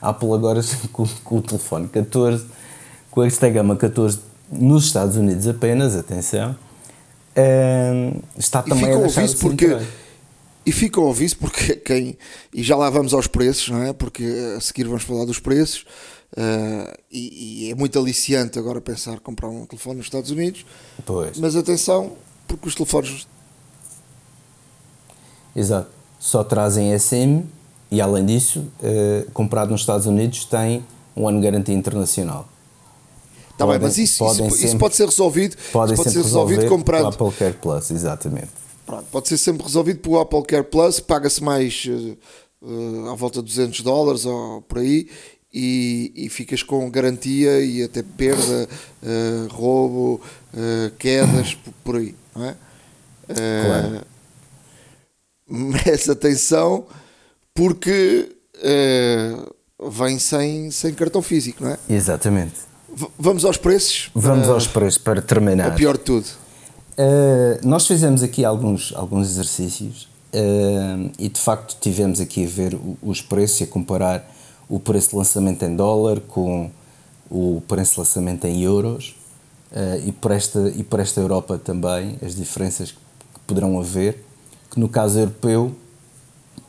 a 0.03 0.09
Apple 0.09 0.33
agora 0.33 0.61
com, 0.93 1.07
com 1.23 1.39
o 1.39 1.43
telefone 1.43 1.87
14, 1.87 2.47
com 3.11 3.23
esta 3.23 3.49
gama 3.49 3.77
14 3.77 4.19
nos 4.51 4.87
Estados 4.87 5.17
Unidos 5.17 5.47
apenas, 5.47 5.95
atenção, 5.95 6.57
eh, 7.35 8.13
está 8.37 8.65
E 8.67 8.71
também 8.71 8.87
fica 8.87 8.99
a 8.99 9.03
deixar 9.03 9.27
de 9.27 9.37
porque 9.37 9.79
e 10.65 10.73
fica 10.73 11.01
ao 11.01 11.13
vice 11.13 11.37
porque 11.37 11.77
quem 11.77 12.19
e 12.53 12.61
já 12.61 12.77
lá 12.77 12.91
vamos 12.91 13.15
aos 13.15 13.29
preços, 13.29 13.69
não 13.69 13.85
é? 13.85 13.93
Porque 13.93 14.25
a 14.57 14.61
seguir 14.61 14.85
vamos 14.85 15.05
falar 15.05 15.25
dos 15.25 15.39
preços. 15.39 15.87
Eh, 16.37 16.97
e, 17.13 17.67
e 17.67 17.71
é 17.71 17.75
muito 17.75 17.99
aliciante 17.99 18.59
agora 18.59 18.81
pensar 18.81 19.21
comprar 19.21 19.49
um 19.49 19.67
telefone 19.67 19.97
nos 19.99 20.07
Estados 20.07 20.31
Unidos, 20.31 20.65
Pois. 21.05 21.39
mas 21.39 21.55
atenção, 21.57 22.13
porque 22.49 22.69
os 22.69 22.75
telefones 22.75 23.27
Exato. 25.55 25.89
Só 26.19 26.43
trazem 26.45 26.97
SM 26.99 27.43
e, 27.91 28.01
além 28.01 28.25
disso, 28.27 28.67
eh, 28.83 29.27
comprado 29.33 29.71
nos 29.71 29.81
Estados 29.83 30.07
Unidos, 30.07 30.45
tem 30.45 30.85
um 31.17 31.29
ano 31.29 31.39
de 31.41 31.45
garantia 31.45 31.75
internacional. 31.75 32.49
Está 33.53 33.67
bem, 33.67 33.79
mas 33.79 33.97
isso, 33.97 34.23
isso, 34.27 34.47
isso 34.49 34.57
sempre- 34.59 34.79
pode 34.79 34.97
ser 34.97 35.07
resolvido, 35.07 35.57
Podem 35.73 35.95
isso 35.95 36.03
pode 36.03 36.15
ser 36.15 36.23
resolvido 36.23 36.67
comprando. 36.69 37.07
Apple 37.07 37.31
Care 37.33 37.55
Plus, 37.55 37.91
exatamente. 37.91 38.49
Pronto, 38.85 39.05
pode 39.11 39.29
ser 39.29 39.39
sempre 39.39 39.63
resolvido 39.63 40.01
pelo 40.01 40.19
Apple 40.21 40.43
Care 40.43 40.65
Plus, 40.65 41.01
paga-se 41.01 41.43
mais 41.43 41.87
eh, 41.89 43.11
à 43.11 43.15
volta 43.15 43.41
de 43.41 43.47
200 43.47 43.81
dólares 43.81 44.27
ou 44.27 44.61
por 44.63 44.79
aí 44.79 45.09
e, 45.59 46.13
e 46.15 46.29
ficas 46.29 46.63
com 46.63 46.91
garantia 46.91 47.61
e 47.65 47.83
até 47.83 48.03
perda, 48.03 48.69
eh, 49.03 49.47
roubo, 49.51 50.21
eh, 50.55 50.91
quedas, 50.99 51.55
por, 51.55 51.73
por 51.85 51.97
aí, 51.97 52.15
não 52.35 52.45
é? 52.45 52.55
Eh, 53.31 53.63
Claro. 53.65 54.07
Mas 55.49 56.09
atenção, 56.11 56.85
porque 57.55 58.29
vem 59.93 60.19
sem, 60.19 60.71
sem 60.73 60.93
cartão 60.93 61.23
físico, 61.23 61.63
não 61.63 61.71
é? 61.71 61.79
Exatamente. 61.89 62.55
V- 62.93 63.09
vamos 63.19 63.45
aos 63.45 63.57
preços? 63.57 64.11
Vamos 64.15 64.49
aos 64.49 64.67
preços 64.67 64.99
para 64.99 65.23
terminar. 65.23 65.71
ao 65.71 65.77
pior 65.77 65.97
de 65.97 66.03
tudo. 66.05 66.27
Uh, 66.99 67.61
nós 67.67 67.87
fizemos 67.87 68.23
aqui 68.23 68.45
alguns, 68.45 68.93
alguns 68.97 69.29
exercícios 69.29 70.09
uh, 70.33 71.13
e 71.19 71.29
de 71.29 71.39
facto 71.41 71.77
tivemos 71.81 72.21
aqui 72.21 72.45
a 72.45 72.49
ver 72.49 72.77
os 73.03 73.21
preços 73.21 73.61
e 73.61 73.65
a 73.65 73.67
comparar 73.67 74.29
o 74.69 74.81
preço 74.81 75.11
de 75.11 75.17
lançamento 75.17 75.63
em 75.65 75.75
dólar 75.75 76.21
com 76.21 76.71
o 77.31 77.63
preço 77.67 77.95
de 77.95 77.99
lançamento 78.01 78.45
em 78.47 78.63
euros 78.63 79.17
uh, 79.73 80.07
e, 80.07 80.13
por 80.13 80.31
esta, 80.31 80.73
e 80.75 80.83
por 80.83 81.01
esta 81.01 81.21
Europa 81.21 81.59
também 81.59 82.19
as 82.25 82.35
diferenças 82.35 82.93
que 82.93 83.41
poderão 83.47 83.79
haver, 83.79 84.25
que 84.71 84.79
no 84.79 84.89
caso 84.89 85.19
europeu, 85.19 85.75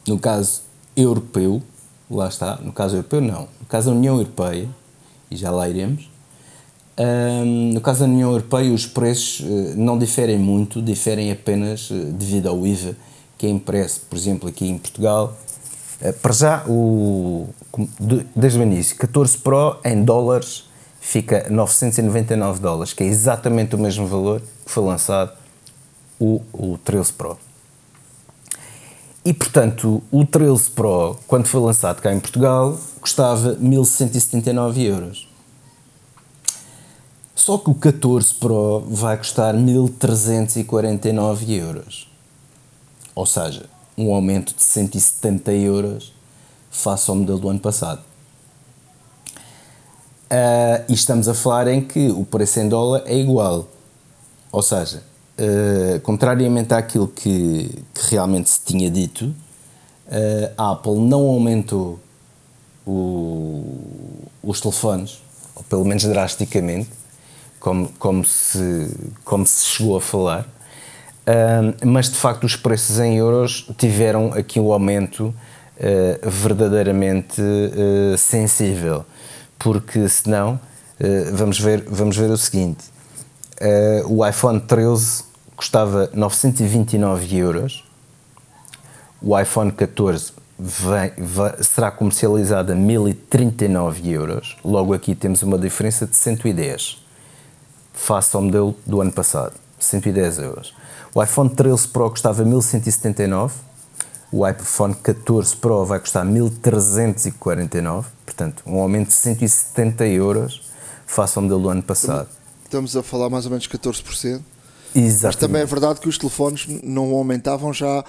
no 0.08 0.18
caso 0.18 0.62
europeu, 0.96 1.62
lá 2.10 2.28
está, 2.28 2.56
no 2.58 2.72
caso 2.72 2.96
europeu 2.96 3.22
não, 3.22 3.42
no 3.60 3.66
caso 3.68 3.90
da 3.90 3.96
União 3.96 4.18
Europeia, 4.18 4.68
e 5.30 5.36
já 5.36 5.52
lá 5.52 5.68
iremos, 5.68 6.10
Ahm, 6.98 7.74
no 7.74 7.80
caso 7.80 8.00
da 8.00 8.06
União 8.06 8.32
Europeia, 8.32 8.74
os 8.74 8.88
preços 8.88 9.46
eh, 9.46 9.74
não 9.76 10.00
diferem 10.00 10.40
muito, 10.40 10.82
diferem 10.82 11.32
apenas 11.32 11.90
eh, 11.92 11.94
devido 12.12 12.48
ao 12.48 12.66
IVA 12.66 12.96
que 13.38 13.46
é 13.46 13.50
impresso, 13.52 14.02
por 14.10 14.18
exemplo, 14.18 14.50
aqui 14.50 14.68
em 14.68 14.80
Portugal. 14.80 15.38
Eh, 16.02 16.12
para 16.12 16.34
já, 16.34 16.64
o, 16.68 17.48
desde 18.36 18.60
o 18.60 18.64
início, 18.64 18.96
14 18.98 19.38
Pro 19.38 19.78
em 19.84 20.04
dólares 20.04 20.66
fica 21.00 21.48
999 21.50 22.60
dólares, 22.60 22.94
que 22.94 23.04
é 23.04 23.08
exatamente 23.08 23.76
o 23.76 23.80
mesmo 23.80 24.08
valor 24.08 24.42
que 24.66 24.72
foi 24.72 24.84
lançado 24.84 25.32
o, 26.20 26.42
o 26.54 26.78
13 26.84 27.14
Pro. 27.14 27.38
E 29.24 29.34
portanto, 29.34 30.04
o 30.12 30.26
13 30.26 30.72
Pro, 30.72 31.18
quando 31.28 31.48
foi 31.48 31.62
lançado 31.62 32.02
cá 32.02 32.14
em 32.14 32.20
Portugal, 32.20 32.78
custava 33.02 33.56
1179 33.60 34.84
euros. 34.84 35.28
Só 37.36 37.58
que 37.58 37.70
o 37.70 37.76
14 37.76 38.34
Pro 38.34 38.82
vai 38.90 39.18
custar 39.18 39.54
1349 39.54 41.54
euros. 41.54 42.10
Ou 43.16 43.26
seja, 43.26 43.66
um 43.98 44.14
aumento 44.14 44.54
de 44.56 44.64
170 44.64 45.52
euros 45.54 46.14
face 46.70 47.10
ao 47.10 47.16
modelo 47.16 47.40
do 47.40 47.50
ano 47.50 47.60
passado. 47.60 48.02
Ah, 50.30 50.82
e 50.90 50.94
estamos 50.94 51.28
a 51.28 51.34
falar 51.34 51.68
em 51.68 51.82
que 51.82 52.10
o 52.10 52.26
preço 52.26 52.60
em 52.60 52.68
dólar 52.68 53.04
é 53.06 53.16
igual. 53.18 53.68
Ou 54.52 54.62
seja, 54.62 55.04
ah, 55.38 56.00
contrariamente 56.04 56.74
àquilo 56.74 57.08
que, 57.08 57.84
que 57.94 58.02
realmente 58.12 58.50
se 58.50 58.60
tinha 58.62 58.90
dito, 58.90 59.34
ah, 60.10 60.52
a 60.58 60.72
Apple 60.74 60.98
não 61.00 61.22
aumentou 61.28 62.00
o- 62.86 64.24
os 64.44 64.62
telefones, 64.62 65.22
ou 65.56 65.64
pelo 65.64 65.84
menos 65.86 66.04
drasticamente, 66.04 66.90
como, 67.60 67.90
como, 68.00 68.24
se, 68.24 68.90
como 69.26 69.46
se 69.46 69.66
chegou 69.66 69.98
a 69.98 70.02
falar, 70.02 70.48
Mas 71.86 72.10
de 72.10 72.16
facto 72.16 72.46
os 72.46 72.56
preços 72.56 73.00
em 73.00 73.18
euros 73.18 73.70
tiveram 73.78 74.32
aqui 74.34 74.60
um 74.60 74.72
aumento 74.72 75.34
ah, 75.80 76.28
verdadeiramente 76.30 77.42
ah, 77.42 78.18
sensível, 78.18 79.06
porque 79.60 80.08
senão, 80.08 80.60
ah, 81.00 81.04
vamos, 81.34 81.60
ver, 81.60 81.84
vamos 81.88 82.16
ver 82.18 82.30
o 82.30 82.38
seguinte, 82.38 82.86
o 84.06 84.26
iPhone 84.26 84.60
13 84.62 85.24
custava 85.56 86.10
929 86.14 87.36
euros, 87.38 87.84
o 89.22 89.38
iPhone 89.38 89.72
14 89.72 90.32
vem- 90.60 91.12
vai- 91.18 91.56
será 91.64 91.90
comercializado 91.92 92.72
a 92.72 92.76
1039 92.76 94.12
euros. 94.12 94.56
Logo 94.64 94.94
aqui 94.94 95.16
temos 95.16 95.42
uma 95.42 95.58
diferença 95.58 96.06
de 96.06 96.16
110 96.16 97.04
face 97.94 98.36
ao 98.36 98.44
modelo 98.44 98.76
do 98.86 99.02
ano 99.02 99.12
passado, 99.12 99.54
110 99.80 100.38
euros. 100.38 100.74
O 101.18 101.24
iPhone 101.24 101.50
13 101.50 101.88
Pro 101.88 102.12
custava 102.12 102.46
1179, 102.46 103.56
o 104.32 104.48
iPhone 104.48 104.94
14 104.94 105.56
Pro 105.56 105.84
vai 105.84 106.00
custar 106.00 106.24
1349, 106.24 108.08
portanto, 108.24 108.62
um 108.68 108.80
aumento 108.80 109.08
de 109.08 109.16
170 109.16 110.06
euros 110.10 110.62
face 111.08 111.36
ao 111.36 111.42
modelo 111.42 111.64
do 111.64 111.70
ano 111.70 111.82
passado. 111.82 112.30
Estamos 112.64 112.96
a 112.96 113.02
falar 113.02 113.32
mais 113.32 113.46
ou 113.46 113.50
menos 113.50 113.68
14%. 113.68 114.44
Exatamente. 114.94 115.24
Mas 115.24 115.36
também 115.38 115.62
é 115.64 115.66
verdade 115.66 116.00
que 116.00 116.08
os 116.08 116.20
telefones 116.20 116.68
não 116.84 117.12
aumentavam 117.16 117.74
já 117.74 118.06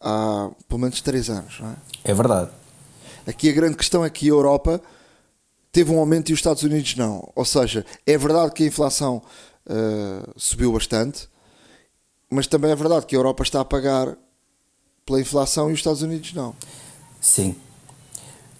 há 0.00 0.48
pelo 0.68 0.82
menos 0.82 1.00
3 1.00 1.30
anos. 1.30 1.58
Não 1.58 1.70
é? 1.70 1.74
É 2.04 2.14
verdade. 2.14 2.50
Aqui 3.26 3.50
a 3.50 3.52
grande 3.52 3.76
questão 3.76 4.04
é 4.04 4.08
que 4.08 4.26
a 4.26 4.30
Europa 4.30 4.80
teve 5.72 5.90
um 5.90 5.98
aumento 5.98 6.30
e 6.30 6.32
os 6.32 6.38
Estados 6.38 6.62
Unidos 6.62 6.94
não. 6.94 7.28
Ou 7.34 7.44
seja, 7.44 7.84
é 8.06 8.16
verdade 8.16 8.52
que 8.52 8.62
a 8.62 8.66
inflação 8.68 9.20
eh, 9.68 10.22
subiu 10.36 10.72
bastante, 10.72 11.28
mas 12.36 12.46
também 12.46 12.70
é 12.70 12.76
verdade 12.76 13.06
que 13.06 13.16
a 13.16 13.18
Europa 13.18 13.42
está 13.42 13.60
a 13.60 13.64
pagar 13.64 14.14
pela 15.06 15.20
inflação 15.20 15.70
e 15.70 15.72
os 15.72 15.78
Estados 15.78 16.02
Unidos 16.02 16.32
não. 16.34 16.54
Sim. 17.20 17.54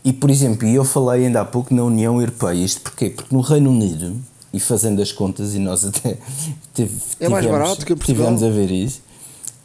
E, 0.05 0.13
por 0.13 0.31
exemplo, 0.31 0.67
eu 0.67 0.85
falei 0.85 1.27
ainda 1.27 1.41
há 1.41 1.45
pouco 1.45 1.75
na 1.75 1.83
União 1.85 2.19
Europeia. 2.21 2.55
Isto 2.65 2.81
porquê? 2.81 3.11
Porque 3.11 3.35
no 3.35 3.41
Reino 3.43 3.71
Unido, 3.71 4.17
e 4.53 4.59
fazendo 4.61 5.03
as 5.03 5.13
contas, 5.13 5.55
e 5.55 5.59
nós 5.59 5.85
até 5.85 6.17
tive- 6.75 6.97
É 7.21 7.29
mais 7.29 7.45
tivemos- 7.45 7.65
barato 7.69 7.85
que 7.87 7.95
Portugal. 7.95 8.27
Tivemos 8.27 8.43
a 8.43 8.49
ver 8.51 8.71
isso. 8.71 9.03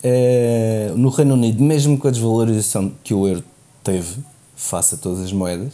eh, 0.03 0.91
no 0.95 1.09
Reino 1.09 1.35
Unido, 1.35 1.63
mesmo 1.63 1.97
com 1.97 2.07
a 2.07 2.11
desvalorização 2.11 2.91
que 3.03 3.13
o 3.13 3.27
euro 3.27 3.43
teve, 3.83 4.17
face 4.55 4.95
a 4.95 4.97
todas 4.97 5.19
as 5.21 5.31
moedas, 5.31 5.73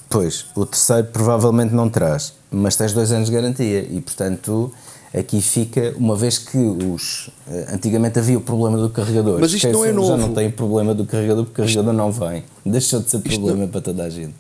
Pois, 0.10 0.46
o 0.56 0.66
terceiro 0.66 1.08
provavelmente 1.08 1.74
não 1.74 1.90
terás, 1.90 2.34
mas 2.50 2.76
tens 2.76 2.94
dois 2.94 3.12
anos 3.12 3.30
de 3.30 3.36
garantia 3.36 3.82
e, 3.82 4.00
portanto, 4.00 4.72
aqui 5.14 5.42
fica, 5.42 5.94
uma 5.98 6.16
vez 6.16 6.38
que 6.38 6.58
os. 6.58 7.30
eh, 7.48 7.68
Antigamente 7.74 8.18
havia 8.20 8.38
o 8.38 8.42
problema 8.42 8.78
do 8.78 8.90
carregador. 8.90 9.40
Mas 9.40 9.54
isto 9.54 9.68
não 9.70 9.84
é 9.86 9.90
Esqueçam, 9.90 10.08
Já 10.08 10.18
novo. 10.18 10.28
não 10.28 10.34
tem 10.34 10.50
problema 10.52 10.94
do 10.94 11.06
carregador 11.06 11.46
porque 11.46 11.62
o 11.62 11.66
carregador 11.66 11.94
não 11.94 12.12
vem. 12.12 12.44
Deixou 12.66 13.00
de 13.02 13.10
ser 13.10 13.20
problema 13.20 13.68
para 13.68 13.82
toda 13.82 14.04
a 14.04 14.10
gente. 14.10 14.34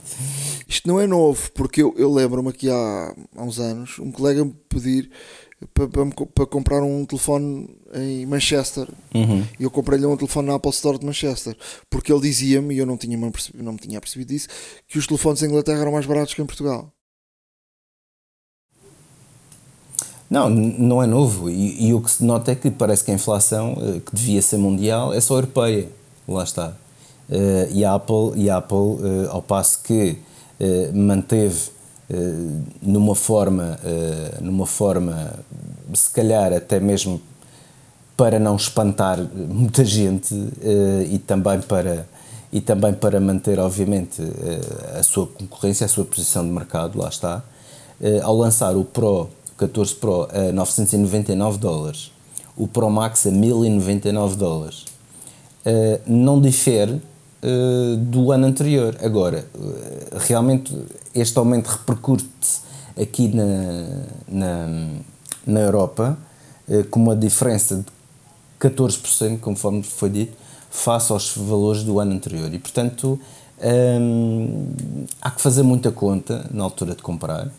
Isto 0.67 0.87
não 0.87 0.99
é 0.99 1.05
novo, 1.05 1.51
porque 1.53 1.83
eu, 1.83 1.93
eu 1.97 2.11
lembro-me 2.11 2.49
aqui 2.49 2.69
há, 2.69 3.13
há 3.35 3.43
uns 3.43 3.59
anos 3.59 3.99
um 3.99 4.11
colega 4.11 4.43
me 4.43 4.55
pedir 4.67 5.09
para, 5.73 5.87
para, 5.87 6.05
para 6.33 6.45
comprar 6.47 6.81
um 6.81 7.05
telefone 7.05 7.69
em 7.93 8.25
Manchester 8.25 8.87
Uhum. 9.13 9.43
e 9.59 9.63
eu 9.63 9.69
comprei-lhe 9.69 10.05
um 10.05 10.17
telefone 10.17 10.47
na 10.47 10.55
Apple 10.55 10.71
Store 10.71 10.97
de 10.97 11.05
Manchester 11.05 11.55
porque 11.89 12.11
ele 12.11 12.21
dizia-me, 12.21 12.73
e 12.75 12.79
eu 12.79 12.85
não, 12.85 12.97
tinha, 12.97 13.17
não 13.17 13.73
me 13.73 13.77
tinha 13.79 14.01
percebido 14.01 14.31
isso, 14.33 14.47
que 14.87 14.97
os 14.97 15.05
telefones 15.07 15.41
em 15.43 15.45
Inglaterra 15.45 15.81
eram 15.81 15.91
mais 15.91 16.05
baratos 16.05 16.33
que 16.33 16.41
em 16.41 16.45
Portugal. 16.45 16.91
Não, 20.33 20.49
não 20.49 21.03
é 21.03 21.05
novo. 21.05 21.47
E, 21.47 21.89
e 21.89 21.93
o 21.93 22.01
que 22.01 22.09
se 22.09 22.25
nota 22.25 22.51
é 22.51 22.55
que 22.55 22.71
parece 22.71 23.03
que 23.03 23.11
a 23.11 23.13
inflação, 23.13 23.77
eh, 23.79 24.01
que 24.03 24.15
devia 24.15 24.41
ser 24.41 24.57
mundial, 24.57 25.13
é 25.13 25.21
só 25.21 25.35
europeia. 25.35 25.87
Lá 26.27 26.43
está. 26.43 26.73
Eh, 27.29 27.69
e 27.71 27.85
a 27.85 27.93
Apple, 27.93 28.31
e 28.35 28.49
a 28.49 28.57
Apple 28.57 28.97
eh, 29.03 29.27
ao 29.29 29.43
passo 29.43 29.79
que 29.83 30.17
manteve 30.93 31.73
numa 32.81 33.15
forma, 33.15 33.77
numa 34.39 34.65
forma, 34.65 35.33
se 35.93 36.09
calhar 36.11 36.53
até 36.53 36.79
mesmo 36.79 37.19
para 38.15 38.39
não 38.39 38.55
espantar 38.55 39.19
muita 39.33 39.83
gente 39.83 40.33
e 41.09 41.17
também 41.19 41.59
para 41.59 42.07
e 42.51 42.61
também 42.61 42.93
para 42.93 43.19
manter 43.19 43.59
obviamente 43.59 44.21
a 44.97 45.03
sua 45.03 45.27
concorrência, 45.27 45.85
a 45.85 45.89
sua 45.89 46.05
posição 46.05 46.45
de 46.45 46.51
mercado, 46.51 46.97
lá 46.97 47.09
está, 47.09 47.43
ao 48.23 48.37
lançar 48.37 48.77
o 48.77 48.85
Pro 48.85 49.27
14 49.67 49.95
Pro 49.95 50.27
a 50.31 50.51
999 50.51 51.57
dólares, 51.57 52.11
o 52.57 52.67
Pro 52.67 52.89
Max 52.89 53.25
a 53.25 53.31
1099 53.31 54.35
dólares, 54.35 54.85
eh, 55.65 56.01
não 56.05 56.41
difere 56.41 57.01
eh, 57.41 57.97
do 57.97 58.31
ano 58.31 58.47
anterior. 58.47 58.95
Agora, 59.01 59.45
eh, 59.53 60.17
realmente 60.17 60.73
este 61.13 61.37
aumento 61.37 61.67
repercute-se 61.67 62.61
aqui 63.01 63.27
na, 63.27 64.05
na, 64.27 64.89
na 65.45 65.59
Europa 65.59 66.17
eh, 66.69 66.83
com 66.83 67.01
uma 67.01 67.15
diferença 67.15 67.75
de 67.75 67.85
14%, 68.69 69.39
conforme 69.39 69.83
foi 69.83 70.09
dito, 70.09 70.37
face 70.71 71.11
aos 71.11 71.35
valores 71.35 71.83
do 71.83 71.99
ano 71.99 72.13
anterior. 72.13 72.53
E, 72.53 72.59
portanto, 72.59 73.19
hum, 73.99 74.73
há 75.21 75.29
que 75.29 75.41
fazer 75.41 75.63
muita 75.63 75.91
conta 75.91 76.49
na 76.49 76.63
altura 76.63 76.95
de 76.95 77.01
comprar. 77.01 77.51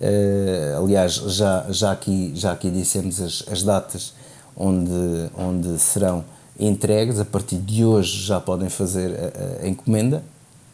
Eh, 0.00 0.74
aliás, 0.76 1.14
já, 1.14 1.66
já, 1.70 1.92
aqui, 1.92 2.32
já 2.34 2.52
aqui 2.52 2.70
dissemos 2.70 3.20
as, 3.20 3.44
as 3.50 3.62
datas 3.62 4.12
onde, 4.56 5.30
onde 5.36 5.78
serão 5.78 6.24
entregues. 6.58 7.20
A 7.20 7.24
partir 7.24 7.56
de 7.56 7.84
hoje 7.84 8.24
já 8.24 8.40
podem 8.40 8.68
fazer 8.68 9.12
a, 9.12 9.64
a 9.64 9.68
encomenda, 9.68 10.22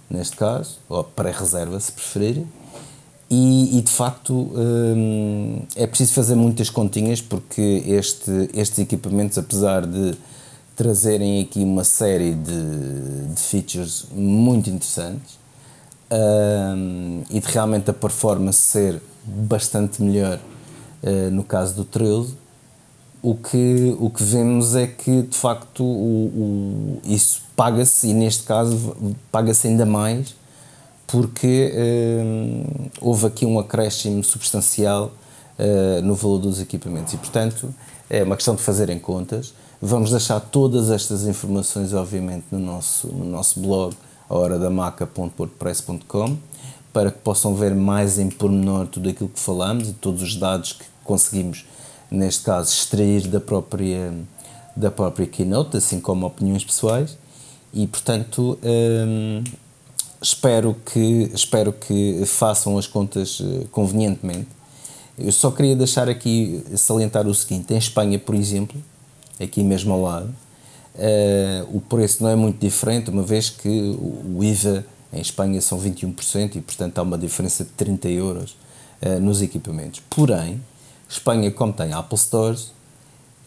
neste 0.09 0.37
caso, 0.37 0.79
ou 0.89 1.05
pré-reserva, 1.05 1.79
se 1.79 1.93
preferirem. 1.93 2.47
E, 3.33 3.79
e, 3.79 3.83
de 3.83 3.93
facto 3.93 4.33
hum, 4.35 5.63
é 5.77 5.87
preciso 5.87 6.15
fazer 6.15 6.35
muitas 6.35 6.69
continhas 6.69 7.21
porque 7.21 7.85
este, 7.87 8.51
estes 8.53 8.81
equipamentos, 8.81 9.39
apesar 9.39 9.87
de 9.87 10.17
trazerem 10.75 11.41
aqui 11.41 11.63
uma 11.63 11.85
série 11.85 12.35
de, 12.35 13.29
de 13.33 13.41
features 13.41 14.07
muito 14.13 14.69
interessantes 14.69 15.39
hum, 16.11 17.23
e 17.31 17.39
de 17.39 17.47
realmente 17.47 17.89
a 17.89 17.93
performance 17.93 18.59
ser 18.63 19.01
bastante 19.31 20.03
melhor 20.03 20.39
uh, 21.03 21.31
no 21.31 21.45
caso 21.45 21.75
do 21.75 21.85
13, 21.85 22.35
o 23.23 23.35
que, 23.35 23.95
o 23.99 24.09
que 24.09 24.23
vemos 24.23 24.75
é 24.75 24.87
que 24.87 25.23
de 25.23 25.37
facto 25.37 25.85
o, 25.85 26.27
o, 26.27 27.01
isso 27.05 27.43
paga-se 27.55 28.09
e 28.09 28.15
neste 28.15 28.45
caso 28.45 28.97
paga-se 29.31 29.69
ainda 29.69 29.85
mais 29.85 30.35
porque 31.11 31.73
hum, 32.25 32.65
houve 33.01 33.27
aqui 33.27 33.45
um 33.45 33.59
acréscimo 33.59 34.23
substancial 34.23 35.11
uh, 35.59 36.01
no 36.03 36.15
valor 36.15 36.39
dos 36.39 36.61
equipamentos. 36.61 37.15
E, 37.15 37.17
portanto, 37.17 37.75
é 38.09 38.23
uma 38.23 38.37
questão 38.37 38.55
de 38.55 38.63
fazerem 38.63 38.97
contas. 38.99 39.53
Vamos 39.83 40.11
deixar 40.11 40.39
todas 40.41 40.91
estas 40.91 41.27
informações, 41.27 41.93
obviamente, 41.93 42.45
no 42.51 42.61
nosso, 42.61 43.09
no 43.09 43.25
nosso 43.25 43.59
blog, 43.59 43.97
ahoradamaca.wordpress.com, 44.29 46.37
para 46.93 47.11
que 47.11 47.19
possam 47.19 47.55
ver 47.55 47.75
mais 47.75 48.19
em 48.19 48.29
pormenor 48.29 48.87
tudo 48.87 49.09
aquilo 49.09 49.29
que 49.29 49.41
falamos 49.41 49.89
e 49.89 49.93
todos 49.93 50.23
os 50.23 50.37
dados 50.37 50.73
que 50.73 50.85
conseguimos, 51.05 51.65
neste 52.11 52.43
caso, 52.43 52.73
extrair 52.73 53.27
da 53.29 53.41
própria, 53.41 54.13
da 54.75 54.91
própria 54.91 55.27
Keynote, 55.27 55.77
assim 55.77 56.01
como 56.01 56.27
opiniões 56.27 56.65
pessoais. 56.65 57.17
E, 57.73 57.87
portanto, 57.87 58.59
hum, 58.63 59.45
espero 60.21 60.77
que, 60.85 61.31
espero 61.33 61.73
que 61.73 62.25
façam 62.27 62.77
as 62.77 62.87
contas 62.87 63.41
eh, 63.41 63.67
convenientemente. 63.71 64.49
Eu 65.17 65.33
só 65.33 65.51
queria 65.51 65.77
deixar 65.77 66.09
aqui, 66.09 66.65
salientar 66.77 67.27
o 67.27 67.35
seguinte: 67.35 67.73
em 67.73 67.77
Espanha, 67.77 68.19
por 68.19 68.35
exemplo, 68.35 68.81
aqui 69.39 69.63
mesmo 69.63 69.93
ao 69.93 70.03
lado, 70.03 70.35
uh, 70.95 71.77
o 71.77 71.81
preço 71.81 72.23
não 72.23 72.31
é 72.31 72.37
muito 72.37 72.59
diferente, 72.59 73.11
uma 73.11 73.23
vez 73.23 73.51
que 73.51 73.69
o 73.69 74.43
IVA 74.43 74.85
em 75.13 75.21
Espanha 75.21 75.61
são 75.61 75.79
21% 75.79 76.57
e, 76.57 76.61
portanto, 76.61 76.99
há 76.99 77.03
uma 77.03 77.19
diferença 77.19 77.65
de 77.65 77.71
30 77.71 78.09
euros 78.09 78.57
uh, 79.03 79.21
nos 79.21 79.43
equipamentos. 79.43 80.01
Porém, 80.09 80.63
Espanha, 81.09 81.51
como 81.51 81.73
tem 81.73 81.93
Apple 81.93 82.19
Stores, 82.19 82.73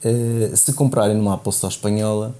uh, 0.03 0.55
se 0.55 0.73
comprarem 0.73 1.15
numa 1.15 1.35
Apple 1.35 1.51
Store 1.51 1.73
espanhola, 1.73 2.35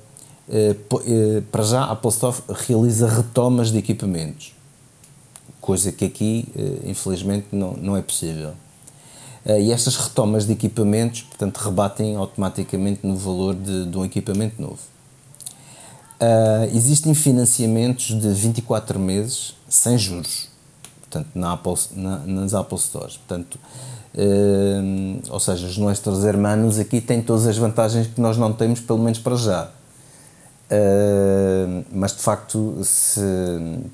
para 1.50 1.64
já 1.64 1.84
a 1.84 1.92
Apple 1.94 2.10
Store 2.10 2.36
realiza 2.68 3.08
retomas 3.08 3.72
de 3.72 3.78
equipamentos, 3.78 4.54
coisa 5.62 5.90
que 5.90 6.04
aqui, 6.04 6.46
infelizmente, 6.84 7.48
não, 7.54 7.72
não 7.78 7.96
é 7.96 8.02
possível. 8.02 8.52
E 9.46 9.72
estas 9.72 9.96
retomas 9.96 10.46
de 10.46 10.52
equipamentos, 10.52 11.22
portanto, 11.22 11.60
rebatem 11.60 12.18
automaticamente 12.18 13.08
no 13.08 13.16
valor 13.16 13.56
de, 13.56 13.86
de 13.86 13.98
um 13.98 14.04
equipamento 14.04 14.62
novo. 14.62 14.80
Uh, 16.24 16.74
existem 16.74 17.14
financiamentos 17.14 18.18
de 18.18 18.30
24 18.30 18.98
meses 18.98 19.56
sem 19.68 19.98
juros, 19.98 20.48
portanto, 21.02 21.28
na 21.36 21.52
Apple, 21.52 21.74
na, 21.92 22.20
nas 22.20 22.54
Apple 22.54 22.78
Stores. 22.78 23.18
Portanto, 23.18 23.60
uh, 24.16 25.22
ou 25.30 25.40
seja, 25.40 25.68
os 25.68 25.78
nossos 25.78 26.24
hermanos 26.24 26.80
aqui 26.80 27.02
têm 27.02 27.22
todas 27.22 27.46
as 27.46 27.58
vantagens 27.58 28.08
que 28.08 28.22
nós 28.22 28.38
não 28.38 28.54
temos, 28.54 28.80
pelo 28.80 29.00
menos 29.00 29.20
para 29.20 29.36
já. 29.36 29.70
Uh, 30.72 31.84
mas 31.92 32.14
de 32.14 32.20
facto, 32.20 32.80
se 32.84 33.20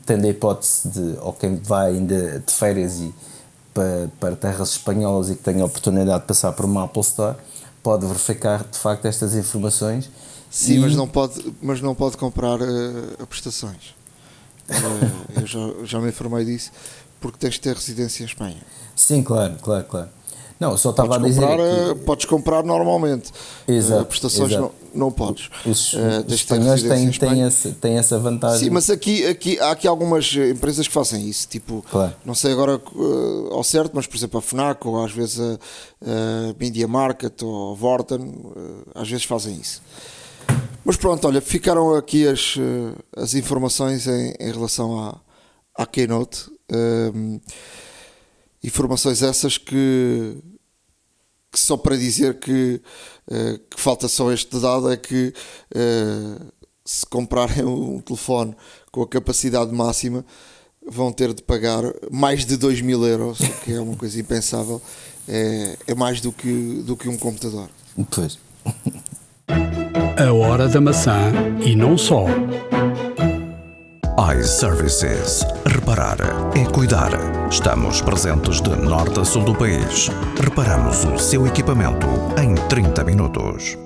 tendo 0.06 0.26
a 0.26 0.30
hipótese 0.30 0.88
de, 0.88 1.18
ou 1.22 1.34
quem 1.34 1.56
vai 1.56 1.94
ainda 1.94 2.40
de 2.46 2.54
férias 2.54 3.00
e 3.00 3.12
para, 3.74 4.08
para 4.20 4.36
terras 4.36 4.72
espanholas 4.72 5.32
e 5.32 5.36
que 5.36 5.42
tenha 5.42 5.64
a 5.64 5.66
oportunidade 5.66 6.22
de 6.22 6.28
passar 6.28 6.52
por 6.52 6.66
uma 6.66 6.84
Apple 6.84 7.02
Store, 7.02 7.36
pode 7.82 8.06
verificar 8.06 8.64
de 8.70 8.78
facto 8.78 9.08
estas 9.08 9.34
informações. 9.34 10.12
Sim, 10.50 10.76
e... 10.76 10.80
mas, 10.80 10.96
não 10.96 11.08
pode, 11.08 11.54
mas 11.62 11.82
não 11.82 11.94
pode 11.94 12.18
comprar 12.18 12.60
uh, 12.62 13.28
prestações. 13.28 13.96
Uh, 14.70 15.40
eu 15.42 15.48
já, 15.48 15.60
já 15.84 16.00
me 16.00 16.10
informei 16.10 16.46
disso, 16.46 16.72
porque 17.20 17.38
tens 17.38 17.56
de 17.56 17.62
ter 17.62 17.76
residência 17.76 18.24
em 18.24 18.26
Espanha. 18.26 18.62
Sim, 18.96 19.24
claro, 19.24 19.56
claro, 19.62 19.86
claro. 19.86 20.10
Não, 20.60 20.76
só 20.76 20.90
estava 20.90 21.18
podes 21.18 21.26
a 21.26 21.30
dizer. 21.30 21.48
Comprar, 21.48 21.96
que... 21.96 22.04
Podes 22.04 22.26
comprar 22.26 22.64
normalmente. 22.64 23.32
Exato, 23.66 24.02
uh, 24.02 24.06
prestações 24.06 24.52
exato. 24.52 24.74
Não, 24.94 25.06
não 25.06 25.12
podes. 25.12 25.50
Os, 25.66 25.94
uh, 25.94 25.98
os 26.28 26.34
espanhóis 26.34 26.84
têm, 26.84 27.10
têm, 27.12 27.44
essa, 27.44 27.72
têm 27.72 27.98
essa 27.98 28.20
vantagem. 28.20 28.66
Sim, 28.66 28.70
mas 28.70 28.90
aqui, 28.90 29.26
aqui, 29.26 29.58
há 29.60 29.72
aqui 29.72 29.88
algumas 29.88 30.36
empresas 30.36 30.86
que 30.86 30.94
fazem 30.94 31.30
isso. 31.30 31.48
Tipo, 31.48 31.84
claro. 31.90 32.14
não 32.26 32.36
sei 32.36 32.52
agora 32.52 32.76
uh, 32.76 33.54
ao 33.54 33.64
certo, 33.64 33.92
mas 33.94 34.06
por 34.06 34.18
exemplo 34.18 34.38
a 34.38 34.42
FNAC 34.42 34.86
ou 34.86 35.02
às 35.02 35.14
vezes 35.14 35.40
a, 35.40 35.54
a 35.54 36.54
Media 36.60 36.88
Market 36.90 37.42
ou 37.42 37.72
a 37.72 37.76
Vorten, 37.76 38.34
às 38.94 39.10
vezes 39.10 39.24
fazem 39.24 39.56
isso. 39.56 39.82
Mas 40.84 40.98
pronto, 40.98 41.28
olha, 41.28 41.42
ficaram 41.42 41.96
aqui 41.96 42.28
as, 42.28 42.56
as 43.16 43.34
informações 43.34 44.08
em, 44.08 44.34
em 44.40 44.52
relação 44.52 45.00
à, 45.00 45.20
à 45.76 45.86
Keynote. 45.86 46.50
Um, 46.72 47.40
informações 48.64 49.22
essas 49.22 49.58
que, 49.58 50.38
que, 51.52 51.60
só 51.60 51.78
para 51.78 51.96
dizer 51.96 52.40
que, 52.40 52.82
uh, 53.28 53.60
que 53.70 53.80
falta 53.80 54.08
só 54.08 54.32
este 54.32 54.60
dado 54.60 54.92
é 54.92 54.98
que 54.98 55.34
uh, 55.76 56.46
se 56.86 57.06
comprarem 57.06 57.64
um 57.66 58.00
telefone 58.02 58.56
com 58.92 59.02
a 59.02 59.08
capacidade 59.08 59.72
máxima 59.72 60.26
vão 60.88 61.12
ter 61.12 61.34
de 61.34 61.44
pagar 61.44 61.84
mais 62.12 62.46
de 62.46 62.58
2 62.58 62.82
mil 62.82 63.06
euros, 63.06 63.40
o 63.40 63.54
que 63.62 63.74
é 63.74 63.80
uma 63.80 63.96
coisa 63.96 64.20
impensável, 64.20 64.82
é, 65.28 65.78
é 65.88 65.94
mais 65.94 66.20
do 66.20 66.32
que, 66.32 66.82
do 66.84 66.98
que 66.98 67.08
um 67.08 67.18
computador. 67.18 67.70
Pois. 68.10 68.40
A 70.20 70.34
hora 70.34 70.68
da 70.68 70.82
maçã 70.82 71.32
e 71.66 71.74
não 71.78 71.98
só. 71.98 72.26
iServices. 74.38 75.46
Reparar 75.66 76.18
é 76.58 76.66
cuidar. 76.66 77.12
Estamos 77.50 78.02
presentes 78.02 78.60
de 78.60 78.76
norte 78.76 79.18
a 79.18 79.24
sul 79.24 79.46
do 79.46 79.56
país. 79.56 80.10
Reparamos 80.38 81.06
o 81.06 81.18
seu 81.18 81.48
equipamento 81.48 82.06
em 82.38 82.54
30 82.68 83.02
minutos. 83.06 83.78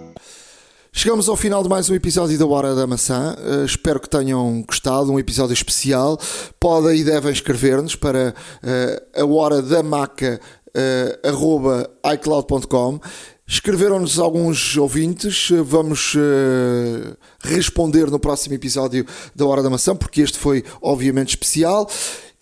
Chegamos 0.92 1.30
ao 1.30 1.36
final 1.36 1.62
de 1.62 1.70
mais 1.70 1.88
um 1.92 1.94
episódio 1.94 2.36
da 2.36 2.48
Hora 2.48 2.74
da 2.74 2.88
Maçã. 2.88 3.36
Uh, 3.38 3.66
espero 3.66 4.00
que 4.00 4.10
tenham 4.10 4.64
gostado, 4.68 5.12
um 5.12 5.20
episódio 5.20 5.54
especial. 5.54 6.20
Podem 6.60 7.02
e 7.02 7.04
devem 7.04 7.32
escrever-nos 7.32 7.96
para 7.96 8.34
uh, 8.64 9.22
a 9.22 9.24
hora 9.24 9.62
da 9.62 9.84
maca 9.84 10.42
uh, 10.76 11.28
arroba 11.28 11.88
icloud.com. 12.04 13.00
Escreveram-nos 13.46 14.20
alguns 14.20 14.78
ouvintes, 14.78 15.50
vamos 15.66 16.16
uh, 16.16 17.18
responder 17.42 18.10
no 18.10 18.18
próximo 18.18 18.56
episódio 18.56 19.06
da 19.36 19.46
Hora 19.46 19.62
da 19.62 19.70
Maçã, 19.70 19.94
porque 19.96 20.22
este 20.22 20.38
foi 20.38 20.64
obviamente 20.82 21.30
especial. 21.30 21.90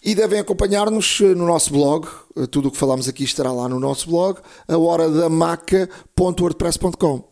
E 0.04 0.16
devem 0.16 0.40
acompanhar-nos 0.40 1.20
no 1.20 1.46
nosso 1.46 1.72
blog, 1.72 2.08
tudo 2.50 2.70
o 2.70 2.72
que 2.72 2.78
falamos 2.78 3.08
aqui 3.08 3.24
estará 3.24 3.52
lá 3.52 3.70
no 3.70 3.80
nosso 3.80 4.10
blog, 4.10 4.40
a 4.68 4.76
horadamaca.wordpress.com. 4.76 7.32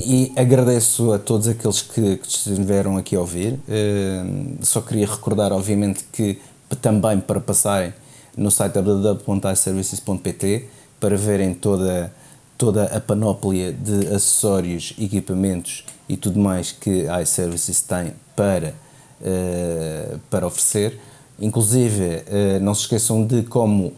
E 0.00 0.32
agradeço 0.36 1.12
a 1.12 1.18
todos 1.18 1.48
aqueles 1.48 1.82
que, 1.82 2.18
que 2.18 2.28
estiveram 2.28 2.96
aqui 2.96 3.16
a 3.16 3.20
ouvir. 3.20 3.54
Uh, 3.54 4.64
só 4.64 4.80
queria 4.80 5.06
recordar, 5.06 5.52
obviamente, 5.52 6.04
que 6.12 6.38
também 6.80 7.18
para 7.18 7.40
passarem 7.40 7.92
no 8.36 8.48
site 8.50 8.74
www.iservices.pt 8.74 10.68
para 11.00 11.16
verem 11.16 11.52
toda, 11.52 12.14
toda 12.58 12.84
a 12.86 13.00
panóplia 13.00 13.72
de 13.72 14.08
acessórios, 14.08 14.92
equipamentos 14.98 15.84
e 16.08 16.16
tudo 16.16 16.40
mais 16.40 16.72
que 16.72 17.08
a 17.08 17.22
iServices 17.22 17.80
tem 17.80 18.12
para, 18.34 18.74
uh, 19.20 20.18
para 20.28 20.44
oferecer. 20.44 21.00
Inclusive, 21.38 22.02
uh, 22.02 22.60
não 22.60 22.74
se 22.74 22.82
esqueçam 22.82 23.24
de 23.24 23.44
como 23.44 23.94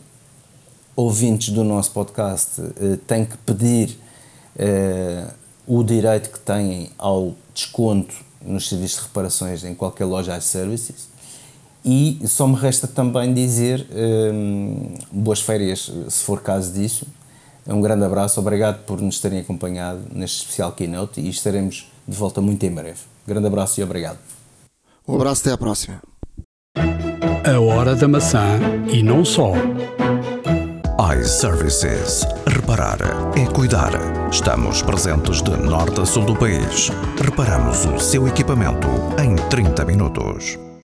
ouvintes 0.95 1.49
do 1.49 1.65
nosso 1.65 1.91
podcast 1.93 2.61
uh, 2.61 2.97
têm 3.07 3.25
que 3.25 3.37
pedir 3.39 3.99
o 5.67 5.83
direito 5.83 6.29
que 6.29 6.39
têm 6.39 6.91
ao 6.99 7.35
desconto 7.55 8.15
nos 8.45 8.69
serviços 8.69 8.99
de 8.99 9.07
reparações 9.07 9.65
em 9.65 9.75
qualquer 9.75 10.05
loja 10.05 10.37
iServices. 10.37 11.09
E 11.83 12.21
só 12.27 12.47
me 12.47 12.57
resta 12.57 12.87
também 12.87 13.33
dizer 13.33 13.87
boas 15.11 15.41
férias, 15.41 15.91
se 16.11 16.25
for 16.25 16.43
caso 16.43 16.75
disso. 16.75 17.07
Um 17.71 17.81
grande 17.81 18.05
abraço, 18.05 18.41
obrigado 18.41 18.85
por 18.85 19.01
nos 19.01 19.21
terem 19.21 19.41
acompanhado 19.41 20.01
neste 20.13 20.39
especial 20.39 20.73
keynote 20.73 21.21
e 21.21 21.29
estaremos 21.29 21.89
de 22.07 22.17
volta 22.17 22.41
muito 22.41 22.65
em 22.67 22.71
breve. 22.71 22.99
Grande 23.27 23.47
abraço 23.47 23.81
e 23.81 23.85
obrigado. 23.85 24.19
Um 25.07 25.15
abraço, 25.15 25.43
até 25.43 25.53
à 25.53 25.59
próxima. 25.59 26.03
A 26.77 27.61
hora 27.61 27.95
da 27.95 28.09
maçã 28.09 28.59
e 28.93 29.03
não 29.03 29.25
só 29.25 29.53
iServices. 31.19 32.27
Reparar 32.47 32.99
é 33.37 33.47
cuidar. 33.47 33.93
Estamos 34.31 34.83
presentes 34.83 35.43
de 35.43 35.57
norte 35.57 36.01
a 36.01 36.07
sul 36.07 36.25
do 36.25 36.37
país. 36.37 36.91
Reparamos 37.23 37.85
o 37.87 37.99
seu 37.99 38.29
equipamento 38.29 38.87
em 39.23 39.35
30 39.49 39.85
minutos. 39.85 40.70